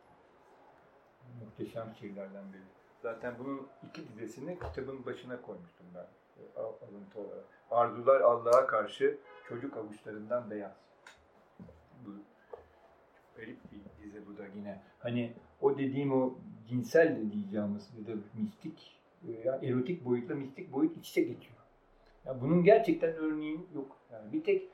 Muhteşem 1.43 1.93
şiirlerden 1.99 2.53
biri. 2.53 2.61
Zaten 3.01 3.33
bunun 3.39 3.67
iki 3.87 4.07
dizesini 4.07 4.59
kitabın 4.59 5.05
başına 5.05 5.41
koymuştum 5.41 5.85
ben 5.95 6.07
e, 6.43 6.59
alıntı 6.59 7.19
olarak. 7.19 7.43
Arzular 7.71 8.21
Allah'a 8.21 8.67
karşı 8.67 9.17
çocuk 9.49 9.77
avuçlarından 9.77 10.51
beyaz. 10.51 10.75
Bu 12.05 12.11
garip 13.35 13.57
bir 13.71 14.03
dize 14.03 14.27
bu 14.27 14.37
da 14.37 14.43
yine. 14.55 14.81
Hani 14.99 15.33
o 15.61 15.77
dediğim 15.77 16.13
o 16.13 16.33
cinsel 16.69 17.15
de 17.15 17.31
diyeceğimiz 17.31 17.89
ya 17.99 18.15
da 18.15 18.19
mistik 18.33 19.01
ya 19.43 19.59
erotik 19.63 20.05
boyutla 20.05 20.35
mistik 20.35 20.73
boyut 20.73 20.97
iç 20.97 21.09
içe 21.09 21.21
geçiyor. 21.21 21.57
Ya 22.25 22.41
bunun 22.41 22.63
gerçekten 22.63 23.13
örneği 23.13 23.59
yok. 23.75 23.97
Yani 24.11 24.33
bir 24.33 24.43
tek 24.43 24.69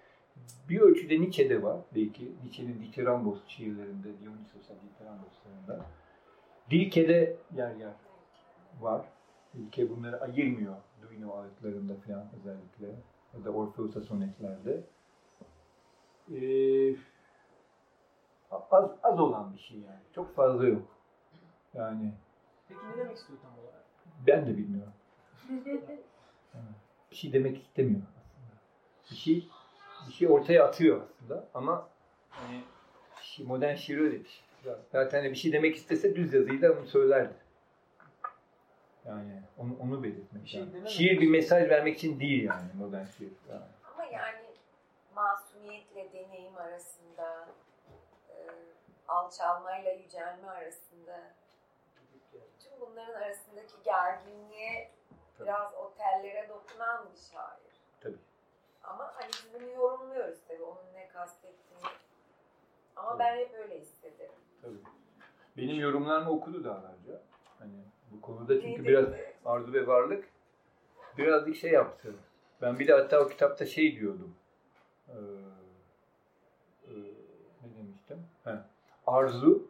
bir 0.70 0.80
ölçüde 0.80 1.22
Nietzsche'de 1.22 1.64
var 1.64 1.80
belki. 1.96 2.32
Nietzsche'nin 2.44 2.82
Dithyrambos 2.82 3.48
şiirlerinde, 3.48 4.08
Dionysos'a 4.20 4.74
Dithyrambos'larında. 4.74 5.86
Dilke'de 6.70 7.38
yer 7.56 7.76
yer 7.76 7.94
var. 8.82 9.06
Dilke 9.54 9.90
bunları 9.90 10.22
ayırmıyor. 10.22 10.76
Duino 11.02 11.34
ağıtlarında 11.34 11.96
falan 11.96 12.28
özellikle. 12.40 12.88
Ya 13.34 13.46
da 13.46 13.50
Orpheus'a 13.52 14.02
sonetlerde. 14.02 14.84
Ee, 16.32 16.96
az, 18.52 18.92
az 19.04 19.20
olan 19.20 19.54
bir 19.54 19.60
şey 19.60 19.78
yani. 19.78 20.00
Çok 20.16 20.36
fazla 20.36 20.68
yok. 20.68 20.82
Yani 21.74 22.12
Peki 22.68 22.80
ne 22.92 22.98
demek 22.98 23.18
istiyor 23.18 23.40
tam 23.42 23.52
olarak? 23.60 23.84
ben 24.28 24.48
de 24.48 24.58
bilmiyorum. 24.58 24.94
bir 27.12 27.16
şey 27.16 27.34
demek 27.34 27.58
istemiyor 27.62 28.02
aslında. 28.02 28.56
Bir 29.12 29.16
şey 29.16 29.50
bir 30.08 30.14
şey 30.14 30.28
ortaya 30.28 30.66
atıyor 30.66 31.02
aslında 31.02 31.48
ama 31.54 31.90
hani 32.30 32.62
şi- 33.22 33.44
modern 33.46 33.76
şiir 33.76 33.98
öyle 33.98 34.20
bir 34.20 34.28
şey. 34.30 34.44
Zaten 34.92 35.24
bir 35.24 35.36
şey 35.36 35.54
demek 35.54 35.76
istese 35.76 36.16
düz 36.16 36.34
yazıyla 36.34 36.72
onu 36.72 36.88
söylerdi. 36.88 37.34
Yani 39.06 39.42
onu, 39.58 39.78
onu 39.84 40.04
belirtmek. 40.04 40.44
Bir 40.44 40.50
şey 40.50 40.60
yani. 40.60 40.90
Şiir 40.90 41.22
bir 41.22 41.30
mesaj 41.30 41.70
vermek 41.70 41.98
için 41.98 42.20
değil 42.20 42.44
yani 42.44 42.70
modern 42.78 43.06
şiir. 43.06 43.32
Yani. 43.50 43.66
Ama 43.94 44.06
yani 44.06 44.46
masumiyetle 45.16 46.14
deneyim 46.14 46.58
arasında, 46.58 47.48
e, 48.30 48.36
alçalmayla 49.08 49.92
yücelme 49.92 50.48
arasında, 50.48 51.34
tüm 52.60 52.72
bunların 52.82 53.14
arasındaki 53.14 53.74
gerginliğe 53.84 54.92
Tabii. 55.38 55.48
biraz 55.48 55.74
o 55.74 55.94
tellere 55.98 56.50
dokunan 56.50 57.06
bir 57.12 57.20
şair. 57.32 57.72
Tabii. 58.02 58.18
Ama 58.84 59.12
hani 59.16 59.30
biz 59.34 59.54
bunu 59.54 59.70
yorumluyoruz 59.72 60.40
tabii 60.48 60.64
onun 60.64 60.94
ne 60.94 61.08
kastettiğini. 61.08 61.86
Ama 62.96 63.10
Tabii. 63.10 63.20
ben 63.20 63.38
hep 63.38 63.54
öyle 63.54 63.80
hissederim. 63.80 64.01
Tabii. 64.62 64.78
Benim 65.58 65.80
yorumlarımı 65.80 66.30
okudu 66.30 66.64
dağlarca. 66.64 67.22
Hani 67.60 67.74
bu 68.12 68.22
konuda 68.22 68.62
çünkü 68.62 68.84
biraz 68.84 69.06
arzu 69.46 69.74
ve 69.74 69.88
varlık 69.88 70.30
birazcık 71.18 71.56
şey 71.56 71.72
yaptı. 71.72 72.16
Ben 72.62 72.80
bir 72.80 72.88
de 72.88 72.94
hatta 72.94 73.20
o 73.20 73.30
kitapta 73.30 73.66
şey 73.66 74.00
diyordum. 74.00 74.36
Ee, 75.10 75.14
e, 76.88 76.94
ne 77.64 77.78
demiştim? 77.78 78.26
He. 78.44 78.56
Arzu 79.08 79.68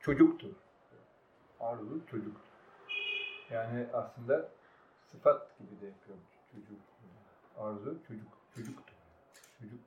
çocuktur. 0.00 0.52
Arzu 1.60 2.00
çocuktur. 2.10 2.48
Yani 3.50 3.86
aslında 3.92 4.48
sıfat 5.06 5.58
gibi 5.58 5.80
de 5.80 5.86
yapıyorum. 5.86 6.24
Çocuk. 6.52 6.80
Arzu 7.58 7.98
çocuk. 8.08 8.28
Çocuktur. 8.54 8.94
Çocuk. 9.60 9.80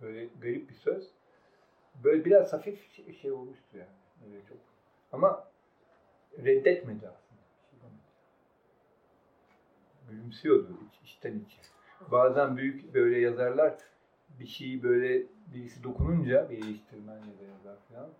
Böyle 0.00 0.24
garip 0.24 0.68
bir 0.68 0.74
söz. 0.74 1.10
Böyle 2.04 2.24
biraz 2.24 2.52
hafif 2.52 2.92
şey, 2.92 3.14
şey 3.14 3.32
olmuştu 3.32 3.78
yani. 3.78 3.88
Öyle 4.26 4.40
çok. 4.48 4.58
Ama 5.12 5.48
reddetmedi 6.44 7.08
aslında. 7.08 7.40
Gülümsüyordu 10.10 10.78
iç, 10.88 11.10
içten 11.10 11.38
içe. 11.38 11.58
Bazen 12.10 12.56
büyük 12.56 12.94
böyle 12.94 13.18
yazarlar 13.18 13.74
bir 14.40 14.46
şeyi 14.46 14.82
böyle 14.82 15.22
birisi 15.54 15.84
dokununca 15.84 16.50
bir 16.50 16.56
eleştirmen 16.56 17.16
ya 17.16 17.38
da 17.38 17.44
yazar 17.52 17.76
falan 17.88 18.10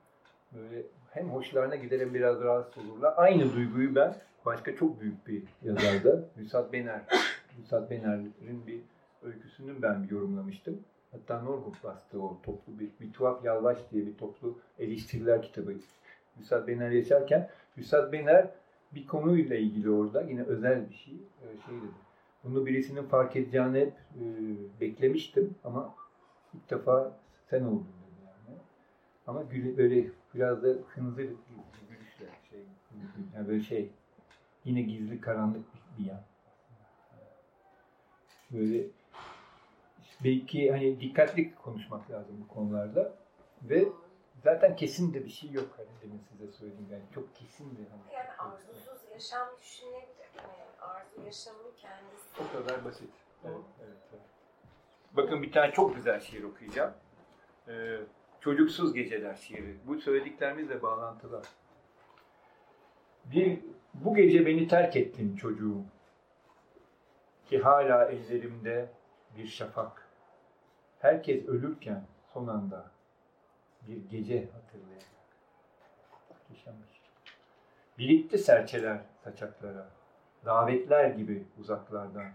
böyle 0.54 0.82
hem 1.10 1.28
hoşlarına 1.28 1.76
gider 1.76 2.00
hem 2.00 2.14
biraz 2.14 2.40
rahatsız 2.40 2.90
olurlar. 2.90 3.14
Aynı 3.16 3.52
duyguyu 3.52 3.94
ben 3.94 4.16
başka 4.46 4.76
çok 4.76 5.00
büyük 5.00 5.26
bir 5.26 5.42
yazarda 5.62 6.20
Müsat 6.36 6.72
Bener 6.72 7.02
Müsat 7.58 7.90
Bener'in 7.90 8.66
bir 8.66 8.80
öyküsünü 9.22 9.82
ben 9.82 10.02
bir 10.02 10.10
yorumlamıştım. 10.10 10.84
Hatta 11.14 11.42
Norgut 11.42 11.84
bastı 11.84 12.22
o 12.22 12.38
toplu 12.42 12.78
bir, 12.78 12.90
bir 13.00 13.12
tuhaf 13.12 13.44
yalvaç 13.44 13.78
diye 13.90 14.06
bir 14.06 14.16
toplu 14.16 14.58
eleştiriler 14.78 15.42
kitabı. 15.42 15.74
Müsat 16.36 16.68
Bener 16.68 16.90
yaşarken 16.90 17.50
Müsat 17.76 18.12
Bener 18.12 18.50
bir 18.94 19.06
konuyla 19.06 19.56
ilgili 19.56 19.90
orada 19.90 20.22
yine 20.22 20.42
özel 20.42 20.90
bir 20.90 20.94
şey. 20.94 21.14
e, 21.14 21.46
Şey 21.66 21.74
dedi. 21.74 21.90
Bunu 22.44 22.66
birisinin 22.66 23.02
fark 23.02 23.36
edeceğini 23.36 23.80
hep 23.80 23.92
e, 23.92 24.22
beklemiştim 24.80 25.54
ama 25.64 25.94
ilk 26.54 26.70
defa 26.70 27.16
sen 27.50 27.64
oldun 27.64 27.86
dedi 28.06 28.20
yani. 28.26 28.58
Ama 29.26 29.42
gül, 29.42 29.76
böyle 29.76 30.06
biraz 30.34 30.62
da 30.62 30.68
hınzır 30.68 31.28
gülüşle 31.90 32.26
şey, 32.50 32.60
yani 33.34 33.48
böyle 33.48 33.60
şey 33.60 33.90
yine 34.64 34.82
gizli 34.82 35.20
karanlık 35.20 35.64
bir, 35.74 36.04
bir 36.04 36.08
yan. 36.08 36.20
Böyle 38.50 38.84
belki 40.24 40.70
hani 40.70 41.00
dikkatli 41.00 41.54
konuşmak 41.54 42.10
lazım 42.10 42.36
bu 42.40 42.54
konularda 42.54 43.14
ve 43.62 43.84
zaten 44.44 44.76
kesin 44.76 45.14
de 45.14 45.24
bir 45.24 45.30
şey 45.30 45.50
yok 45.50 45.68
hani 45.76 45.88
demin 46.02 46.20
size 46.30 46.52
söylediğim 46.52 46.92
yani 46.92 47.04
çok 47.14 47.34
kesin 47.36 47.70
de 47.70 47.80
hani 47.90 48.14
Yani 48.14 48.30
arzusuz 48.38 49.10
yaşam 49.12 49.48
düşünebilir 49.60 50.34
mi? 50.34 50.42
Arzu 50.80 51.20
yaşamın 51.24 51.72
kendisi. 51.76 52.28
o 52.40 52.56
kadar 52.56 52.84
basit. 52.84 53.10
Evet, 53.44 53.56
evet, 53.84 53.96
evet. 54.12 54.22
Bakın 55.12 55.42
bir 55.42 55.52
tane 55.52 55.72
çok 55.72 55.96
güzel 55.96 56.20
şiir 56.20 56.42
okuyacağım. 56.42 56.94
Ee, 57.68 58.00
Çocuksuz 58.40 58.94
Geceler 58.94 59.34
şiiri. 59.34 59.76
Bu 59.86 60.00
söylediklerimizle 60.00 60.82
bağlantılı. 60.82 61.42
Bir, 63.24 63.60
bu 63.94 64.14
gece 64.14 64.46
beni 64.46 64.68
terk 64.68 64.96
ettin 64.96 65.36
çocuğum. 65.36 65.82
Ki 67.46 67.58
hala 67.58 68.04
ellerimde 68.04 68.88
bir 69.38 69.46
şafak. 69.46 70.03
Herkes 71.04 71.48
ölürken 71.48 72.02
son 72.32 72.46
anda 72.46 72.90
bir 73.88 73.96
gece 74.10 74.48
hatırlayacak. 74.52 75.10
Muhteşem 76.30 76.74
bir 76.74 76.94
şey. 76.94 77.04
Birikti 77.98 78.38
serçeler 78.38 79.00
saçaklara. 79.24 79.86
Davetler 80.44 81.10
gibi 81.10 81.46
uzaklardan. 81.60 82.26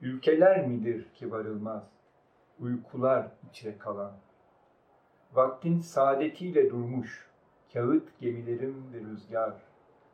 Ülkeler 0.00 0.66
midir 0.66 1.14
ki 1.14 1.32
varılmaz, 1.32 1.82
uykular 2.60 3.28
içre 3.50 3.78
kalan. 3.78 4.12
Vaktin 5.32 5.80
saadetiyle 5.80 6.70
durmuş, 6.70 7.28
kağıt 7.72 8.20
gemilerim 8.20 8.92
ve 8.92 9.00
rüzgar. 9.00 9.54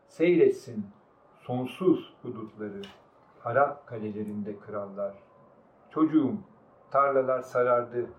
Seyretsin 0.09 0.87
sonsuz 1.41 2.15
hudutları, 2.23 2.83
harap 3.41 3.87
kalelerinde 3.87 4.59
krallar. 4.59 5.15
Çocuğum, 5.91 6.39
tarlalar 6.93 7.43
sarardı, 7.43 8.11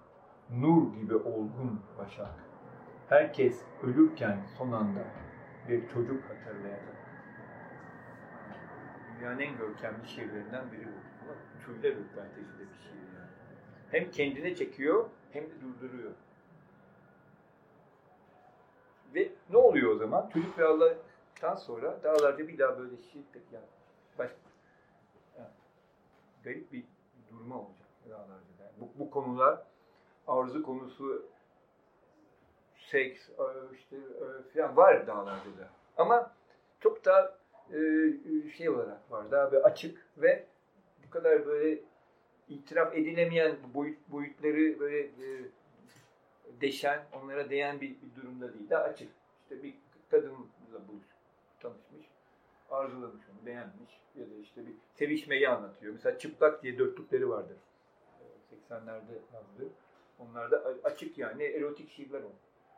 nur 0.49 0.93
gibi 0.93 1.15
olgun 1.15 1.81
başak. 1.97 2.33
Herkes 3.09 3.61
ölürken 3.83 4.45
son 4.57 4.71
anda 4.71 5.05
bir 5.69 5.87
çocuk 5.87 6.23
hatırlayacak. 6.23 6.95
Dünyanın 9.19 9.39
en 9.39 9.57
görkemli 9.57 10.07
şiirlerinden 10.07 10.71
biri 10.71 10.85
bu. 10.85 11.23
Ama 11.23 11.33
tüyler 11.65 11.97
ürpertecide 11.97 12.59
bir 12.59 12.79
şiir 12.83 13.17
yani. 13.17 13.31
Hem 13.91 14.11
kendine 14.11 14.55
çekiyor 14.55 15.09
hem 15.31 15.43
de 15.43 15.61
durduruyor. 15.61 16.11
Ve 19.15 19.31
ne 19.49 19.57
oluyor 19.57 19.91
o 19.91 19.95
zaman? 19.95 20.29
Çocuk 20.29 20.59
ve 20.59 20.65
Allah'tan 20.65 21.55
sonra 21.55 22.03
dağlarda 22.03 22.47
bir 22.47 22.57
daha 22.57 22.79
böyle 22.79 22.97
şiir 22.97 23.23
pek 23.33 23.43
yani. 23.51 23.65
Başka, 24.19 24.37
garip 26.43 26.73
bir 26.73 26.85
durma 27.31 27.55
olacak 27.55 27.83
dağlarda. 28.09 28.52
Bu, 28.79 28.89
bu 28.99 29.11
konular 29.11 29.63
arzu 30.27 30.63
konusu 30.63 31.25
seks, 32.75 33.29
e, 33.29 33.43
işte 33.75 33.95
e, 33.95 34.53
falan 34.53 34.77
var 34.77 35.07
dağlarda 35.07 35.57
da. 35.59 35.69
Ama 35.97 36.31
çok 36.79 37.05
daha 37.05 37.37
e, 37.73 37.79
şey 38.57 38.69
olarak 38.69 39.11
var. 39.11 39.31
Daha 39.31 39.51
böyle 39.51 39.63
açık 39.63 40.07
ve 40.17 40.45
bu 41.05 41.09
kadar 41.09 41.45
böyle 41.45 41.79
itiraf 42.49 42.93
edilemeyen 42.93 43.55
boyut, 43.73 43.97
boyutları 44.07 44.79
böyle 44.79 45.09
deşen, 46.61 47.03
onlara 47.13 47.49
değen 47.49 47.81
bir, 47.81 47.89
bir 47.89 48.21
durumda 48.21 48.53
değil. 48.53 48.69
Daha 48.69 48.83
açık. 48.83 49.09
İşte 49.43 49.63
bir 49.63 49.73
kadınla 50.11 50.87
buluş, 50.87 51.05
tanışmış, 51.59 52.05
arzulamış 52.71 53.23
onu, 53.29 53.45
beğenmiş 53.45 54.01
ya 54.15 54.25
da 54.25 54.35
işte 54.41 54.61
bir 54.67 54.73
sevişmeyi 54.93 55.49
anlatıyor. 55.49 55.93
Mesela 55.93 56.17
Çıplak 56.17 56.63
diye 56.63 56.77
dörtlükleri 56.77 57.29
vardır. 57.29 57.57
80'lerde 58.73 59.13
yazdı. 59.33 59.73
Onlarda 60.19 60.63
açık 60.83 61.17
yani 61.17 61.43
erotik 61.43 61.89
şiirler 61.89 62.23
var. 62.23 62.31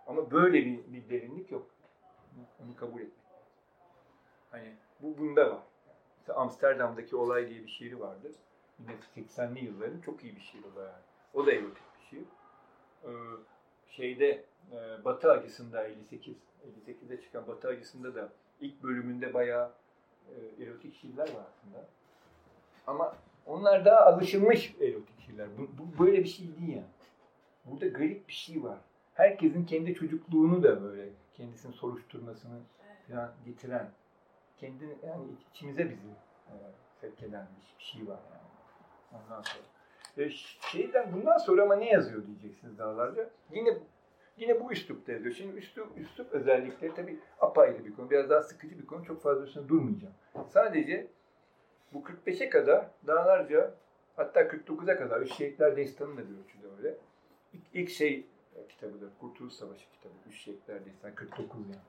Ama 0.07 0.31
böyle 0.31 0.65
bir, 0.65 0.93
bir 0.93 1.09
derinlik 1.09 1.51
yok. 1.51 1.67
Onu 2.63 2.75
kabul 2.75 3.01
etmek. 3.01 3.25
Hani 4.51 4.75
bu 4.99 5.17
bunda 5.17 5.51
var. 5.51 5.63
Mesela 6.19 6.39
Amsterdam'daki 6.39 7.15
olay 7.15 7.49
diye 7.49 7.63
bir 7.63 7.67
şiiri 7.67 7.99
vardır. 7.99 8.31
Yine 8.79 8.91
80'li 9.15 9.65
yılların 9.65 10.01
çok 10.01 10.23
iyi 10.23 10.35
bir 10.35 10.41
şiir 10.41 10.63
o 10.73 10.75
da 10.75 10.81
yani. 10.81 11.03
O 11.33 11.45
da 11.45 11.51
erotik 11.51 11.83
bir 11.99 12.05
şiir. 12.09 12.25
Ee, 13.03 13.09
şeyde 13.89 14.45
e, 14.71 15.05
Batı 15.05 15.31
acısında 15.31 15.83
58 15.83 16.35
58'de 16.87 17.21
çıkan 17.21 17.47
Batı 17.47 17.67
acısında 17.67 18.15
da 18.15 18.29
ilk 18.61 18.83
bölümünde 18.83 19.33
bayağı 19.33 19.71
e, 20.29 20.63
erotik 20.63 20.95
şiirler 20.95 21.23
var 21.23 21.43
aslında. 21.49 21.87
Ama 22.87 23.15
onlar 23.45 23.85
daha 23.85 23.99
alışılmış 23.99 24.75
erotik 24.81 25.19
şiirler. 25.25 25.47
Bu, 25.57 25.67
bu 25.77 26.05
böyle 26.05 26.23
bir 26.23 26.29
şey 26.29 26.47
değil 26.47 26.69
yani. 26.69 26.85
Burada 27.65 27.87
garip 27.87 28.27
bir 28.27 28.33
şey 28.33 28.63
var. 28.63 28.77
Herkesin 29.13 29.65
kendi 29.65 29.93
çocukluğunu 29.93 30.63
da 30.63 30.83
böyle 30.83 31.09
kendisini 31.33 31.73
soruşturmasını 31.73 32.59
falan 33.07 33.33
getiren, 33.45 33.89
kendini 34.57 34.93
yani 35.07 35.23
içimize 35.51 35.89
bizi 35.89 36.07
e, 36.47 36.53
sevk 37.01 37.23
eden 37.23 37.47
bir 37.57 37.83
şey 37.85 38.07
var 38.07 38.19
yani. 38.31 39.23
Ondan 39.23 39.41
sonra. 39.41 39.63
E, 40.17 40.29
şeyden 40.71 41.13
bundan 41.13 41.37
sonra 41.37 41.63
ama 41.63 41.75
ne 41.75 41.89
yazıyor 41.89 42.27
diyeceksiniz 42.27 42.77
dağlarca. 42.77 43.29
Yine 43.51 43.77
yine 44.37 44.61
bu 44.61 44.71
üslupta 44.71 45.11
yazıyor. 45.11 45.35
Şimdi 45.35 45.57
üslup, 45.57 45.97
üslup 45.97 46.31
özellikleri 46.31 46.93
tabii 46.93 47.19
apayrı 47.39 47.85
bir 47.85 47.95
konu. 47.95 48.09
Biraz 48.09 48.29
daha 48.29 48.41
sıkıcı 48.41 48.79
bir 48.79 48.85
konu. 48.85 49.05
Çok 49.05 49.21
fazla 49.21 49.43
üstüne 49.43 49.67
durmayacağım. 49.67 50.13
Sadece 50.49 51.07
bu 51.95 51.99
45'e 51.99 52.49
kadar 52.49 52.85
dağlarca 53.07 53.73
hatta 54.15 54.41
49'a 54.41 54.97
kadar 54.97 55.21
Üç 55.21 55.33
Şehitler 55.33 55.77
Destanı 55.77 56.17
da 56.17 56.21
bir 56.21 56.37
ölçüde 56.37 56.67
öyle. 56.77 56.95
İlk, 57.53 57.63
ilk 57.73 57.89
şey 57.89 58.25
kitabıdır. 58.69 59.09
Kurtuluş 59.19 59.53
Savaşı 59.53 59.85
kitabı. 59.91 60.13
Üç 60.29 60.41
Şehitler 60.41 60.85
Destanı 60.85 61.15
49 61.15 61.59
yani. 61.69 61.79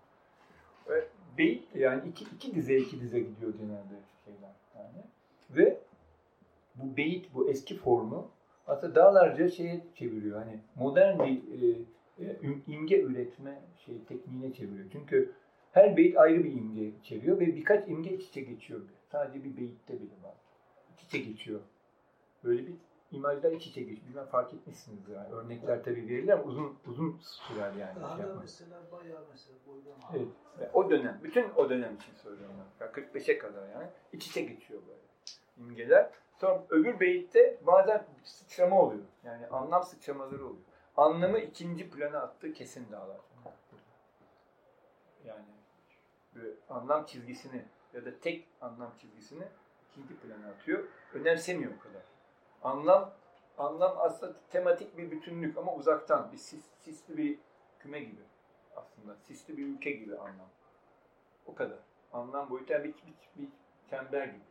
Ve 0.89 1.05
beyit 1.39 1.77
yani 1.77 2.09
iki, 2.09 2.25
iki 2.25 2.55
dize 2.55 2.77
iki 2.77 3.01
dize 3.01 3.21
gidiyor 3.21 3.53
genelde 3.55 4.01
şeyler 4.25 4.55
yani. 4.77 5.05
Ve 5.51 5.79
bu 6.75 6.97
beyit, 6.97 7.35
bu 7.35 7.51
eski 7.51 7.77
formu 7.77 8.31
aslında 8.67 8.95
dağlarca 8.95 9.49
şeye 9.49 9.81
çeviriyor. 9.95 10.39
Hani 10.39 10.61
modern 10.75 11.19
bir 11.19 11.63
e, 11.63 11.79
e, 12.21 12.37
imge 12.67 13.01
üretme 13.01 13.63
şey 13.87 13.95
tekniğine 14.09 14.53
çeviriyor. 14.53 14.87
Çünkü 14.93 15.33
her 15.73 15.97
beyit 15.97 16.17
ayrı 16.17 16.45
bir 16.45 16.53
imge 16.53 16.85
içeriyor 16.85 17.41
ve 17.41 17.47
birkaç 17.47 17.89
imge 17.89 18.11
iç 18.11 18.29
içe 18.29 18.41
geçiyor. 18.41 18.81
Sadece 19.17 19.45
bir 19.45 19.57
beyitte 19.57 20.01
bile 20.01 20.23
var. 20.23 20.35
İç 20.95 21.03
içe 21.03 21.19
geçiyor. 21.19 21.61
Böyle 22.45 22.67
bir 22.67 22.75
imajlar 23.11 23.53
iç 23.53 23.67
içe 23.67 23.83
geçiyor. 23.83 24.09
Bilmem 24.09 24.27
fark 24.27 24.55
etmişsiniz 24.55 25.09
yani. 25.09 25.35
Örnekler 25.35 25.85
tabii 25.85 26.09
verilir 26.09 26.33
ama 26.33 26.43
uzun 26.43 26.79
uzun 26.87 27.19
sürer 27.21 27.73
yani. 27.73 28.01
Daha 28.01 28.17
şey 28.17 28.19
da 28.19 28.27
yapmak. 28.27 28.43
mesela 28.43 28.79
bayağı 28.93 29.25
mesela 29.31 29.59
boydan 29.67 30.01
Evet. 30.17 30.29
Ve 30.59 30.71
o 30.73 30.91
dönem, 30.91 31.21
bütün 31.23 31.51
o 31.57 31.71
dönem 31.71 31.97
için 31.97 32.15
söylüyorum. 32.15 32.55
Yani 32.81 32.91
45'e 32.91 33.39
kadar 33.39 33.69
yani 33.69 33.87
iç 34.13 34.27
içe 34.27 34.43
geçiyor 34.43 34.83
böyle 34.87 35.01
imgeler. 35.57 36.11
Sonra 36.41 36.67
öbür 36.71 37.01
beyitte 37.01 37.59
bazen 37.67 38.07
sıçrama 38.25 38.81
oluyor. 38.81 39.05
Yani 39.25 39.47
anlam 39.47 39.83
sıçramaları 39.83 40.47
oluyor. 40.47 40.65
Anlamı 40.97 41.39
ikinci 41.39 41.91
plana 41.91 42.19
attığı 42.19 42.53
kesin 42.53 42.93
dağlar. 42.93 43.21
Yani 45.25 45.45
anlam 46.69 47.07
çizgisini 47.07 47.65
ya 47.97 48.05
da 48.05 48.21
tek 48.21 48.49
anlam 48.61 48.93
çizgisini 49.01 49.45
ikinci 49.91 50.17
plana 50.17 50.49
atıyor. 50.49 50.85
Önemsemiyor 51.15 51.73
o 51.77 51.79
kadar. 51.79 52.03
Anlam 52.63 53.13
anlam 53.59 53.97
aslında 53.99 54.37
tematik 54.51 54.99
bir 54.99 55.11
bütünlük 55.11 55.59
ama 55.59 55.75
uzaktan 55.75 56.33
bir 56.33 56.37
sis, 56.37 56.65
sisli 56.81 57.17
bir 57.17 57.39
küme 57.79 58.01
gibi 58.01 58.23
aslında. 58.77 59.17
Sisli 59.17 59.57
bir 59.57 59.67
ülke 59.67 59.91
gibi 59.91 60.19
anlam. 60.19 60.49
O 61.47 61.55
kadar. 61.55 61.79
Anlam 62.13 62.51
boyutu 62.51 62.73
yani 62.73 62.85
bir, 62.85 62.95
bir, 62.95 63.43
bir 63.43 63.49
çember 63.91 64.27
gibi. 64.27 64.45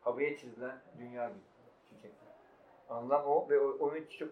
Havaya 0.00 0.36
çizilen 0.36 0.80
dünya 0.98 1.28
gibi. 1.28 1.38
Çiçekler. 1.88 2.34
Anlam 2.88 3.26
o 3.26 3.48
ve 3.48 3.60
onun 3.60 4.06
çok 4.18 4.28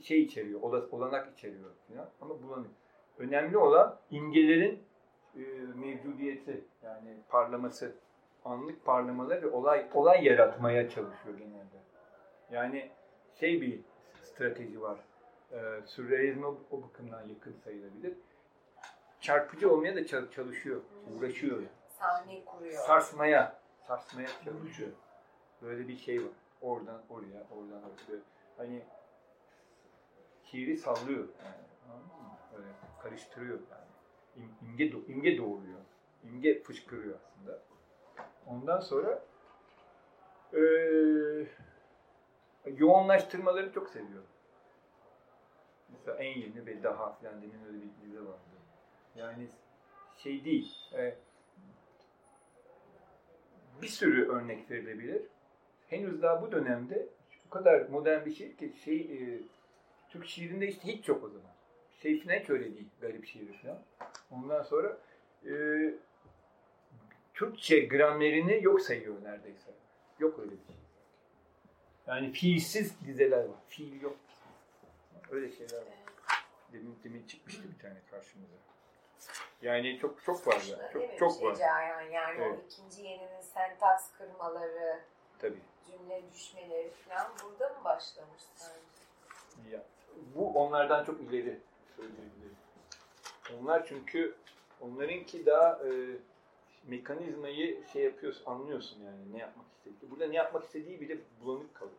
şey 0.00 0.22
içeriyor, 0.22 0.62
ola- 0.62 0.88
olanak 0.90 1.32
içeriyor 1.32 1.70
falan. 1.88 2.10
ama 2.20 2.42
bulanık. 2.42 2.70
Önemli 3.18 3.58
olan 3.58 3.98
imgelerin 4.10 4.82
e, 5.36 5.40
mevcudiyeti 5.74 6.64
yani 6.82 7.16
parlaması, 7.28 7.94
anlık 8.44 8.84
parlamaları 8.84 9.42
ve 9.42 9.50
olay 9.50 9.86
olay 9.94 10.24
yaratmaya 10.24 10.90
çalışıyor 10.90 11.38
genelde. 11.38 11.78
Yani 12.50 12.90
şey 13.40 13.60
bir 13.60 13.80
strateji 14.22 14.82
var. 14.82 14.98
E, 15.52 15.58
sürrealizme 15.86 16.46
o, 16.46 16.58
o 16.70 16.82
bakımdan 16.82 17.28
yakın 17.28 17.52
sayılabilir. 17.64 18.12
Çarpıcı 19.20 19.72
olmaya 19.72 19.96
da 19.96 20.06
çal- 20.06 20.30
çalışıyor, 20.30 20.80
uğraşıyor. 21.16 21.62
Sahne 21.98 22.44
kuruyor. 22.44 22.72
sarsmaya, 22.72 23.60
sarsmaya 23.86 24.28
çalışıyor. 24.44 24.90
Böyle 25.62 25.88
bir 25.88 25.96
şey 25.96 26.18
var. 26.18 26.30
Oradan 26.62 27.02
oraya, 27.10 27.46
oradan 27.50 27.82
oraya. 27.82 28.20
Hani 28.56 28.82
şiiri 30.44 30.76
sallıyor 30.76 31.28
yani. 31.44 31.54
Böyle 32.56 32.68
karıştırıyor 33.02 33.58
yani. 33.70 33.87
İm, 34.38 34.68
imge, 34.68 34.92
imge 35.08 35.38
doğuruyor. 35.38 35.80
İmge 36.24 36.62
fışkırıyor 36.62 37.18
aslında. 37.20 37.62
Ondan 38.46 38.80
sonra 38.80 39.24
eee 40.52 41.46
yoğunlaştırmaları 42.76 43.72
çok 43.72 43.90
seviyorum. 43.90 44.26
Mesela 45.88 46.16
en 46.16 46.38
yeni 46.40 46.66
ve 46.66 46.82
daha 46.82 47.12
filan 47.12 47.42
demin 47.42 47.64
öyle 47.66 47.76
bir 47.82 48.06
dizi 48.06 48.26
vardı. 48.26 48.38
Yani 49.16 49.48
şey 50.16 50.44
değil. 50.44 50.74
e, 50.94 51.14
bir 53.82 53.86
sürü 53.88 54.28
örnek 54.28 54.70
verilebilir. 54.70 55.22
Henüz 55.88 56.22
daha 56.22 56.42
bu 56.42 56.52
dönemde 56.52 57.08
bu 57.46 57.50
kadar 57.50 57.88
modern 57.88 58.26
bir 58.26 58.34
şiir 58.34 58.56
ki 58.56 58.72
şey 58.84 59.00
e, 59.00 59.40
Türk 60.08 60.26
şiirinde 60.26 60.68
işte 60.68 60.88
hiç 60.88 61.08
yok 61.08 61.24
o 61.24 61.28
zaman. 61.28 61.50
Şey 62.02 62.22
falan 62.22 62.34
hiç 62.38 62.50
öyle 62.50 62.64
değil. 62.64 62.88
Garip 63.00 63.26
şiiri 63.26 63.52
falan. 63.52 63.78
Ondan 64.30 64.62
sonra 64.62 64.98
e, 65.46 65.52
Türkçe 67.34 67.80
gramerini 67.80 68.64
yok 68.64 68.80
sayıyor 68.80 69.14
neredeyse. 69.24 69.70
Yok 70.18 70.38
öyle 70.38 70.50
bir 70.50 70.56
şey. 70.66 70.76
Yani 72.06 72.32
fiilsiz 72.32 73.06
dizeler 73.06 73.44
var. 73.44 73.56
Fiil 73.68 74.02
yok. 74.02 74.16
Öyle 75.30 75.52
şeyler 75.52 75.76
var. 75.76 75.98
Demin, 76.72 76.98
demin 77.04 77.26
çıkmıştı 77.26 77.62
bir 77.74 77.82
tane 77.82 77.98
karşımıza. 78.10 78.54
Yani 79.62 79.98
çok 80.00 80.24
çok 80.24 80.46
var 80.46 80.62
ya. 80.70 80.94
Değil 80.94 81.10
mi? 81.12 81.18
Çok 81.18 81.32
çok 81.32 81.40
Bir 81.42 81.46
var. 81.46 81.54
şey 81.54 81.66
Cayan. 81.66 82.02
Yani 82.02 82.40
Evet. 82.40 82.58
o 82.58 82.66
ikinci 82.66 83.02
yeninin 83.02 83.40
sentaks 83.40 84.12
kırmaları, 84.18 85.00
Tabii. 85.38 85.58
cümle 85.90 86.22
düşmeleri 86.32 86.90
falan 86.90 87.26
burada 87.44 87.68
mı 87.68 87.84
başlamış 87.84 88.42
sence? 88.54 88.74
Ya, 89.76 89.82
bu 90.34 90.50
onlardan 90.64 91.04
çok 91.04 91.20
ileri 91.20 91.58
söyleyebilirim. 91.98 92.56
Onlar 93.60 93.86
çünkü 93.86 94.34
onlarınki 94.80 95.46
daha 95.46 95.80
e, 95.84 95.90
mekanizmayı 96.86 97.84
şey 97.92 98.02
yapıyorsun, 98.04 98.44
anlıyorsun 98.46 99.02
yani 99.02 99.32
ne 99.32 99.38
yapmak 99.38 99.66
istediği. 99.72 100.10
Burada 100.10 100.26
ne 100.26 100.36
yapmak 100.36 100.64
istediği 100.64 101.00
bile 101.00 101.18
bulanık 101.44 101.74
kalıyor. 101.74 101.96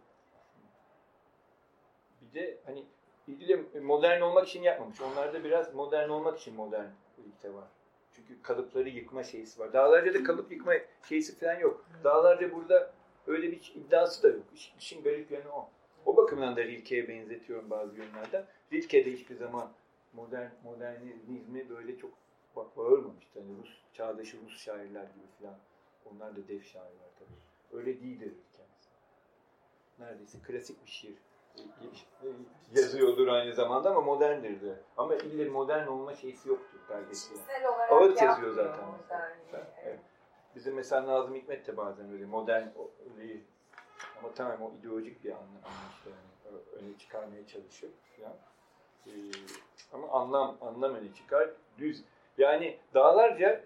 Bir 2.21 2.39
de 2.39 2.57
hani 2.65 2.85
ilgili 3.27 3.79
modern 3.81 4.21
olmak 4.21 4.47
için 4.47 4.61
yapmamış. 4.61 5.01
Onlarda 5.01 5.43
biraz 5.43 5.73
modern 5.73 6.09
olmak 6.09 6.39
için 6.39 6.55
modernlikte 6.55 7.53
var. 7.53 7.67
Çünkü 8.15 8.41
kalıpları 8.41 8.89
yıkma 8.89 9.23
şeysi 9.23 9.59
var. 9.59 9.73
Dağlarca 9.73 10.13
da 10.13 10.23
kalıp 10.23 10.51
yıkma 10.51 10.73
şeysi 11.09 11.39
falan 11.39 11.59
yok. 11.59 11.85
Dağlarca 12.03 12.51
burada 12.53 12.91
öyle 13.27 13.51
bir 13.51 13.71
iddiası 13.75 14.23
da 14.23 14.27
yok. 14.27 14.45
İş- 14.55 14.73
İşin 14.79 15.03
garip 15.03 15.31
yanı 15.31 15.51
o. 15.55 15.69
O 16.05 16.17
bakımdan 16.17 16.55
da 16.55 16.63
Rilke'ye 16.63 17.07
benzetiyorum 17.07 17.69
bazı 17.69 17.97
yönlerden. 17.97 18.45
Rilke 18.73 19.05
de 19.05 19.11
hiçbir 19.11 19.35
zaman 19.35 19.71
modern 20.13 20.49
modernizmi 20.63 21.69
böyle 21.69 21.97
çok 21.97 22.11
bak 22.55 22.77
bağırmamıştı. 22.77 23.39
Hani 23.39 23.57
Rus, 23.61 23.69
çağdaşı 23.93 24.37
Rus 24.45 24.61
şairler 24.61 25.03
gibi 25.03 25.27
falan. 25.41 25.57
Onlar 26.05 26.35
da 26.35 26.47
dev 26.47 26.61
şairler 26.61 27.09
tabii. 27.19 27.77
Öyle 27.79 28.01
değildir 28.01 28.33
mesela. 28.37 28.67
Neredeyse 29.99 30.37
klasik 30.47 30.85
bir 30.85 30.89
şiir 30.89 31.15
yazıyordur 32.75 33.27
aynı 33.27 33.53
zamanda 33.53 33.89
ama 33.89 34.01
moderndir 34.01 34.61
de. 34.61 34.79
Ama 34.97 35.15
ille 35.15 35.49
modern 35.49 35.87
olma 35.87 36.15
şeysi 36.15 36.49
yoktur 36.49 36.79
olarak 37.67 37.91
Ağıt 37.91 38.21
yazıyor 38.21 38.51
zaten 38.53 38.85
modernliği. 38.85 39.65
Evet. 39.83 39.99
Bizim 40.55 40.75
mesela 40.75 41.07
Nazım 41.07 41.35
Hikmet 41.35 41.67
de 41.67 41.77
bazen 41.77 42.11
öyle 42.11 42.25
modern 42.25 42.67
öyle 43.19 43.41
ama 44.19 44.33
tamam 44.33 44.61
o 44.61 44.73
ideolojik 44.79 45.23
bir 45.23 45.31
anlam 45.31 45.47
anlayışla 45.47 46.11
yani 46.11 46.59
öne 46.71 46.97
çıkarmaya 46.97 47.47
çalışıyor 47.47 47.93
falan. 48.17 48.35
Ee, 49.07 49.11
ama 49.93 50.07
anlam 50.09 50.57
anlam 50.61 50.95
öne 50.95 51.13
çıkar. 51.13 51.49
Düz 51.77 52.03
yani 52.37 52.77
dağlarca 52.93 53.61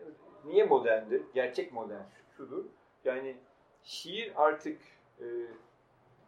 niye 0.46 0.64
moderndir? 0.66 1.22
Gerçek 1.34 1.74
modern 1.74 2.02
şu- 2.04 2.38
şudur. 2.38 2.66
Yani 3.06 3.38
şiir 3.84 4.34
artık 4.36 4.82
e, 5.20 5.26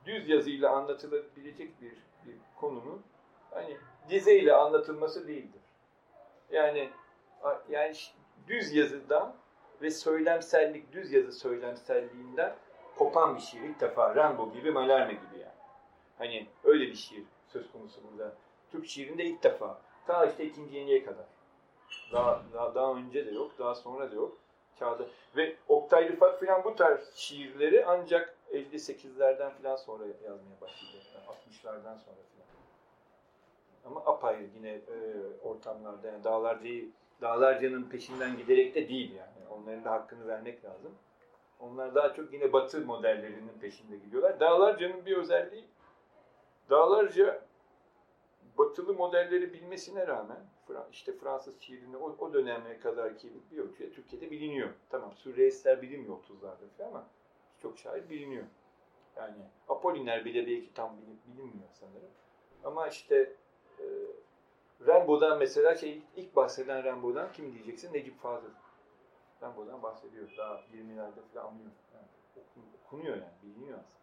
düz 0.06 0.30
yazıyla 0.30 0.70
anlatılabilecek 0.72 1.82
bir, 1.82 1.92
bir 2.26 2.36
konunun 2.56 3.02
hani 3.52 3.78
dizeyle 4.10 4.54
anlatılması 4.54 5.28
değildir. 5.28 5.62
Yani 6.52 6.90
yani 7.70 7.94
düz 8.48 8.74
yazıdan 8.74 9.36
ve 9.82 9.92
söylemsellik, 9.92 10.94
düz 10.94 11.14
yazı 11.14 11.32
söylemselliğinden 11.32 12.56
kopan 12.98 13.36
bir 13.36 13.42
şiir 13.42 13.62
ilk 13.62 13.80
defa 13.80 14.16
Rambo 14.16 14.52
gibi, 14.54 14.72
Malarme 14.72 15.14
gibi 15.14 15.40
yani. 15.42 15.56
Hani 16.18 16.48
öyle 16.64 16.88
bir 16.88 16.96
şiir 16.96 17.24
söz 17.48 17.72
konusu 17.72 18.02
burada. 18.12 18.34
Türk 18.72 18.88
şiirinde 18.88 19.24
ilk 19.26 19.44
defa. 19.44 19.82
Ta 20.08 20.26
işte 20.26 20.46
ikinci 20.46 20.76
yeniye 20.76 21.06
kadar. 21.06 21.26
Daha, 22.14 22.42
daha, 22.54 22.76
daha 22.76 22.94
önce 22.94 23.26
de 23.26 23.32
yok, 23.32 23.52
daha 23.60 23.76
sonra 23.76 24.12
da 24.12 24.16
yok. 24.16 24.38
Çağda. 24.80 25.04
Ve 25.36 25.56
Oktay 25.68 26.10
Rıfat 26.10 26.40
falan 26.40 26.64
bu 26.64 26.76
tarz 26.76 27.16
şiirleri 27.16 27.86
ancak 27.86 28.36
58'lerden 28.52 29.52
falan 29.52 29.76
sonra 29.76 30.06
yazmaya 30.06 30.62
başladı. 30.62 31.04
Yani 31.14 31.26
60'lardan 31.26 31.98
sonra 31.98 32.16
falan. 32.16 32.46
Ama 33.86 34.06
apayrı 34.06 34.48
yine 34.56 34.70
e, 34.70 34.96
ortamlarda 35.44 36.08
yani 36.08 36.24
dağlarcayı 36.24 36.90
Dağlarca'nın 37.22 37.84
peşinden 37.84 38.38
giderek 38.38 38.76
de 38.76 38.90
değil 38.90 39.12
yani. 39.16 39.50
Onların 39.50 39.86
da 39.86 39.92
hakkını 39.92 40.28
vermek 40.28 40.66
lazım. 40.66 40.92
Onlar 41.60 41.96
daha 41.96 42.14
çok 42.14 42.34
yine 42.34 42.54
Batı 42.54 42.82
modellerinin 42.82 43.60
peşinde 43.62 43.98
gidiyorlar. 43.98 44.40
Dağlarca'nın 44.40 45.06
bir 45.06 45.18
özelliği, 45.18 45.66
Dağlarca 46.70 47.45
batılı 48.58 48.94
modelleri 48.94 49.54
bilmesine 49.54 50.08
rağmen 50.08 50.40
işte 50.92 51.14
Fransız 51.14 51.60
şiirini 51.62 51.98
o, 51.98 52.16
o 52.20 52.34
döneme 52.34 52.80
kadar 52.80 53.18
ki 53.18 53.34
bir 53.52 53.58
ölçüde 53.58 53.92
Türkiye'de 53.92 54.32
biliniyor. 54.32 54.70
Tamam 54.90 55.14
sürrealistler 55.16 55.82
bilinmiyor 55.82 56.18
30'larda 56.18 56.78
falan 56.78 56.90
ama 56.90 57.08
çok 57.62 57.78
şair 57.80 58.10
biliniyor. 58.10 58.44
Yani 59.16 59.38
Apolliner 59.70 60.26
bile 60.26 60.48
belki 60.48 60.74
tam 60.74 60.98
bilin- 60.98 61.20
bilinmiyor 61.28 61.70
sanırım. 61.80 62.10
Ama 62.64 62.88
işte 62.88 63.34
e, 63.80 63.84
Rambo'dan 64.88 65.40
mesela 65.40 65.76
şey 65.76 66.02
ilk 66.16 66.36
bahseden 66.36 66.84
Rambo'dan 66.84 67.32
kim 67.34 67.54
diyeceksin? 67.54 67.94
Necip 67.94 68.20
Fazıl. 68.22 68.50
Rambo'dan 69.42 69.84
bahsediyor. 69.84 70.28
Daha 70.38 70.62
20'lerde 70.74 71.22
falan 71.34 71.46
anlıyor. 71.46 71.72
Yani 71.94 72.08
okun- 72.36 72.86
okunuyor 72.86 73.16
yani, 73.16 73.34
biliniyor 73.44 73.80
aslında. 73.80 73.96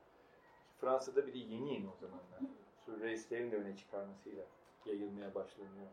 Fransa'da 0.80 1.26
bir 1.26 1.34
de 1.34 1.38
yeni 1.38 1.74
yeni 1.74 1.88
o 1.88 1.96
zamanlar. 2.00 2.40
Sürrealistlerin 2.86 3.52
de 3.52 3.56
öne 3.56 3.76
çıkarmasıyla 3.76 4.44
yayılmaya 4.86 5.34
başlanıyor. 5.34 5.86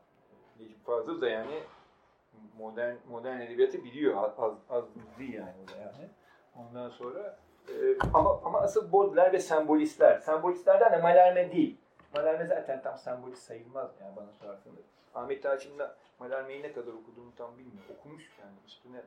Necip 0.59 0.85
Fazıl 0.85 1.21
da 1.21 1.29
yani 1.29 1.63
modern 2.57 2.95
modern 3.09 3.41
edebiyatı 3.41 3.83
biliyor. 3.83 4.23
Az, 4.37 4.53
az, 4.69 4.85
değil 5.19 5.33
yani 5.33 5.53
o 5.63 5.67
da 5.67 5.77
yani. 5.77 6.09
Ondan 6.55 6.89
sonra 6.89 7.37
e, 7.67 7.97
ama 8.13 8.41
ama 8.45 8.61
asıl 8.61 8.91
Baudelaire 8.91 9.33
ve 9.33 9.39
sembolistler. 9.39 10.19
Sembolistlerden 10.19 10.91
de 10.91 10.95
Mallarmé 10.95 11.51
değil. 11.51 11.77
Mallarmé 12.13 12.47
zaten 12.47 12.81
tam 12.81 12.97
sembolist 12.97 13.43
sayılmaz 13.43 13.91
yani 14.01 14.15
bana 14.15 14.31
sorarsanız. 14.31 14.85
Ahmet 15.15 15.45
Haşim'le 15.45 15.87
Mallarmé'yi 16.19 16.63
ne 16.63 16.73
kadar 16.73 16.93
okuduğunu 16.93 17.35
tam 17.35 17.57
bilmiyorum. 17.57 17.95
Okumuş 17.99 18.31
yani 18.41 18.55
üstüne 18.65 19.01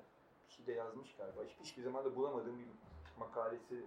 bir 0.48 0.54
şey 0.54 0.66
de 0.66 0.72
yazmış 0.72 1.16
galiba. 1.16 1.40
Hiç, 1.44 1.56
hiçbir 1.60 1.82
zaman 1.82 2.04
da 2.04 2.16
bulamadığım 2.16 2.58
bir 2.58 2.66
makalesinin 3.18 3.86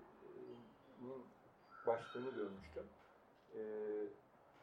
başlığını 1.88 2.30
görmüştüm. 2.30 2.84
Ee, 3.56 3.60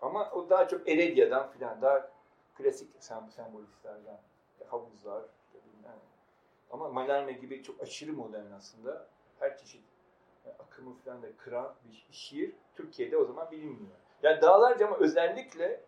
ama 0.02 0.30
o 0.30 0.50
daha 0.50 0.68
çok 0.68 0.88
Eredia'dan 0.88 1.50
filan 1.50 1.82
daha 1.82 2.10
klasik 2.54 2.90
sem 2.98 3.30
sembolistlerden. 3.30 4.20
Havuzlar, 4.68 5.24
bilmem. 5.54 5.98
Ama 6.70 6.86
Mallarmé 6.86 7.40
gibi 7.40 7.62
çok 7.62 7.82
aşırı 7.82 8.12
modern 8.12 8.52
aslında. 8.52 9.06
Her 9.40 9.58
çeşit 9.58 9.84
yani 10.46 10.56
akımı 10.58 10.94
falan 10.94 11.22
da 11.22 11.36
kıran 11.36 11.74
bir 11.84 12.06
şiir 12.10 12.52
Türkiye'de 12.74 13.16
o 13.16 13.24
zaman 13.24 13.50
bilinmiyor. 13.50 13.96
Yani 14.22 14.42
dağlarca 14.42 14.86
ama 14.86 14.96
özellikle 14.96 15.80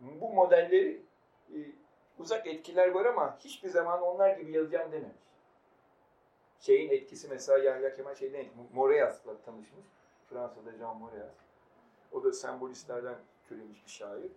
bu 0.00 0.32
modelleri 0.32 1.02
e, 1.54 1.58
uzak 2.18 2.46
etkiler 2.46 2.90
var 2.90 3.04
ama 3.04 3.38
hiçbir 3.38 3.68
zaman 3.68 4.02
onlar 4.02 4.36
gibi 4.36 4.52
yazacağım 4.52 4.92
dememiş. 4.92 5.16
Şeyin 6.60 6.90
etkisi 6.90 7.28
mesela 7.28 7.58
Yahya 7.58 7.92
Kemal 7.92 8.14
şeyden 8.14 8.46
Moreas'la 8.72 9.38
tanışmış. 9.42 9.86
Fransa'da 10.28 10.72
Jean 10.72 10.96
Moreas. 10.96 11.45
O 12.12 12.24
da 12.24 12.32
sembolistlerden 12.32 13.18
türemiş 13.48 13.84
bir 13.86 13.90
şair. 13.90 14.32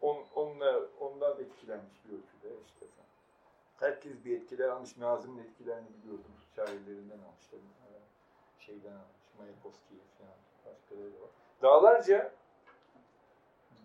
On, 0.00 0.24
onunla, 0.34 0.80
ondan 1.00 1.40
etkilenmiş 1.40 2.04
bir 2.04 2.12
ölçüde 2.12 2.62
işte. 2.66 2.86
Herkes 3.80 4.24
bir 4.24 4.36
etkiler 4.36 4.68
almış. 4.68 4.96
Nazım'ın 4.96 5.38
etkilerini 5.38 5.88
biliyordum. 6.02 6.32
Şairlerinden 6.56 7.18
almış. 7.18 7.46
tabii. 7.50 7.60
Ee, 7.60 8.00
Şeyden 8.58 8.92
almış. 8.92 9.20
Mayakovski'yi 9.38 10.00
falan. 10.18 10.34
Başkaları 10.66 11.12
da 11.14 11.22
var. 11.22 11.30
Dağlarca 11.62 12.32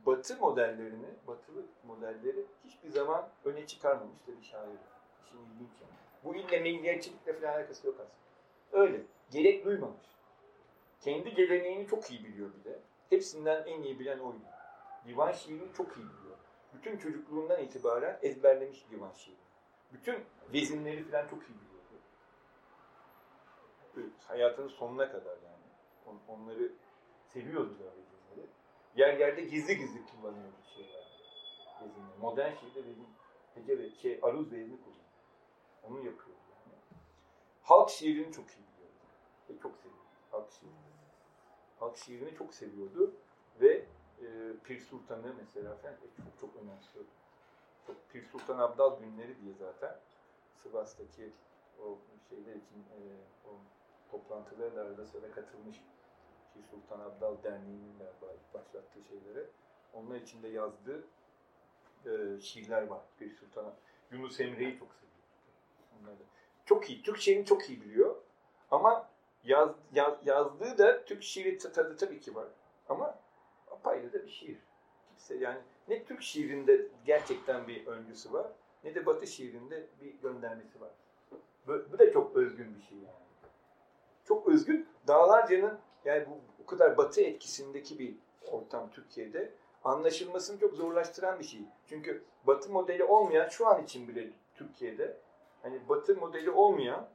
batı 0.06 0.38
modellerini, 0.38 1.08
batılı 1.28 1.62
modelleri 1.88 2.46
hiçbir 2.66 2.90
zaman 2.90 3.30
öne 3.46 3.68
çıkarmamış 3.68 4.28
da 4.28 4.40
bir 4.40 4.46
şair. 4.46 4.78
İşin 5.26 5.38
ilginç 5.38 5.82
yani. 5.82 5.94
Bu 6.24 6.36
ille 6.36 6.60
milliyetçilikle 6.60 7.34
falan 7.34 7.54
alakası 7.54 7.88
yok 7.88 7.96
aslında. 8.00 8.84
Öyle. 8.84 9.02
Gerek 9.32 9.66
duymamış. 9.66 10.06
Kendi 11.02 11.34
geleneğini 11.34 11.88
çok 11.88 12.12
iyi 12.12 12.24
biliyor 12.24 12.50
bir 12.60 12.64
de. 12.72 12.80
Hepsinden 13.16 13.64
en 13.68 13.84
iyi 13.84 14.00
bilen 14.00 14.20
oydu. 14.20 14.40
Divan 15.08 15.32
şiirini 15.32 15.74
çok 15.74 15.98
iyi 15.98 16.06
biliyor. 16.10 16.38
Bütün 16.74 16.98
çocukluğundan 16.98 17.64
itibaren 17.64 18.20
ezberlemiş 18.22 18.90
divan 18.92 19.12
şiirini. 19.12 19.40
Bütün 19.94 20.26
vezinleri 20.54 21.04
falan 21.04 21.28
çok 21.28 21.44
iyi 21.44 21.56
biliyordu. 21.60 22.02
Hayatının 24.28 24.68
sonuna 24.68 25.12
kadar 25.12 25.32
yani. 25.38 25.66
On- 26.08 26.34
Onları 26.36 26.72
seviyordu 27.34 27.80
da 27.80 27.84
vezinleri. 27.86 28.48
Yer 28.96 29.18
yerde 29.20 29.42
gizli 29.42 29.78
gizli 29.78 30.00
kullanıyordu 30.06 30.56
şeyler. 30.76 31.06
Vezinleri. 31.82 32.18
Modern 32.22 32.54
şiirde 32.54 32.80
vezin, 32.90 33.08
hece 33.56 33.80
ve 33.80 33.90
şey, 33.90 34.20
aruz 34.22 34.52
vezini 34.52 34.78
kullanıyor. 34.82 35.06
Onu 35.84 35.98
yapıyordu 35.98 36.42
yani. 36.50 36.78
Halk 37.64 37.90
şiirini 37.90 38.34
çok 38.34 38.46
iyi 38.50 38.64
biliyordu. 38.74 38.96
Ve 39.50 39.54
çok 39.62 39.76
seviyordu 39.78 40.00
halk 40.32 40.52
şiirini. 40.52 40.85
Halk 41.86 41.98
şiirini 41.98 42.36
çok 42.36 42.54
seviyordu 42.54 43.14
ve 43.62 43.86
e, 44.22 44.28
Pir 44.64 44.80
Sultan'ı 44.80 45.34
mesela 45.38 45.76
falan 45.76 45.94
çok 45.94 46.40
çok 46.40 46.64
önemsiyordu. 46.64 47.10
Çok 47.88 48.10
Pir 48.10 48.24
Sultan 48.24 48.58
Abdal 48.58 49.00
günleri 49.00 49.42
diye 49.42 49.54
zaten 49.60 49.96
Sivas'taki 50.64 51.32
o 51.84 51.98
şeyler 52.30 52.56
için 52.56 52.80
e, 52.98 53.00
o 53.48 53.52
toplantılara 54.12 54.76
da 54.76 54.82
arada 54.82 55.06
sırada 55.06 55.32
katılmış 55.32 55.82
Pir 56.54 56.64
Sultan 56.64 57.00
Abdal 57.00 57.44
Derneği'nin 57.44 58.00
de 58.00 58.06
başlattığı 58.54 59.04
şeylere 59.10 59.46
onlar 59.94 60.16
içinde 60.16 60.48
yazdığı 60.48 61.04
e, 62.06 62.40
şiirler 62.42 62.88
var 62.88 63.02
Pir 63.20 63.30
Sultan 63.30 63.74
Yunus 64.12 64.40
Emre'yi 64.40 64.80
çok 64.80 64.94
seviyor. 64.94 65.26
Onları. 66.02 66.24
Çok 66.66 66.90
iyi. 66.90 67.04
Türkçe'ni 67.04 67.46
çok 67.46 67.70
iyi 67.70 67.82
biliyor. 67.82 68.16
Ama 68.72 69.15
yaz, 69.46 69.70
yaz, 69.94 70.28
yazdığı 70.28 70.78
da 70.78 71.06
Türk 71.06 71.24
şiiri 71.24 71.58
tadı 71.58 71.98
tabii 71.98 72.20
ki 72.20 72.36
var. 72.36 72.48
Ama 72.90 73.20
apayrı 73.72 74.14
da 74.14 74.24
bir 74.24 74.30
şiir. 74.30 74.58
Kimse 75.08 75.36
yani 75.36 75.60
ne 75.88 76.04
Türk 76.04 76.22
şiirinde 76.22 76.88
gerçekten 77.06 77.68
bir 77.68 77.88
öncüsü 77.88 78.34
var 78.34 78.48
ne 78.86 78.96
de 78.96 79.06
Batı 79.06 79.28
şiirinde 79.28 79.88
bir 80.02 80.14
göndermesi 80.14 80.82
var. 80.82 80.92
Bu, 81.68 81.74
bu 81.92 82.00
da 82.00 82.12
çok 82.12 82.36
özgün 82.36 82.76
bir 82.76 82.82
şey 82.82 82.98
yani. 82.98 83.26
Çok 84.26 84.48
özgün. 84.48 84.88
Dağlarca'nın 85.08 85.80
yani 86.06 86.26
bu, 86.30 86.40
bu 86.60 86.66
kadar 86.66 86.98
Batı 86.98 87.22
etkisindeki 87.22 88.00
bir 88.00 88.16
ortam 88.52 88.90
Türkiye'de 88.92 89.52
anlaşılmasını 89.84 90.60
çok 90.60 90.74
zorlaştıran 90.74 91.40
bir 91.40 91.44
şey. 91.44 91.62
Çünkü 91.86 92.24
Batı 92.48 92.72
modeli 92.72 93.04
olmayan 93.04 93.50
şu 93.50 93.68
an 93.68 93.84
için 93.84 94.08
bile 94.08 94.30
Türkiye'de 94.56 95.18
hani 95.62 95.90
Batı 95.90 96.16
modeli 96.16 96.52
olmayan 96.52 97.08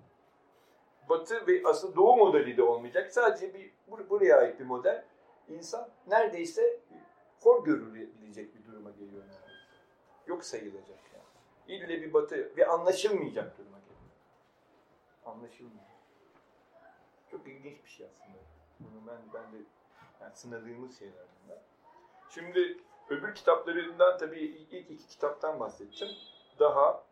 Batı 1.11 1.47
ve 1.47 1.63
aslında 1.65 1.97
Doğu 1.97 2.17
modeli 2.17 2.57
de 2.57 2.63
olmayacak. 2.63 3.13
Sadece 3.13 3.55
bir 3.55 3.71
bur- 3.91 4.11
buraya 4.11 4.37
ait 4.39 4.61
bir 4.61 4.65
model. 4.65 5.05
İnsan 5.49 5.89
neredeyse 6.07 6.81
hor 7.41 7.65
görülebilecek 7.65 8.55
bir 8.55 8.65
duruma 8.73 8.91
geliyor 8.91 9.23
neredeyse. 9.23 9.61
Yok 10.27 10.45
sayılacak 10.45 10.99
yani. 11.15 11.79
İlle 11.79 12.03
bir 12.03 12.13
Batı 12.13 12.57
ve 12.57 12.67
anlaşılmayacak 12.67 13.59
duruma 13.59 13.79
geliyor. 13.79 14.01
Anlaşılmıyor. 15.25 15.85
Çok 17.31 17.49
ilginç 17.49 17.85
bir 17.85 17.91
şey 17.91 18.07
aslında. 18.07 18.39
Bunu 18.81 19.07
ben 19.07 19.19
ben 19.35 19.53
de 19.53 19.57
yani 20.21 20.37
sınadığımız 20.37 20.99
şeyler 20.99 21.25
bunlar. 21.45 21.59
Şimdi 22.31 22.79
öbür 23.11 23.35
kitaplarından 23.35 24.19
tabii 24.19 24.41
ilk 24.71 24.91
iki 24.91 25.09
kitaptan 25.09 25.61
bahsettim. 25.61 26.09
Daha 26.59 27.05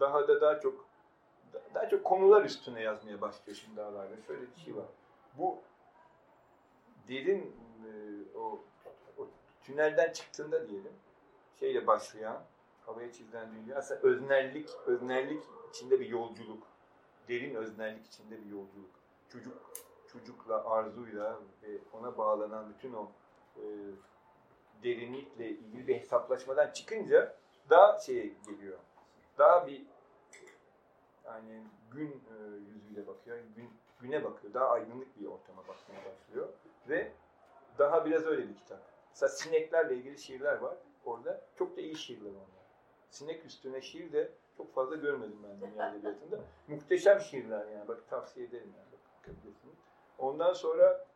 daha 0.00 0.28
da 0.28 0.40
daha 0.40 0.60
çok 0.60 0.87
daha 1.74 1.88
çok 1.88 2.04
konular 2.04 2.44
üstüne 2.44 2.82
yazmaya 2.82 3.20
başlıyor 3.20 3.58
şimdi 3.64 3.76
dağlarda. 3.76 4.22
Şöyle 4.26 4.42
bir 4.56 4.60
şey 4.60 4.76
var. 4.76 4.86
Bu 5.38 5.58
derin 7.08 7.56
e, 7.84 7.90
o, 8.38 8.60
o 9.18 9.28
tünelden 9.62 10.12
çıktığında 10.12 10.68
diyelim 10.68 10.92
şeyle 11.60 11.86
başlayan 11.86 12.42
havaya 12.86 13.12
çizilen 13.12 13.48
dünya 13.54 13.76
aslında 13.76 14.00
öznerlik, 14.00 14.68
öznerlik 14.86 15.42
içinde 15.70 16.00
bir 16.00 16.08
yolculuk. 16.08 16.62
Derin 17.28 17.54
öznerlik 17.54 18.06
içinde 18.06 18.44
bir 18.44 18.50
yolculuk. 18.50 18.90
Çocuk 19.28 19.72
çocukla, 20.12 20.70
arzuyla 20.70 21.40
ve 21.62 21.78
ona 21.92 22.18
bağlanan 22.18 22.74
bütün 22.74 22.92
o 22.92 23.10
e, 23.56 23.62
derinlikle 24.82 25.50
ilgili 25.50 25.88
bir 25.88 25.94
hesaplaşmadan 25.96 26.70
çıkınca 26.70 27.36
daha 27.70 27.98
şeye 27.98 28.26
geliyor. 28.46 28.78
Daha 29.38 29.66
bir 29.66 29.86
yani 31.28 31.62
gün 31.92 32.10
e, 32.10 32.34
yüzüyle 32.74 33.06
bakıyor, 33.06 33.38
gün, 33.56 33.70
güne 34.00 34.24
bakıyor. 34.24 34.54
Daha 34.54 34.68
aydınlık 34.68 35.20
bir 35.20 35.26
ortama 35.26 35.62
bakmaya 35.62 36.00
başlıyor. 36.04 36.48
Ve 36.88 37.12
daha 37.78 38.04
biraz 38.04 38.26
öyle 38.26 38.48
bir 38.48 38.56
kitap. 38.56 38.78
Mesela 39.10 39.28
sineklerle 39.28 39.94
ilgili 39.96 40.18
şiirler 40.18 40.56
var 40.56 40.76
orada. 41.04 41.40
Çok 41.58 41.76
da 41.76 41.80
iyi 41.80 41.96
şiirler 41.96 42.30
onlar. 42.30 42.58
Sinek 43.10 43.44
üstüne 43.44 43.80
şiir 43.80 44.12
de 44.12 44.30
çok 44.56 44.74
fazla 44.74 44.96
görmedim 44.96 45.38
ben 45.42 45.70
dünya 45.70 45.90
edebiyatında. 45.90 46.40
Muhteşem 46.68 47.20
şiirler 47.20 47.66
yani. 47.66 47.88
Bak 47.88 48.08
tavsiye 48.10 48.46
ederim 48.46 48.72
yani. 48.76 49.00
Bakabilirsiniz. 49.18 49.76
Ondan 50.18 50.52
sonra 50.52 51.06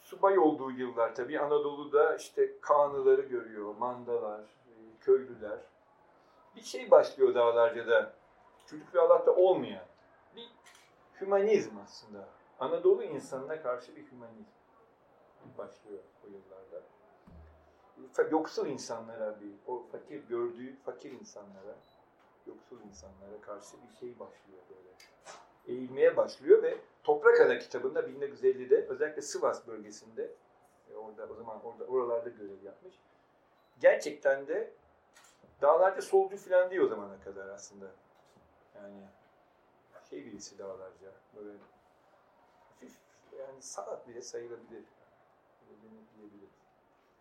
subay 0.00 0.38
olduğu 0.38 0.70
yıllar 0.70 1.14
tabii 1.14 1.40
Anadolu'da 1.40 2.16
işte 2.16 2.60
Kanıları 2.60 3.22
görüyor, 3.22 3.74
mandalar, 3.74 4.40
e, 4.40 4.72
köylüler. 5.00 5.58
Bir 6.56 6.62
şey 6.62 6.90
başlıyor 6.90 7.34
dağlarca'da. 7.34 8.12
Çocuk 8.66 8.94
ve 8.94 9.00
Allah'ta 9.00 9.34
olmayan. 9.34 9.84
Bir 10.36 10.48
hümanizm 11.20 11.78
aslında. 11.84 12.28
Anadolu 12.60 13.02
insanına 13.02 13.62
karşı 13.62 13.96
bir 13.96 14.10
hümanizm 14.10 14.50
başlıyor 15.58 15.98
o 16.24 16.26
yıllarda. 16.26 16.82
Yoksul 18.30 18.66
insanlara 18.66 19.40
bir, 19.40 19.50
o 19.66 19.82
fakir 19.92 20.28
gördüğü 20.28 20.76
fakir 20.76 21.12
insanlara, 21.12 21.76
yoksul 22.46 22.80
insanlara 22.80 23.40
karşı 23.40 23.76
bir 23.82 23.96
şey 23.96 24.18
başlıyor 24.18 24.60
böyle. 24.70 24.88
Eğilmeye 25.66 26.16
başlıyor 26.16 26.62
ve 26.62 26.78
Toprak 27.04 27.40
Ana 27.40 27.58
kitabında 27.58 28.00
1950'de 28.00 28.86
özellikle 28.88 29.22
Sivas 29.22 29.66
bölgesinde 29.66 30.30
e, 30.90 30.96
orada 30.96 31.28
o 31.32 31.34
zaman 31.34 31.64
orada 31.64 31.84
oralarda 31.84 32.28
görev 32.28 32.62
yapmış. 32.64 32.94
Gerçekten 33.80 34.46
de 34.46 34.72
dağlarca 35.62 36.02
solcu 36.02 36.36
falan 36.36 36.70
değil 36.70 36.82
o 36.82 36.86
zamana 36.86 37.20
kadar 37.20 37.48
aslında. 37.48 37.86
Yani 38.74 39.02
şey 40.10 40.26
birisi 40.26 40.58
dağlarca 40.58 41.12
böyle 41.36 41.58
hafif 42.68 42.92
yani 43.38 43.62
saat 43.62 44.08
bile 44.08 44.22
sayılabilir. 44.22 44.84
Öyle 45.70 45.90
diyebiliriz. 46.16 46.50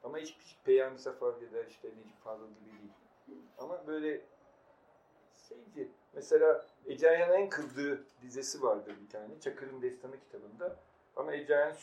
Ama 0.04 0.18
hiçbir 0.18 0.60
Peyami 0.66 1.00
Safavi'de 1.00 1.68
işte 1.68 1.88
Necip 1.88 2.24
Fazıl 2.24 2.48
gibi 2.48 2.72
değil. 3.28 3.44
Ama 3.58 3.88
böyle 3.88 4.22
şeyci. 5.50 5.92
Mesela 6.14 6.66
Ece 6.86 7.10
Ayhan'ın 7.10 7.34
en 7.34 7.50
kızdığı 7.50 8.04
dizesi 8.22 8.64
vardır 8.64 8.96
bir 9.02 9.10
tane. 9.10 9.40
Çakır'ın 9.40 9.82
Destanı 9.82 10.20
kitabında. 10.20 10.76
Ama 11.16 11.36
Ece 11.36 11.58
Ayhan 11.58 11.76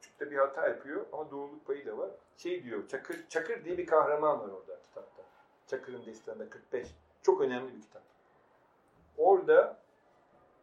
küçükte 0.00 0.30
bir 0.30 0.36
hata 0.36 0.68
yapıyor 0.68 1.06
ama 1.12 1.30
doğruluk 1.30 1.66
payı 1.66 1.86
da 1.86 1.98
var. 1.98 2.10
Şey 2.36 2.64
diyor, 2.64 2.88
Çakır, 2.88 3.28
Çakır 3.28 3.64
diye 3.64 3.78
bir 3.78 3.86
kahraman 3.86 4.40
var 4.40 4.48
orada 4.48 4.82
kitapta. 4.82 5.13
Çakır'ın 5.66 6.06
Destanı'nda 6.06 6.50
45. 6.50 6.88
Çok 7.22 7.40
önemli 7.40 7.76
bir 7.76 7.82
kitap. 7.82 8.02
Orada 9.16 9.78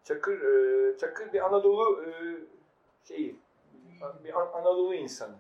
Çakır, 0.04 0.42
e, 0.42 0.98
Çakır 0.98 1.34
bir 1.34 1.46
Anadolu 1.46 2.04
e, 2.06 2.12
şeyi, 3.04 3.40
bir 4.24 4.34
An- 4.34 4.52
Anadolu 4.54 4.96
insanı. 4.96 5.36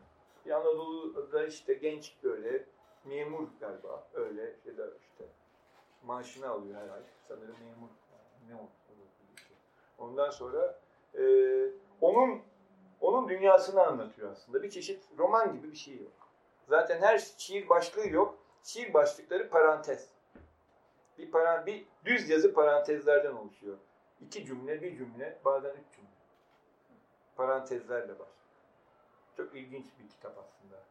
Bir 0.45 0.51
Anadolu'da 0.51 1.45
işte 1.45 1.73
genç 1.73 2.15
böyle 2.23 2.65
memur 3.05 3.47
galiba 3.59 4.07
öyle 4.13 4.55
ya 4.65 4.77
da 4.77 4.87
işte 5.01 5.25
maaşını 6.05 6.49
alıyor 6.49 6.75
her 6.75 6.89
ay. 6.89 7.01
Sanırım 7.27 7.55
memur. 7.59 7.89
Ne 8.47 8.55
şey. 9.47 9.57
Ondan 9.97 10.29
sonra 10.29 10.79
e, 11.17 11.23
onun 12.01 12.41
onun 13.01 13.29
dünyasını 13.29 13.83
anlatıyor 13.83 14.31
aslında. 14.31 14.63
Bir 14.63 14.69
çeşit 14.69 15.03
roman 15.17 15.53
gibi 15.53 15.71
bir 15.71 15.77
şey 15.77 15.97
yok. 15.97 16.11
Zaten 16.67 17.01
her 17.01 17.17
şiir 17.17 17.69
başlığı 17.69 18.07
yok. 18.07 18.37
Şiir 18.63 18.93
başlıkları 18.93 19.49
parantez. 19.49 20.09
Bir, 21.17 21.31
paran, 21.31 21.65
bir 21.65 21.85
düz 22.05 22.29
yazı 22.29 22.53
parantezlerden 22.53 23.31
oluşuyor. 23.31 23.77
İki 24.21 24.45
cümle, 24.45 24.81
bir 24.81 24.97
cümle, 24.97 25.39
bazen 25.45 25.69
üç 25.69 25.95
cümle. 25.95 26.09
Parantezlerle 27.35 28.09
başlıyor. 28.09 28.27
Çok 29.37 29.55
ilginç 29.55 29.85
bir 29.99 30.09
kitap 30.09 30.37
aslında. 30.37 30.83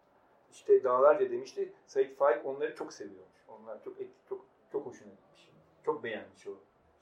İşte 0.53 0.85
Dağlarca 0.85 1.31
demişti, 1.31 1.73
Said 1.87 2.17
Faik 2.17 2.47
onları 2.47 2.77
çok 2.77 2.93
seviyormuş. 2.93 3.39
Onlar 3.49 3.85
çok 3.85 3.97
çok 4.29 4.45
çok 4.73 4.87
hoşuna 4.87 5.13
gitmiş. 5.13 5.51
Çok 5.85 6.05
beğenmiş 6.05 6.47
o 6.47 6.51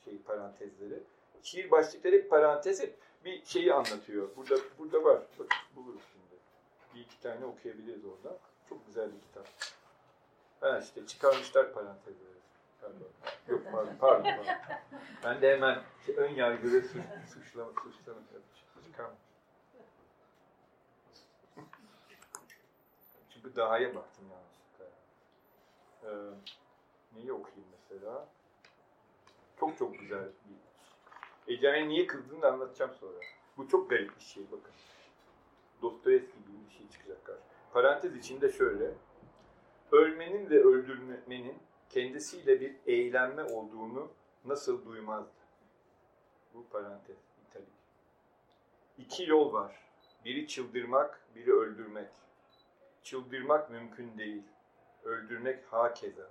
şey 0.05 0.19
parantezleri. 0.19 1.03
Şiir 1.43 1.71
başlıkları 1.71 2.29
parantez 2.29 2.83
hep 2.83 2.99
bir 3.25 3.45
şeyi 3.45 3.75
anlatıyor. 3.75 4.29
Burada 4.37 4.57
burada 4.79 5.05
var. 5.05 5.23
Bak 5.39 5.47
buluruz 5.77 6.03
şimdi. 6.12 6.41
Bir 6.95 7.01
iki 7.01 7.21
tane 7.21 7.45
okuyabiliriz 7.45 8.05
orada. 8.05 8.39
Çok 8.69 8.87
güzel 8.87 9.12
bir 9.12 9.21
kitap. 9.21 9.47
Ha 10.61 10.79
işte 10.79 11.07
çıkarmışlar 11.07 11.73
parantezleri. 11.73 12.39
Pardon. 12.81 13.09
Yok 13.49 13.61
pardon, 13.73 13.97
pardon. 14.01 14.23
pardon. 14.23 14.45
Ben 15.25 15.43
de 15.43 15.53
hemen 15.53 15.83
şey, 16.07 16.17
ön 16.17 16.35
yargılı 16.35 16.83
suç, 16.83 17.03
suçlama, 17.35 17.71
suçlama 17.71 18.21
çıkarım. 18.85 19.15
Çünkü 23.31 23.57
dahaya 23.57 23.95
baktım 23.95 24.25
yanlışlıkla. 24.31 24.85
Ee, 26.05 26.11
neyi 27.17 27.33
okuyayım 27.33 27.67
mesela? 27.73 28.29
Çok 29.61 29.79
çok 29.79 29.99
güzel 29.99 30.25
bir... 30.25 31.55
Ece'ye 31.55 31.89
niye 31.89 32.07
kızdığını 32.07 32.43
da 32.43 32.53
anlatacağım 32.53 32.95
sonra. 32.95 33.19
Bu 33.57 33.69
çok 33.69 33.91
garip 33.91 34.17
bir 34.17 34.25
şey 34.25 34.45
bakın. 34.53 34.73
Dostoyevski 35.83 36.39
gibi 36.39 36.67
bir 36.67 36.75
şey 36.79 36.89
çıkacak 36.89 37.25
karşı. 37.25 37.41
Parantez 37.73 38.17
içinde 38.17 38.53
şöyle. 38.53 38.95
Ölmenin 39.93 40.51
ve 40.51 40.61
öldürmenin 40.61 41.59
kendisiyle 41.91 42.61
bir 42.61 42.76
eğlenme 42.86 43.45
olduğunu 43.45 44.09
nasıl 44.45 44.84
duymazdı? 44.84 45.39
Bu 46.55 46.68
parantez, 46.68 47.16
italik. 47.47 47.68
İki 48.99 49.30
yol 49.30 49.53
var. 49.53 49.76
Biri 50.24 50.47
çıldırmak, 50.47 51.20
biri 51.34 51.53
öldürmek. 51.53 52.09
Çıldırmak 53.03 53.70
mümkün 53.70 54.18
değil. 54.18 54.43
Öldürmek 55.05 55.64
hakeza. 55.72 56.30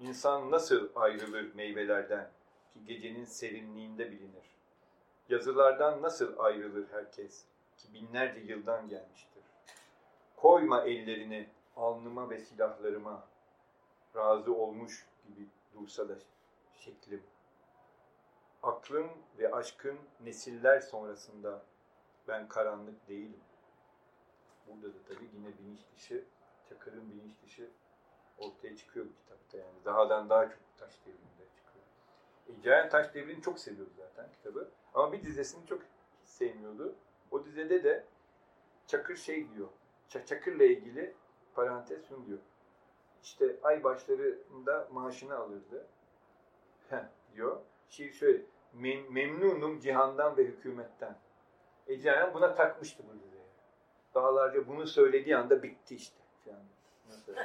İnsan 0.00 0.50
nasıl 0.50 0.88
ayrılır 0.94 1.54
meyvelerden 1.54 2.30
ki 2.74 2.84
gecenin 2.84 3.24
serinliğinde 3.24 4.10
bilinir? 4.10 4.56
Yazılardan 5.28 6.02
nasıl 6.02 6.38
ayrılır 6.38 6.86
herkes 6.90 7.44
ki 7.76 7.94
binlerce 7.94 8.40
yıldan 8.40 8.88
gelmiştir? 8.88 9.42
Koyma 10.36 10.84
ellerini 10.84 11.48
alnıma 11.76 12.30
ve 12.30 12.38
silahlarıma, 12.38 13.28
razı 14.16 14.54
olmuş 14.54 15.06
gibi 15.28 15.48
dursa 15.74 16.08
da 16.08 16.14
şeklim. 16.72 17.22
Aklın 18.62 19.10
ve 19.38 19.52
aşkın 19.52 19.98
nesiller 20.20 20.80
sonrasında 20.80 21.62
ben 22.28 22.48
karanlık 22.48 23.08
değilim. 23.08 23.40
Burada 24.66 24.94
da 24.94 24.98
tabii 25.08 25.30
yine 25.34 25.58
bilinç 25.58 25.80
dışı, 25.94 26.24
Çakır'ın 26.68 27.10
bilinç 27.10 27.32
dışı 27.42 27.70
ortaya 28.38 28.76
çıkıyor 28.76 29.06
bu 29.06 29.14
kitapta 29.14 29.58
yani. 29.58 29.84
Dahadan 29.84 30.30
daha 30.30 30.48
çok 30.48 30.58
taş 30.78 31.00
devrinde 31.06 31.46
çıkıyor. 31.56 31.84
E, 32.48 32.62
Ceren 32.62 32.88
Taş 32.90 33.14
Devri'ni 33.14 33.42
çok 33.42 33.58
seviyordu 33.58 33.92
zaten 33.96 34.32
kitabı. 34.32 34.70
Ama 34.94 35.12
bir 35.12 35.22
dizesini 35.22 35.66
çok 35.66 35.82
sevmiyordu. 36.24 36.94
O 37.30 37.44
dizede 37.44 37.84
de 37.84 38.04
Çakır 38.86 39.16
şey 39.16 39.54
diyor. 39.54 39.68
Çakır'la 40.08 40.64
ilgili 40.64 41.14
parantez 41.56 42.08
şunu 42.08 42.26
diyor. 42.26 42.38
İşte 43.22 43.56
ay 43.62 43.84
başlarında 43.84 44.88
maaşını 44.92 45.36
alırdı. 45.36 45.86
Heh, 46.90 47.04
diyor. 47.34 47.56
Şiir 47.88 48.12
şöyle. 48.12 48.42
Mem 48.72 49.12
memnunum 49.12 49.80
cihandan 49.80 50.36
ve 50.36 50.44
hükümetten. 50.44 51.16
Ece 51.86 52.30
buna 52.34 52.54
takmıştı 52.54 53.02
bu 53.08 53.18
diziye. 53.20 53.42
Dağlarca 54.14 54.68
bunu 54.68 54.86
söylediği 54.86 55.36
anda 55.36 55.62
bitti 55.62 55.94
işte. 55.96 56.16
Yani, 56.46 57.38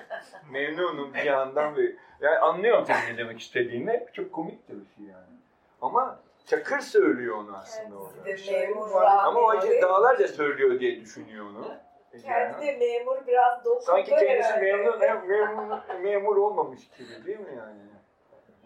memnunum 0.52 1.14
cihandan 1.14 1.76
ve 1.76 1.96
yani 2.22 2.38
anlıyorum 2.38 2.86
tabii 2.86 3.14
ne 3.14 3.18
demek 3.18 3.40
istediğini. 3.40 4.08
Çok 4.14 4.34
komik 4.34 4.70
de 4.70 4.74
bir 4.74 4.96
şey 4.96 5.06
yani. 5.06 5.36
Ama 5.82 6.20
Çakır 6.46 6.80
söylüyor 6.80 7.38
onu 7.38 7.58
aslında 7.58 7.96
orada. 7.96 8.24
Memur 8.52 9.02
Ama 9.02 9.40
o 9.40 9.56
Ece 9.56 9.82
dağlarca 9.82 10.28
söylüyor 10.28 10.80
diye 10.80 11.02
düşünüyor 11.02 11.46
onu. 11.46 11.76
Kendi 12.22 12.62
de 12.68 12.78
memur 12.78 13.28
biraz 13.28 13.66
dokundu 13.66 13.82
Sanki 13.86 14.10
kendisi 14.10 14.50
herhalde. 14.50 14.62
memnun, 14.72 15.00
mem- 15.00 15.28
memnun, 15.28 16.02
memur 16.02 16.38
olmamış 16.38 16.90
gibi 16.90 17.26
değil 17.26 17.40
mi 17.40 17.56
yani? 17.58 17.80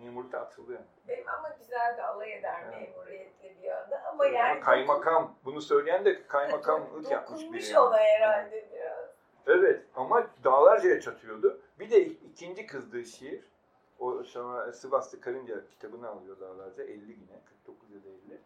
Memurda 0.03 0.39
atılıyor. 0.39 0.79
Benim 1.07 1.29
ama 1.29 1.49
güzel 1.59 1.97
de 1.97 2.03
alay 2.03 2.33
eder 2.33 2.63
Evet. 2.63 2.89
memuriyetle 2.95 3.55
bir 3.63 3.69
anda 3.69 3.99
ama 3.99 4.09
Ama 4.09 4.25
yani 4.25 4.59
kaymakam, 4.59 5.35
bunu 5.45 5.61
söyleyen 5.61 6.05
de 6.05 6.27
kaymakamlık 6.27 7.11
yapmış 7.11 7.39
biri. 7.41 7.47
dokunmuş 7.47 7.75
ona 7.75 7.97
herhalde 7.97 8.65
biraz. 8.73 9.05
Evet 9.47 9.81
ama 9.95 10.27
dağlarca 10.43 10.99
çatıyordu. 11.01 11.61
Bir 11.79 11.91
de 11.91 12.01
ikinci 12.05 12.67
kızdığı 12.67 13.05
şiir, 13.05 13.51
o 13.99 14.23
sonra 14.23 14.73
Sivaslı 14.73 15.21
Karınca 15.21 15.67
kitabını 15.69 16.09
alıyor 16.09 16.39
dağlarca, 16.39 16.83
50 16.83 16.91
yine, 17.11 17.39
49 17.65 17.91
ya 17.91 18.03
da 18.03 18.09
50. 18.09 18.41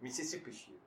Mississippi 0.00 0.52
şiiri. 0.52 0.78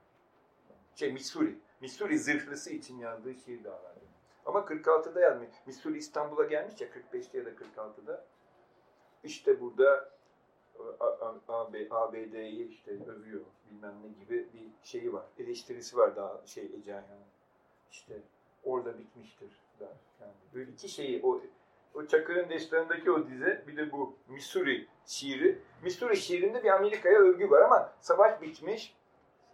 Şey 0.95 1.11
Missouri. 1.13 1.55
Missouri 1.85 2.19
zırhlısı 2.19 2.69
için 2.69 2.97
yazdığı 2.97 3.33
şiir 3.33 3.63
dağlarca. 3.63 4.01
Ama 4.45 4.59
46'da 4.59 5.21
yazmış. 5.21 5.49
Missouri 5.65 5.97
İstanbul'a 5.97 6.43
gelmiş 6.43 6.81
ya 6.81 6.87
45'te 6.87 7.37
ya 7.37 7.45
da 7.45 7.49
46'da. 7.49 8.25
İşte 9.23 9.61
burada 9.61 10.11
ABD'yi 11.89 12.67
işte 12.67 12.91
övüyor 12.91 13.41
bilmem 13.69 13.95
ne 14.03 14.07
gibi 14.07 14.47
bir 14.53 14.71
şeyi 14.83 15.13
var. 15.13 15.25
Eleştirisi 15.39 15.97
var 15.97 16.15
daha 16.15 16.41
şey 16.45 16.65
Ece 16.65 16.95
Ayhan'ın. 16.95 17.25
İşte 17.91 18.21
orada 18.63 18.99
bitmiştir 18.99 19.59
der. 19.79 19.87
Yani 20.21 20.33
böyle 20.53 20.71
iki 20.71 20.89
şeyi 20.89 21.21
o 21.23 21.41
o 21.93 22.05
Çakır'ın 22.07 22.49
destanındaki 22.49 23.11
o 23.11 23.27
dize 23.27 23.63
bir 23.67 23.77
de 23.77 23.91
bu 23.91 24.15
Missouri 24.27 24.87
şiiri. 25.05 25.61
Missouri 25.83 26.17
şiirinde 26.17 26.63
bir 26.63 26.69
Amerika'ya 26.69 27.19
övgü 27.19 27.49
var 27.49 27.61
ama 27.61 27.93
savaş 27.99 28.41
bitmiş. 28.41 28.95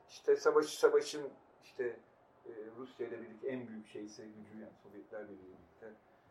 İşte 0.10 0.36
savaşı 0.36 0.80
savaşın 0.80 1.30
işte 1.64 1.84
e, 1.84 1.96
Rusya 2.82 3.08
ile 3.08 3.22
birlikte 3.22 3.48
en 3.48 3.68
büyük 3.68 3.88
şeyse 3.88 4.26
gücü 4.26 4.60
yani 4.62 4.74
Sovyetler 4.84 5.24
Birliği 5.24 5.58
birlikte 5.58 5.88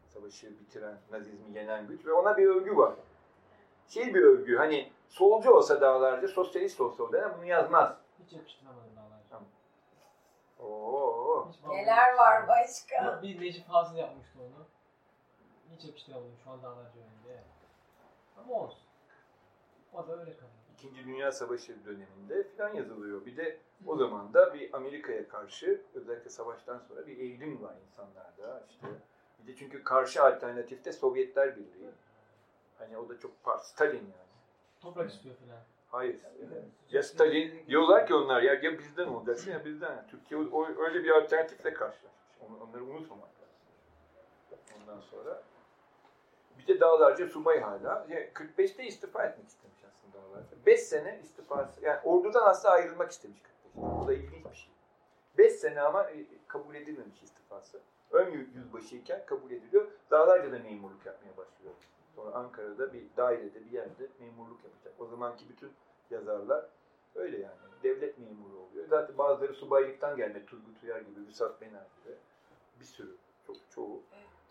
savaşı 0.08 0.60
bitiren, 0.60 0.98
Nazizmi 1.10 1.58
yenen 1.58 1.86
güç 1.86 2.06
ve 2.06 2.12
ona 2.12 2.36
bir 2.36 2.46
övgü 2.46 2.76
var. 2.76 2.94
Şey 3.88 4.14
bir 4.14 4.22
övgü 4.22 4.56
hani 4.56 4.92
solcu 5.08 5.50
olsa 5.50 5.80
dağlarca, 5.80 6.28
sosyalist 6.28 6.80
olsa 6.80 7.02
o 7.02 7.12
dönem 7.12 7.34
bunu 7.36 7.44
yazmaz. 7.44 7.96
Hiç 8.24 8.32
yakıştıramadım 8.32 8.96
dağlarca. 8.96 9.24
Tamam. 9.30 9.48
Oo. 10.60 11.48
Neler 11.68 12.14
var 12.14 12.48
başka? 12.48 13.22
Bir 13.22 13.40
Necip 13.40 13.66
Fazıl 13.66 13.96
yapmıştı 13.96 14.38
onu. 14.38 14.66
Hiç 15.76 15.84
yakıştıramadım 15.84 16.36
şu 16.44 16.50
an 16.50 16.62
dağlarca 16.62 17.00
önünde. 17.00 17.42
Ama 18.38 18.54
olsun. 18.54 18.82
O 19.92 20.08
da 20.08 20.12
öyle 20.12 20.36
kalıyor. 20.36 20.59
İkinci 20.80 21.04
Dünya 21.06 21.32
Savaşı 21.32 21.84
döneminde 21.84 22.42
filan 22.42 22.74
yazılıyor. 22.74 23.26
Bir 23.26 23.36
de 23.36 23.58
o 23.86 23.96
zaman 23.96 24.34
da 24.34 24.54
bir 24.54 24.74
Amerika'ya 24.76 25.28
karşı 25.28 25.80
özellikle 25.94 26.30
savaştan 26.30 26.78
sonra 26.78 27.06
bir 27.06 27.18
eğilim 27.18 27.62
var 27.62 27.74
insanlarda. 27.88 28.64
İşte 28.70 28.86
bir 29.38 29.52
de 29.52 29.56
çünkü 29.56 29.84
karşı 29.84 30.22
alternatifte 30.22 30.92
Sovyetler 30.92 31.56
Birliği. 31.56 31.90
Hani 32.78 32.98
o 32.98 33.08
da 33.08 33.18
çok 33.18 33.44
par 33.44 33.58
Stalin 33.58 33.96
yani. 33.98 34.30
Toprak 34.80 35.10
istiyor 35.10 35.34
filan. 35.36 35.58
Hayır. 35.90 36.20
Ya 36.90 37.02
Stalin 37.02 37.66
diyorlar 37.66 38.06
ki 38.06 38.14
onlar 38.14 38.42
ya, 38.42 38.54
ya 38.54 38.78
bizden 38.78 39.06
olacaksın 39.06 39.50
ya 39.50 39.64
bizden. 39.64 40.06
Türkiye 40.10 40.40
o, 40.40 40.66
öyle 40.84 41.04
bir 41.04 41.10
alternatifle 41.10 41.74
karşılaşmış. 41.74 42.10
On- 42.40 42.68
Onları 42.68 42.84
unutmamak 42.84 43.28
lazım. 43.40 43.56
Ondan 44.80 45.00
sonra 45.00 45.42
bir 46.62 46.74
de 46.74 46.80
dağlarca 46.80 47.26
subay 47.28 47.60
hala. 47.60 48.06
Ya 48.08 48.28
45'te 48.28 48.84
istifa 48.84 49.24
etmek 49.24 49.48
istemiş 49.48 49.84
aslında 49.84 50.24
dağlarca. 50.24 50.56
5 50.66 50.80
sene 50.80 51.20
istifası. 51.22 51.84
Yani 51.84 52.00
ordudan 52.04 52.46
aslında 52.46 52.74
ayrılmak 52.74 53.10
istemiş 53.10 53.38
45'te. 53.38 54.00
Bu 54.02 54.06
da 54.06 54.12
ilginç 54.12 54.44
bir 54.50 54.56
şey. 54.56 54.72
5 55.38 55.52
sene 55.52 55.80
ama 55.80 56.10
e, 56.10 56.24
kabul 56.48 56.74
edilmemiş 56.74 57.22
istifası. 57.22 57.80
Ön 58.10 58.30
yü- 58.30 58.54
yüzbaşıyken 58.54 59.26
kabul 59.26 59.50
ediliyor. 59.50 59.88
Dağlarca 60.10 60.52
da 60.52 60.58
memurluk 60.58 61.06
yapmaya 61.06 61.36
başlıyor. 61.36 61.74
Sonra 62.16 62.30
Ankara'da 62.36 62.92
bir 62.92 63.04
dairede 63.16 63.64
bir 63.66 63.70
yerde 63.70 64.06
memurluk 64.20 64.64
yapacak. 64.64 64.94
O 64.98 65.06
zamanki 65.06 65.48
bütün 65.48 65.72
yazarlar 66.10 66.66
öyle 67.14 67.38
yani. 67.38 67.54
Devlet 67.82 68.18
memuru 68.18 68.58
oluyor. 68.58 68.86
Zaten 68.88 69.18
bazıları 69.18 69.54
subaylıktan 69.54 70.16
gelme. 70.16 70.46
Turgut 70.46 70.82
Uyar 70.82 71.00
gibi, 71.00 71.26
Vüsat 71.26 71.60
Bener 71.60 71.86
gibi. 72.04 72.14
Bir 72.80 72.84
sürü. 72.84 73.16
Çok 73.46 73.56
çoğu. 73.70 74.02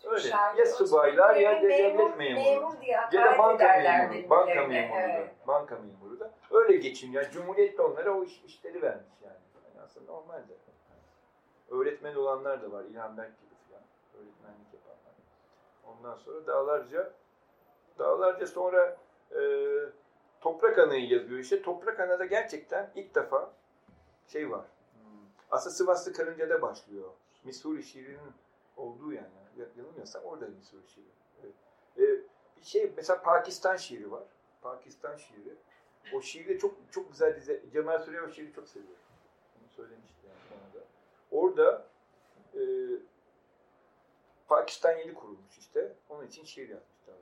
Öyle. 0.05 0.27
Ya 0.57 0.65
subaylar 0.65 1.35
ya 1.35 1.61
devlet 1.61 1.95
memuru. 2.17 2.17
Memur 2.17 2.81
diye 2.81 2.91
Ya 2.91 3.11
da 3.11 3.37
banka 3.37 3.67
memuru. 3.77 4.29
Banka 4.29 4.53
memuru 4.67 4.93
da. 4.93 4.99
Evet. 4.99 5.29
Banka 5.47 5.75
memuru 5.75 6.19
da. 6.19 6.31
Öyle 6.51 6.77
geçin. 6.77 7.11
Yani 7.11 7.27
Cumhuriyet 7.31 7.77
de 7.77 7.81
onlara 7.81 8.11
o 8.17 8.23
iş, 8.23 8.43
işleri 8.43 8.81
vermiş 8.81 9.05
yani. 9.23 9.33
yani 9.75 9.83
aslında 9.85 10.11
normal 10.11 10.37
de. 10.37 10.53
Öğretmen 11.69 12.15
olanlar 12.15 12.61
da 12.61 12.71
var. 12.71 12.83
İlhan 12.83 13.17
Berk 13.17 13.39
gibi 13.41 13.53
falan. 13.69 13.83
Öğretmenlik 14.15 14.73
yapanlar. 14.73 15.13
Ondan 15.87 16.15
sonra 16.17 16.47
dağlarca 16.47 17.11
dağlarca 17.99 18.47
sonra 18.47 18.97
e, 19.31 19.39
Toprak 20.41 20.77
Ana'yı 20.79 21.07
yazıyor 21.09 21.39
işte. 21.39 21.61
Toprak 21.61 21.99
Ana'da 21.99 22.25
gerçekten 22.25 22.91
ilk 22.95 23.15
defa 23.15 23.51
şey 24.27 24.51
var. 24.51 24.65
Hmm, 24.93 25.01
Aslında 25.51 25.75
Sivaslı 25.75 26.13
Karınca'da 26.13 26.61
başlıyor. 26.61 27.09
Missouri 27.43 27.83
şiirinin 27.83 28.33
olduğu 28.77 29.13
yani. 29.13 29.27
Ya- 29.59 29.65
Yanılmıyorsam 29.77 30.23
orada 30.23 30.45
Missouri 30.47 30.87
şiiri. 30.87 31.05
Evet. 31.43 31.53
E, 31.97 32.01
bir 32.59 32.65
şey 32.65 32.93
mesela 32.97 33.21
Pakistan 33.21 33.75
şiiri 33.75 34.11
var. 34.11 34.23
Pakistan 34.61 35.17
şiiri. 35.17 35.55
O 36.13 36.21
şiirde 36.21 36.59
çok 36.59 36.75
çok 36.91 37.11
güzel 37.11 37.35
dize. 37.35 37.61
Cemal 37.73 37.99
Süreya 37.99 38.23
o 38.23 38.29
şiiri 38.29 38.53
çok 38.53 38.67
seviyor. 38.67 38.93
Onu 39.61 39.69
söylemişti 39.69 40.27
yani 40.27 40.39
bana 40.51 40.81
da. 40.81 40.85
Orada 41.31 41.85
e, 42.55 42.61
Pakistan 44.47 44.97
yeni 44.97 45.13
kurulmuş 45.13 45.57
işte. 45.57 45.95
Onun 46.09 46.27
için 46.27 46.43
şiir 46.43 46.69
yazmışlar. 46.69 47.15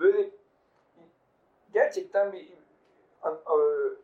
Böyle 0.00 0.30
gerçekten 1.72 2.32
bir 2.32 2.52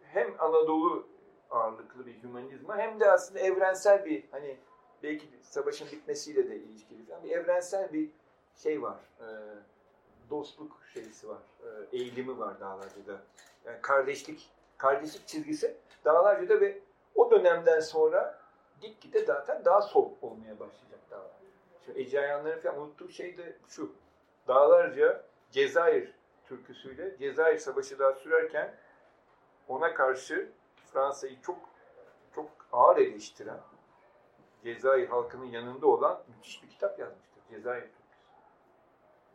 hem 0.03 0.35
Anadolu 0.39 1.07
ağırlıklı 1.51 2.07
bir 2.07 2.23
hümanizma 2.23 2.79
hem 2.79 3.01
de 3.01 3.11
aslında 3.13 3.41
evrensel 3.41 4.05
bir 4.05 4.25
hani 4.31 4.57
belki 5.03 5.27
savaşın 5.43 5.89
bitmesiyle 5.93 6.51
de 6.51 6.57
ilişkili 6.57 7.07
falan 7.07 7.25
bir 7.25 7.31
evrensel 7.31 7.93
bir 7.93 8.11
şey 8.57 8.83
var. 8.83 8.99
E, 9.21 9.27
dostluk 10.31 10.81
şeysi 10.95 11.29
var. 11.29 11.43
E, 11.63 11.97
eğilimi 11.97 12.39
var 12.39 12.61
Dağlarca'da. 12.61 13.21
Yani 13.65 13.79
kardeşlik 13.83 14.51
kardeşlik 14.79 15.27
çizgisi 15.29 15.77
Dağlarca'da 16.05 16.61
ve 16.61 16.79
o 17.15 17.31
dönemden 17.31 17.81
sonra 17.81 18.41
gitgide 18.81 19.25
zaten 19.25 19.65
daha 19.65 19.83
sol 19.83 20.11
olmaya 20.23 20.61
başlayacak 20.61 21.01
dağlar. 21.11 21.31
Şu 21.87 21.93
Ece 21.93 22.21
Ayanların 22.21 22.61
falan 22.61 22.79
unuttuğu 22.79 23.09
şey 23.09 23.39
de 23.39 23.57
şu. 23.69 23.93
Dağlarca 24.49 25.25
Cezayir 25.51 26.15
türküsüyle 26.45 27.17
Cezayir 27.19 27.59
Savaşı 27.59 27.99
daha 27.99 28.13
sürerken 28.13 28.75
ona 29.69 29.95
karşı 29.95 30.49
Fransa'yı 30.93 31.41
çok 31.43 31.59
çok 32.35 32.51
ağır 32.73 32.97
eleştiren 32.97 33.61
Cezayir 34.65 35.09
halkının 35.09 35.45
yanında 35.45 35.87
olan 35.87 36.23
müthiş 36.29 36.63
bir 36.63 36.69
kitap 36.69 36.99
yazmıştır. 36.99 37.43
Cezayir 37.51 37.83
türküsü. 37.83 38.27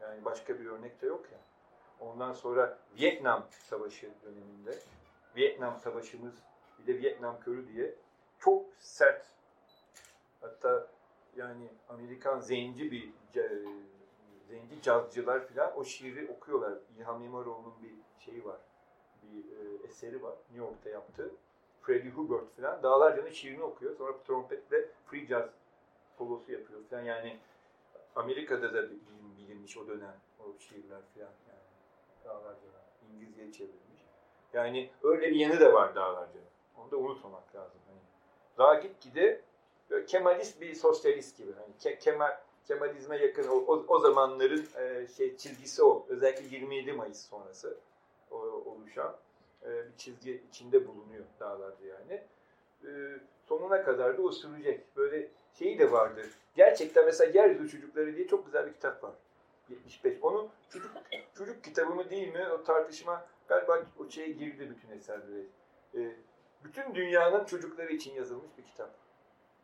Yani 0.02 0.26
başka 0.26 0.60
bir 0.60 0.66
örnek 0.66 1.02
de 1.02 1.08
yok 1.08 1.26
ya. 1.32 1.40
Ondan 2.00 2.34
sonra 2.34 2.78
Vietnam 3.00 3.46
Savaşı 3.50 4.10
döneminde 4.24 4.80
Vietnam 5.36 5.80
Savaşımız 5.80 6.34
bir 6.80 6.88
de 6.94 7.00
Vietnam 7.00 7.40
Körü 7.40 7.74
diye 7.74 7.96
çok 8.40 8.66
sert 8.80 9.26
hatta 10.42 10.88
yani 11.36 11.70
Amerikan 11.90 12.40
zenci 12.40 12.92
bir 12.92 13.10
ce- 13.34 13.84
zenci 14.50 14.82
cazcılar 14.82 15.48
falan 15.48 15.78
o 15.80 15.84
şiiri 15.84 16.32
okuyorlar. 16.32 16.74
İlham 16.98 17.24
İmamoğlu'nun 17.24 17.74
bir 17.84 18.24
şeyi 18.26 18.46
var. 18.46 18.60
Bir 19.24 19.38
e, 19.38 19.88
eseri 19.88 20.24
var. 20.24 20.34
New 20.52 20.58
York'ta 20.58 20.90
yaptığı. 20.90 21.32
Freddie 21.86 22.10
Hubbard 22.12 22.48
falan 22.48 22.84
Dağlarca'nın 22.84 23.30
şiirini 23.30 23.64
okuyor. 23.64 23.96
Sonra 23.98 24.14
trompetle 24.28 24.86
free 25.06 25.26
jazz 25.26 25.50
solosu 26.18 26.52
yapıyor 26.52 26.80
falan. 26.90 27.02
Yani 27.04 27.38
Amerika'da 28.16 28.74
da 28.74 28.84
bilin- 28.84 29.38
bilinmiş 29.38 29.78
o 29.78 29.88
dönem 29.88 30.16
o 30.40 30.44
şiirler 30.60 31.00
falan. 31.16 31.28
Yani 31.50 31.60
Dağlarca'dan. 32.26 32.82
İngilizceye 33.14 33.52
çevrilmiş. 33.52 34.02
Yani 34.54 34.90
öyle 35.04 35.30
bir 35.32 35.36
yanı 35.36 35.60
da 35.60 35.74
var 35.74 35.96
Dağlarca'nın. 35.96 36.46
Onu 36.78 36.92
da 36.92 36.98
unutmamak 36.98 37.56
lazım. 37.56 37.80
Hani 37.88 38.00
daha 38.58 38.74
gitgide 38.74 39.42
böyle 39.90 40.06
Kemalist 40.06 40.62
bir 40.62 40.76
sosyalist 40.76 41.38
gibi. 41.38 41.52
Hani 41.54 41.74
Ke- 41.82 42.00
Kemal 42.00 42.38
Kemalizme 42.68 43.18
yakın 43.18 43.48
o, 43.48 43.54
o, 43.54 43.86
o 43.88 44.00
zamanların 44.00 44.68
e, 44.78 45.08
şey 45.18 45.38
çizgisi 45.38 45.84
o. 45.84 46.06
Özellikle 46.10 46.56
27 46.56 46.94
Mayıs 46.94 47.30
sonrası 47.30 47.78
o, 48.32 48.36
oluşan 48.38 49.16
e, 49.66 49.88
bir 49.88 49.98
çizgi 49.98 50.44
içinde 50.50 50.88
bulunuyor 50.88 51.26
dağlarda 51.40 51.86
yani. 51.86 52.22
E, 52.86 53.20
sonuna 53.46 53.84
kadar 53.84 54.18
da 54.18 54.22
o 54.22 54.32
sürecek. 54.32 54.96
Böyle 54.96 55.28
şeyi 55.54 55.80
de 55.80 55.92
vardır. 55.92 56.26
Gerçekten 56.56 57.06
mesela 57.06 57.42
Yeryüzü 57.42 57.70
Çocukları 57.70 58.16
diye 58.16 58.28
çok 58.28 58.46
güzel 58.46 58.68
bir 58.68 58.74
kitap 58.74 59.04
var. 59.04 59.14
75. 59.70 60.18
Onun 60.22 60.50
çocuk, 60.70 60.92
çocuk 61.38 61.64
kitabı 61.64 61.96
mı 61.96 62.10
değil 62.10 62.34
mi 62.34 62.48
o 62.48 62.64
tartışma 62.64 63.26
galiba 63.48 63.84
o 64.00 64.10
şeye 64.10 64.32
girdi 64.32 64.70
bütün 64.70 64.90
eserleri. 64.90 65.46
E, 65.96 66.16
bütün 66.64 66.96
dünyanın 66.96 67.46
çocukları 67.46 67.94
için 67.94 68.14
yazılmış 68.14 68.58
bir 68.58 68.64
kitap. 68.64 68.90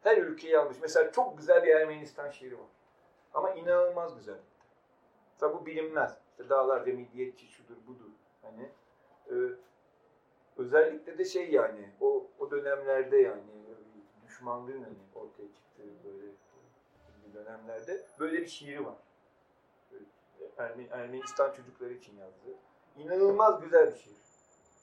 Her 0.04 0.18
ülkeyi 0.18 0.58
almış. 0.58 0.78
Mesela 0.82 1.12
çok 1.12 1.38
güzel 1.38 1.64
bir 1.64 1.76
Ermenistan 1.76 2.30
şiiri 2.30 2.60
var. 2.60 2.68
Ama 3.34 3.52
inanılmaz 3.52 4.16
güzel. 4.16 4.40
Tabi 5.38 5.54
bu 5.54 5.66
bilinmez. 5.66 6.18
İşte 6.32 6.50
dağlar 6.50 6.86
ve 6.86 6.92
milliyetçi 6.92 7.48
şudur 7.48 7.76
budur. 7.88 8.12
Hani 8.42 8.70
e, 9.30 9.36
özellikle 10.62 11.18
de 11.18 11.26
şey 11.26 11.52
yani 11.52 11.90
o 12.02 12.28
o 12.40 12.52
dönemlerde 12.52 13.18
yani 13.18 13.42
düşmanlığın 14.28 14.84
hani 14.84 14.98
ortaya 15.16 15.48
çıktığı 15.54 16.04
böyle 16.04 16.32
dönemlerde 17.34 18.06
böyle 18.20 18.42
bir 18.42 18.48
şiiri 18.48 18.86
var. 18.86 18.96
Erme- 20.58 20.88
Ermenistan 20.92 21.52
çocukları 21.54 21.94
için 21.94 22.18
yazdığı. 22.18 22.56
İnanılmaz 22.98 23.62
güzel 23.62 23.94
bir 23.94 23.98
şiir. 24.00 24.16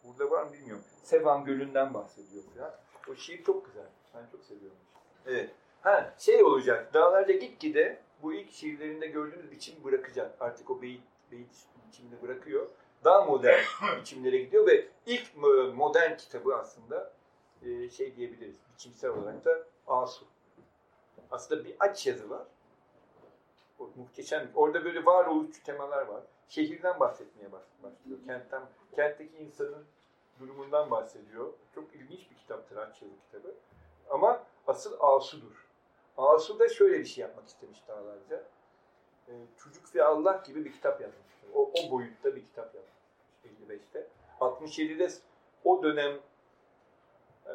Burada 0.05 0.30
var 0.30 0.42
mı 0.42 0.52
bilmiyorum. 0.52 0.84
Sevan 1.02 1.44
Gölü'nden 1.44 1.94
bahsediyor 1.94 2.44
falan. 2.56 2.74
O 3.10 3.14
şiir 3.14 3.44
çok 3.44 3.66
güzel. 3.66 3.86
Ben 4.14 4.26
çok 4.32 4.44
seviyorum. 4.44 4.78
Evet. 5.26 5.50
Ha 5.82 6.14
şey 6.18 6.44
olacak. 6.44 6.94
Dağlarca 6.94 7.34
gitgide 7.34 8.00
bu 8.22 8.34
ilk 8.34 8.50
şiirlerinde 8.52 9.06
gördüğümüz 9.06 9.50
biçim 9.50 9.84
bırakacak. 9.84 10.36
Artık 10.40 10.70
o 10.70 10.82
beyit, 10.82 11.02
beyit 11.32 11.66
biçimini 11.88 12.22
bırakıyor. 12.22 12.68
Daha 13.04 13.24
modern 13.24 13.60
biçimlere 14.00 14.38
gidiyor 14.38 14.66
ve 14.66 14.88
ilk 15.06 15.34
mo- 15.34 15.72
modern 15.72 16.16
kitabı 16.16 16.56
aslında 16.56 17.12
e, 17.62 17.90
şey 17.90 18.16
diyebiliriz. 18.16 18.56
Biçimsel 18.74 19.10
olarak 19.10 19.44
da 19.44 19.64
Asu. 19.86 20.24
Aslında 21.30 21.64
bir 21.64 21.76
aç 21.80 22.06
yazı 22.06 22.30
var. 22.30 22.42
O 23.78 23.90
muhteşem. 23.96 24.50
Orada 24.54 24.84
böyle 24.84 25.04
varoluşçu 25.04 25.62
temalar 25.62 26.06
var. 26.06 26.22
Şehirden 26.48 27.00
bahsetmeye 27.00 27.52
baş- 27.52 27.62
başlıyor. 27.82 28.18
Kentten, 28.26 28.62
kentteki 28.96 29.36
insanın 29.36 29.84
durumundan 30.40 30.90
bahsediyor. 30.90 31.52
Çok 31.74 31.94
ilginç 31.94 32.30
bir 32.30 32.36
kitaptır 32.36 32.76
aç 32.76 33.02
yazı 33.02 33.14
kitabı. 33.26 33.54
Ama 34.10 34.44
asıl 34.66 34.96
Asu'dur. 35.00 35.66
Asu 36.16 36.58
da 36.58 36.68
şöyle 36.68 36.98
bir 36.98 37.04
şey 37.04 37.22
yapmak 37.22 37.48
istemiş 37.48 37.88
dağlarca. 37.88 38.44
Ee, 39.28 39.32
Çocuk 39.59 39.94
ve 39.94 40.05
Allah 40.05 40.42
gibi 40.46 40.64
bir 40.64 40.72
kitap 40.72 41.00
yazmıştır. 41.00 41.48
O, 41.55 41.72
o 41.74 41.90
boyutta 41.90 42.36
bir 42.36 42.44
kitap 42.44 42.74
yazmış 42.74 42.92
55'te. 43.68 44.06
67'de 44.40 45.09
o 45.64 45.82
dönem 45.82 46.18
e, 47.46 47.52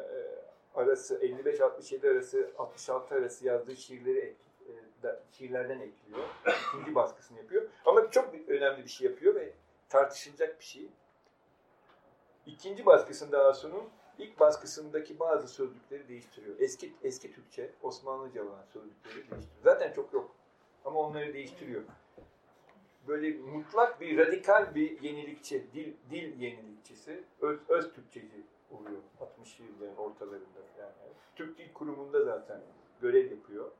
arası 0.74 1.18
55-67 1.20 2.10
arası 2.10 2.50
66 2.58 3.14
arası 3.14 3.46
yazdığı 3.46 3.76
şiirleri 3.76 4.36
e, 4.68 4.72
da- 5.02 5.20
şiirlerden 5.32 5.80
ekliyor. 5.80 6.28
İkinci 6.72 6.94
baskısını 6.94 7.38
yapıyor. 7.38 7.68
Ama 7.86 8.10
çok 8.10 8.34
önemli 8.48 8.84
bir 8.84 8.88
şey 8.90 9.08
yapıyor 9.10 9.34
ve 9.34 9.52
tartışılacak 9.88 10.58
bir 10.60 10.64
şey. 10.64 10.88
İkinci 12.46 12.86
baskısında 12.86 13.44
Asu'nun 13.46 13.84
ilk 14.18 14.40
baskısındaki 14.40 15.18
bazı 15.18 15.48
sözcükleri 15.48 16.08
değiştiriyor. 16.08 16.56
Eski 16.60 16.92
eski 17.02 17.32
Türkçe, 17.32 17.70
Osmanlıca 17.82 18.42
olan 18.44 18.62
sözcükleri 18.72 19.14
değiştiriyor. 19.14 19.42
Zaten 19.64 19.92
çok 19.92 20.12
yok. 20.12 20.30
Ama 20.84 21.00
onları 21.00 21.34
değiştiriyor. 21.34 21.82
Böyle 23.08 23.38
mutlak 23.38 24.00
bir 24.00 24.18
radikal 24.18 24.74
bir 24.74 25.02
yenilikçi, 25.02 25.66
dil, 25.74 25.92
dil 26.10 26.40
yenilikçisi, 26.40 27.24
öz, 27.40 27.58
öz 27.68 27.92
Türkçeci 27.92 28.42
oluyor 28.70 29.00
60'lı 29.20 29.64
yılların 29.64 29.96
ortalarında. 29.96 30.60
Yani. 30.78 30.92
Türk 31.36 31.58
Dil 31.58 31.72
Kurumu'nda 31.72 32.24
zaten 32.24 32.60
görev 33.00 33.30
yapıyor. 33.30 33.70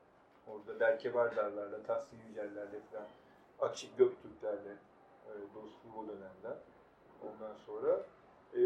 Orada 0.47 0.81
Berke 0.81 1.15
Vardarlar'la, 1.15 1.83
Tahsin 1.83 2.19
Yüceller'le 2.29 2.81
falan, 2.93 3.09
Akşik 3.61 3.99
Göktürkler'le 3.99 4.77
e, 5.27 5.33
dostluğu 5.55 5.99
o 5.99 6.09
dönemden. 6.09 6.59
Ondan 7.23 7.55
sonra 7.67 8.07
e, 8.55 8.61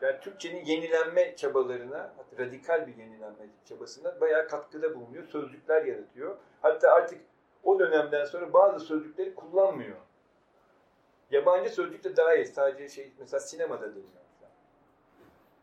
yani 0.00 0.20
Türkçenin 0.20 0.64
yenilenme 0.64 1.36
çabalarına, 1.36 2.14
radikal 2.38 2.86
bir 2.86 2.96
yenilenme 2.96 3.46
çabasına 3.64 4.20
bayağı 4.20 4.48
katkıda 4.48 4.94
bulunuyor. 4.94 5.24
Sözcükler 5.24 5.84
yaratıyor. 5.84 6.36
Hatta 6.62 6.90
artık 6.90 7.20
o 7.64 7.78
dönemden 7.78 8.24
sonra 8.24 8.52
bazı 8.52 8.84
sözcükleri 8.84 9.34
kullanmıyor. 9.34 9.96
Yabancı 11.30 11.70
sözcük 11.70 12.04
de 12.04 12.16
daha 12.16 12.36
iyi. 12.36 12.46
Sadece 12.46 12.88
şey, 12.88 13.12
mesela 13.18 13.40
sinemada 13.40 13.90
deniyor. 13.90 14.08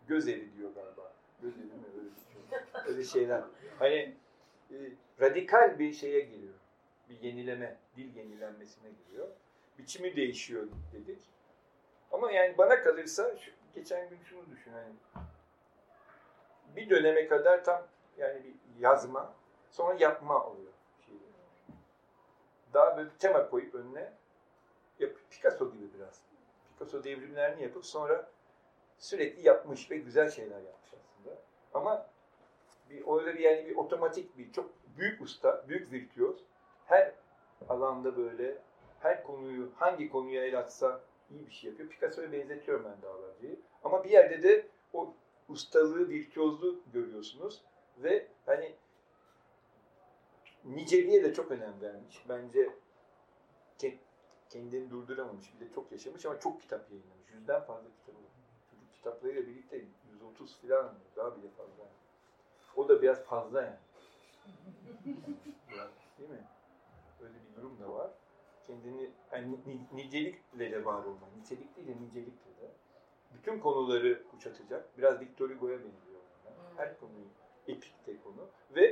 Göz 0.08 0.28
evi 0.28 0.58
diyor 0.58 0.72
galiba. 0.76 1.14
Göz 1.42 1.54
evi 1.58 1.64
mi? 1.64 1.72
Öyle, 1.98 2.10
şey. 2.10 2.94
Öyle 2.94 3.04
şeyler. 3.04 3.44
Hani 3.80 4.16
e, 4.72 4.76
radikal 5.22 5.80
bir 5.80 5.94
şeye 5.94 6.20
giriyor. 6.20 6.54
Bir 7.10 7.20
yenileme, 7.20 7.78
dil 7.98 8.16
yenilenmesine 8.16 8.90
giriyor. 8.90 9.28
Biçimi 9.78 10.16
değişiyor 10.16 10.68
dedik. 10.94 11.20
Ama 12.12 12.32
yani 12.32 12.58
bana 12.58 12.82
kalırsa 12.82 13.38
şu, 13.38 13.52
geçen 13.76 14.10
gün 14.10 14.20
şunu 14.24 14.50
düşün 14.52 14.72
hani 14.72 14.94
bir 16.76 16.90
döneme 16.90 17.28
kadar 17.28 17.64
tam 17.64 17.82
yani 18.18 18.44
bir 18.44 18.56
yazma 18.80 19.34
sonra 19.70 19.96
yapma 20.00 20.46
oluyor. 20.46 20.72
Şey. 21.06 21.16
Daha 22.74 22.98
böyle 22.98 23.10
bir 23.10 23.18
tema 23.18 23.50
koyup 23.50 23.76
önüne 23.76 24.14
yap, 25.00 25.12
Picasso 25.30 25.72
gibi 25.72 25.94
biraz. 25.94 26.22
Picasso 26.78 27.04
devrimlerini 27.04 27.64
yapıp 27.64 27.86
sonra 27.86 28.30
sürekli 28.98 29.48
yapmış 29.48 29.92
ve 29.92 29.98
güzel 29.98 30.30
şeyler 30.30 30.62
yapmış 30.62 30.94
aslında. 30.94 31.38
Ama 31.74 32.06
bir 32.90 33.04
öyle 33.08 33.34
bir 33.34 33.40
yani 33.40 33.68
bir 33.68 33.76
otomatik 33.76 34.38
bir 34.38 34.52
çok 34.52 34.70
büyük 34.98 35.22
usta, 35.22 35.66
büyük 35.68 35.92
virtüöz 35.92 36.44
her 36.86 37.12
alanda 37.70 38.18
böyle 38.18 38.58
her 39.00 39.24
konuyu 39.24 39.72
hangi 39.76 40.10
konuya 40.10 40.46
el 40.46 40.60
atsa 40.60 41.02
iyi 41.30 41.48
bir 41.48 41.52
şey 41.52 41.70
yapıyor. 41.70 41.90
Picasso'ya 41.90 42.32
benzetiyorum 42.32 42.86
ben 42.86 43.02
Dağlarcı'yı. 43.02 43.60
Ama 43.84 44.04
bir 44.04 44.10
yerde 44.10 44.44
de 44.44 44.68
o 44.94 45.14
ustalığı, 45.50 46.10
virtüözlüğü 46.10 46.80
görüyorsunuz. 46.94 47.62
Ve 47.98 48.28
hani 48.46 48.76
niceliğe 50.66 51.24
de 51.24 51.34
çok 51.34 51.52
önem 51.52 51.82
vermiş. 51.82 52.26
Bence 52.30 52.70
ke- 53.80 53.98
kendini 54.50 54.90
durduramamış. 54.90 55.54
Bir 55.54 55.66
de 55.66 55.74
çok 55.74 55.92
yaşamış 55.92 56.26
ama 56.26 56.40
çok 56.40 56.62
kitap 56.62 56.92
yayınlamış. 56.92 57.30
Yüzden 57.34 57.62
fazla 57.62 57.90
kitabı 58.00 58.18
var. 58.18 58.32
Çocuk 58.72 58.94
kitaplarıyla 58.94 59.48
birlikte 59.48 59.86
130 60.12 60.62
falan 60.62 60.94
daha 61.16 61.38
bile 61.38 61.50
fazla. 61.50 61.84
Yani. 61.84 61.96
O 62.76 62.90
da 62.90 63.02
biraz 63.02 63.24
fazla 63.24 63.62
yani. 63.62 63.78
Biraz, 65.72 65.90
değil 66.20 66.30
mi? 66.30 66.48
Öyle 67.22 67.34
bir 67.34 67.56
durum 67.56 67.80
da 67.80 67.94
var. 67.94 68.12
Kendini 68.68 69.10
yani 69.32 69.52
ni- 69.52 69.60
ni- 69.66 69.88
nicelikle 69.98 70.86
var 70.86 71.04
olma. 71.04 71.28
Nitelik 71.38 71.76
değil 71.76 71.88
de 71.88 71.92
nicelikle 72.02 72.62
de. 72.62 72.72
Bütün 73.34 73.60
konuları 73.60 74.28
kuşatacak. 74.28 74.98
Biraz 74.98 75.20
Victor 75.20 75.50
Hugo'ya 75.50 75.78
benziyor. 75.78 76.22
onlar. 76.46 76.78
Her 76.78 77.00
konuyu 77.00 77.26
epik 77.68 78.08
de 78.08 78.22
konu. 78.24 78.48
Ve 78.76 78.86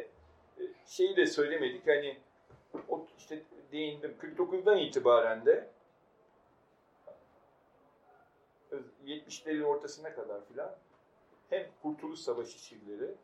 e, 0.60 0.64
şeyi 0.86 1.16
de 1.16 1.26
söylemedik 1.26 1.88
hani 1.88 2.18
o 2.90 3.08
işte 3.18 3.42
değindim 3.72 4.16
49'dan 4.22 4.78
itibaren 4.78 5.46
de 5.46 5.70
70'lerin 9.06 9.64
ortasına 9.64 10.16
kadar 10.16 10.46
filan 10.46 10.76
hem 11.50 11.68
Kurtuluş 11.82 12.20
Savaşı 12.20 12.60
şiirleri 12.60 13.16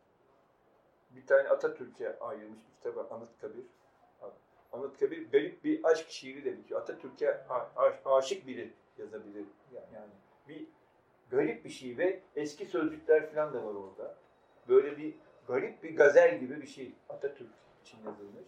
bir 1.10 1.26
tane 1.26 1.48
Atatürk'e 1.48 2.18
ayrılmış 2.18 2.60
bir 2.68 2.74
kitap 2.74 2.96
var 2.96 3.16
Anıtkabir. 3.16 3.64
Anıtkabir 4.72 5.30
garip 5.30 5.64
bir 5.64 5.84
aşk 5.84 6.10
şiiri 6.10 6.44
de 6.44 6.58
bitiyor. 6.58 6.80
Atatürk'e 6.80 7.46
aşık 8.04 8.46
biri 8.46 8.72
yazabilir. 8.98 9.44
Yani 9.94 10.12
bir 10.48 10.66
garip 11.30 11.64
bir 11.64 11.70
şey 11.70 11.98
ve 11.98 12.20
eski 12.36 12.66
sözcükler 12.66 13.32
falan 13.32 13.54
da 13.54 13.64
var 13.64 13.74
orada. 13.74 14.14
Böyle 14.68 14.96
bir 14.96 15.14
garip 15.48 15.82
bir 15.82 15.96
gazel 15.96 16.38
gibi 16.40 16.62
bir 16.62 16.66
şey 16.66 16.92
Atatürk 17.08 17.50
için 17.84 17.98
yazılmış. 18.06 18.44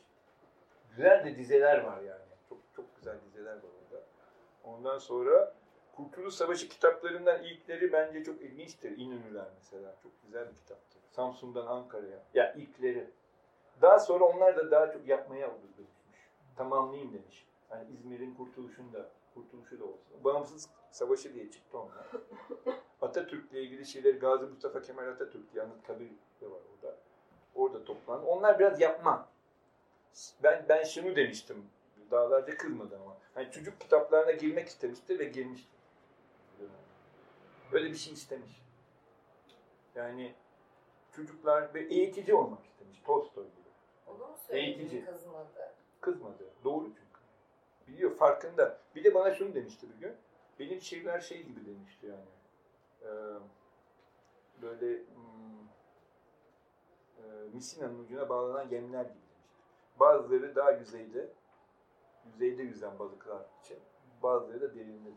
Güzel 0.91 1.25
de 1.25 1.37
dizeler 1.37 1.79
var 1.79 2.01
yani. 2.03 2.23
Çok 2.49 2.59
çok 2.77 2.97
güzel 2.97 3.17
dizeler 3.27 3.55
var 3.55 3.71
orada. 3.85 4.05
Ondan 4.65 4.99
sonra 4.99 5.55
Kurtuluş 5.97 6.35
Savaşı 6.35 6.69
kitaplarından 6.69 7.45
ilkleri 7.45 7.93
bence 7.93 8.25
çok 8.25 8.43
ilginçtir. 8.43 8.99
İnönüler 8.99 9.47
mesela. 9.57 9.95
Çok 10.03 10.13
güzel 10.23 10.51
bir 10.51 10.55
kitaptır. 10.55 11.01
Samsun'dan 11.11 11.67
Ankara'ya. 11.67 12.19
Ya 12.35 12.53
ilkleri. 12.53 13.11
Daha 13.83 13.99
sonra 13.99 14.25
onlar 14.25 14.57
da 14.57 14.71
daha 14.71 14.93
çok 14.93 15.09
yapmaya 15.09 15.51
dönüşmüş. 15.51 15.92
Tamamlayayım 16.63 17.13
demiş. 17.13 17.47
Yani 17.71 17.91
İzmir'in 17.93 18.35
kurtuluşunda, 18.35 19.11
kurtuluşu 19.35 19.81
da 19.81 19.85
olsun. 19.85 20.25
Bağımsız 20.25 20.69
Savaşı 20.91 21.35
diye 21.35 21.51
çıktı 21.51 21.79
onlar. 21.79 22.07
Atatürk'le 23.03 23.53
ilgili 23.53 23.87
şeyleri 23.87 24.19
Gazi 24.19 24.47
Mustafa 24.47 24.83
Kemal 24.83 25.09
Atatürk 25.09 25.53
diye 25.55 25.65
Anıtkabir 25.65 26.11
de 26.41 26.51
var 26.51 26.61
orada. 26.75 26.97
Orada 27.55 27.85
toplandı. 27.85 28.27
Onlar 28.27 28.59
biraz 28.59 28.81
yapma. 28.81 29.29
Ben 30.43 30.67
ben 30.69 30.85
şunu 30.85 31.17
demiştim. 31.17 31.67
Dağlarca 32.11 32.57
kızmadı 32.57 32.99
ama. 33.03 33.17
Hani 33.35 33.51
çocuk 33.51 33.81
kitaplarına 33.81 34.33
girmek 34.33 34.69
istemiştir 34.69 35.19
ve 35.19 35.25
girmiştir. 35.25 35.79
Öyle 37.73 37.91
bir 37.91 37.97
şey 37.97 38.13
istemiş. 38.13 38.63
Yani 39.95 40.35
çocuklar 41.13 41.75
ve 41.75 41.81
eğitici 41.81 42.35
olmak 42.35 42.65
istemiş. 42.65 42.99
Tolstoy 43.05 43.45
gibi. 43.45 43.69
Onu 44.07 44.19
mu 44.19 44.37
Eğitici. 44.49 44.89
söyledi 44.89 45.07
kızmadı? 45.07 45.73
Kızmadı. 46.03 46.51
Doğru 46.65 46.87
çünkü. 46.87 47.23
Biliyor, 47.89 48.17
farkında. 48.17 48.79
Bir 48.95 49.05
de 49.05 49.15
bana 49.15 49.35
şunu 49.35 49.55
demişti 49.55 49.87
bir 49.89 50.01
gün. 50.01 50.17
Benim 50.59 50.81
şiirler 50.81 51.21
şey 51.21 51.43
gibi 51.43 51.67
demişti 51.67 52.07
yani. 52.07 52.29
Ee, 53.03 53.09
böyle 54.63 54.99
hmm, 54.99 55.69
e, 57.19 57.49
misinanın 57.53 58.05
ucuna 58.05 58.29
bağlanan 58.29 58.69
gemler 58.69 59.05
gibi 59.05 59.15
demişti. 59.15 59.61
Bazıları 60.01 60.57
daha 60.57 60.71
yüzeyde, 60.71 61.29
yüzeyde 62.27 62.63
yüzen 62.63 62.99
balıklar 62.99 63.47
için. 63.61 63.79
Bazıları 64.23 64.61
da 64.61 64.75
derinde. 64.75 65.11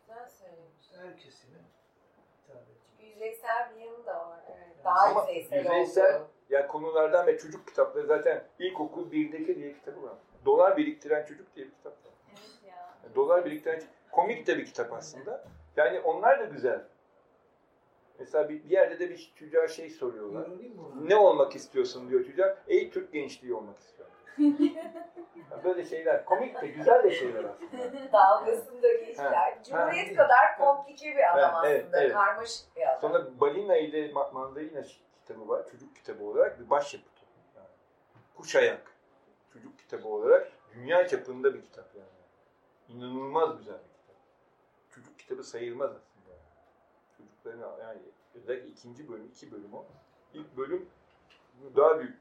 Güzel 0.00 0.28
söylemiş. 0.28 0.92
Her 0.96 1.18
kesime 1.18 1.58
hitap 2.42 2.62
ediyor. 2.62 2.76
Çünkü 2.90 3.10
yüzeysel 3.12 3.74
bir 3.74 3.80
yanı 3.80 4.06
da 4.06 4.28
var. 4.28 4.40
Evet. 4.48 4.84
Daha 4.84 5.10
Ama 5.10 5.20
yüzeysel, 5.20 5.64
yüzeysel- 5.64 6.16
oldu. 6.20 6.28
Ya 6.50 6.68
konulardan 6.68 7.26
ve 7.26 7.38
çocuk 7.38 7.68
kitapları 7.68 8.06
zaten 8.06 8.44
ilkokul 8.58 9.10
1'deki 9.10 9.56
diye 9.56 9.74
kitabı 9.74 10.02
var. 10.02 10.18
Dolar 10.44 10.76
biriktiren 10.76 11.24
çocuk 11.24 11.56
diye 11.56 11.66
bir 11.66 11.72
kitap 11.72 11.92
var. 11.92 12.12
Evet 12.30 12.62
ya. 12.68 13.14
Dolar 13.14 13.44
biriktiren 13.44 13.82
komik 14.12 14.46
de 14.46 14.58
bir 14.58 14.64
kitap 14.66 14.92
aslında. 14.92 15.44
Yani 15.76 16.00
onlar 16.00 16.40
da 16.40 16.44
güzel. 16.44 16.80
Mesela 18.18 18.48
bir, 18.48 18.64
bir 18.64 18.70
yerde 18.70 18.98
de 19.00 19.10
bir 19.10 19.32
çocuğa 19.36 19.68
şey 19.68 19.90
soruyorlar. 19.90 20.48
Ne 21.02 21.16
olmak 21.16 21.56
istiyorsun 21.56 22.10
diyor 22.10 22.24
çocuğa. 22.24 22.56
Ey 22.68 22.90
Türk 22.90 23.12
gençliği 23.12 23.54
olmak 23.54 23.78
istiyorum. 23.78 24.12
Böyle 25.64 25.84
şeyler. 25.84 26.24
Komik 26.24 26.62
de 26.62 26.66
güzel 26.66 27.02
de 27.02 27.10
şeyler 27.10 27.44
aslında. 27.44 28.12
Dalgasında 28.12 28.92
geçtiler. 28.92 29.58
Cumhuriyet 29.64 30.18
Ha. 30.18 30.22
kadar 30.22 30.58
komplike 30.58 31.16
bir 31.16 31.32
adam 31.38 31.54
Ha, 31.54 31.62
evet, 31.68 31.82
aslında. 31.84 32.00
evet. 32.02 32.12
Karmaşık 32.12 32.76
bir 32.76 32.82
adam. 32.90 33.00
Sonra 33.00 33.40
Balina 33.40 33.76
ile 33.76 34.10
Ma- 34.10 34.32
Mandalina 34.32 34.82
kitabı 35.20 35.48
var. 35.48 35.70
Çocuk 35.70 35.96
kitabı 35.96 36.24
olarak 36.24 36.60
bir 36.60 36.70
başyapıtı. 36.70 37.22
Yani 37.56 37.66
kuş 38.36 38.56
ayak. 38.56 38.91
Çocuk 39.52 39.78
kitabı 39.78 40.08
olarak 40.08 40.52
dünya 40.74 41.08
çapında 41.08 41.54
bir 41.54 41.62
kitap 41.62 41.94
yani. 41.94 42.08
İnanılmaz 42.88 43.58
güzel 43.58 43.74
bir 43.74 44.00
kitap. 44.00 44.16
Çocuk 44.90 45.18
kitabı 45.18 45.44
sayılmaz 45.44 45.90
aslında. 45.90 46.38
Çocukların 47.16 47.80
yani 47.80 48.00
özellikle 48.34 48.68
ikinci 48.68 49.08
bölüm, 49.08 49.26
iki 49.26 49.52
bölüm 49.52 49.74
o. 49.74 49.86
İlk 50.34 50.56
bölüm 50.56 50.88
daha 51.76 52.00
büyük 52.00 52.18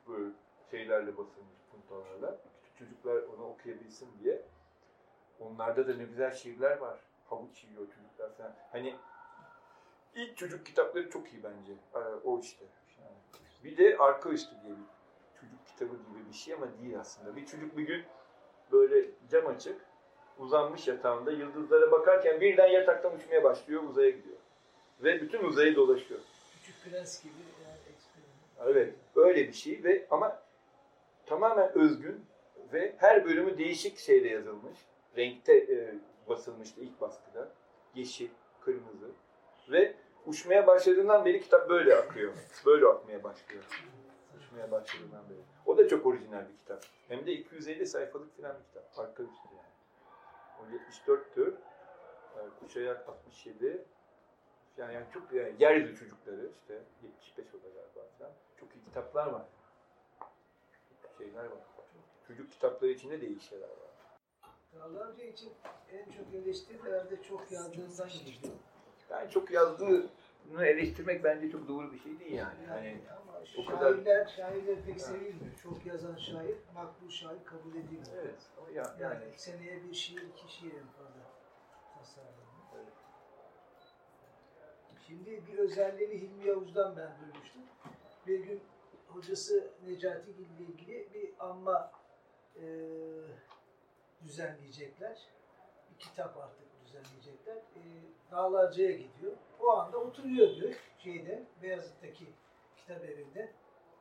şeylerle 0.71 1.17
basılmış 1.17 1.57
puntolarla. 1.71 2.37
Çocuklar 2.79 3.23
onu 3.23 3.47
okuyabilsin 3.47 4.09
diye. 4.23 4.41
Onlarda 5.39 5.87
da 5.87 5.93
ne 5.95 6.03
güzel 6.03 6.31
şiirler 6.31 6.77
var. 6.77 6.99
Havuç 7.29 7.63
yiyor 7.63 7.87
çocuklar 7.87 8.37
falan. 8.37 8.55
Hani 8.71 8.95
İlk 10.15 10.37
çocuk 10.37 10.65
kitapları 10.65 11.09
çok 11.09 11.33
iyi 11.33 11.43
bence. 11.43 11.73
Ee, 11.95 11.99
o 12.23 12.39
işte. 12.39 12.65
Bir 13.63 13.77
de 13.77 13.97
arka 13.97 14.29
üstü 14.29 14.55
diye 14.63 14.73
bir 14.73 15.01
çocuk 15.41 15.68
kitabı 15.68 15.95
gibi 15.95 16.30
bir 16.30 16.34
şey 16.34 16.53
ama 16.53 16.68
değil 16.81 16.99
aslında. 16.99 17.35
Bir 17.35 17.45
çocuk 17.45 17.77
bir 17.77 17.84
gün 17.84 18.03
böyle 18.72 19.05
cam 19.31 19.47
açık, 19.47 19.81
uzanmış 20.39 20.88
yatağında 20.88 21.31
yıldızlara 21.31 21.91
bakarken 21.91 22.41
birden 22.41 22.68
yataktan 22.68 23.15
uçmaya 23.15 23.43
başlıyor, 23.43 23.84
uzaya 23.84 24.09
gidiyor. 24.09 24.38
Ve 25.03 25.22
bütün 25.22 25.43
uzayı 25.43 25.76
dolaşıyor. 25.76 26.19
Küçük 26.53 26.84
prens 26.84 27.23
gibi 27.23 27.34
yani 27.65 27.80
eksperiment. 27.93 28.76
Evet, 28.76 28.95
öyle 29.15 29.47
bir 29.47 29.53
şey 29.53 29.84
ve 29.84 30.07
ama 30.11 30.43
tamamen 31.26 31.77
özgün 31.77 32.26
ve 32.73 32.95
her 32.97 33.26
bölümü 33.26 33.57
değişik 33.57 33.97
şeyle 33.97 34.30
yazılmış. 34.30 34.77
Renkte 35.18 35.53
e, 35.53 35.95
basılmıştı 36.30 36.81
ilk 36.81 37.01
baskıda. 37.01 37.51
Yeşil, 37.95 38.30
kırmızı 38.61 39.11
ve 39.72 39.95
uçmaya 40.26 40.68
başladığından 40.68 41.26
beri 41.26 41.41
kitap 41.41 41.69
böyle 41.69 41.95
akıyor. 41.95 42.34
Böyle 42.65 42.85
akmaya 42.85 43.23
başlıyor. 43.23 43.63
Uçmaya 44.52 44.72
başladığından 44.72 45.30
beri. 45.30 45.40
O 45.65 45.78
da 45.78 45.88
çok 45.88 46.06
orijinal 46.06 46.49
bir 46.49 46.57
kitap. 46.57 46.86
Hem 47.07 47.26
de 47.26 47.32
250 47.34 47.88
sayfalık 47.88 48.38
falan 48.38 48.56
bir 48.60 48.64
kitap. 48.64 48.99
Arka 48.99 49.23
üstü 49.23 49.48
yani. 49.57 50.69
O 50.69 50.73
74 50.73 51.34
tür. 51.36 51.56
Yani 52.38 52.49
Kuşayak 52.60 53.10
67. 53.10 53.86
Yani, 54.78 54.94
yani 54.94 55.06
çok 55.14 55.34
yani 55.34 55.56
yeryüzü 55.60 55.95
çocukları 55.95 56.49
işte 56.61 56.82
75 57.03 57.45
o 57.53 57.64
da 57.64 57.69
galiba 57.69 58.11
falan. 58.19 58.32
Çok 58.60 58.76
iyi 58.76 58.84
kitaplar 58.84 59.28
var. 59.28 59.45
Şeyler 61.18 61.44
var. 61.44 61.64
Çocuk 62.28 62.52
kitapları 62.52 62.91
içinde 62.91 63.22
de 63.22 63.28
iyi 63.28 63.40
şeyler 63.40 63.68
var. 63.68 63.91
Dağlarca 64.80 65.23
için 65.23 65.53
en 65.91 66.11
çok 66.11 66.34
eleştiri 66.34 66.84
herhalde 66.84 67.23
çok 67.23 67.52
yazdığından 67.52 68.10
geliyor. 68.10 68.53
Yani 69.10 69.30
çok 69.30 69.52
yazdığını 69.52 70.65
eleştirmek 70.65 71.23
bence 71.23 71.52
çok 71.52 71.68
doğru 71.68 71.94
bir 71.94 71.99
şey 71.99 72.19
değil 72.19 72.34
yani. 72.34 72.64
Yani 72.69 73.02
ama 73.20 73.20
o 73.57 73.65
kadar- 73.65 73.93
şairler, 73.93 74.26
şairler 74.38 74.81
pek 74.85 75.01
sevilmiyor. 75.01 75.55
Çok 75.63 75.85
yazan 75.85 76.15
şair, 76.15 76.55
makbul 76.76 77.09
şair 77.09 77.45
kabul 77.45 77.76
edilmiyor. 77.76 78.05
evet. 78.23 78.41
Ama 78.57 78.69
ya, 78.69 78.95
Yani, 78.99 79.01
yani 79.23 79.34
seneye 79.38 79.84
bir 79.84 79.93
şiir, 79.93 80.22
iki 80.22 80.53
şiir 80.53 80.73
en 80.73 80.88
fazla 80.88 81.22
tasarlanıyor. 81.97 82.41
Şimdi 85.07 85.47
bir 85.47 85.57
özelliğini 85.57 86.13
Hilmi 86.22 86.47
Yavuz'dan 86.47 86.97
ben 86.97 87.11
duymuştum. 87.22 87.61
Bir 88.27 88.39
gün 88.39 88.61
hocası 89.07 89.68
Necati 89.88 90.31
ile 90.31 90.63
ilgili 90.63 91.13
bir 91.13 91.34
anma 91.39 91.91
e, 92.55 92.63
düzenleyecekler. 94.23 95.27
Bir 95.93 95.99
kitap 95.99 96.38
artık 96.38 96.68
düzenleyecekler. 96.85 97.55
E, 97.55 97.81
Dağlarca'ya 98.31 98.91
gidiyor. 98.91 99.34
O 99.59 99.69
anda 99.69 99.97
oturuyor 99.97 100.55
diyor 100.55 100.73
şeyde, 100.97 101.43
Beyazıt'taki 101.61 102.26
kitap 102.81 103.05
evinde. 103.05 103.51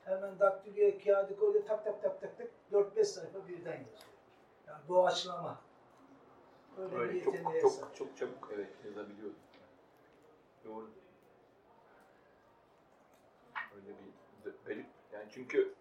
Hemen 0.05 0.39
daktiloya 0.39 0.99
kağıdı 0.99 1.39
koyuyor 1.39 1.67
tak 1.67 1.85
tak 1.85 2.03
tak 2.03 2.21
tak 2.21 2.39
tak 2.39 2.49
4-5 2.73 3.05
sayfa 3.05 3.49
birden 3.49 3.73
yazıyor. 3.73 4.15
Yani 4.67 4.89
doğaçlama. 4.89 5.61
Öyle, 6.79 6.97
Öyle 6.97 7.13
bir 7.13 7.25
çok, 7.25 7.61
çok, 7.61 7.73
sahip. 7.73 7.97
çok 7.97 8.17
çabuk 8.17 8.51
evet 8.55 8.71
yazabiliyordu. 8.85 9.35
Doğru. 10.65 10.91
Öyle 13.77 13.89
bir 13.89 14.53
garip. 14.65 14.87
Yani 15.13 15.29
çünkü 15.31 15.75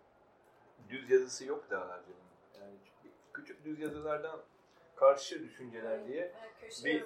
düz 0.90 1.10
yazısı 1.12 1.46
yok 1.46 1.70
dağlarcının. 1.70 2.18
Yani 2.60 2.74
küçük 3.34 3.66
düz 3.66 3.80
yazılardan 3.80 4.40
karşı 4.96 5.44
düşünceler 5.44 6.08
diye 6.08 6.34
Köşe 6.62 6.86
bir, 6.86 7.04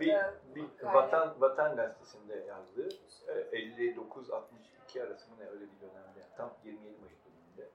bir, 0.00 0.64
bir 0.80 0.84
vatan, 0.84 1.40
vatan 1.40 1.76
gazetesinde 1.76 2.34
yazdığı 2.34 2.88
e, 3.26 3.32
59-60 3.32 4.75
iki 4.96 5.04
arası 5.04 5.30
mı 5.30 5.36
ne 5.38 5.44
öyle 5.44 5.60
bir 5.60 5.80
dönemde 5.80 6.20
yani 6.20 6.30
tam 6.36 6.54
27 6.64 6.96
Mayıs 7.00 7.18
döneminde 7.24 7.70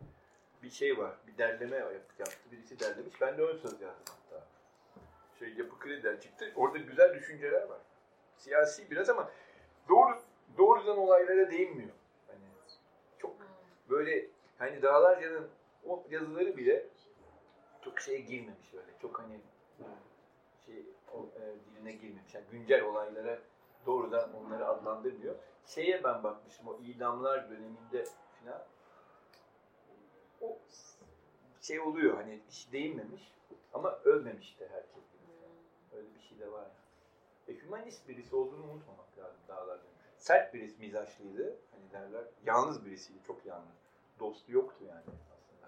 bir 0.63 0.69
şey 0.69 0.97
var. 0.97 1.15
Bir 1.27 1.37
derleme 1.37 1.77
yaptı. 1.77 2.23
Birisi 2.51 2.79
derlemiş. 2.79 3.21
Ben 3.21 3.37
de 3.37 3.41
ön 3.41 3.57
söz 3.57 3.81
yazdım 3.81 4.15
hatta. 4.29 4.45
Şey 5.39 5.53
yapı 5.53 5.79
krediden 5.79 6.17
çıktı. 6.17 6.51
Orada 6.55 6.77
güzel 6.77 7.13
düşünceler 7.13 7.63
var. 7.63 7.79
Siyasi 8.37 8.91
biraz 8.91 9.09
ama 9.09 9.31
doğru 9.89 10.21
doğrudan 10.57 10.97
olaylara 10.97 11.51
değinmiyor. 11.51 11.89
Hani 12.27 12.41
çok 13.19 13.35
böyle 13.89 14.27
hani 14.57 14.81
Dağlarca'nın 14.81 15.49
o 15.85 16.03
yazıları 16.09 16.57
bile 16.57 16.85
çok 17.85 17.99
şeye 17.99 18.19
girmemiş 18.19 18.73
böyle. 18.73 18.91
Çok 19.01 19.19
hani 19.19 19.39
şey 20.65 20.85
o, 21.13 21.29
e, 21.39 21.41
diline 21.75 21.91
girmemiş. 21.91 22.33
Yani 22.33 22.45
güncel 22.51 22.81
olaylara 22.81 23.39
doğrudan 23.85 24.33
onları 24.33 24.67
adlandırmıyor. 24.67 25.35
Şeye 25.65 26.03
ben 26.03 26.23
bakmıştım 26.23 26.67
o 26.67 26.77
idamlar 26.77 27.49
döneminde 27.49 28.05
falan 28.43 28.61
o 30.41 30.57
şey 31.61 31.79
oluyor 31.79 32.15
hani 32.15 32.39
hiç 32.49 32.71
değinmemiş 32.71 33.31
ama 33.73 33.99
ölmemiş 34.03 34.59
de 34.59 34.67
herkes 34.67 35.03
gibi. 35.11 35.97
Öyle 35.97 36.15
bir 36.15 36.21
şey 36.21 36.39
de 36.39 36.51
var. 36.51 36.61
Yani. 36.61 37.57
E, 37.57 37.61
hümanist 37.61 38.07
birisi 38.07 38.35
olduğunu 38.35 38.63
unutmamak 38.71 39.17
lazım 39.17 39.41
dağlarda. 39.47 39.83
Sert 40.17 40.53
birisi 40.53 40.79
mizaçlıydı. 40.79 41.57
Hani 41.71 41.91
derler. 41.91 42.25
Yalnız 42.45 42.85
birisiydi. 42.85 43.19
Çok 43.27 43.45
yalnız. 43.45 43.75
Dostu 44.19 44.51
yoktu 44.51 44.85
yani 44.87 45.03
aslında. 45.33 45.67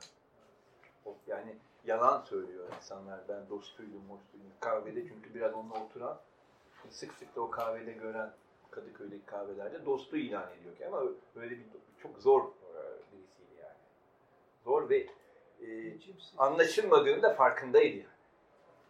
Yani 1.27 1.57
yalan 1.85 2.21
söylüyor 2.21 2.67
insanlar. 2.75 3.19
Ben 3.29 3.49
dostuydum, 3.49 4.05
mostuydum. 4.05 4.51
Kahvede 4.59 5.07
çünkü 5.07 5.33
biraz 5.33 5.53
onunla 5.53 5.85
oturan, 5.85 6.19
sık 6.89 7.13
sık 7.13 7.35
da 7.35 7.41
o 7.41 7.49
kahvede 7.49 7.91
gören 7.91 8.31
Kadıköy'deki 8.71 9.25
kahvelerde 9.25 9.85
dostu 9.85 10.17
ilan 10.17 10.49
ediyor 10.59 10.75
ki 10.77 10.87
ama 10.87 11.03
öyle 11.35 11.51
bir 11.51 11.65
çok 12.03 12.17
zor 12.17 12.41
e, 12.43 12.79
birisiydi 13.13 13.51
yani. 13.61 13.75
Zor 14.63 14.89
ve 14.89 14.97
e, 15.67 15.93
anlaşılmadığında 16.37 17.33
farkındaydı 17.33 17.95
yani. 17.97 18.07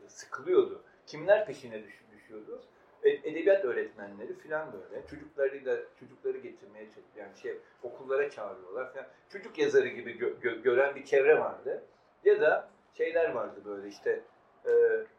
Sıkılıyordu. 0.07 0.81
Kimler 1.07 1.45
peşine 1.45 1.83
düş- 1.83 2.03
düşüyordu? 2.15 2.61
E- 3.03 3.09
Edebiyat 3.09 3.65
öğretmenleri 3.65 4.33
falan 4.33 4.73
böyle. 4.73 5.07
Çocukları 5.07 5.65
da 5.65 5.77
çocukları 5.99 6.37
getirmeye. 6.37 6.87
Yani 7.15 7.37
şey 7.37 7.57
okullara 7.83 8.29
çağırıyorlar 8.29 8.93
falan. 8.93 9.07
Çocuk 9.29 9.57
yazarı 9.57 9.87
gibi 9.87 10.11
gö- 10.11 10.39
gö- 10.41 10.61
gören 10.61 10.95
bir 10.95 11.05
çevre 11.05 11.39
vardı. 11.39 11.83
Ya 12.23 12.41
da 12.41 12.69
şeyler 12.97 13.29
vardı 13.31 13.61
böyle 13.65 13.87
işte 13.87 14.21
e, 14.65 14.71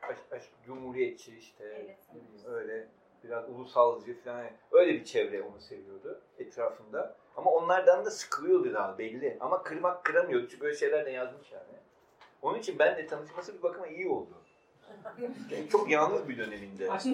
aş, 0.03 0.17
aş- 0.33 0.51
cumhuriyetçi 0.67 1.37
işte 1.39 1.65
Evet. 1.65 1.99
öyle 2.47 2.87
biraz 3.25 3.49
ulusalcı 3.51 4.23
falan 4.25 4.47
öyle 4.73 4.93
bir 4.93 5.05
çevre 5.05 5.43
onu 5.43 5.61
seviyordu 5.61 6.21
etrafında. 6.39 7.17
Ama 7.37 7.51
onlardan 7.51 8.05
da 8.05 8.11
sıkılıyordu 8.11 8.75
daha 8.75 8.99
belli. 8.99 9.37
Ama 9.41 9.63
kırmak 9.63 10.05
kıramıyordu 10.05 10.49
çünkü 10.49 10.61
böyle 10.61 10.77
şeyler 10.77 11.07
de 11.07 11.11
yazmış 11.11 11.53
yani. 11.53 11.79
Onun 12.43 12.59
için 12.59 12.79
ben 12.79 12.97
de 12.97 13.07
tanışması 13.07 13.59
bir 13.59 13.63
bakıma 13.63 13.87
iyi 13.87 14.09
oldu. 14.09 14.35
Yani 15.51 15.69
çok 15.69 15.91
yalnız 15.91 16.29
bir 16.29 16.39
döneminde. 16.39 16.89
Hangi 16.89 17.11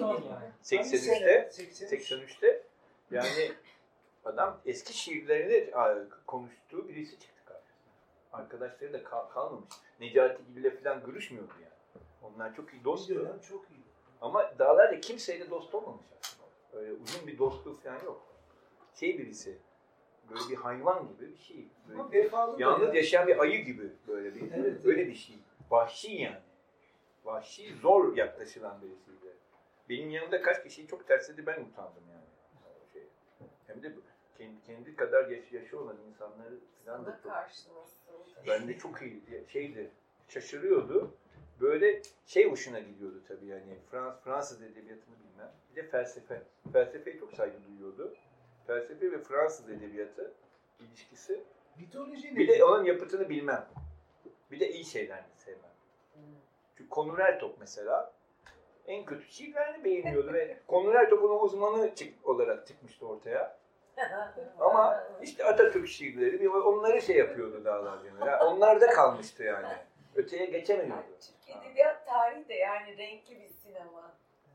83'te 0.63 0.97
sene? 0.97 1.49
83. 1.51 2.11
83'te 2.11 2.63
yani 3.11 3.51
adam 4.25 4.61
eski 4.65 4.93
şiirlerini 4.97 5.71
konuştuğu 6.27 6.89
birisi 6.89 7.19
çıktı 7.19 7.41
karşısına. 7.45 7.93
Arkadaşları 8.33 8.93
da 8.93 9.03
kal- 9.03 9.29
kalmamış. 9.29 9.69
Necati 9.99 10.41
Gül'le 10.55 10.83
falan 10.83 11.05
görüşmüyordu. 11.05 11.53
Onlar 12.41 12.55
çok 12.55 12.73
iyi 12.73 12.79
Bir 12.79 12.83
dosttu. 12.83 13.15
dönem 13.15 13.39
çok 13.39 13.65
iyi. 13.71 13.83
Ama 14.21 14.59
Dağlar'da 14.59 14.99
kimseyle 14.99 15.49
dost 15.49 15.75
olmamış 15.75 16.05
aslında. 16.21 16.47
Öyle 16.73 16.93
uzun 16.93 17.27
bir 17.27 17.37
dostluğu 17.37 17.77
falan 17.77 18.03
yok. 18.03 18.25
Şey 18.93 19.17
birisi, 19.17 19.57
böyle 20.29 20.41
bir 20.49 20.55
hayvan 20.55 21.07
gibi 21.07 21.31
bir 21.31 21.37
şey. 21.37 21.67
Böyle 21.89 22.31
da 22.31 22.55
yalnız 22.57 22.87
ya. 22.87 22.93
yaşayan 22.93 23.27
bir 23.27 23.39
ayı 23.39 23.65
gibi 23.65 23.91
böyle 24.07 24.35
bir, 24.35 24.51
Evet, 24.51 24.85
öyle 24.85 25.01
evet. 25.01 25.11
bir 25.11 25.15
şey. 25.15 25.35
Vahşi 25.71 26.11
yani. 26.11 26.39
Vahşi, 27.25 27.75
zor 27.75 28.17
yaklaşılan 28.17 28.81
birisiydi. 28.81 29.37
Benim 29.89 30.09
yanımda 30.09 30.41
kaç 30.41 30.63
kişiyi 30.63 30.87
çok 30.87 31.07
tersledi 31.07 31.45
ben 31.45 31.61
utandım 31.61 32.03
yani. 32.11 32.25
Şey. 32.93 33.07
Hem 33.67 33.83
de 33.83 33.95
kendi, 34.37 34.61
kendi 34.61 34.95
kadar 34.95 35.27
yaş, 35.29 35.51
yaşı 35.51 35.79
olan 35.79 35.97
insanları 36.09 36.59
falan 36.85 37.05
da 37.05 37.19
çok 37.23 37.33
ben 38.47 38.67
de 38.67 38.77
çok 38.77 39.01
iyi 39.01 39.23
şeydi 39.47 39.91
şaşırıyordu. 40.27 41.15
Böyle 41.61 42.01
şey 42.25 42.51
hoşuna 42.51 42.79
gidiyordu 42.79 43.21
tabii 43.27 43.45
yani 43.45 43.77
Frans, 43.91 44.19
Fransız 44.23 44.61
edebiyatını 44.61 45.15
bilmem. 45.19 45.51
Bir 45.71 45.75
de 45.75 45.87
felsefe. 45.87 46.41
Felsefeye 46.73 47.19
çok 47.19 47.33
saygı 47.33 47.57
duyuyordu. 47.67 48.15
Felsefe 48.67 49.11
ve 49.11 49.19
Fransız 49.19 49.69
edebiyatı 49.69 50.31
ilişkisi. 50.79 51.43
Mitoloji 51.79 52.35
Bir 52.35 52.43
nedir? 52.49 52.59
de 52.59 52.63
onun 52.63 52.83
yapıtını 52.83 53.29
bilmem. 53.29 53.67
Bir 54.51 54.59
de 54.59 54.71
iyi 54.71 54.85
şeylerini 54.85 55.35
sevmem. 55.37 55.71
Çünkü 56.77 56.89
Konur 56.89 57.17
top 57.39 57.55
mesela 57.59 58.13
en 58.87 59.05
kötü 59.05 59.25
şiirlerini 59.25 59.83
beğeniyordu 59.83 60.33
ve 60.33 60.57
Konur 60.67 61.09
topun 61.09 61.29
o 61.29 61.39
uzmanı 61.39 61.95
çık, 61.95 62.27
olarak 62.27 62.67
çıkmıştı 62.67 63.07
ortaya. 63.07 63.57
Ama 64.59 65.03
işte 65.21 65.45
Atatürk 65.45 65.87
şiirleri 65.87 66.39
bir 66.39 66.47
onları 66.47 67.01
şey 67.01 67.17
yapıyordu 67.17 67.65
dağlar 67.65 67.97
yani. 68.05 68.29
Yani 68.29 68.43
Onlar 68.43 68.81
da 68.81 68.89
kalmıştı 68.89 69.43
yani. 69.43 69.67
Öteye 70.15 70.45
geçemiyordu. 70.45 71.03
Türk 71.45 71.55
Edebiyat 71.65 72.05
tarihi 72.05 72.49
de 72.49 72.53
yani 72.53 72.97
renkli 72.97 73.39
bir 73.39 73.49
sinema. 73.49 74.11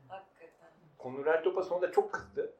Hakikaten. 0.07 0.69
Konur 0.97 1.25
Ertop'a 1.25 1.63
sonunda 1.63 1.91
çok 1.91 2.13
kızdı. 2.13 2.53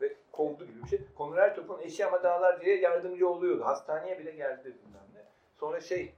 Ve 0.00 0.14
kovdu 0.32 0.66
gibi 0.66 0.82
bir 0.82 0.88
şey. 0.88 1.00
Konur 1.16 1.36
Ertop'un 1.38 1.80
eşi 1.80 2.06
ama 2.06 2.22
Dağlarcı'ya 2.22 2.76
yardımcı 2.76 3.28
oluyordu. 3.28 3.64
Hastaneye 3.64 4.18
bile 4.18 4.30
geldi 4.30 4.64
bilmem 4.64 5.02
ne. 5.14 5.22
Sonra 5.60 5.80
şey 5.80 6.14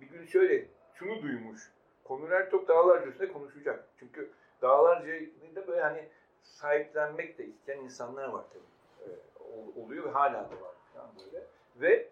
bir 0.00 0.06
gün 0.06 0.26
şöyle 0.26 0.64
şunu 0.94 1.22
duymuş. 1.22 1.72
Konur 2.04 2.30
Ertop 2.30 2.68
Dağlarcı 2.68 3.08
üstünde 3.08 3.32
konuşacak. 3.32 3.84
Çünkü 3.98 4.30
Dağlarcı'yı 4.62 5.30
da 5.56 5.66
böyle 5.66 5.80
hani 5.80 6.08
sahiplenmek 6.42 7.38
de 7.38 7.44
isteyen 7.46 7.78
insanlar 7.78 8.28
var 8.28 8.44
tabii. 8.52 9.10
Ee, 9.10 9.12
ol- 9.42 9.84
oluyor 9.84 10.04
ve 10.04 10.10
hala 10.10 10.32
da 10.50 10.60
var. 10.60 10.74
falan 10.94 11.10
böyle. 11.26 11.44
Ve 11.76 12.08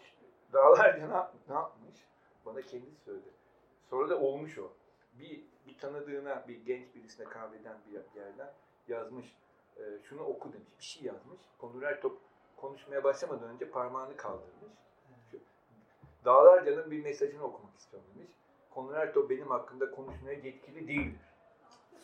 işte 0.00 0.24
Dağlarcı 0.52 1.00
ne, 1.00 1.14
ne? 1.48 1.60
Bana 2.46 2.62
kendisi 2.62 3.00
söyledi. 3.04 3.28
Sonra 3.90 4.10
da 4.10 4.18
olmuş 4.20 4.58
o. 4.58 4.72
Bir, 5.12 5.44
bir 5.66 5.78
tanıdığına, 5.78 6.48
bir 6.48 6.56
genç 6.64 6.94
birisine 6.94 7.24
kahveden 7.26 7.76
bir 7.86 8.20
yerden 8.20 8.52
yazmış. 8.88 9.36
e, 9.76 9.82
şunu 10.08 10.22
oku 10.24 10.52
demiş. 10.52 10.68
Bir 10.78 10.84
şey 10.84 11.02
yazmış. 11.02 11.40
Konur 11.58 11.82
Ertop 11.82 12.20
konuşmaya 12.56 13.04
başlamadan 13.04 13.48
önce 13.48 13.70
parmağını 13.70 14.16
kaldırmış. 14.16 14.72
Şu, 15.30 15.38
Dağlarca'nın 16.24 16.90
bir 16.90 17.02
mesajını 17.04 17.42
okumak 17.44 17.76
istiyorum 17.76 18.08
demiş. 18.14 18.30
Konur 18.70 18.94
Ertop 18.94 19.30
benim 19.30 19.50
hakkında 19.50 19.90
konuşmaya 19.90 20.32
yetkili 20.38 20.88
değildir. 20.88 21.20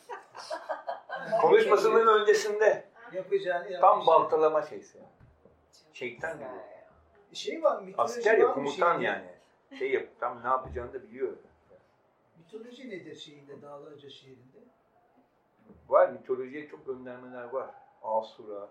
Konuşmasının 1.41 2.07
öncesinde 2.21 2.91
Yapacağını 3.13 3.63
yapmış. 3.71 3.79
tam 3.81 4.07
baltalama 4.07 4.61
şeysi. 4.61 4.97
yani. 4.97 5.09
Şeytan 5.93 6.37
gibi. 6.37 6.47
Şey 7.33 7.63
var, 7.63 7.81
mitoloji 7.81 8.19
Asker 8.19 8.37
ya 8.37 8.53
komutan 8.53 8.89
şeyinde? 8.91 9.05
yani. 9.05 9.29
Şey 9.79 9.91
yap, 9.91 10.07
tam 10.19 10.43
ne 10.43 10.47
yapacağını 10.47 10.93
da 10.93 11.03
biliyor. 11.03 11.33
Mitoloji 12.37 12.89
nedir 12.89 13.15
şeyinde, 13.15 13.61
Dağlarca 13.61 14.09
şiirinde? 14.09 14.57
Var 15.89 16.09
mitolojiye 16.09 16.67
çok 16.67 16.85
göndermeler 16.85 17.43
var. 17.43 17.69
Asura, 18.03 18.69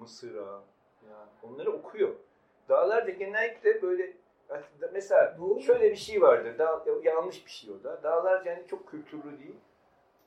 Mısır'a 0.00 0.62
yani 1.10 1.28
onları 1.42 1.72
okuyor. 1.72 2.14
Dağlarca 2.68 3.12
genellikle 3.12 3.82
böyle 3.82 4.12
mesela 4.92 5.38
Doğru. 5.38 5.60
şöyle 5.60 5.90
bir 5.90 5.96
şey 5.96 6.22
vardır. 6.22 6.58
Dağ, 6.58 6.84
yanlış 7.02 7.46
bir 7.46 7.50
şey 7.50 7.70
o 7.70 7.84
da. 7.84 8.02
Dağlarca 8.02 8.56
hani 8.56 8.66
çok 8.66 8.88
kültürlü 8.90 9.38
değil. 9.38 9.56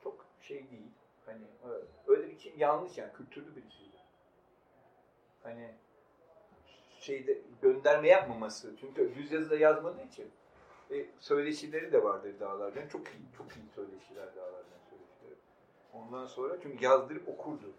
Çok 0.03 0.25
şey 0.41 0.57
değil. 0.71 0.91
Hani 1.25 1.41
öyle- 2.07 2.29
bir 2.31 2.39
şey 2.39 2.53
yanlış 2.57 2.97
yani 2.97 3.13
kültürlü 3.13 3.55
bir 3.55 3.71
şey. 3.71 3.91
Hani 5.43 5.73
şeyde 7.03 7.41
gönderme 7.61 8.07
yapmaması. 8.07 8.73
Çünkü 8.79 9.13
yüz 9.17 9.31
yazıda 9.31 9.55
yazmadığı 9.55 10.01
için 10.01 10.31
e, 10.91 11.05
söyleşileri 11.19 11.91
de 11.91 12.03
vardır 12.03 12.39
dağlardan. 12.39 12.87
Çok 12.87 13.07
iyi, 13.07 13.37
çok 13.37 13.47
iyi 13.51 13.69
söyleşiler 13.75 14.35
dağlardan 14.35 14.79
söyleşileri. 14.89 15.39
Ondan 15.93 16.25
sonra 16.25 16.57
çünkü 16.63 16.85
yazdırıp 16.85 17.27
okurdu. 17.29 17.73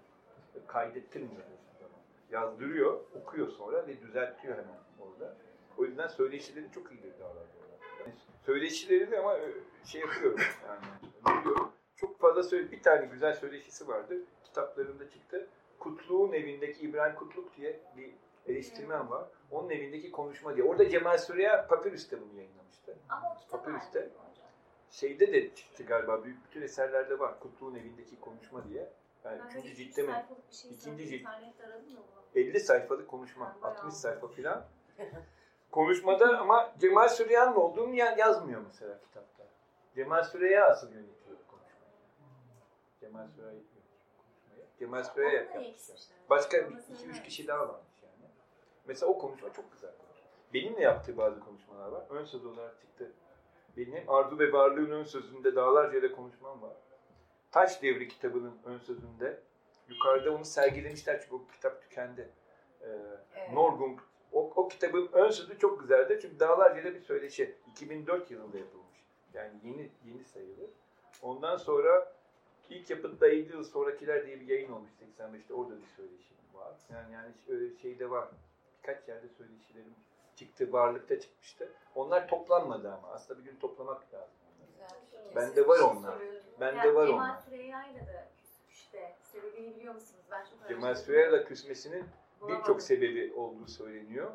E, 0.54 0.66
Kaydettirmiyor 0.66 1.42
zaman. 1.80 2.00
Yazdırıyor, 2.30 3.00
okuyor 3.14 3.48
sonra 3.48 3.86
ve 3.86 4.00
düzeltiyor 4.00 4.54
hemen 4.54 4.78
orada. 5.00 5.36
O 5.78 5.84
yüzden 5.84 6.06
söyleşileri 6.06 6.72
çok 6.74 6.92
iyidir 6.92 7.12
dağlardan. 7.20 7.64
Yani 8.00 8.14
söyleşileri 8.46 9.10
de 9.10 9.18
ama 9.18 9.38
e, 9.38 9.52
şey 9.84 10.00
yapıyorum 10.00 10.40
yani. 10.66 11.40
Biliyorum. 11.40 11.72
Çok 11.96 12.20
fazla 12.20 12.42
söyle 12.42 12.72
bir 12.72 12.82
tane 12.82 13.06
güzel 13.06 13.34
söyleşisi 13.34 13.88
vardı. 13.88 14.20
Kitaplarında 14.44 15.10
çıktı. 15.10 15.48
Kutluğun 15.78 16.32
evindeki 16.32 16.82
İbrahim 16.82 17.16
Kutluk 17.16 17.56
diye 17.56 17.80
bir 17.96 18.10
eleştirmen 18.46 19.10
var. 19.10 19.28
Onun 19.50 19.70
evindeki 19.70 20.10
konuşma 20.10 20.56
diye. 20.56 20.66
Orada 20.66 20.88
Cemal 20.88 21.18
Süreya 21.18 21.66
Papyrus'ta 21.66 22.20
bunu 22.20 22.32
yayınlamıştı. 22.38 22.96
Ama 23.08 23.36
o 23.46 23.50
Papyrus'te. 23.50 24.10
şeyde 24.90 25.32
de 25.32 25.54
çıktı 25.54 25.82
galiba. 25.82 26.24
Büyük 26.24 26.44
bütün 26.44 26.62
eserlerde 26.62 27.18
var. 27.18 27.40
Kutluğun 27.40 27.74
evindeki 27.74 28.20
konuşma 28.20 28.68
diye. 28.68 28.92
Yani 29.24 29.40
Ben 29.42 29.48
üçüncü 29.48 29.74
ciltte 29.74 30.02
mi? 30.02 30.24
şey 30.50 30.70
İkinci 30.70 31.06
cilt. 31.08 31.20
internette 31.20 31.66
aradım 31.66 31.90
da 31.96 31.96
bulamadım. 31.96 32.24
50 32.34 32.60
sayfalık 32.60 33.08
konuşma. 33.08 33.56
Bayağı 33.62 33.76
60 33.78 33.94
sayfa 33.94 34.28
filan. 34.28 34.64
Konuşmada 35.70 36.38
ama 36.40 36.74
Cemal 36.80 37.08
Süreyya'nın 37.08 37.54
olduğunu 37.56 37.94
ya- 37.94 38.14
yazmıyor 38.18 38.60
mesela 38.66 39.00
kitapta. 39.00 39.44
Cemal 39.94 40.22
Süreyya 40.24 40.66
asıl 40.70 40.92
yönetiyor 40.92 41.36
konuşmayı. 41.48 41.92
Cemal 43.00 43.28
Süreyya. 43.28 43.62
Cemal 44.78 45.02
Süreyya 45.04 45.40
eksilmişler. 45.42 46.16
Başka 46.30 46.70
bir, 46.70 46.76
iki, 46.94 47.06
üç 47.06 47.22
kişi 47.22 47.46
daha 47.46 47.58
yani. 47.58 47.72
Mesela 48.86 49.12
o 49.12 49.18
konuşma 49.18 49.52
çok 49.52 49.72
güzel 49.72 49.90
konuşma. 49.90 50.24
Benimle 50.54 50.80
yaptığı 50.80 51.16
bazı 51.16 51.40
konuşmalar 51.40 51.88
var. 51.88 52.04
Ön 52.10 52.24
söz 52.24 52.46
olarak 52.46 52.80
çıktı. 52.80 53.12
Benim 53.76 54.10
Arzu 54.10 54.38
ve 54.38 54.52
Varlığın 54.52 54.90
ön 54.90 55.04
sözünde 55.04 55.56
dağlarca 55.56 56.02
da 56.02 56.12
konuşmam 56.12 56.62
var. 56.62 56.76
Taş 57.50 57.82
Devri 57.82 58.08
kitabının 58.08 58.58
ön 58.64 58.78
sözünde 58.78 59.40
yukarıda 59.88 60.34
onu 60.34 60.44
sergilemişler 60.44 61.20
çünkü 61.22 61.34
o 61.34 61.46
kitap 61.52 61.82
tükendi. 61.82 62.30
Ee, 62.82 62.86
Evet. 63.34 63.52
Norgung 63.52 64.00
o, 64.32 64.52
o 64.56 64.68
kitabın 64.68 65.08
ön 65.12 65.30
sözü 65.30 65.58
çok 65.58 65.80
güzeldi 65.80 66.18
çünkü 66.22 66.40
dağlarca 66.40 66.84
da 66.84 66.94
bir 66.94 67.00
söyleşi. 67.00 67.54
2004 67.70 68.30
yılında 68.30 68.58
yapılmış. 68.58 69.04
Yani 69.34 69.52
yeni 69.64 69.90
yeni 70.04 70.24
sayılır. 70.24 70.70
Ondan 71.22 71.56
sonra 71.56 72.12
ilk 72.70 72.90
yapıtta 72.90 73.28
50 73.28 73.52
yıl 73.52 73.64
sonrakiler 73.64 74.26
diye 74.26 74.40
bir 74.40 74.48
yayın 74.48 74.72
olmuş 74.72 74.90
85'te. 75.18 75.54
Orada 75.54 75.82
bir 75.82 75.86
söyleşi 75.86 76.34
var. 76.54 76.74
Yani 76.92 77.12
yani 77.12 77.32
öyle 77.48 77.76
şeyde 77.76 78.10
var. 78.10 78.28
Birkaç 78.88 79.08
yerde 79.08 79.28
söyleşilerim 79.28 79.94
çıktı, 80.36 80.72
varlıkta 80.72 81.20
çıkmıştı. 81.20 81.72
Onlar 81.94 82.28
toplanmadı 82.28 82.92
ama. 82.92 83.08
Aslında 83.08 83.40
bir 83.40 83.44
gün 83.44 83.56
toplamak 83.58 84.14
lazım. 84.14 84.34
Güzel. 84.68 85.34
Bende 85.36 85.54
Siz 85.54 85.68
var 85.68 85.76
şey 85.76 85.84
onlar. 85.86 86.18
Bende 86.60 86.86
Ya 86.88 86.94
var 86.94 87.06
Cemal 87.06 87.18
onlar. 87.24 87.36
Süreyya'yla 87.40 88.00
da 88.06 88.28
işte 88.70 89.16
sebebini 89.22 89.76
biliyor 89.76 89.94
musunuz? 89.94 90.24
Ben 90.30 90.44
çok 90.44 90.68
Cemal. 90.68 90.94
Süreyya'la 90.94 91.44
küsmesinin 91.44 92.04
birçok 92.48 92.82
sebebi 92.82 93.32
olduğu 93.34 93.66
söyleniyor. 93.66 94.30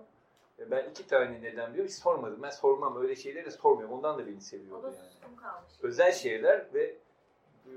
E, 0.60 0.72
Ben 0.72 0.90
iki 0.90 1.08
tane 1.08 1.42
neden 1.42 1.70
biliyorum. 1.72 1.90
Hiç 1.92 1.94
sormadım. 2.00 2.44
Ben 2.44 2.50
sormam. 2.50 3.02
Öyle 3.02 3.16
şeyleri 3.16 3.46
de 3.46 3.52
sormuyorum. 3.52 3.96
Ondan 3.98 4.18
da 4.18 4.28
beni 4.28 4.38
O 4.38 4.40
seviyordu 4.40 4.84
da 4.84 4.88
yani. 4.88 5.36
kalmış. 5.36 5.72
özel 5.82 6.12
şeyler 6.12 6.74
ve 6.74 6.96
e, 7.66 7.72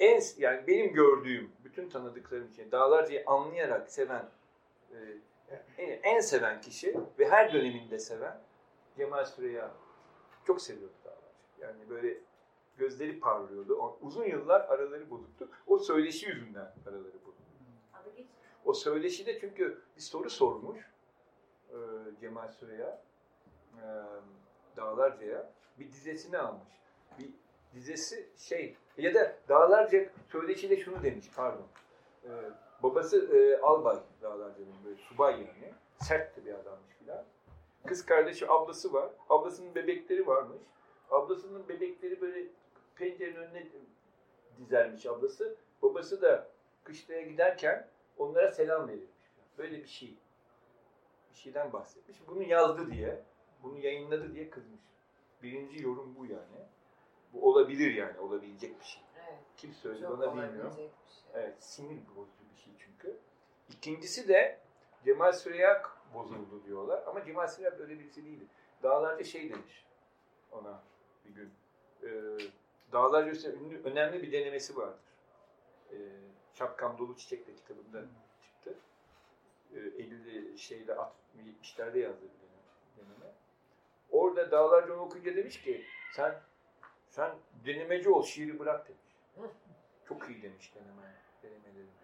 en 0.00 0.22
yani 0.38 0.66
benim 0.66 0.92
gördüğüm 0.92 1.52
bütün 1.64 1.88
tanıdıklarım 1.90 2.48
için 2.48 2.70
dağlarcayı 2.70 3.22
anlayarak 3.26 3.90
seven 3.90 4.24
en, 5.78 6.00
en 6.02 6.20
seven 6.20 6.60
kişi 6.60 6.96
ve 7.18 7.28
her 7.28 7.52
döneminde 7.52 7.98
seven 7.98 8.40
Cemal 8.96 9.24
Süreyya 9.24 9.70
çok 10.46 10.62
seviyordu 10.62 10.94
dağlarcayı. 11.04 11.30
Yani 11.60 11.90
böyle 11.90 12.18
gözleri 12.76 13.20
parlıyordu. 13.20 13.96
Uzun 14.00 14.24
yıllar 14.24 14.60
araları 14.60 15.10
bozuktu. 15.10 15.48
O 15.66 15.78
söyleşi 15.78 16.26
yüzünden 16.26 16.74
araları 16.86 17.24
bozuktu. 17.26 17.40
O 18.64 18.74
söyleşide 18.74 19.40
çünkü 19.40 19.82
bir 19.96 20.00
soru 20.00 20.30
sormuş 20.30 20.78
e, 21.68 21.76
Cemal 22.20 22.48
Süreya 22.48 23.02
e, 23.76 23.84
Dağlarca'ya 24.76 25.52
bir 25.78 25.92
dizesini 25.92 26.38
almış. 26.38 26.68
Bir 27.18 27.30
dizesi 27.74 28.28
şey 28.38 28.76
ya 28.98 29.14
da 29.14 29.36
Dağlarca 29.48 30.10
söyleşide 30.28 30.76
şunu 30.76 31.02
demiş 31.02 31.30
pardon. 31.36 31.66
E, 32.24 32.30
babası 32.82 33.36
e, 33.36 33.60
albay 33.60 33.96
Dağlarca'nın 34.22 34.84
böyle 34.84 34.96
subay 34.96 35.32
yani. 35.32 35.74
Sertti 35.96 36.46
bir 36.46 36.54
adammış 36.54 36.94
filan. 36.98 37.24
Kız 37.86 38.06
kardeşi 38.06 38.50
ablası 38.50 38.92
var. 38.92 39.10
Ablasının 39.28 39.74
bebekleri 39.74 40.26
varmış. 40.26 40.62
Ablasının 41.10 41.68
bebekleri 41.68 42.20
böyle 42.20 42.46
pencerenin 42.94 43.36
önüne 43.36 43.66
dizermiş 44.58 45.06
ablası. 45.06 45.56
Babası 45.82 46.22
da 46.22 46.48
kışlaya 46.84 47.22
giderken 47.22 47.88
onlara 48.18 48.52
selam 48.52 48.88
verilmiş. 48.88 49.30
Böyle 49.58 49.82
bir 49.82 49.88
şey. 49.88 50.14
Bir 51.30 51.36
şeyden 51.36 51.72
bahsetmiş. 51.72 52.18
Bunu 52.28 52.42
yazdı 52.42 52.90
diye, 52.90 53.22
bunu 53.62 53.78
yayınladı 53.78 54.34
diye 54.34 54.50
kızmış. 54.50 54.80
Birinci 55.42 55.82
yorum 55.82 56.14
bu 56.18 56.26
yani. 56.26 56.66
Bu 57.32 57.48
olabilir 57.50 57.94
yani, 57.94 58.18
olabilecek 58.18 58.80
bir 58.80 58.84
şey. 58.84 59.02
Evet. 59.16 59.38
Kim 59.56 59.74
söyledi 59.74 60.08
bana 60.10 60.36
bilmiyorum. 60.36 60.72
şey. 60.76 60.90
Evet, 61.34 61.62
sinir 61.64 61.98
bozucu 62.16 62.39
şey 62.64 62.72
çünkü. 62.78 63.16
İkincisi 63.68 64.28
de 64.28 64.58
Cemal 65.04 65.32
Süreyya 65.32 65.82
bozuldu 66.14 66.64
diyorlar. 66.66 67.02
Ama 67.06 67.24
Cemal 67.24 67.46
Süreyya 67.46 67.78
böyle 67.78 67.98
birisi 67.98 68.24
değildi. 68.24 68.44
Dağlarca 68.82 69.24
şey 69.24 69.50
demiş 69.50 69.84
ona 70.52 70.82
bir 71.24 71.30
gün. 71.30 71.50
Ee, 72.02 72.38
Dağlarca 72.92 73.30
üstüne 73.30 73.54
ünlü, 73.54 73.82
önemli 73.82 74.22
bir 74.22 74.32
denemesi 74.32 74.76
vardır. 74.76 75.00
Ee, 75.92 75.96
Şapkam 76.54 76.98
Dolu 76.98 77.16
Çiçek'le 77.16 77.56
kitabında 77.56 78.04
çıktı. 78.42 78.74
Ee, 79.74 79.78
50 79.78 80.58
şeyde 80.58 80.92
70'lerde 80.92 81.98
yazdığı 81.98 82.22
bir 82.24 83.02
deneme-. 83.02 83.34
Orada 84.10 84.50
Dağlarca 84.50 84.94
onu 84.94 85.00
okuyunca 85.00 85.36
demiş 85.36 85.62
ki 85.62 85.84
sen 86.12 86.40
sen 87.10 87.34
denemeci 87.64 88.10
ol 88.10 88.22
şiiri 88.22 88.58
bırak 88.58 88.88
demiş. 88.88 89.16
Çok 90.08 90.30
iyi 90.30 90.42
demiş 90.42 90.74
deneme, 90.74 91.14
denemelerin 91.42 91.74
demiş. 91.74 91.99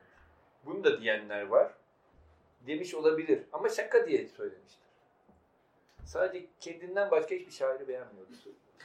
Bunu 0.67 0.85
da 0.85 1.01
diyenler 1.01 1.43
var. 1.47 1.73
Demiş 2.67 2.95
olabilir 2.95 3.43
ama 3.53 3.69
şaka 3.69 4.07
diye 4.07 4.29
söylemiştir. 4.29 4.87
Sadece 6.05 6.47
kendinden 6.61 7.11
başka 7.11 7.35
hiçbir 7.35 7.53
şairi 7.53 7.89
beğenmiyordu. 7.89 8.33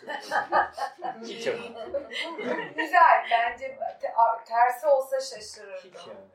Hiç 1.24 1.48
ama. 1.48 1.86
Güzel. 2.76 3.28
Bence 3.32 3.80
tersi 4.46 4.88
olsa 4.88 5.18
Hiç 5.18 5.24
şaşırırdım. 5.26 5.92
yani. 6.08 6.28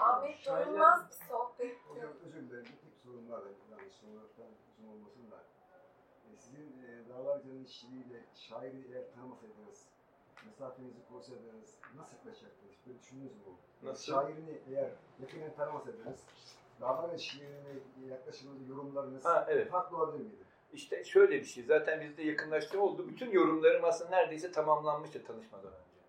Ahmet 0.00 0.46
durulmaz 0.46 1.08
bir 1.08 1.14
sohbetti. 1.28 1.78
Hocam 1.88 2.10
özür 2.26 2.50
dilerim. 2.50 2.64
Bir 2.64 2.92
sorum 3.04 3.30
var. 3.30 3.42
Yani 3.70 3.90
sorulardan 4.00 4.52
uzun 4.78 4.88
olmasın 4.92 5.30
da. 5.30 5.36
E, 6.26 6.36
sizin 6.36 6.82
e, 6.82 7.08
Dağlarca'nın 7.08 7.64
işçiliğiyle 7.64 8.24
şairi 8.34 8.84
eğer 8.92 9.04
tanımasaydınız, 9.14 9.84
mesafenizi 10.46 11.08
koysaydınız 11.08 11.74
nasıl 11.96 12.16
yaklaşacaktınız? 12.16 12.74
Böyle 12.86 12.98
düşündünüz 12.98 13.32
mü? 13.32 13.42
Nasıl? 13.82 14.12
Şairini 14.12 14.58
eğer 14.70 14.90
yakinen 15.20 15.54
tanımasaydınız, 15.54 16.20
Dağlarca 16.80 17.18
şiirine 17.18 17.78
yaklaşımınız, 18.10 18.68
yorumlarınız 18.68 19.24
Ha 19.24 19.46
evet. 19.48 19.70
farklı 19.70 19.96
olabilir 19.96 20.24
miydi? 20.24 20.44
İşte 20.72 21.04
şöyle 21.04 21.40
bir 21.40 21.44
şey. 21.44 21.64
Zaten 21.64 22.00
bizde 22.00 22.22
yakınlaştırma 22.22 22.84
oldu. 22.84 23.08
Bütün 23.08 23.30
yorumlarım 23.30 23.84
aslında 23.84 24.10
neredeyse 24.10 24.52
tamamlanmıştı 24.52 25.24
tanışmadan 25.24 25.66
önce. 25.72 26.00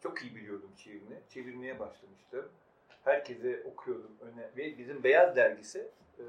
Çok 0.00 0.22
iyi 0.22 0.34
biliyordum 0.36 0.70
şiirini. 0.76 1.20
Çevirmeye 1.28 1.78
başlamıştım. 1.78 2.48
Herkese 3.04 3.62
okuyordum. 3.64 4.10
Öne 4.20 4.50
ve 4.56 4.78
bizim 4.78 5.04
Beyaz 5.04 5.36
dergisi 5.36 5.90
e, 6.18 6.24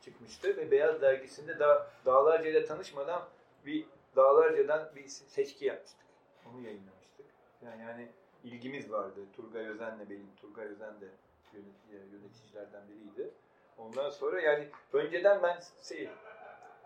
çıkmıştı 0.00 0.56
ve 0.56 0.70
Beyaz 0.70 1.02
dergisinde 1.02 1.58
da 1.58 1.90
Dağlarca 2.06 2.50
ile 2.50 2.64
tanışmadan 2.64 3.28
bir 3.66 3.86
Dağlarca'dan 4.16 4.90
bir 4.96 5.08
seçki 5.08 5.64
yapmıştık. 5.64 6.06
Onu 6.50 6.60
yayınlamıştık. 6.60 7.26
Yani, 7.64 7.82
yani 7.82 8.08
ilgimiz 8.44 8.92
vardı. 8.92 9.20
Turgay 9.36 9.66
Özen'le 9.68 10.10
benim. 10.10 10.30
Turgay 10.40 10.66
Özen 10.66 11.00
de 11.00 11.08
yönet- 11.52 12.12
yöneticilerden 12.12 12.82
biriydi. 12.88 13.30
Ondan 13.78 14.10
sonra 14.10 14.40
yani 14.40 14.68
önceden 14.92 15.42
ben 15.42 15.60
şey, 15.82 16.08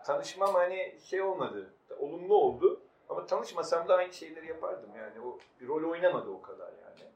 tanışmam 0.05 0.53
hani 0.53 0.95
şey 1.03 1.21
olmadı. 1.21 1.73
Olumlu 1.99 2.35
oldu. 2.35 2.81
Ama 3.09 3.25
tanışmasam 3.25 3.87
da 3.87 3.95
aynı 3.95 4.13
şeyleri 4.13 4.47
yapardım. 4.47 4.89
Yani 4.95 5.19
o 5.19 5.39
bir 5.61 5.67
rol 5.67 5.91
oynamadı 5.91 6.29
o 6.29 6.41
kadar 6.41 6.67
yani. 6.83 7.11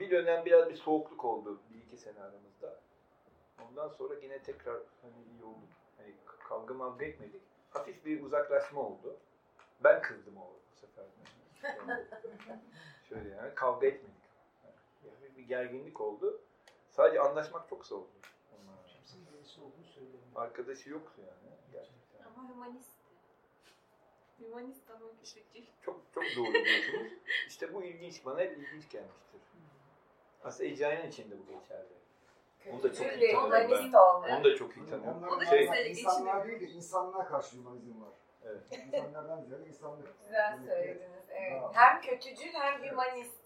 Bir 0.00 0.10
dönem 0.10 0.44
biraz 0.44 0.68
bir 0.70 0.76
soğukluk 0.76 1.24
oldu 1.24 1.60
bir 1.70 1.78
iki 1.78 1.96
sene 1.96 2.20
aramızda. 2.20 2.78
Ondan 3.68 3.88
sonra 3.88 4.14
yine 4.22 4.42
tekrar 4.42 4.74
hani 5.02 5.24
iyi 5.32 5.44
olduk. 5.44 5.68
Hani 5.98 6.14
kavga 6.48 6.74
mavga 6.74 7.04
etmedik. 7.04 7.42
Hafif 7.70 8.04
bir 8.04 8.22
uzaklaşma 8.22 8.80
oldu. 8.80 9.16
Ben 9.84 10.02
kızdım 10.02 10.36
o, 10.36 10.40
o 10.40 10.74
sefer. 10.74 11.04
Yani 11.62 12.06
şöyle 13.08 13.28
yani 13.28 13.54
kavga 13.54 13.86
etmedik. 13.86 14.14
Yani 15.04 15.36
bir 15.36 15.42
gerginlik 15.42 16.00
oldu. 16.00 16.40
Sadece 16.88 17.20
anlaşmak 17.20 17.68
çok 17.68 17.86
olduğunu 19.62 19.86
söylemiyor. 19.94 20.20
Arkadaşı 20.34 20.90
yoktu 20.90 21.20
yani 21.20 21.56
gerçekten. 21.72 22.24
Ama 22.24 22.48
hümanist. 22.48 22.90
Hümanist 24.40 24.90
ama 24.90 25.06
küçükçül. 25.24 25.64
Çok 25.82 26.00
çok 26.14 26.24
doğru 26.36 26.52
diyorsunuz. 26.52 27.12
İşte 27.48 27.74
bu 27.74 27.82
ilginç, 27.82 28.24
bana 28.24 28.40
hep 28.40 28.58
ilginç 28.58 28.90
gelmiştir. 28.90 29.40
Aslında 30.44 30.68
Ecai'nin 30.68 31.08
içinde 31.08 31.34
bu 31.38 31.46
geçerli. 31.46 31.88
Onu 32.72 32.82
da 32.82 32.92
çok 32.94 33.06
iyi 33.06 33.30
tanıyorum 33.30 33.44
humanist 33.44 33.92
ben. 34.22 34.36
Onu 34.36 34.44
da 34.44 34.56
çok 34.56 34.76
iyi 34.76 34.86
tanıyorum. 34.86 35.44
Şey, 35.46 35.90
insanlığa 35.90 36.46
değil 36.46 36.60
de 36.60 36.66
insanlığa 36.66 37.26
karşı 37.26 37.56
hümanizm 37.56 38.00
var. 38.00 38.12
Evet. 38.44 38.62
İnsanlardan 38.86 39.42
ziyade 39.42 39.66
insanlık. 39.66 40.08
Güzel 40.26 40.58
söylediniz. 40.66 41.10
Evet. 41.30 41.62
Hem 41.72 42.00
kötücül 42.00 42.52
hem 42.52 42.82
hümanist. 42.82 43.40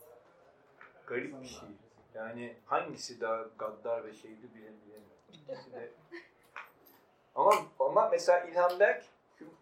garip 1.07 1.43
bir 1.43 1.47
şey. 1.47 1.69
Yani 2.15 2.57
hangisi 2.67 3.21
daha 3.21 3.43
gaddar 3.59 4.05
ve 4.05 4.13
şeydi 4.13 4.55
bilemiyorum. 4.55 5.05
İkisi 5.33 5.73
de. 5.73 5.91
Ama 7.35 7.53
ama 7.79 8.09
mesela 8.09 8.41
İlhan 8.41 8.81
Berk 8.81 9.05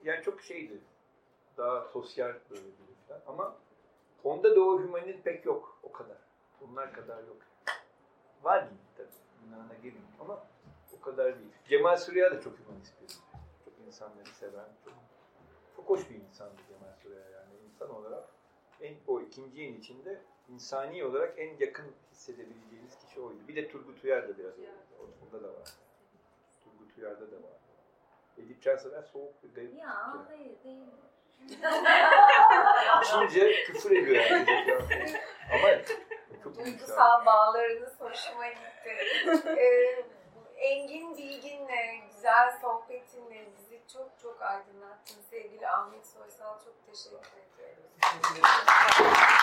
yani 0.04 0.22
çok 0.22 0.40
şeydi. 0.42 0.80
daha 1.56 1.84
sosyal 1.84 2.32
böyle 2.50 2.62
falan. 3.08 3.20
Ama 3.26 3.56
onda 4.24 4.56
da 4.56 4.60
o 4.60 4.80
hümanizm 4.80 5.20
pek 5.22 5.46
yok 5.46 5.78
o 5.82 5.92
kadar. 5.92 6.16
Onlar 6.60 6.92
kadar 6.92 7.18
yok. 7.18 7.36
Var 8.42 8.62
gibi 8.62 8.80
tabii. 8.96 9.08
Yunan'a 9.44 9.74
gelin 9.82 10.04
ama 10.20 10.46
o 10.98 11.00
kadar 11.00 11.38
değil. 11.38 11.50
Cemal 11.68 11.96
Süreya 11.96 12.30
da 12.30 12.40
çok 12.40 12.58
hümanist 12.58 13.00
biri. 13.02 13.12
Çok 13.64 13.74
insanları 13.86 14.26
seven, 14.28 14.68
çok, 14.84 14.94
çok 15.82 15.90
hoş 15.90 16.10
bir 16.10 16.14
insandı 16.14 16.62
Cemal 16.68 16.94
Süreya 17.02 17.30
yani. 17.30 17.54
insan 17.64 17.94
olarak 17.94 18.24
en, 18.80 18.94
o 19.06 19.20
ikinci 19.20 19.62
yıl 19.62 19.74
içinde 19.74 20.20
insani 20.48 21.04
olarak 21.04 21.38
en 21.38 21.56
yakın 21.58 21.94
hissedebileceğiniz 22.12 22.98
kişi 22.98 23.20
oydu. 23.20 23.38
Bir 23.48 23.56
de 23.56 23.68
Turgut 23.68 24.04
Uyar 24.04 24.28
da 24.28 24.38
biraz 24.38 24.58
öyle. 24.58 24.70
Onda 25.24 25.42
da 25.42 25.48
var. 25.48 25.68
Turgut 26.64 26.98
Uyar'da 26.98 27.30
da 27.30 27.36
var. 27.36 27.58
Edip 28.38 28.62
Cansever 28.62 29.02
soğuk 29.02 29.42
bir 29.42 29.54
garip. 29.54 29.78
Ya 29.78 30.26
hayır 30.28 30.64
değil. 30.64 30.86
İçince 33.02 33.52
küfür 33.64 33.90
ediyor 33.90 34.24
yani. 34.30 34.46
Ama 35.52 35.68
çok 36.44 36.64
Duygusal 36.64 37.26
bağlarınız 37.26 38.00
hoşuma 38.00 38.48
gitti. 38.48 38.96
Ee, 39.46 40.04
Engin 40.56 41.16
Bilgin'le, 41.16 42.08
güzel 42.14 42.58
sohbetinle 42.60 43.44
çok 43.92 44.18
çok 44.22 44.42
aydınlattın. 44.42 45.22
Sevgili 45.30 45.68
Ahmet 45.68 46.06
Soysal 46.06 46.58
çok 46.64 46.86
teşekkür. 46.86 47.18
Teşekkür 47.20 47.62
ederim. 47.62 49.41